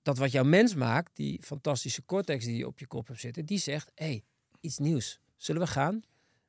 Dat 0.05 0.17
wat 0.17 0.31
jouw 0.31 0.43
mens 0.43 0.75
maakt, 0.75 1.15
die 1.15 1.39
fantastische 1.43 2.05
cortex 2.05 2.45
die 2.45 2.57
je 2.57 2.67
op 2.67 2.79
je 2.79 2.87
kop 2.87 3.07
hebt 3.07 3.19
zitten, 3.19 3.45
die 3.45 3.57
zegt, 3.57 3.91
hey, 3.95 4.23
iets 4.59 4.77
nieuws, 4.77 5.19
zullen 5.35 5.61
we 5.61 5.67
gaan? 5.67 6.01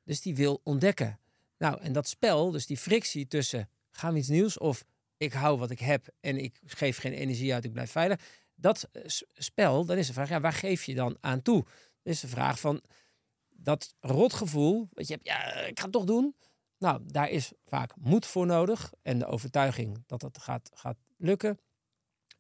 Dus 0.04 0.20
die 0.20 0.34
wil 0.34 0.60
ontdekken. 0.62 1.20
Nou, 1.58 1.80
en 1.80 1.92
dat 1.92 2.08
spel, 2.08 2.50
dus 2.50 2.66
die 2.66 2.76
frictie 2.76 3.26
tussen, 3.26 3.68
gaan 3.90 4.12
we 4.12 4.18
iets 4.18 4.28
nieuws 4.28 4.58
of 4.58 4.84
ik 5.16 5.32
hou 5.32 5.58
wat 5.58 5.70
ik 5.70 5.78
heb 5.78 6.08
en 6.20 6.38
ik 6.38 6.60
geef 6.64 6.98
geen 6.98 7.12
energie 7.12 7.54
uit, 7.54 7.64
ik 7.64 7.72
blijf 7.72 7.90
veilig. 7.90 8.20
Dat 8.54 8.88
eh, 8.92 9.02
spel, 9.34 9.84
dan 9.84 9.96
is 9.96 10.06
de 10.06 10.12
vraag, 10.12 10.28
ja, 10.28 10.40
waar 10.40 10.52
geef 10.52 10.84
je 10.84 10.94
dan 10.94 11.16
aan 11.20 11.42
toe? 11.42 11.64
Is 12.02 12.20
de 12.20 12.28
vraag 12.28 12.60
van 12.60 12.82
dat 13.48 13.94
rotgevoel, 14.00 14.88
dat 14.92 15.06
je 15.06 15.12
hebt, 15.12 15.26
ja, 15.26 15.52
ik 15.52 15.78
ga 15.78 15.84
het 15.84 15.92
toch 15.92 16.04
doen. 16.04 16.36
Nou, 16.78 17.00
daar 17.06 17.30
is 17.30 17.52
vaak 17.64 17.96
moed 17.96 18.26
voor 18.26 18.46
nodig 18.46 18.92
en 19.02 19.18
de 19.18 19.26
overtuiging 19.26 20.02
dat 20.06 20.20
dat 20.20 20.38
gaat, 20.38 20.70
gaat 20.74 20.98
lukken. 21.16 21.58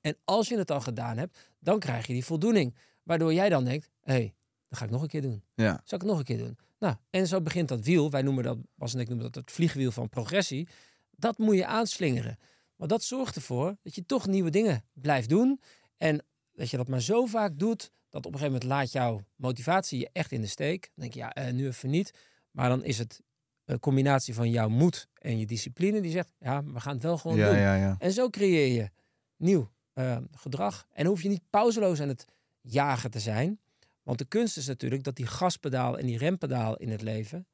En 0.06 0.16
als 0.24 0.48
je 0.48 0.58
het 0.58 0.70
al 0.70 0.80
gedaan 0.80 1.16
hebt, 1.18 1.50
dan 1.58 1.78
krijg 1.78 2.06
je 2.06 2.12
die 2.12 2.24
voldoening. 2.24 2.74
Waardoor 3.02 3.32
jij 3.32 3.48
dan 3.48 3.64
denkt, 3.64 3.90
hé, 4.00 4.12
hey, 4.12 4.34
dat 4.68 4.78
ga 4.78 4.84
ik 4.84 4.90
nog 4.90 5.02
een 5.02 5.08
keer 5.08 5.22
doen. 5.22 5.42
Ja. 5.54 5.72
Zal 5.84 5.98
ik 5.98 6.04
het 6.04 6.10
nog 6.10 6.18
een 6.18 6.24
keer 6.24 6.38
doen? 6.38 6.58
Nou, 6.78 6.94
en 7.10 7.26
zo 7.26 7.40
begint 7.40 7.68
dat 7.68 7.84
wiel. 7.84 8.10
Wij 8.10 8.22
noemen 8.22 8.44
dat, 8.44 8.58
Bas 8.74 8.94
en 8.94 9.00
ik 9.00 9.08
noemen 9.08 9.24
dat 9.24 9.34
het 9.34 9.50
vliegwiel 9.52 9.90
van 9.90 10.08
progressie. 10.08 10.68
Dat 11.10 11.38
moet 11.38 11.54
je 11.56 11.66
aanslingeren. 11.66 12.38
Maar 12.76 12.88
dat 12.88 13.02
zorgt 13.02 13.36
ervoor 13.36 13.76
dat 13.82 13.94
je 13.94 14.06
toch 14.06 14.26
nieuwe 14.26 14.50
dingen 14.50 14.84
blijft 14.92 15.28
doen. 15.28 15.60
En 15.96 16.24
dat 16.52 16.70
je 16.70 16.76
dat 16.76 16.88
maar 16.88 17.02
zo 17.02 17.26
vaak 17.26 17.58
doet, 17.58 17.90
dat 18.08 18.26
op 18.26 18.32
een 18.32 18.38
gegeven 18.38 18.52
moment 18.52 18.62
laat 18.64 18.92
jouw 18.92 19.24
motivatie 19.36 19.98
je 19.98 20.08
echt 20.12 20.32
in 20.32 20.40
de 20.40 20.46
steek. 20.46 20.82
Dan 20.82 20.92
denk 20.94 21.12
je, 21.12 21.18
ja, 21.18 21.32
eh, 21.34 21.52
nu 21.52 21.66
even 21.66 21.90
niet. 21.90 22.10
Maar 22.50 22.68
dan 22.68 22.84
is 22.84 22.98
het 22.98 23.20
een 23.64 23.80
combinatie 23.80 24.34
van 24.34 24.50
jouw 24.50 24.68
moed 24.68 25.08
en 25.14 25.38
je 25.38 25.46
discipline 25.46 26.00
die 26.00 26.10
zegt, 26.12 26.32
ja, 26.38 26.64
we 26.64 26.80
gaan 26.80 26.94
het 26.94 27.02
wel 27.02 27.18
gewoon 27.18 27.36
Ja, 27.36 27.48
doen. 27.48 27.58
ja, 27.58 27.74
ja. 27.74 27.96
En 27.98 28.12
zo 28.12 28.30
creëer 28.30 28.72
je 28.74 28.90
nieuw 29.36 29.74
eh, 29.96 30.16
gedrag. 30.32 30.86
En 30.92 31.06
hoef 31.06 31.22
je 31.22 31.28
niet 31.28 31.50
pauzeloos 31.50 32.00
aan 32.00 32.08
het 32.08 32.24
jagen 32.60 33.10
te 33.10 33.20
zijn. 33.20 33.60
Want 34.02 34.18
de 34.18 34.24
kunst 34.24 34.56
is 34.56 34.66
natuurlijk 34.66 35.02
dat 35.04 35.16
die 35.16 35.26
gaspedaal 35.26 35.98
en 35.98 36.06
die 36.06 36.18
rempedaal 36.18 36.76
in 36.76 36.88
het 36.90 37.02
leven, 37.02 37.46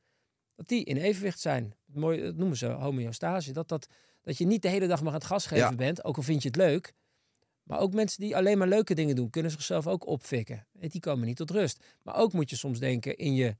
dat 0.55 0.69
die 0.69 0.85
in 0.85 0.97
evenwicht 0.97 1.41
zijn. 1.41 1.75
Mooi, 1.85 2.23
dat 2.23 2.37
noemen 2.37 2.57
ze 2.57 2.67
homeostase. 2.67 3.53
Dat, 3.53 3.69
dat, 3.69 3.87
dat 4.23 4.39
je 4.39 4.45
niet 4.47 4.63
de 4.63 4.69
hele 4.69 4.87
dag 4.87 4.99
maar 5.03 5.09
aan 5.13 5.19
het 5.19 5.25
gas 5.25 5.47
geven 5.47 5.71
Ja. 5.71 5.75
bent, 5.75 6.05
ook 6.05 6.17
al 6.17 6.23
vind 6.23 6.43
je 6.43 6.49
het 6.49 6.57
leuk. 6.57 6.95
Maar 7.63 7.79
ook 7.79 7.93
mensen 7.95 8.21
die 8.21 8.37
alleen 8.37 8.59
maar 8.59 8.69
leuke 8.69 8.95
dingen 8.95 9.17
doen, 9.17 9.31
kunnen 9.31 9.51
zichzelf 9.51 9.87
ook 9.87 10.07
opfikken. 10.07 10.67
En 10.79 10.89
Die 10.89 11.01
komen 11.01 11.27
niet 11.27 11.37
tot 11.37 11.51
rust. 11.51 11.85
Maar 12.03 12.17
ook 12.17 12.33
moet 12.33 12.51
je 12.51 12.57
soms 12.57 12.79
denken 12.79 13.17
in 13.17 13.35
je 13.35 13.57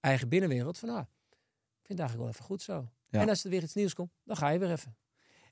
eigen 0.00 0.28
binnenwereld 0.28 0.78
van, 0.78 0.88
ah, 0.88 0.98
ik 0.98 1.86
vind 1.86 1.98
het 1.98 1.98
eigenlijk 1.98 2.18
wel 2.18 2.28
even 2.28 2.44
goed 2.44 2.62
zo. 2.62 2.88
Ja. 3.08 3.20
En 3.20 3.28
als 3.28 3.44
er 3.44 3.50
weer 3.50 3.62
iets 3.62 3.74
nieuws 3.74 3.94
komt, 3.94 4.10
dan 4.24 4.36
ga 4.36 4.48
je 4.48 4.58
weer 4.58 4.70
even. 4.70 4.96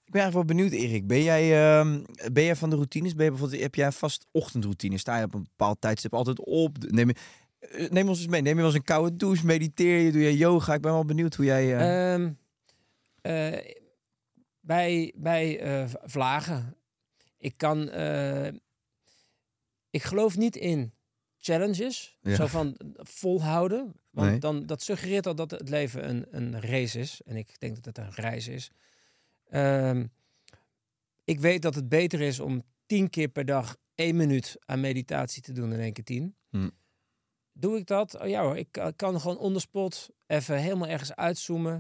Ik 0.05 0.13
ben 0.13 0.21
eigenlijk 0.23 0.49
wel 0.49 0.57
benieuwd, 0.57 0.73
Erik. 0.83 1.07
Ben 1.07 1.23
jij, 1.23 1.79
ehm, 1.79 2.03
ben 2.33 2.45
jij 2.45 2.57
van 2.57 2.71
de 2.71 2.77
routines? 2.77 3.15
Ben 3.15 3.25
je 3.25 3.31
bijvoorbeeld, 3.31 3.63
heb 3.63 3.75
jij 3.75 3.93
vast 3.93 4.27
ochtendroutine? 4.31 4.99
Sta 4.99 5.19
je 5.19 5.25
op 5.25 5.35
een 5.35 5.43
bepaald 5.43 5.81
tijdstip 5.81 6.15
altijd 6.15 6.39
op? 6.41 6.77
Neem, 6.91 7.09
je, 7.09 7.15
eh, 7.59 7.91
neem 7.91 8.09
ons 8.09 8.19
eens 8.19 8.27
mee. 8.29 8.41
Neem 8.43 8.53
je 8.55 8.59
wel 8.59 8.67
eens 8.67 8.75
een 8.75 8.85
koude 8.85 9.17
douche? 9.17 9.47
Mediteer 9.47 9.99
je? 10.01 10.13
Doe 10.13 10.23
je 10.23 10.37
yoga? 10.37 10.75
Ik 10.75 10.81
ben 10.81 10.93
wel 10.93 11.05
benieuwd 11.05 11.35
hoe 11.35 11.45
jij... 11.45 11.77
eh, 11.77 12.13
Ehm, 12.15 12.33
eh, 13.23 13.75
bij 14.61 15.13
bij 15.17 15.61
vlagen. 16.05 16.77
Ik 17.39 17.55
kan. 17.57 17.91
ik 19.91 20.03
geloof 20.03 20.37
niet 20.37 20.57
in 20.57 20.93
challenges. 21.39 22.19
Ja. 22.23 22.35
Zo 22.35 22.47
van 22.47 22.77
volhouden. 22.97 23.93
Want 24.11 24.31
Nee. 24.31 24.39
dan, 24.39 24.67
dat 24.67 24.83
suggereert 24.83 25.27
al 25.27 25.35
dat 25.35 25.51
het 25.51 25.69
leven 25.69 26.09
een, 26.09 26.27
een 26.31 26.61
race 26.61 26.99
is. 26.99 27.21
En 27.25 27.37
ik 27.37 27.61
denk 27.61 27.75
dat 27.83 27.85
het 27.97 27.99
een 27.99 28.13
reis 28.15 28.49
is. 28.49 28.71
Ehm, 29.55 30.07
ik 31.25 31.41
weet 31.41 31.63
dat 31.63 31.75
het 31.75 31.89
beter 31.89 32.21
is 32.21 32.41
om 32.41 32.63
tien 32.87 33.11
keer 33.11 33.29
per 33.29 33.45
dag 33.45 33.77
één 33.95 34.17
minuut 34.17 34.57
aan 34.65 34.81
meditatie 34.81 35.43
te 35.43 35.53
doen 35.53 35.71
dan 35.71 35.79
één 35.79 35.93
keer 35.93 36.05
tien. 36.05 36.37
Hm. 36.51 36.69
Doe 37.53 37.77
ik 37.77 37.87
dat? 37.87 38.21
Oh 38.21 38.29
ja 38.29 38.43
hoor, 38.43 38.57
ik 38.57 38.69
kan- 38.71 38.97
kan 38.97 39.21
gewoon 39.21 39.39
on 39.39 39.53
the 39.53 39.59
spot 39.61 40.09
even 40.27 40.59
helemaal 40.59 40.89
ergens 40.89 41.15
uitzoomen. 41.15 41.77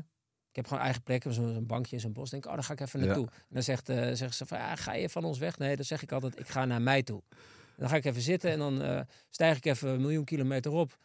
Ik 0.48 0.56
heb 0.56 0.66
gewoon 0.66 0.82
eigen 0.82 1.02
plekken, 1.02 1.32
zo'n 1.32 1.66
bankje 1.66 1.94
in 1.96 2.00
zo'n 2.00 2.12
bos. 2.12 2.30
Denk, 2.30 2.42
ik, 2.44 2.48
oh, 2.50 2.54
daar 2.56 2.64
ga 2.64 2.72
ik 2.72 2.80
even 2.80 3.00
Ja. 3.00 3.06
naartoe. 3.06 3.26
En 3.26 3.48
dan 3.48 3.62
zegt, 3.62 3.88
eh 3.88 3.96
zeggen 3.96 4.34
ze 4.34 4.46
van, 4.46 4.58
ja, 4.58 4.76
ga 4.76 4.92
je 4.94 5.08
van 5.08 5.24
ons 5.24 5.38
weg? 5.38 5.58
Nee, 5.58 5.76
dan 5.76 5.84
zeg 5.84 6.02
ik 6.02 6.12
altijd, 6.12 6.38
ik 6.38 6.48
ga 6.48 6.64
naar 6.64 6.82
mij 6.82 7.02
toe. 7.02 7.22
En 7.30 7.76
dan 7.76 7.88
ga 7.88 7.96
ik 7.96 8.04
even 8.04 8.22
zitten 8.22 8.50
en 8.50 8.58
dan 8.58 8.82
eh, 8.82 9.00
stijg 9.30 9.56
ik 9.56 9.64
even 9.64 9.88
een 9.88 10.00
miljoen 10.00 10.24
kilometer 10.24 10.72
op. 10.72 10.98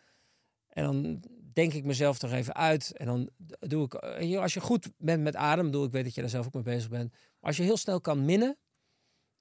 En 0.67 0.83
dan 0.83 1.23
denk 1.59 1.73
ik 1.73 1.83
mezelf 1.83 2.17
toch 2.17 2.31
even 2.31 2.55
uit. 2.55 2.91
En 2.97 3.05
dan 3.05 3.29
doe 3.59 3.85
ik, 3.85 3.93
eh, 3.93 4.39
als 4.39 4.53
je 4.53 4.59
goed 4.59 4.89
bent 4.97 5.23
met 5.23 5.35
adem, 5.35 5.65
bedoel, 5.65 5.85
ik 5.85 5.91
weet 5.91 6.03
dat 6.03 6.15
je 6.15 6.21
daar 6.21 6.29
zelf 6.29 6.45
ook 6.45 6.53
mee 6.53 6.63
bezig 6.63 6.89
bent. 6.89 7.13
Als 7.39 7.57
je 7.57 7.63
heel 7.63 7.77
snel 7.77 8.01
kan 8.01 8.25
minnen, 8.25 8.57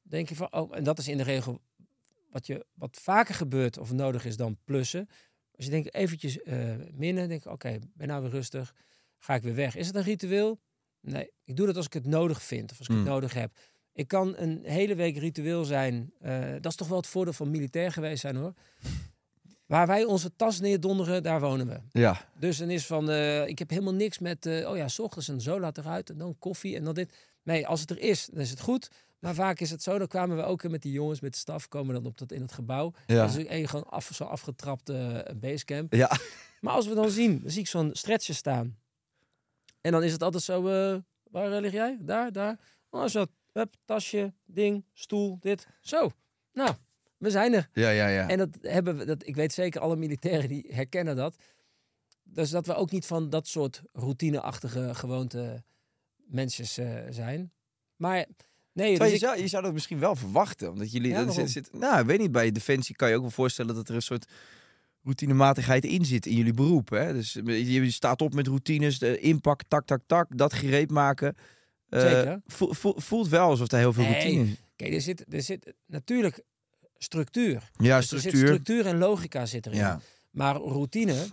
denk 0.02 0.28
je 0.28 0.34
van, 0.34 0.52
oh, 0.52 0.76
en 0.76 0.84
dat 0.84 0.98
is 0.98 1.08
in 1.08 1.16
de 1.16 1.22
regel 1.22 1.60
wat, 2.30 2.46
je, 2.46 2.66
wat 2.74 2.98
vaker 3.02 3.34
gebeurt 3.34 3.78
of 3.78 3.92
nodig 3.92 4.24
is 4.24 4.36
dan 4.36 4.58
plussen. 4.64 5.08
Als 5.56 5.64
je 5.64 5.70
denkt 5.70 5.94
eventjes 5.94 6.42
eh 6.42 6.74
minnen, 6.92 7.28
denk 7.28 7.44
ik, 7.44 7.52
oké, 7.52 7.78
ben 7.94 8.08
nou 8.08 8.22
weer 8.22 8.30
rustig, 8.30 8.74
ga 9.18 9.34
ik 9.34 9.42
weer 9.42 9.54
weg. 9.54 9.76
Is 9.76 9.86
het 9.86 9.96
een 9.96 10.02
ritueel? 10.02 10.60
Nee, 11.00 11.30
ik 11.44 11.56
doe 11.56 11.66
dat 11.66 11.76
als 11.76 11.86
ik 11.86 11.92
het 11.92 12.06
nodig 12.06 12.42
vind 12.42 12.70
of 12.72 12.78
als 12.78 12.86
ik 12.88 12.94
Hmm. 12.94 13.02
het 13.04 13.12
nodig 13.12 13.34
heb. 13.34 13.56
Ik 13.92 14.08
kan 14.08 14.36
een 14.36 14.60
hele 14.64 14.94
week 14.94 15.16
ritueel 15.16 15.64
zijn. 15.64 16.12
eh, 16.20 16.50
dat 16.52 16.66
is 16.66 16.76
toch 16.76 16.88
wel 16.88 16.96
het 16.96 17.06
voordeel 17.06 17.32
van 17.32 17.50
militair 17.50 17.92
geweest 17.92 18.20
zijn 18.20 18.36
hoor. 18.36 18.54
Waar 19.68 19.86
wij 19.86 20.04
onze 20.04 20.36
tas 20.36 20.60
neerdonderen, 20.60 21.22
daar 21.22 21.40
wonen 21.40 21.66
we. 21.68 22.00
ja. 22.00 22.28
Dus 22.38 22.58
dan 22.58 22.70
is 22.70 22.86
van, 22.86 23.10
eh, 23.10 23.46
ik 23.46 23.58
heb 23.58 23.70
helemaal 23.70 23.94
niks 23.94 24.18
met, 24.18 24.46
eh, 24.46 24.70
oh 24.70 24.76
ja, 24.76 24.88
s 24.88 24.98
ochtends 24.98 25.28
een 25.28 25.40
zo 25.40 25.60
laat 25.60 25.78
eruit 25.78 26.10
en 26.10 26.18
dan 26.18 26.38
koffie 26.38 26.76
en 26.76 26.84
dan 26.84 26.94
dit. 26.94 27.12
Nee, 27.42 27.66
als 27.66 27.80
het 27.80 27.90
er 27.90 27.98
is, 27.98 28.26
dan 28.32 28.40
is 28.40 28.50
het 28.50 28.60
goed. 28.60 28.90
Maar 29.18 29.34
vaak 29.34 29.60
is 29.60 29.70
het 29.70 29.82
zo, 29.82 29.98
dan 29.98 30.06
kwamen 30.06 30.36
we 30.36 30.42
ook 30.42 30.68
met 30.68 30.82
die 30.82 30.92
jongens 30.92 31.20
met 31.20 31.32
de 31.32 31.38
staf, 31.38 31.68
komen 31.68 31.94
dan 31.94 32.06
op 32.06 32.18
dat 32.18 32.32
in 32.32 32.40
het 32.40 32.52
gebouw. 32.52 32.92
Ja. 33.06 33.26
Dat 33.26 33.36
is 33.36 33.44
een 33.48 33.68
gewoon 33.68 33.88
af, 33.88 34.10
zo 34.14 34.24
afgetrapt 34.24 34.88
eh 34.88 35.18
basecamp. 35.36 35.92
Ja. 35.94 36.10
Maar 36.60 36.74
als 36.74 36.86
we 36.86 36.94
dan 36.94 37.10
zien, 37.10 37.40
dan 37.42 37.50
zie 37.50 37.60
ik 37.60 37.66
zo'n 37.66 37.90
stretcher 37.92 38.34
staan. 38.34 38.78
En 39.80 39.92
dan 39.92 40.02
is 40.02 40.12
het 40.12 40.22
altijd 40.22 40.42
zo, 40.42 40.62
waar 41.30 41.60
lig 41.60 41.72
jij? 41.72 41.98
Daar, 42.00 42.32
daar. 42.32 42.58
Oh, 42.90 43.06
zo, 43.06 43.24
hup, 43.52 43.74
tasje, 43.84 44.32
ding, 44.46 44.84
stoel, 44.92 45.36
dit. 45.40 45.66
Zo, 45.80 46.10
nou, 46.52 46.74
we 47.18 47.30
zijn 47.30 47.52
er. 47.52 47.68
Ja, 47.72 47.90
ja, 47.90 48.08
ja. 48.08 48.28
En 48.28 48.38
dat 48.38 48.48
hebben 48.60 48.96
we, 48.96 49.04
dat, 49.04 49.26
ik 49.26 49.34
weet 49.36 49.52
zeker, 49.52 49.80
alle 49.80 49.96
militairen 49.96 50.48
die 50.48 50.66
herkennen 50.70 51.16
dat. 51.16 51.36
Dus 52.22 52.50
dat 52.50 52.66
we 52.66 52.74
ook 52.74 52.90
niet 52.90 53.06
van 53.06 53.30
dat 53.30 53.46
soort 53.46 53.82
routineachtige 53.92 54.94
gewoonte 54.94 55.62
mensjes 56.16 56.78
eh, 56.78 56.94
zijn. 57.10 57.52
Maar 57.96 58.26
Nee, 58.72 58.98
dus 58.98 59.08
je, 59.08 59.14
ik- 59.14 59.20
zou, 59.20 59.40
je 59.40 59.48
zou 59.48 59.62
dat 59.62 59.72
misschien 59.72 59.98
wel 59.98 60.16
verwachten. 60.16 60.70
Omdat 60.70 60.92
jullie. 60.92 61.10
Ja, 61.10 61.30
zit, 61.30 61.50
zit- 61.50 61.72
nou, 61.72 62.00
ik 62.00 62.06
weet 62.06 62.18
niet. 62.18 62.32
Bij 62.32 62.52
Defensie 62.52 62.94
kan 62.96 63.08
je 63.08 63.14
ook 63.14 63.20
wel 63.20 63.30
voorstellen 63.30 63.74
dat 63.74 63.88
er 63.88 63.94
een 63.94 64.02
soort 64.02 64.26
routinematigheid 65.02 65.84
in 65.84 66.04
zit 66.04 66.26
in 66.26 66.34
jullie 66.36 66.52
beroep. 66.52 66.88
Hè? 66.88 67.12
Dus 67.12 67.32
je, 67.32 67.72
je 67.72 67.90
staat 67.90 68.22
op 68.22 68.34
met 68.34 68.46
routines, 68.46 68.98
de 68.98 69.18
inpak, 69.18 69.62
tak, 69.68 69.86
tak, 69.86 70.00
tak, 70.06 70.38
dat 70.38 70.52
gereed 70.52 70.90
maken. 70.90 71.34
Eh, 71.88 72.00
Zeker. 72.00 72.40
voel- 72.46 72.74
voel- 72.74 72.94
voelt 73.00 73.28
wel 73.28 73.48
alsof 73.48 73.72
er 73.72 73.78
heel 73.78 73.92
veel 73.92 74.02
Nee, 74.04 74.12
routine 74.12 74.40
in 74.40 74.56
Kijk, 74.76 74.92
er 74.94 75.00
zit, 75.00 75.24
er 75.34 75.42
zit 75.42 75.74
natuurlijk 75.86 76.42
structuur. 76.98 77.70
Ja, 77.76 77.96
Dus 77.96 78.12
er 78.12 78.18
zit 78.20 78.30
structuur. 78.32 78.46
structuur 78.46 78.86
en 78.86 78.98
logica 78.98 79.46
zit 79.46 79.66
erin. 79.66 79.78
Ja, 79.78 80.00
Maar 80.30 80.56
routine, 80.56 81.26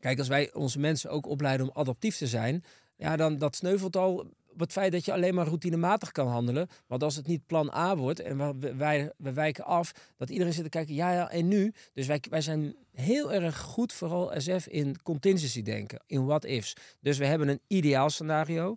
kijk, 0.00 0.18
als 0.18 0.28
wij 0.28 0.52
onze 0.54 0.78
mensen 0.78 1.10
ook 1.10 1.26
opleiden 1.26 1.66
om 1.68 1.76
adaptief 1.76 2.16
te 2.16 2.26
zijn, 2.26 2.64
ja, 2.96 3.16
dan 3.16 3.38
dat 3.38 3.56
sneuvelt 3.56 3.96
al 3.96 4.26
op 4.48 4.60
het 4.60 4.72
feit 4.72 4.92
dat 4.92 5.04
je 5.04 5.12
alleen 5.12 5.34
maar 5.34 5.46
routinematig 5.46 6.12
kan 6.12 6.26
handelen. 6.28 6.68
Want 6.86 7.02
als 7.02 7.16
het 7.16 7.26
niet 7.26 7.46
plan 7.46 7.70
A 7.74 7.96
wordt 7.96 8.20
en 8.20 8.36
we, 8.38 8.54
we- 8.58 8.74
wij, 8.74 9.12
we 9.16 9.32
wijken 9.32 9.64
af, 9.64 9.92
dat 10.16 10.30
iedereen 10.30 10.52
zit 10.52 10.62
te 10.64 10.68
kijken, 10.70 10.94
ja, 10.94 11.12
ja, 11.12 11.30
en 11.30 11.48
nu? 11.48 11.72
Dus 11.92 12.06
wij, 12.06 12.22
wij 12.30 12.40
zijn 12.40 12.76
heel 12.92 13.32
erg 13.32 13.58
goed, 13.58 13.92
vooral 13.92 14.32
SF, 14.40 14.66
in 14.66 15.02
contingency 15.02 15.62
denken, 15.62 16.02
in 16.06 16.24
what-ifs. 16.24 16.72
Dus 17.00 17.18
we 17.18 17.26
hebben 17.26 17.48
een 17.48 17.60
ideaal 17.66 18.10
scenario, 18.10 18.76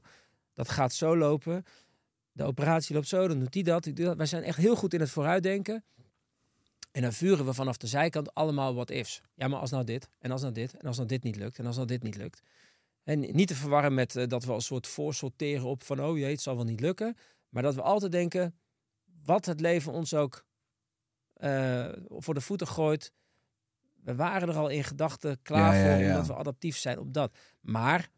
dat 0.54 0.70
gaat 0.70 0.94
zo 0.94 1.18
lopen. 1.18 1.66
De 2.36 2.44
operatie 2.44 2.96
loopt 2.96 3.08
zo, 3.08 3.28
dan 3.28 3.40
doet 3.40 3.54
die 3.54 3.64
dat, 3.64 3.84
die 3.84 3.94
dat. 3.94 4.18
Wij 4.18 4.26
zijn 4.26 4.44
echt 4.44 4.58
heel 4.58 4.76
goed 4.76 4.94
in 4.94 5.00
het 5.00 5.10
vooruitdenken. 5.10 5.84
En 6.92 7.02
dan 7.02 7.14
vuren 7.14 7.46
we 7.46 7.54
vanaf 7.54 7.78
de 7.78 7.88
zijkant 7.88 8.34
allemaal 8.34 8.74
what 8.74 8.90
ifs. 8.90 9.22
Ja, 9.34 9.48
maar 9.48 9.60
als 9.60 9.72
nou 9.72 9.84
dit, 9.84 10.10
en 10.20 10.32
als 10.32 10.42
nou 10.42 10.54
dit, 10.54 10.78
en 10.78 10.88
als 10.88 10.96
nou 10.96 11.08
dit 11.08 11.24
niet 11.24 11.36
lukt, 11.36 11.60
en 11.60 11.66
als 11.66 11.76
nou 11.76 11.88
dit 11.88 12.04
niet 12.04 12.16
lukt. 12.16 12.42
En 13.04 13.20
niet 13.20 13.48
te 13.48 13.56
verwarren 13.56 13.94
met 13.94 14.16
eh, 14.16 14.28
dat 14.28 14.44
we 14.46 14.54
een 14.54 14.62
soort 14.62 14.88
voorsorteren 14.88 15.66
op 15.66 15.84
van, 15.84 16.04
oh 16.04 16.18
jee, 16.18 16.32
het 16.32 16.42
zal 16.42 16.56
wel 16.56 16.66
niet 16.66 16.80
lukken. 16.80 17.18
Maar 17.50 17.64
dat 17.64 17.76
we 17.76 17.82
altijd 17.82 18.12
denken, 18.12 18.60
wat 19.24 19.46
het 19.46 19.60
leven 19.60 19.92
ons 19.92 20.14
ook 20.14 20.46
eh, 21.34 21.90
voor 22.08 22.34
de 22.34 22.42
voeten 22.42 22.68
gooit. 22.68 23.12
We 24.04 24.16
waren 24.16 24.50
er 24.50 24.56
al 24.56 24.70
in 24.70 24.84
gedachten 24.84 25.42
klaar 25.42 25.76
Ja, 25.76 25.84
ja, 25.84 25.96
voor, 25.96 26.04
ja. 26.04 26.12
omdat 26.12 26.28
we 26.28 26.36
adaptief 26.36 26.78
zijn 26.78 27.00
op 27.00 27.14
dat. 27.14 27.38
Maar, 27.62 28.10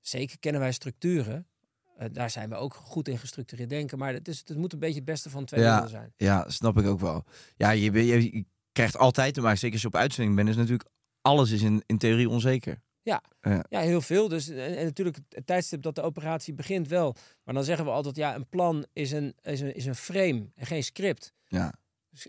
zeker 0.00 0.38
kennen 0.38 0.60
wij 0.60 0.72
structuren. 0.72 1.48
Eh, 1.96 2.08
daar 2.12 2.30
zijn 2.30 2.48
we 2.48 2.54
ook 2.54 2.74
goed 2.74 3.08
in 3.08 3.18
gestructureerd 3.18 3.68
denken. 3.68 3.98
Maar 3.98 4.12
het, 4.12 4.28
is, 4.28 4.38
het 4.46 4.56
moet 4.56 4.72
een 4.72 4.78
beetje 4.78 4.94
het 4.94 5.04
beste 5.04 5.30
van 5.30 5.44
twee 5.44 5.60
Ja. 5.64 5.86
zijn. 5.86 6.12
ja, 6.16 6.50
snap 6.50 6.78
ik 6.78 6.86
ook 6.86 7.00
wel. 7.00 7.24
Ja, 7.56 7.70
je, 7.70 7.92
je, 7.92 8.32
je 8.36 8.44
krijgt 8.72 8.96
altijd 8.96 9.34
te 9.34 9.40
maken, 9.40 9.58
zeker 9.58 9.72
als 9.72 9.82
je 9.82 9.88
op 9.88 9.96
uitzending 9.96 10.36
bent, 10.36 10.48
is 10.48 10.56
natuurlijk 10.56 10.88
alles 11.20 11.50
is 11.50 11.62
in, 11.62 11.82
in 11.86 11.98
theorie 11.98 12.28
onzeker. 12.28 12.82
Ja, 13.02 13.22
heel 13.68 14.00
veel. 14.00 14.28
Dus 14.28 14.48
en, 14.48 14.76
en 14.76 14.84
natuurlijk 14.84 15.18
het 15.28 15.46
tijdstip 15.46 15.82
dat 15.82 15.94
de 15.94 16.02
operatie 16.02 16.54
begint 16.54 16.88
wel. 16.88 17.16
Maar 17.44 17.54
dan 17.54 17.64
zeggen 17.64 17.84
we 17.84 17.90
altijd, 17.90 18.16
ja, 18.16 18.34
een 18.34 18.48
plan 18.48 18.86
is 18.92 19.10
een, 19.12 19.34
is 19.42 19.60
een, 19.60 19.74
is 19.74 19.86
een 19.86 19.94
frame 19.94 20.46
en 20.54 20.66
geen 20.66 20.84
script. 20.84 21.32
Ja, 21.46 21.72
S- 22.12 22.28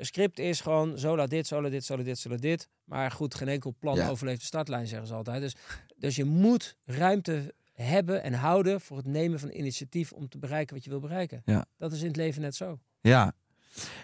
script 0.00 0.38
is 0.38 0.60
gewoon, 0.60 0.98
zo 0.98 1.16
laat 1.16 1.30
dit, 1.30 1.46
zo 1.46 1.62
laat 1.62 1.70
dit, 1.70 1.84
zo 1.84 1.96
laat 1.96 2.04
dit, 2.04 2.18
zo 2.18 2.28
laat 2.28 2.40
dit. 2.42 2.68
Maar 2.84 3.10
goed, 3.10 3.34
geen 3.34 3.48
enkel 3.48 3.74
plan 3.78 3.96
Ja. 3.96 4.08
overleeft 4.08 4.40
de 4.40 4.46
startlijn, 4.46 4.86
zeggen 4.86 5.08
ze 5.08 5.14
altijd. 5.14 5.40
Dus, 5.40 5.54
dus 5.96 6.16
je 6.16 6.24
moet 6.24 6.76
ruimte 6.84 7.54
hebben 7.74 8.22
en 8.22 8.32
houden 8.32 8.80
voor 8.80 8.96
het 8.96 9.06
nemen 9.06 9.40
van 9.40 9.50
initiatief 9.50 10.12
om 10.12 10.28
te 10.28 10.38
bereiken 10.38 10.74
wat 10.74 10.84
je 10.84 10.90
wil 10.90 11.00
bereiken. 11.00 11.42
Ja. 11.44 11.64
Dat 11.78 11.92
is 11.92 12.00
in 12.00 12.06
het 12.06 12.16
leven 12.16 12.42
net 12.42 12.54
zo. 12.54 12.78
Ja. 13.00 13.34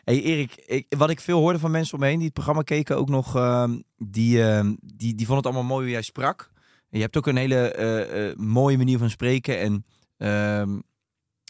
Hey 0.04 0.22
Erik, 0.22 0.54
ik, 0.54 0.86
wat 0.96 1.10
ik 1.10 1.20
veel 1.20 1.38
hoorde 1.38 1.58
van 1.58 1.70
mensen 1.70 1.94
om 1.94 2.00
me 2.00 2.06
heen 2.06 2.16
die 2.16 2.24
het 2.24 2.34
programma 2.34 2.62
keken 2.62 2.96
ook 2.96 3.08
nog, 3.08 3.36
ehm, 3.36 3.80
die, 3.96 4.42
ehm, 4.42 4.74
die, 4.80 5.14
die 5.14 5.26
vonden 5.26 5.36
het 5.36 5.46
allemaal 5.46 5.74
mooi 5.74 5.82
hoe 5.82 5.92
jij 5.92 6.02
sprak. 6.02 6.50
Je 6.88 7.00
hebt 7.00 7.16
ook 7.16 7.26
een 7.26 7.36
hele 7.36 7.72
eh, 7.72 8.28
eh, 8.28 8.36
mooie 8.36 8.76
manier 8.76 8.98
van 8.98 9.10
spreken 9.10 9.58
en 9.58 9.84
ehm, 10.16 10.78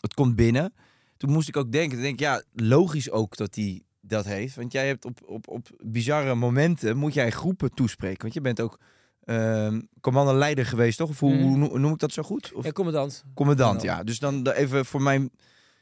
het 0.00 0.14
komt 0.14 0.36
binnen. 0.36 0.74
Toen 1.16 1.30
moest 1.30 1.48
ik 1.48 1.56
ook 1.56 1.72
denken, 1.72 1.98
ik 1.98 2.04
denk 2.04 2.20
ja, 2.20 2.42
logisch 2.52 3.10
ook 3.10 3.36
dat 3.36 3.54
hij 3.54 3.82
dat 4.00 4.24
heeft. 4.24 4.56
Want 4.56 4.72
jij 4.72 4.86
hebt 4.86 5.04
op, 5.04 5.20
op, 5.26 5.48
op 5.48 5.68
bizarre 5.84 6.34
momenten, 6.34 6.96
moet 6.96 7.14
jij 7.14 7.30
groepen 7.30 7.74
toespreken. 7.74 8.22
Want 8.22 8.34
je 8.34 8.40
bent 8.40 8.60
ook 8.60 8.78
ehm 9.24 9.80
commando-leider 10.00 10.66
geweest, 10.66 10.98
toch? 10.98 11.08
Of 11.10 11.20
hoe, 11.20 11.34
Mhm. 11.34 11.42
hoe 11.42 11.78
noem- 11.78 11.92
ik 11.92 11.98
dat 11.98 12.12
zo 12.12 12.22
goed? 12.22 12.52
Of 12.52 12.64
Ja, 12.64 12.72
commandant. 12.72 13.24
commandant, 13.34 13.82
ja. 13.82 14.02
Dus 14.02 14.18
dan 14.18 14.42
da- 14.42 14.52
even 14.52 14.86
voor 14.86 15.02
mijn 15.02 15.30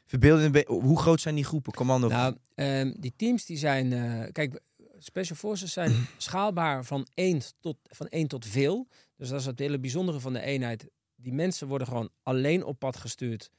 verbeelding, 0.05 0.51
be- 0.51 0.65
hoe 0.67 0.99
groot 0.99 1.21
zijn 1.21 1.35
die 1.35 1.43
groepen? 1.43 1.73
Commando 1.73 2.07
Nou, 2.07 2.35
ehm, 2.55 2.93
die 2.99 3.13
teams 3.15 3.45
die 3.45 3.57
zijn... 3.57 3.93
eh, 3.93 4.31
kijk, 4.31 4.61
Special 4.97 5.37
Forces 5.37 5.73
zijn 5.73 5.91
schaalbaar 6.17 6.85
van 6.85 7.07
1 7.13 7.41
tot, 7.59 7.77
van 7.83 8.07
1 8.09 8.27
tot 8.27 8.45
veel. 8.45 8.87
Dus 9.17 9.29
dat 9.29 9.39
is 9.39 9.45
het 9.45 9.59
hele 9.59 9.79
bijzondere 9.79 10.19
van 10.19 10.33
de 10.33 10.41
eenheid. 10.41 10.87
Die 11.15 11.33
mensen 11.33 11.67
worden 11.67 11.87
gewoon 11.87 12.09
alleen 12.23 12.63
op 12.63 12.79
pad 12.79 12.97
gestuurd. 12.97 13.49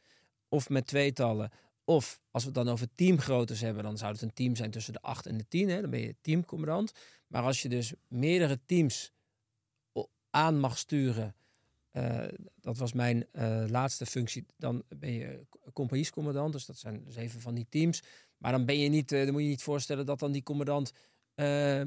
Of 0.48 0.68
met 0.68 0.86
tweetallen. 0.86 1.50
Of 1.84 2.20
als 2.30 2.42
we 2.44 2.48
het 2.48 2.64
dan 2.64 2.68
over 2.72 2.86
teamgroottes 2.94 3.60
hebben, 3.60 3.82
dan 3.82 3.98
zou 3.98 4.12
het 4.12 4.22
een 4.22 4.32
team 4.34 4.56
zijn 4.56 4.70
tussen 4.70 4.92
de 4.92 5.00
8 5.02 5.26
en 5.26 5.36
de 5.36 5.48
10. 5.48 5.68
Hè? 5.68 5.80
Dan 5.80 5.90
ben 5.90 6.00
je 6.00 6.16
teamcommandant. 6.20 6.92
Maar 7.26 7.42
als 7.42 7.62
je 7.62 7.68
dus 7.68 7.92
meerdere 8.08 8.60
teams 8.66 9.12
aan 10.30 10.58
mag 10.58 10.78
sturen. 10.78 11.34
eh, 11.90 12.24
dat 12.60 12.78
was 12.78 12.92
mijn 12.92 13.26
eh, 13.32 13.64
laatste 13.68 14.06
functie. 14.06 14.46
Dan 14.56 14.82
ben 14.96 15.12
je 15.12 15.46
compagniescommandant. 15.72 16.52
Dus 16.52 16.66
dat 16.66 16.76
zijn 16.76 17.04
zeven 17.08 17.40
van 17.40 17.54
die 17.54 17.66
teams. 17.68 18.02
Maar 18.38 18.52
dan 18.52 18.64
ben 18.64 18.78
je 18.78 18.88
niet, 18.88 19.12
eh, 19.12 19.22
dan 19.24 19.32
moet 19.32 19.42
je 19.42 19.48
niet 19.48 19.62
voorstellen 19.62 20.06
dat 20.06 20.18
dan 20.18 20.32
die 20.32 20.42
commandant 20.42 20.92
eh, 21.34 21.82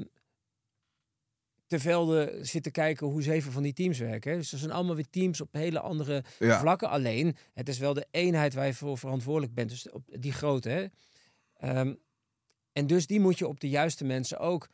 te 1.66 1.78
velden 1.78 2.46
zit 2.46 2.62
te 2.62 2.70
kijken 2.70 3.06
hoe 3.06 3.22
zeven 3.22 3.52
van 3.52 3.62
die 3.62 3.72
teams 3.72 3.98
werken. 3.98 4.30
hè. 4.32 4.36
Dus 4.36 4.52
er 4.52 4.58
zijn 4.58 4.70
allemaal 4.72 4.94
weer 4.94 5.10
teams 5.10 5.40
op 5.40 5.52
hele 5.52 5.80
andere 5.80 6.24
Ja. 6.38 6.58
vlakken. 6.60 6.88
Alleen, 6.88 7.36
het 7.52 7.68
is 7.68 7.78
wel 7.78 7.94
de 7.94 8.06
eenheid 8.10 8.54
waar 8.54 8.66
je 8.66 8.74
voor 8.74 8.98
verantwoordelijk 8.98 9.54
bent. 9.54 9.70
Dus 9.70 9.90
op 9.90 10.02
die 10.20 10.32
grote. 10.32 10.68
Hè? 10.68 10.86
Ehm, 11.56 11.94
en 12.72 12.86
dus 12.86 13.06
die 13.06 13.20
moet 13.20 13.38
je 13.38 13.48
op 13.48 13.60
de 13.60 13.68
juiste 13.68 14.04
mensen 14.04 14.38
ook 14.38 14.68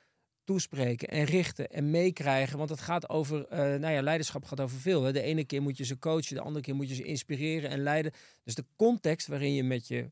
toespreken 0.50 1.08
en 1.08 1.24
richten 1.24 1.70
en 1.70 1.90
meekrijgen. 1.90 2.58
Want 2.58 2.70
het 2.70 2.80
gaat 2.80 3.08
over, 3.08 3.46
eh, 3.46 3.58
nou 3.58 3.94
ja, 3.94 4.02
leiderschap 4.02 4.44
gaat 4.44 4.60
over 4.60 4.78
veel. 4.78 5.02
Hè? 5.02 5.12
De 5.12 5.20
ene 5.20 5.44
keer 5.44 5.62
moet 5.62 5.76
je 5.76 5.84
ze 5.84 5.98
coachen, 5.98 6.34
de 6.34 6.42
andere 6.42 6.64
keer 6.64 6.74
moet 6.74 6.88
je 6.88 6.94
ze 6.94 7.02
inspireren 7.02 7.70
en 7.70 7.82
leiden. 7.82 8.12
Dus 8.44 8.54
de 8.54 8.64
context 8.76 9.26
waarin 9.26 9.54
je 9.54 9.62
met 9.62 9.88
je 9.88 10.08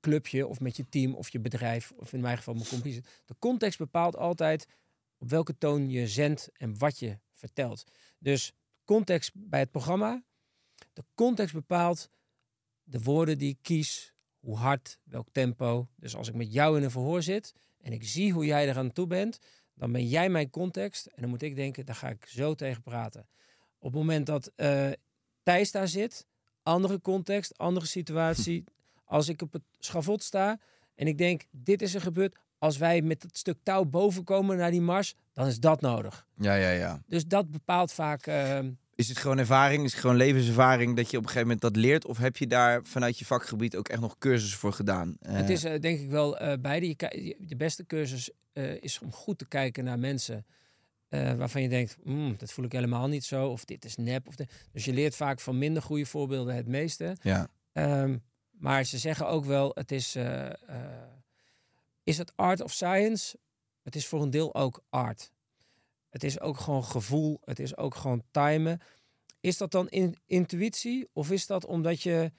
clubje 0.00 0.46
of 0.46 0.60
met 0.60 0.76
je 0.76 0.88
team 0.88 1.14
of 1.14 1.28
je 1.28 1.40
bedrijf, 1.40 1.92
of 1.96 2.12
in 2.12 2.20
mijn 2.20 2.36
geval 2.36 2.54
mijn 2.54 2.68
compagnie, 2.68 3.02
de 3.24 3.34
context 3.38 3.78
bepaalt 3.78 4.16
altijd 4.16 4.66
op 5.18 5.30
welke 5.30 5.58
toon 5.58 5.90
je 5.90 6.08
zendt 6.08 6.50
en 6.52 6.78
wat 6.78 6.98
je 6.98 7.18
vertelt. 7.32 7.84
Dus 8.18 8.52
context 8.84 9.30
bij 9.34 9.60
het 9.60 9.70
programma, 9.70 10.22
de 10.92 11.04
context 11.14 11.54
bepaalt 11.54 12.10
de 12.82 13.02
woorden 13.02 13.38
die 13.38 13.50
ik 13.50 13.58
kies, 13.62 14.12
hoe 14.38 14.56
hard, 14.56 14.98
welk 15.02 15.28
tempo. 15.32 15.88
Dus 15.96 16.16
als 16.16 16.28
ik 16.28 16.34
met 16.34 16.52
jou 16.52 16.76
in 16.76 16.82
een 16.82 16.90
verhoor 16.90 17.22
zit 17.22 17.54
en 17.78 17.92
ik 17.92 18.04
zie 18.04 18.32
hoe 18.32 18.44
jij 18.44 18.68
er 18.68 18.76
aan 18.76 18.92
toe 18.92 19.06
bent, 19.06 19.38
dan 19.76 19.92
ben 19.92 20.06
jij 20.08 20.28
mijn 20.28 20.50
context 20.50 21.06
en 21.06 21.20
dan 21.20 21.30
moet 21.30 21.42
ik 21.42 21.56
denken, 21.56 21.86
daar 21.86 21.94
ga 21.94 22.08
ik 22.08 22.26
zo 22.26 22.54
tegen 22.54 22.82
praten. 22.82 23.26
Op 23.78 23.90
het 23.92 24.00
moment 24.00 24.26
dat 24.26 24.52
eh 24.56 24.90
Thijs 25.42 25.70
daar 25.70 25.88
zit, 25.88 26.26
andere 26.62 27.00
context, 27.00 27.58
andere 27.58 27.86
situatie. 27.86 28.64
Als 29.04 29.28
ik 29.28 29.42
op 29.42 29.52
het 29.52 29.62
schavot 29.78 30.22
sta 30.22 30.58
en 30.94 31.06
ik 31.06 31.18
denk, 31.18 31.42
dit 31.50 31.82
is 31.82 31.94
er 31.94 32.00
gebeurd. 32.00 32.36
Als 32.58 32.76
wij 32.76 33.02
met 33.02 33.22
het 33.22 33.36
stuk 33.38 33.58
touw 33.62 33.84
boven 33.84 34.24
komen 34.24 34.56
naar 34.56 34.70
die 34.70 34.80
mars, 34.80 35.14
dan 35.32 35.46
is 35.46 35.60
dat 35.60 35.80
nodig. 35.80 36.26
Ja, 36.36 36.54
ja, 36.54 36.70
ja. 36.70 37.02
Dus 37.06 37.26
dat 37.26 37.50
bepaalt 37.50 37.92
vaak. 37.92 38.26
eh, 38.26 38.58
Is 38.96 39.08
het 39.08 39.18
gewoon 39.18 39.38
ervaring? 39.38 39.84
Is 39.84 39.92
het 39.92 40.00
gewoon 40.00 40.16
levenservaring 40.16 40.96
dat 40.96 41.10
je 41.10 41.16
op 41.16 41.22
een 41.22 41.28
gegeven 41.28 41.48
moment 41.48 41.60
dat 41.60 41.76
leert? 41.76 42.04
Of 42.06 42.18
heb 42.18 42.36
je 42.36 42.46
daar 42.46 42.84
vanuit 42.84 43.18
je 43.18 43.24
vakgebied 43.24 43.76
ook 43.76 43.88
echt 43.88 44.00
nog 44.00 44.18
cursussen 44.18 44.58
voor 44.58 44.72
gedaan? 44.72 45.16
Eh, 45.20 45.34
Het 45.34 45.50
is 45.50 45.64
eh, 45.64 45.80
denk 45.80 46.00
ik 46.00 46.10
wel 46.10 46.38
eh, 46.38 46.58
beide. 46.60 46.86
Je, 46.88 47.36
de 47.38 47.56
beste 47.56 47.86
cursus 47.86 48.30
is 48.80 48.98
om 48.98 49.12
goed 49.12 49.38
te 49.38 49.46
kijken 49.48 49.84
naar 49.84 49.98
mensen 49.98 50.46
waarvan 51.08 51.62
je 51.62 51.68
denkt, 51.68 51.96
"Hmm, 52.02 52.34
dat 52.38 52.52
voel 52.52 52.64
ik 52.64 52.72
helemaal 52.72 53.08
niet 53.08 53.24
zo, 53.24 53.48
of 53.48 53.64
dit 53.64 53.84
is 53.84 53.96
nep. 53.96 54.28
Of 54.28 54.36
de... 54.36 54.46
Dus 54.72 54.84
je 54.84 54.92
leert 54.92 55.16
vaak 55.16 55.40
van 55.40 55.58
minder 55.58 55.82
goede 55.82 56.06
voorbeelden 56.06 56.54
het 56.54 56.66
meeste. 56.66 57.16
Ja, 57.22 57.48
Ehm, 57.72 58.16
maar 58.50 58.84
ze 58.84 58.98
zeggen 58.98 59.28
ook 59.28 59.44
wel, 59.44 59.70
het 59.74 59.92
is, 59.92 60.16
is 62.04 62.18
het 62.18 62.32
art 62.36 62.60
of 62.60 62.72
science? 62.72 63.36
Het 63.82 63.96
is 63.96 64.06
voor 64.06 64.22
een 64.22 64.30
deel 64.30 64.54
ook 64.54 64.82
art. 64.90 65.32
Het 66.10 66.24
is 66.24 66.40
ook 66.40 66.58
gewoon 66.58 66.84
gevoel, 66.84 67.40
het 67.44 67.58
is 67.58 67.76
ook 67.76 67.94
gewoon 67.94 68.22
timen. 68.30 68.80
Is 69.40 69.56
dat 69.56 69.70
dan 69.70 69.88
in, 69.88 70.16
intuïtie 70.26 71.08
of 71.12 71.30
is 71.30 71.46
dat 71.46 71.64
omdat 71.66 72.02
je 72.02 72.32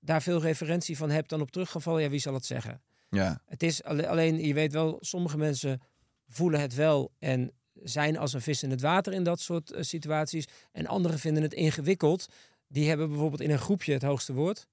daar 0.00 0.22
veel 0.22 0.40
referentie 0.40 0.96
van 0.96 1.10
hebt 1.10 1.28
dan 1.28 1.40
op 1.40 1.50
teruggevallen? 1.50 2.02
Ja, 2.02 2.08
wie 2.08 2.20
zal 2.20 2.34
het 2.34 2.46
zeggen? 2.46 2.82
ja. 3.10 3.42
Het 3.46 3.62
is 3.62 3.82
alle- 3.84 4.08
alleen, 4.08 4.46
je 4.46 4.54
weet 4.54 4.72
wel, 4.72 4.96
sommige 5.00 5.36
mensen 5.36 5.80
voelen 6.28 6.60
het 6.60 6.74
wel 6.74 7.12
en 7.18 7.52
zijn 7.82 8.18
als 8.18 8.32
een 8.32 8.40
vis 8.40 8.62
in 8.62 8.70
het 8.70 8.80
water 8.80 9.12
in 9.12 9.22
dat 9.24 9.40
soort 9.40 9.72
eh, 9.72 9.82
situaties. 9.82 10.46
En 10.72 10.86
anderen 10.86 11.18
vinden 11.18 11.42
het 11.42 11.54
ingewikkeld. 11.54 12.26
Die 12.68 12.88
hebben 12.88 13.08
bijvoorbeeld 13.08 13.40
in 13.40 13.50
een 13.50 13.58
groepje 13.58 13.92
het 13.92 14.02
hoogste 14.02 14.32
woord. 14.32 14.66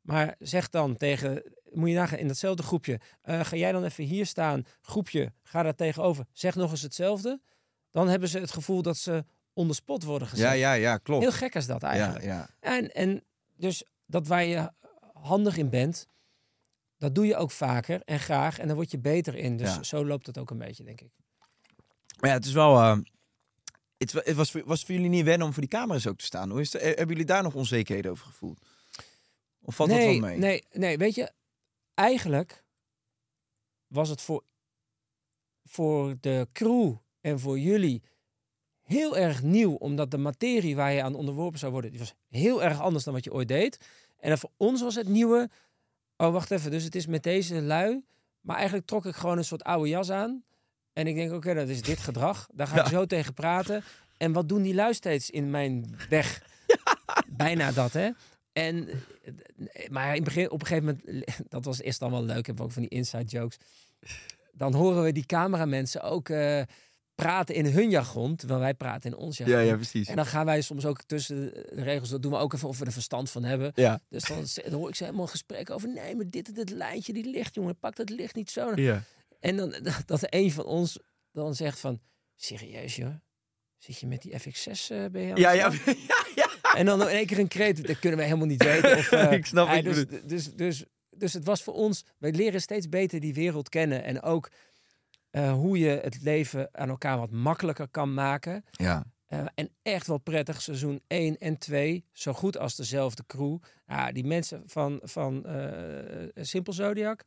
Maar 0.00 0.34
zeg 0.38 0.68
dan 0.68 0.96
tegen, 0.96 1.42
moet 1.72 1.88
je 1.88 1.94
nagaan, 1.94 2.18
in 2.18 2.26
datzelfde 2.28 2.62
groepje, 2.62 3.00
eh, 3.22 3.40
ga 3.44 3.56
jij 3.56 3.72
dan 3.72 3.84
even 3.84 4.04
hier 4.04 4.26
staan, 4.26 4.64
groepje, 4.82 5.32
ga 5.42 5.62
daar 5.62 5.74
tegenover, 5.74 6.26
zeg 6.32 6.54
nog 6.54 6.70
eens 6.70 6.82
hetzelfde. 6.82 7.40
Dan 7.94 8.08
hebben 8.08 8.28
ze 8.28 8.38
het 8.38 8.50
gevoel 8.52 8.82
dat 8.82 8.96
ze 8.96 9.24
onder 9.52 9.76
spot 9.76 10.02
worden 10.02 10.28
gezet. 10.28 10.46
ja, 10.46 10.52
ja, 10.52 10.72
ja, 10.72 10.96
klopt. 10.98 11.22
Heel 11.22 11.32
gek 11.32 11.54
is 11.54 11.66
dat 11.66 11.80
ja, 11.80 11.88
eigenlijk. 11.88 12.24
ja. 12.24 12.48
En, 12.60 12.94
en 12.94 13.24
dus 13.56 13.84
dat 14.06 14.26
waar 14.26 14.44
je 14.44 14.70
handig 15.12 15.56
in 15.56 15.70
bent, 15.70 16.06
dat 16.98 17.14
doe 17.14 17.26
je 17.26 17.36
ook 17.36 17.50
vaker 17.50 18.00
en 18.04 18.20
graag. 18.20 18.58
En 18.58 18.66
dan 18.66 18.76
word 18.76 18.90
je 18.90 18.98
beter 18.98 19.34
in. 19.34 19.56
Dus 19.56 19.74
Ja. 19.74 19.82
zo 19.82 20.06
loopt 20.06 20.26
het 20.26 20.38
ook 20.38 20.50
een 20.50 20.58
beetje, 20.58 20.84
denk 20.84 21.00
ik. 21.00 21.10
Maar 22.20 22.30
ja, 22.30 22.36
het 22.36 22.44
is 22.44 22.52
wel... 22.52 22.76
eh, 22.78 22.98
het, 23.96 24.12
het 24.12 24.34
was, 24.36 24.50
voor- 24.50 24.64
was 24.64 24.84
voor 24.84 24.94
jullie 24.94 25.10
niet 25.10 25.24
wennen 25.24 25.46
om 25.46 25.52
voor 25.52 25.62
die 25.62 25.70
camera's 25.78 26.06
ook 26.06 26.18
te 26.18 26.24
staan? 26.24 26.50
Hoe 26.50 26.60
is 26.60 26.72
het, 26.72 26.82
eh, 26.82 26.88
hebben 26.88 27.08
jullie 27.08 27.24
daar 27.24 27.42
nog 27.42 27.54
onzekerheden 27.54 28.10
over 28.10 28.26
gevoeld? 28.26 28.60
Of 29.62 29.74
valt 29.76 29.88
nee, 29.88 29.98
dat 30.12 30.20
wel 30.20 30.28
mee? 30.30 30.38
Nee, 30.38 30.64
nee, 30.72 30.98
weet 30.98 31.14
je, 31.14 31.32
eigenlijk 31.94 32.64
was 33.86 34.08
het 34.08 34.20
voor, 34.20 34.44
voor 35.64 36.14
de 36.20 36.48
crew 36.52 36.94
en 37.24 37.40
voor 37.40 37.58
jullie 37.58 38.02
heel 38.82 39.16
erg 39.16 39.42
nieuw, 39.42 39.72
omdat 39.72 40.10
de 40.10 40.18
materie 40.18 40.76
waar 40.76 40.92
je 40.92 41.02
aan 41.02 41.14
onderworpen 41.14 41.58
zou 41.58 41.72
worden, 41.72 41.90
die 41.90 42.00
was 42.00 42.14
heel 42.30 42.62
erg 42.62 42.80
anders 42.80 43.04
dan 43.04 43.14
wat 43.14 43.24
je 43.24 43.32
ooit 43.32 43.48
deed. 43.48 43.78
En 44.18 44.28
dan 44.28 44.38
voor 44.38 44.50
ons 44.56 44.82
was 44.82 44.94
het 44.94 45.08
nieuwe, 45.08 45.50
oh 46.16 46.32
wacht 46.32 46.50
even, 46.50 46.70
dus 46.70 46.84
het 46.84 46.94
is 46.94 47.06
met 47.06 47.22
deze 47.22 47.62
lui, 47.62 48.04
maar 48.40 48.56
eigenlijk 48.56 48.86
trok 48.86 49.06
ik 49.06 49.14
gewoon 49.14 49.38
een 49.38 49.44
soort 49.44 49.62
oude 49.62 49.88
jas 49.88 50.10
aan. 50.10 50.44
En 50.92 51.06
ik 51.06 51.14
denk, 51.14 51.32
oké, 51.32 51.54
dat 51.54 51.68
is 51.68 51.82
dit 51.82 51.98
gedrag. 51.98 52.48
Daar 52.52 52.66
ga 52.66 52.76
ik 52.76 52.84
Ja. 52.84 52.88
zo 52.90 53.06
tegen 53.06 53.34
praten. 53.34 53.82
En 54.16 54.32
wat 54.32 54.48
doen 54.48 54.62
die 54.62 54.74
lui 54.74 54.94
steeds 54.94 55.30
in 55.30 55.50
mijn 55.50 55.96
weg? 56.08 56.42
Bijna 57.28 57.72
dat, 57.72 57.92
hè? 57.92 58.10
En, 58.52 58.88
eh, 58.88 59.88
maar 59.90 60.16
in 60.16 60.24
begin, 60.24 60.50
op 60.50 60.60
een 60.60 60.66
gegeven 60.66 61.00
moment, 61.04 61.26
dat 61.48 61.64
was 61.64 61.80
eerst 61.80 62.00
dan 62.00 62.10
wel 62.10 62.22
leuk, 62.24 62.46
hebben 62.46 62.56
we 62.56 62.62
ook 62.62 62.72
van 62.72 62.82
die 62.82 62.90
inside 62.90 63.24
jokes. 63.24 63.56
Dan 64.52 64.74
horen 64.74 65.02
we 65.02 65.12
die 65.12 65.26
cameramensen 65.26 66.02
ook 66.02 66.28
eh, 66.28 66.62
praten 67.14 67.54
in 67.54 67.66
hun 67.66 67.90
jargon, 67.90 68.36
terwijl 68.36 68.60
wij 68.60 68.74
praten 68.74 69.10
in 69.10 69.16
ons 69.16 69.36
jargon. 69.36 69.56
Ja, 69.56 69.62
ja, 69.62 69.74
precies. 69.74 70.08
En 70.08 70.16
dan 70.16 70.26
gaan 70.26 70.44
wij 70.44 70.60
soms 70.60 70.86
ook 70.86 71.02
tussen 71.02 71.36
de 71.54 71.82
regels, 71.82 72.08
dat 72.08 72.22
doen 72.22 72.32
we 72.32 72.38
ook 72.38 72.52
even 72.52 72.68
of 72.68 72.78
we 72.78 72.84
er 72.84 72.92
verstand 72.92 73.30
van 73.30 73.44
hebben. 73.44 73.72
Ja. 73.74 74.00
Dus 74.08 74.24
dan, 74.24 74.44
dan 74.70 74.72
hoor 74.72 74.88
ik 74.88 74.94
ze 74.94 75.04
helemaal 75.04 75.24
een 75.24 75.30
gesprek 75.30 75.70
over, 75.70 75.88
nee, 75.88 76.16
maar 76.16 76.30
dit, 76.30 76.54
dit 76.54 76.70
lijntje, 76.70 77.12
die 77.12 77.30
licht, 77.30 77.54
jongen, 77.54 77.78
pak 77.78 77.96
dat 77.96 78.10
licht 78.10 78.34
niet 78.34 78.50
zo. 78.50 78.72
Ja. 78.74 79.02
En 79.40 79.56
dan 79.56 79.74
dat 80.06 80.26
een 80.28 80.52
van 80.52 80.64
ons 80.64 80.98
dan 81.32 81.54
zegt 81.54 81.80
van, 81.80 82.00
serieus 82.36 82.96
joh, 82.96 83.14
zit 83.78 83.98
je 83.98 84.06
met 84.06 84.22
die 84.22 84.32
FX6 84.32 84.70
eh 84.88 85.04
ben 85.10 85.22
je 85.22 85.28
aan 85.28 85.34
de 85.34 85.40
Ja, 85.40 85.50
ja, 85.50 85.70
slag?" 85.70 85.84
ja, 86.06 86.24
ja. 86.34 86.48
En 86.74 86.86
dan 86.86 87.00
in 87.00 87.06
één 87.06 87.26
keer 87.26 87.38
een 87.38 87.48
kreet, 87.48 87.86
dat 87.86 87.98
kunnen 87.98 88.18
wij 88.18 88.26
helemaal 88.26 88.48
niet 88.48 88.64
weten. 88.64 88.98
Of, 88.98 89.12
eh, 89.12 89.32
Ik 89.32 89.46
snap 89.46 89.66
hij 89.66 89.76
je 89.76 89.82
dus, 89.82 90.04
dus, 90.24 90.54
dus, 90.54 90.84
dus 91.10 91.32
het 91.32 91.44
was 91.44 91.62
voor 91.62 91.74
ons, 91.74 92.04
wij 92.18 92.32
leren 92.32 92.60
steeds 92.60 92.88
beter 92.88 93.20
die 93.20 93.34
wereld 93.34 93.68
kennen. 93.68 94.04
En 94.04 94.22
ook 94.22 94.50
eh, 95.34 95.52
hoe 95.52 95.78
je 95.78 95.88
het 96.02 96.22
leven 96.22 96.68
aan 96.72 96.88
elkaar 96.88 97.18
wat 97.18 97.30
makkelijker 97.30 97.88
kan 97.88 98.14
maken. 98.14 98.64
Ja. 98.70 99.04
Eh, 99.26 99.44
en 99.54 99.70
echt 99.82 100.06
wel 100.06 100.18
prettig, 100.18 100.62
seizoen 100.62 101.00
1 101.06 101.38
en 101.38 101.58
2, 101.58 102.04
zo 102.12 102.32
goed 102.32 102.58
als 102.58 102.76
dezelfde 102.76 103.26
crew. 103.26 103.58
Ja, 103.86 104.12
die 104.12 104.24
mensen 104.24 104.62
van, 104.66 105.00
van 105.02 105.46
eh 105.46 106.28
Simple 106.34 106.72
Zodiac, 106.72 107.24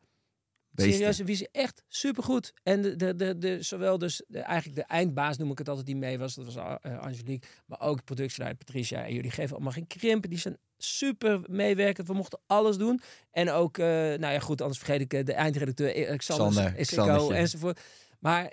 Beesten. 0.86 0.94
serieus, 0.98 1.18
wie 1.20 1.36
ze 1.36 1.50
echt 1.52 1.84
supergoed. 1.88 2.54
En 2.64 2.82
de, 2.82 2.96
de, 2.96 3.16
de, 3.16 3.38
de, 3.38 3.62
zowel 3.62 3.98
dus 3.98 4.24
de, 4.28 4.40
eigenlijk 4.40 4.76
de 4.80 4.86
eindbaas 4.94 5.38
noem 5.38 5.52
ik 5.52 5.58
het 5.58 5.68
altijd 5.70 5.86
die 5.86 5.96
mee 5.96 6.18
was, 6.18 6.36
dat 6.36 6.54
was 6.54 6.56
eh, 6.56 7.00
Angelique, 7.00 7.48
maar 7.66 7.82
ook 7.82 8.04
productieleider 8.04 8.66
Patricia. 8.66 9.06
En 9.06 9.14
jullie 9.14 9.32
geven 9.32 9.56
allemaal 9.56 9.72
geen 9.74 9.88
krimp, 9.88 10.30
die 10.30 10.40
zijn 10.40 10.58
super 10.78 11.40
meewerkend. 11.48 12.08
We 12.08 12.14
mochten 12.14 12.40
alles 12.48 12.78
doen. 12.78 13.02
En 13.32 13.52
ook, 13.52 13.78
eh, 13.78 13.86
nou 13.86 14.20
ja 14.34 14.40
goed, 14.40 14.62
anders 14.62 14.80
vergeet 14.80 15.02
ik 15.02 15.14
eh, 15.14 15.26
de 15.26 15.34
eindredacteur 15.34 16.08
Alexander, 16.08 16.80
Isico 16.80 17.30
enzovoort. 17.32 17.80
Maar 18.20 18.52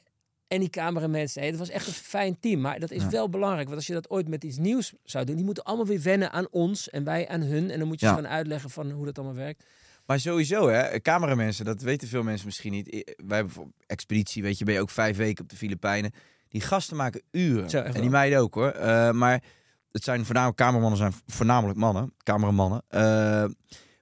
en 0.49 0.61
die 0.61 0.71
cameramensen, 0.71 1.41
nee, 1.41 1.51
dat 1.51 1.59
was 1.59 1.69
echt 1.69 1.87
een 1.87 1.93
fijn 1.93 2.39
team. 2.41 2.61
Maar 2.61 2.81
dat 2.81 2.91
is 2.91 3.03
Ja. 3.03 3.11
wel 3.11 3.29
belangrijk, 3.29 3.65
want 3.65 3.77
als 3.77 3.87
je 3.87 3.93
dat 3.93 4.11
ooit 4.11 4.29
met 4.29 4.45
iets 4.45 4.57
nieuws 4.57 4.93
zou 5.03 5.25
doen, 5.25 5.37
die 5.37 5.45
moeten 5.45 5.65
allemaal 5.65 5.87
weer 5.87 6.03
wennen 6.03 6.31
aan 6.33 6.47
ons 6.51 6.91
en 6.91 7.05
wij 7.05 7.29
aan 7.29 7.41
hun. 7.43 7.71
En 7.71 7.79
dan 7.79 7.89
moet 7.89 8.01
je 8.01 8.07
Ja. 8.07 8.15
ze 8.17 8.23
gaan 8.23 8.31
uitleggen 8.33 8.71
van 8.71 8.91
hoe 8.91 9.05
dat 9.05 9.19
allemaal 9.19 9.37
werkt. 9.37 9.65
Maar 10.07 10.21
sowieso, 10.21 10.69
hè, 10.69 11.01
cameramensen, 11.01 11.65
dat 11.65 11.83
weten 11.83 12.09
veel 12.09 12.23
mensen 12.23 12.47
misschien 12.47 12.73
niet. 12.73 12.91
Wij 12.91 13.05
hebben 13.17 13.27
bijvoorbeeld 13.27 13.85
expeditie, 13.87 14.43
weet 14.43 14.59
je, 14.59 14.65
ben 14.65 14.75
je 14.75 14.81
ook 14.81 14.91
vijf 14.91 15.17
weken 15.17 15.43
op 15.45 15.51
de 15.51 15.57
Filipijnen. 15.57 16.13
Die 16.49 16.61
gasten 16.61 16.97
maken 16.97 17.23
uren. 17.31 17.85
En 17.85 18.01
die 18.01 18.11
meiden 18.11 18.39
ook 18.39 18.55
hoor. 18.55 18.69
Eh, 18.71 19.11
maar 19.11 19.43
het 19.91 20.05
zijn 20.05 20.25
voornamelijk 20.25 20.59
cameramannen, 20.59 20.99
zijn 20.99 21.13
voornamelijk 21.27 21.79
mannen, 21.79 22.15
cameramannen. 22.23 22.83
Eh, 22.89 23.45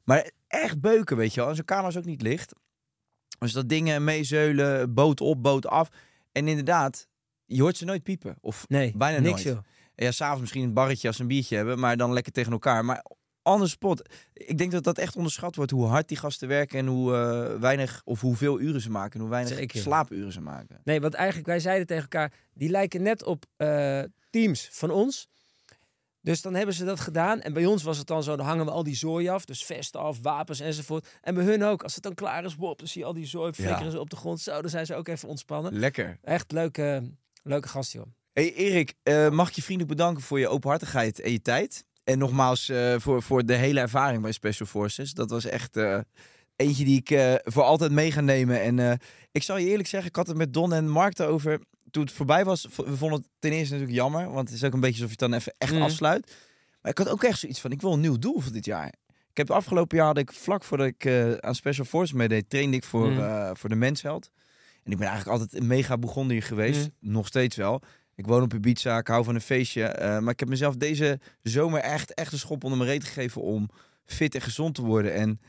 maar 0.04 0.30
echt 0.48 0.80
beuken, 0.80 1.16
weet 1.16 1.34
je 1.34 1.40
wel. 1.40 1.48
En 1.48 1.56
zo'n 1.56 1.64
camera 1.64 1.88
is 1.88 1.96
ook 1.96 2.04
niet 2.04 2.22
licht. 2.22 2.52
Dus 3.38 3.52
dat 3.52 3.68
dingen 3.68 4.04
meezeulen, 4.04 4.94
boot 4.94 5.20
op, 5.20 5.42
boot 5.42 5.66
af. 5.66 5.88
En 6.32 6.48
inderdaad, 6.48 7.08
je 7.44 7.62
hoort 7.62 7.76
ze 7.76 7.84
nooit 7.84 8.02
piepen. 8.02 8.36
Of 8.40 8.64
Nee, 8.68 8.92
bijna 8.96 9.18
niks 9.18 9.44
nooit. 9.44 9.56
joh. 9.56 9.64
ja, 9.94 10.10
s'avonds 10.10 10.40
misschien 10.40 10.62
een 10.62 10.72
barretje 10.72 11.06
als 11.06 11.16
ze 11.16 11.22
een 11.22 11.28
biertje 11.28 11.56
hebben, 11.56 11.78
maar 11.78 11.96
dan 11.96 12.12
lekker 12.12 12.32
tegen 12.32 12.52
elkaar. 12.52 12.84
Maar 12.84 13.04
on 13.42 13.60
the 13.60 13.68
spot. 13.68 14.08
Ik 14.32 14.58
denk 14.58 14.70
dat 14.72 14.84
dat 14.84 14.98
echt 14.98 15.16
onderschat 15.16 15.56
wordt 15.56 15.70
hoe 15.70 15.86
hard 15.86 16.08
die 16.08 16.16
gasten 16.16 16.48
werken 16.48 16.78
en 16.78 16.86
hoe 16.86 17.14
eh, 17.14 17.60
weinig 17.60 18.02
of 18.04 18.20
hoeveel 18.20 18.60
uren 18.60 18.80
ze 18.80 18.90
maken 18.90 19.14
en 19.14 19.20
hoe 19.20 19.30
weinig 19.30 19.54
Zeker. 19.54 19.80
slaapuren 19.80 20.32
ze 20.32 20.40
maken. 20.40 20.80
Nee, 20.84 21.00
want 21.00 21.14
eigenlijk, 21.14 21.46
wij 21.46 21.60
zeiden 21.60 21.86
tegen 21.86 22.02
elkaar, 22.02 22.32
die 22.54 22.68
lijken 22.68 23.02
net 23.02 23.24
op 23.24 23.44
eh, 23.56 24.02
teams 24.30 24.68
van 24.72 24.90
ons. 24.90 25.30
Dus 26.20 26.42
dan 26.42 26.54
hebben 26.54 26.74
ze 26.74 26.84
dat 26.84 27.00
gedaan. 27.00 27.40
En 27.40 27.52
bij 27.52 27.66
ons 27.66 27.82
was 27.82 27.98
het 27.98 28.06
dan 28.06 28.22
zo, 28.22 28.36
dan 28.36 28.46
hangen 28.46 28.64
we 28.64 28.70
al 28.70 28.82
die 28.82 28.94
zooi 28.96 29.28
af. 29.28 29.44
Dus 29.44 29.64
vesten 29.64 30.00
af, 30.00 30.18
wapens 30.22 30.60
enzovoort. 30.60 31.08
En 31.20 31.34
bij 31.34 31.44
hun 31.44 31.62
ook. 31.64 31.82
Als 31.82 31.94
het 31.94 32.02
dan 32.02 32.14
klaar 32.14 32.44
is, 32.44 32.54
wop, 32.56 32.78
dan 32.78 32.88
zie 32.88 33.00
je 33.00 33.06
al 33.06 33.12
die 33.12 33.26
zooi 33.26 33.52
flikkeren 33.52 33.84
Ja. 33.84 33.90
ze 33.90 34.00
op 34.00 34.10
de 34.10 34.16
grond. 34.16 34.40
Zo, 34.40 34.60
dan 34.60 34.70
zijn 34.70 34.86
ze 34.86 34.94
ook 34.94 35.08
even 35.08 35.28
ontspannen. 35.28 35.78
Lekker. 35.78 36.18
Echt 36.22 36.52
leuke, 36.52 37.10
leuke 37.42 37.68
gast, 37.68 37.92
joh. 37.92 38.06
Hey 38.32 38.54
Erik, 38.54 38.94
eh, 39.02 39.28
mag 39.30 39.48
ik 39.48 39.54
je 39.54 39.62
vriendelijk 39.62 39.96
bedanken 39.96 40.22
voor 40.22 40.38
je 40.38 40.48
openhartigheid 40.48 41.20
en 41.20 41.32
je 41.32 41.42
tijd. 41.42 41.84
En 42.04 42.18
nogmaals 42.18 42.68
eh, 42.68 42.94
voor, 42.98 43.22
voor 43.22 43.44
de 43.46 43.54
hele 43.54 43.80
ervaring 43.80 44.22
bij 44.22 44.32
Special 44.32 44.66
Forces. 44.68 45.12
Dat 45.14 45.30
was 45.30 45.44
echt 45.44 45.76
eh, 45.76 45.98
eentje 46.56 46.84
die 46.84 46.98
ik 46.98 47.10
eh, 47.10 47.34
voor 47.42 47.62
altijd 47.62 47.92
mee 47.92 48.12
ga 48.12 48.20
nemen. 48.20 48.62
En 48.78 48.98
ik 49.32 49.42
zal 49.42 49.56
je 49.56 49.66
eerlijk 49.68 49.88
zeggen, 49.88 50.08
ik 50.08 50.16
had 50.16 50.26
het 50.26 50.36
met 50.36 50.52
Don 50.52 50.72
en 50.72 50.88
Mark 50.88 51.18
erover. 51.18 51.60
Toen 51.90 52.02
het 52.02 52.12
voorbij 52.12 52.44
was, 52.44 52.66
we 52.76 52.96
vonden 52.96 53.18
het 53.18 53.28
ten 53.38 53.52
eerste 53.52 53.72
natuurlijk 53.72 53.98
jammer. 54.00 54.32
Want 54.32 54.48
het 54.48 54.56
is 54.56 54.64
ook 54.64 54.72
een 54.72 54.80
beetje 54.80 55.02
alsof 55.02 55.16
je 55.18 55.24
het 55.24 55.30
dan 55.30 55.38
even 55.38 55.54
echt 55.58 55.72
Mhm. 55.72 55.82
afsluit. 55.82 56.32
Maar 56.82 56.90
ik 56.90 56.98
had 56.98 57.08
ook 57.08 57.22
echt 57.24 57.38
zoiets 57.38 57.60
van, 57.60 57.70
ik 57.70 57.80
wil 57.80 57.92
een 57.92 58.00
nieuw 58.00 58.18
doel 58.18 58.40
voor 58.40 58.52
dit 58.52 58.64
jaar. 58.64 58.86
Ik 59.06 59.36
heb 59.38 59.48
het 59.48 59.56
afgelopen 59.56 59.96
jaar, 59.96 60.06
had 60.06 60.18
ik 60.18 60.32
vlak 60.32 60.64
voordat 60.64 60.86
ik 60.86 61.06
aan 61.40 61.54
Special 61.54 61.86
Forces 61.86 62.12
meedeed, 62.12 62.50
trainde 62.50 62.76
ik 62.76 62.84
voor, 62.84 63.10
eh, 63.18 63.50
voor 63.52 63.68
de 63.68 63.74
mensheld. 63.74 64.30
En 64.84 64.92
ik 64.92 64.98
ben 64.98 65.06
eigenlijk 65.08 65.40
altijd 65.40 65.60
een 65.62 65.66
mega 65.68 65.98
begonnen 65.98 66.32
hier 66.32 66.42
geweest. 66.42 66.90
Nog 67.00 67.26
steeds 67.26 67.56
wel. 67.56 67.82
Ik 68.14 68.26
woon 68.26 68.42
op 68.42 68.54
Ibiza, 68.54 68.98
ik 68.98 69.06
hou 69.06 69.24
van 69.24 69.34
een 69.34 69.40
feestje. 69.40 69.84
eh, 69.84 70.18
maar 70.18 70.32
ik 70.32 70.40
heb 70.40 70.48
mezelf 70.48 70.76
deze 70.76 71.20
zomer 71.42 71.80
echt, 71.80 72.14
echt 72.14 72.32
een 72.32 72.38
schop 72.38 72.64
onder 72.64 72.78
mijn 72.78 72.90
reet 72.90 73.04
gegeven 73.04 73.42
om 73.42 73.70
fit 74.04 74.34
en 74.34 74.40
gezond 74.40 74.74
te 74.74 74.82
worden. 74.82 75.14
En 75.14 75.40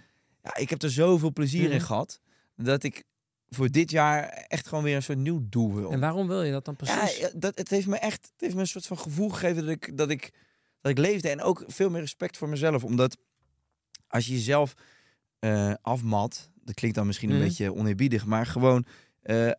ja, 0.43 0.55
ik 0.55 0.69
heb 0.69 0.81
er 0.81 0.91
zoveel 0.91 1.31
plezier 1.33 1.69
in 1.69 1.75
Mhm. 1.77 1.85
gehad, 1.85 2.19
dat 2.55 2.83
ik 2.83 3.03
voor 3.49 3.69
dit 3.69 3.91
jaar 3.91 4.23
echt 4.27 4.67
gewoon 4.67 4.83
weer 4.83 4.95
een 4.95 5.03
soort 5.03 5.17
nieuw 5.17 5.39
doel 5.49 5.73
wil. 5.75 5.91
En 5.91 5.99
waarom 5.99 6.27
wil 6.27 6.43
je 6.43 6.51
dat 6.51 6.65
dan 6.65 6.75
precies? 6.75 7.17
ja, 7.17 7.29
dat, 7.35 7.57
het 7.57 7.69
heeft 7.69 7.87
me 7.87 7.97
echt 7.97 8.23
het 8.31 8.41
heeft 8.41 8.53
me 8.55 8.59
een 8.61 8.67
soort 8.67 8.85
van 8.85 8.97
gevoel 8.97 9.29
gegeven 9.29 9.65
dat 9.65 9.71
ik, 9.75 9.97
dat, 9.97 10.09
ik, 10.09 10.33
dat 10.81 10.91
ik 10.91 10.97
leefde. 10.97 11.29
En 11.29 11.41
ook 11.41 11.63
veel 11.67 11.89
meer 11.89 12.01
respect 12.01 12.37
voor 12.37 12.49
mezelf. 12.49 12.83
Omdat 12.83 13.17
als 14.07 14.25
je 14.25 14.33
jezelf 14.33 14.73
eh, 15.39 15.73
afmat, 15.81 16.49
dat 16.63 16.75
klinkt 16.75 16.97
dan 16.97 17.05
misschien 17.07 17.29
een 17.29 17.35
Mhm. 17.35 17.45
beetje 17.45 17.73
oneerbiedig, 17.73 18.25
maar 18.25 18.45
gewoon 18.45 18.85
eh, 19.21 19.51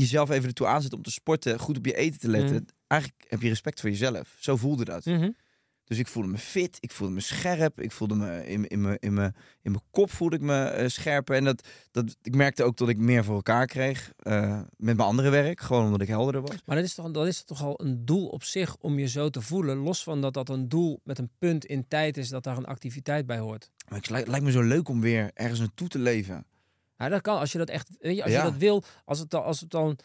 jezelf 0.00 0.30
even 0.30 0.48
ertoe 0.48 0.66
aanzet 0.66 0.92
om 0.92 1.02
te 1.02 1.10
sporten, 1.10 1.58
goed 1.58 1.76
op 1.76 1.86
je 1.86 1.96
eten 1.96 2.20
te 2.20 2.28
letten. 2.28 2.54
Mhm. 2.54 2.64
Eigenlijk 2.86 3.24
heb 3.28 3.42
je 3.42 3.48
respect 3.48 3.80
voor 3.80 3.90
jezelf. 3.90 4.36
Zo 4.38 4.56
voelde 4.56 4.84
dat. 4.84 5.04
Mhm. 5.04 5.30
Dus 5.86 5.98
ik 5.98 6.06
voelde 6.06 6.28
me 6.28 6.38
fit, 6.38 6.76
ik 6.80 6.90
voelde 6.90 7.14
me 7.14 7.20
scherp, 7.20 7.80
ik 7.80 7.92
voelde 7.92 8.14
me 8.14 8.46
in, 8.46 8.66
in, 8.66 8.80
mijn, 8.80 8.96
in, 9.00 9.14
mijn, 9.14 9.34
in 9.62 9.70
mijn 9.70 9.82
kop 9.90 10.10
voelde 10.10 10.36
ik 10.36 10.42
me 10.42 10.64
eh, 10.64 10.88
scherper. 10.88 11.36
En 11.36 11.44
dat, 11.44 11.68
dat, 11.90 12.16
ik 12.22 12.34
merkte 12.34 12.64
ook 12.64 12.76
dat 12.76 12.88
ik 12.88 12.98
meer 12.98 13.24
voor 13.24 13.34
elkaar 13.34 13.66
kreeg 13.66 14.12
eh, 14.16 14.60
met 14.76 14.96
mijn 14.96 15.08
andere 15.08 15.30
werk, 15.30 15.60
gewoon 15.60 15.84
omdat 15.84 16.00
ik 16.00 16.08
helderder 16.08 16.42
was. 16.42 16.56
Maar 16.64 16.76
dat 16.76 16.84
is, 16.84 16.94
toch, 16.94 17.10
dat 17.10 17.26
is 17.26 17.44
toch 17.44 17.62
al 17.62 17.80
een 17.82 18.04
doel 18.04 18.26
op 18.26 18.44
zich 18.44 18.76
om 18.76 18.98
je 18.98 19.08
zo 19.08 19.30
te 19.30 19.40
voelen. 19.40 19.76
Los 19.76 20.02
van 20.02 20.20
dat 20.20 20.34
dat 20.34 20.48
een 20.48 20.68
doel 20.68 21.00
met 21.04 21.18
een 21.18 21.30
punt 21.38 21.64
in 21.64 21.88
tijd 21.88 22.16
is 22.16 22.28
dat 22.28 22.44
daar 22.44 22.56
een 22.56 22.66
activiteit 22.66 23.26
bij 23.26 23.38
hoort. 23.38 23.70
Maar 23.88 23.98
het 23.98 24.10
lijkt, 24.10 24.28
lijkt 24.28 24.44
me 24.44 24.50
zo 24.50 24.62
leuk 24.62 24.88
om 24.88 25.00
weer 25.00 25.30
ergens 25.34 25.58
naartoe 25.58 25.88
te 25.88 25.98
leven. 25.98 26.46
Ja, 26.98 27.08
dat 27.08 27.20
kan 27.20 27.38
als 27.38 27.52
je 27.52 27.58
dat 27.58 27.68
echt, 27.68 27.90
weet 28.00 28.16
je, 28.16 28.22
als 28.22 28.32
Ja. 28.32 28.44
je 28.44 28.50
dat 28.50 28.58
wil, 28.58 28.82
als 29.04 29.18
het 29.18 29.30
dan, 29.30 29.42
als 29.44 29.60
het 29.60 29.70
dan, 29.70 29.98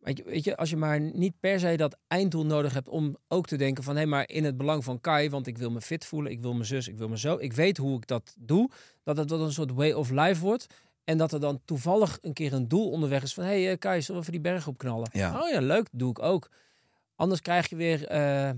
weet 0.00 0.16
je, 0.18 0.24
weet 0.24 0.44
je, 0.44 0.56
als 0.56 0.70
je 0.70 0.76
maar 0.76 1.00
niet 1.00 1.34
per 1.40 1.60
se 1.60 1.76
dat 1.76 1.96
einddoel 2.06 2.46
nodig 2.46 2.72
hebt 2.72 2.88
om 2.88 3.16
ook 3.28 3.46
te 3.46 3.56
denken 3.56 3.84
van, 3.84 3.96
hé, 3.96 4.06
maar 4.06 4.28
in 4.28 4.44
het 4.44 4.56
belang 4.56 4.84
van 4.84 5.00
Kai, 5.00 5.30
want 5.30 5.46
ik 5.46 5.58
wil 5.58 5.70
me 5.70 5.80
fit 5.80 6.04
voelen, 6.04 6.32
ik 6.32 6.40
wil 6.40 6.52
mijn 6.52 6.64
zus, 6.66 6.88
ik 6.88 6.98
wil 6.98 7.08
me 7.08 7.18
zo, 7.18 7.36
ik 7.36 7.52
weet 7.52 7.76
hoe 7.76 7.96
ik 7.96 8.06
dat 8.06 8.34
doe, 8.38 8.70
dat 9.02 9.16
het 9.16 9.28
dat 9.28 9.40
een 9.40 9.52
soort 9.52 9.72
way 9.72 9.92
of 9.92 10.10
life 10.10 10.40
wordt. 10.40 10.66
En 11.04 11.18
dat 11.18 11.32
er 11.32 11.40
dan 11.40 11.60
toevallig 11.64 12.18
een 12.22 12.32
keer 12.32 12.52
een 12.52 12.68
doel 12.68 12.90
onderweg 12.90 13.22
is 13.22 13.34
van, 13.34 13.44
hé 13.44 13.62
hey, 13.62 13.70
eh, 13.72 13.78
Kai, 13.78 14.02
zullen 14.02 14.20
we 14.20 14.28
even 14.28 14.42
die 14.42 14.52
berg 14.52 14.66
opknallen? 14.66 15.08
Ja. 15.12 15.40
Oh 15.42 15.48
ja, 15.48 15.60
leuk, 15.60 15.88
doe 15.92 16.10
ik 16.10 16.18
ook. 16.22 16.48
Anders 17.16 17.40
krijg 17.40 17.68
je 17.68 17.76
weer 17.76 18.06
eh, 18.06 18.50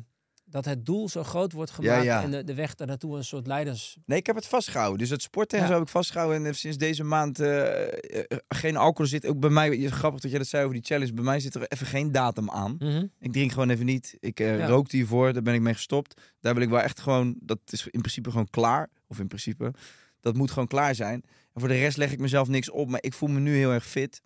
dat 0.50 0.64
het 0.64 0.86
doel 0.86 1.08
zo 1.08 1.22
groot 1.24 1.52
wordt 1.52 1.70
gemaakt 1.70 2.04
ja. 2.04 2.22
en 2.22 2.30
de, 2.30 2.44
de 2.44 2.54
weg 2.54 2.74
daar 2.74 2.86
naartoe 2.86 3.16
een 3.16 3.24
soort 3.24 3.46
leiders... 3.46 3.96
Nee, 4.04 4.18
ik 4.18 4.26
heb 4.26 4.36
het 4.36 4.46
vastgehouden. 4.46 4.98
Dus 4.98 5.10
het 5.10 5.22
sporten 5.22 5.58
en 5.58 5.64
Ja. 5.64 5.70
zo 5.70 5.74
heb 5.76 5.86
ik 5.86 5.88
vastgehouden. 5.88 6.46
En 6.46 6.54
sinds 6.54 6.76
deze 6.76 7.04
maand 7.04 7.40
eh, 7.40 7.82
eh, 8.20 8.38
geen 8.48 8.76
alcohol 8.76 9.06
zit. 9.06 9.26
Ook 9.26 9.40
bij 9.40 9.50
mij, 9.50 9.88
grappig 9.90 10.20
dat 10.20 10.30
jij 10.30 10.38
dat 10.38 10.48
zei 10.48 10.62
over 10.64 10.74
die 10.76 10.84
challenge. 10.84 11.12
Bij 11.12 11.24
mij 11.24 11.40
zit 11.40 11.54
er 11.54 11.66
even 11.68 11.86
geen 11.86 12.12
datum 12.12 12.50
aan. 12.50 12.76
Mhm. 12.78 13.06
Ik 13.20 13.32
drink 13.32 13.52
gewoon 13.52 13.70
even 13.70 13.86
niet. 13.86 14.16
Ik 14.20 14.38
Ja. 14.38 14.66
rookte 14.66 14.96
hiervoor, 14.96 15.32
daar 15.32 15.42
ben 15.42 15.54
ik 15.54 15.60
mee 15.60 15.74
gestopt. 15.74 16.20
Daar 16.40 16.54
wil 16.54 16.62
ik 16.62 16.68
wel 16.68 16.80
echt 16.80 17.00
gewoon, 17.00 17.36
dat 17.40 17.58
is 17.66 17.86
in 17.90 18.00
principe 18.00 18.30
gewoon 18.30 18.50
klaar. 18.50 18.88
Of 19.06 19.18
in 19.18 19.26
principe. 19.28 19.72
Dat 20.20 20.36
moet 20.36 20.50
gewoon 20.50 20.68
klaar 20.68 20.94
zijn. 20.94 21.22
En 21.54 21.60
voor 21.60 21.68
de 21.68 21.78
rest 21.78 21.96
leg 21.96 22.12
ik 22.12 22.18
mezelf 22.18 22.48
niks 22.48 22.70
op. 22.70 22.88
Maar 22.88 23.02
ik 23.02 23.14
voel 23.14 23.28
me 23.28 23.40
nu 23.40 23.56
heel 23.56 23.72
erg 23.72 23.86
fit. 23.86 24.22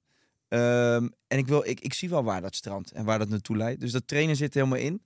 Ehm, 0.48 1.08
en 1.28 1.38
ik, 1.38 1.46
wil, 1.46 1.64
ik, 1.66 1.80
ik 1.80 1.94
zie 1.94 2.08
wel 2.08 2.24
waar 2.24 2.40
dat 2.40 2.54
strand 2.54 2.92
en 2.92 3.04
waar 3.04 3.18
dat 3.18 3.28
naartoe 3.28 3.56
leidt. 3.56 3.80
Dus 3.80 3.92
dat 3.92 4.06
trainen 4.06 4.36
zit 4.36 4.54
helemaal 4.54 4.78
in. 4.78 5.02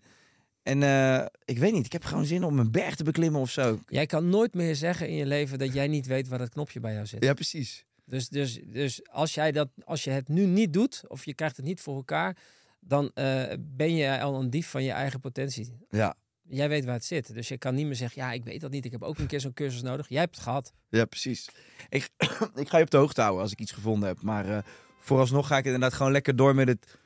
En 0.66 0.82
eh, 0.82 1.26
ik 1.44 1.58
weet 1.58 1.72
niet, 1.72 1.86
ik 1.86 1.92
heb 1.92 2.04
gewoon 2.04 2.24
zin 2.24 2.44
om 2.44 2.58
een 2.58 2.70
berg 2.70 2.94
te 2.94 3.04
beklimmen 3.04 3.40
of 3.40 3.50
zo. 3.50 3.80
Jij 3.88 4.06
kan 4.06 4.28
nooit 4.28 4.54
meer 4.54 4.76
zeggen 4.76 5.08
in 5.08 5.14
je 5.14 5.26
leven 5.26 5.58
dat 5.58 5.72
jij 5.72 5.88
niet 5.88 6.06
weet 6.06 6.28
waar 6.28 6.38
dat 6.38 6.48
knopje 6.48 6.80
bij 6.80 6.92
jou 6.92 7.06
zit. 7.06 7.24
Ja, 7.24 7.34
precies. 7.34 7.84
Dus, 8.04 8.28
dus, 8.28 8.60
dus 8.66 9.08
als, 9.10 9.34
jij 9.34 9.52
dat, 9.52 9.68
als 9.84 10.04
je 10.04 10.10
het 10.10 10.28
nu 10.28 10.46
niet 10.46 10.72
doet, 10.72 11.02
of 11.08 11.24
je 11.24 11.34
krijgt 11.34 11.56
het 11.56 11.66
niet 11.66 11.80
voor 11.80 11.96
elkaar, 11.96 12.36
dan 12.80 13.10
eh, 13.14 13.42
ben 13.58 13.94
je 13.94 14.20
al 14.20 14.40
een 14.40 14.50
dief 14.50 14.70
van 14.70 14.82
je 14.82 14.90
eigen 14.90 15.20
potentie. 15.20 15.76
Ja, 15.90 16.16
Jij 16.48 16.68
weet 16.68 16.84
waar 16.84 16.94
het 16.94 17.04
zit. 17.04 17.34
Dus 17.34 17.48
je 17.48 17.58
kan 17.58 17.74
niet 17.74 17.86
meer 17.86 17.94
zeggen, 17.94 18.22
ja, 18.22 18.32
ik 18.32 18.44
weet 18.44 18.60
dat 18.60 18.70
niet. 18.70 18.84
Ik 18.84 18.92
heb 18.92 19.02
ook 19.02 19.18
een 19.18 19.26
keer 19.26 19.40
zo'n 19.40 19.52
cursus 19.52 19.82
nodig. 19.82 20.08
Jij 20.08 20.20
hebt 20.20 20.34
het 20.34 20.44
gehad. 20.44 20.72
ja 20.88 21.04
precies. 21.04 21.48
Ik, 21.88 22.08
ik 22.54 22.68
ga 22.68 22.76
je 22.76 22.84
op 22.84 22.90
de 22.90 22.96
hoogte 22.96 23.20
houden 23.20 23.42
als 23.42 23.52
ik 23.52 23.60
iets 23.60 23.72
gevonden 23.72 24.08
heb. 24.08 24.22
Maar 24.22 24.48
eh, 24.48 24.58
vooralsnog 24.98 25.46
ga 25.46 25.58
ik 25.58 25.64
inderdaad 25.64 25.92
gewoon 25.92 26.12
lekker 26.12 26.36
door 26.36 26.54
met 26.54 26.68
het 26.68 26.98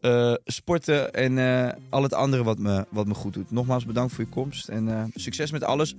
eh, 0.00 0.34
sporten 0.44 1.12
en 1.12 1.38
eh, 1.38 1.72
al 1.88 2.02
het 2.02 2.14
andere 2.14 2.42
wat 2.42 2.58
me, 2.58 2.86
wat 2.88 3.06
me 3.06 3.14
goed 3.14 3.34
doet. 3.34 3.50
Nogmaals 3.50 3.86
bedankt 3.86 4.12
voor 4.12 4.24
je 4.24 4.30
komst 4.30 4.68
en 4.68 4.88
eh, 4.88 5.04
succes 5.14 5.50
met 5.50 5.64
alles. 5.64 5.94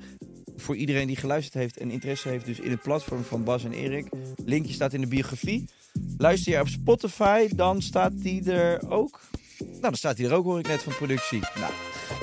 Voor 0.55 0.75
iedereen 0.75 1.07
die 1.07 1.15
geluisterd 1.15 1.53
heeft 1.53 1.77
en 1.77 1.91
interesse 1.91 2.29
heeft 2.29 2.45
dus 2.45 2.59
in 2.59 2.71
het 2.71 2.81
platform 2.81 3.23
van 3.23 3.43
Bas 3.43 3.63
en 3.63 3.71
Erik. 3.71 4.07
Linkje 4.45 4.73
staat 4.73 4.93
in 4.93 5.01
de 5.01 5.07
biografie. 5.07 5.69
Luister 6.17 6.53
je 6.53 6.59
op 6.59 6.67
Spotify, 6.67 7.47
dan 7.55 7.81
staat 7.81 8.11
die 8.15 8.51
er 8.51 8.89
ook. 8.89 9.19
Nou, 9.59 9.81
dan 9.81 9.95
staat 9.95 10.17
hij 10.17 10.27
er 10.27 10.33
ook, 10.33 10.43
hoor 10.43 10.59
ik 10.59 10.67
net 10.67 10.83
van 10.83 10.95
productie. 10.95 11.39
Nou, 11.39 11.73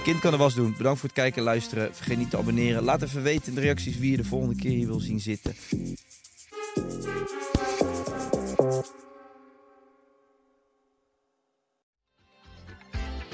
kind 0.04 0.20
kan 0.20 0.30
de 0.30 0.36
was 0.36 0.54
doen. 0.54 0.74
Bedankt 0.76 1.00
voor 1.00 1.08
het 1.08 1.18
kijken 1.18 1.38
en 1.38 1.44
luisteren. 1.44 1.94
Vergeet 1.94 2.18
niet 2.18 2.30
te 2.30 2.36
abonneren. 2.36 2.82
Laat 2.82 3.02
even 3.02 3.22
weten 3.22 3.48
in 3.48 3.54
de 3.54 3.60
reacties 3.60 3.98
wie 3.98 4.10
je 4.10 4.16
de 4.16 4.24
volgende 4.24 4.54
keer 4.54 4.70
hier 4.70 4.86
wil 4.86 5.00
zien 5.00 5.20
zitten. 5.20 5.54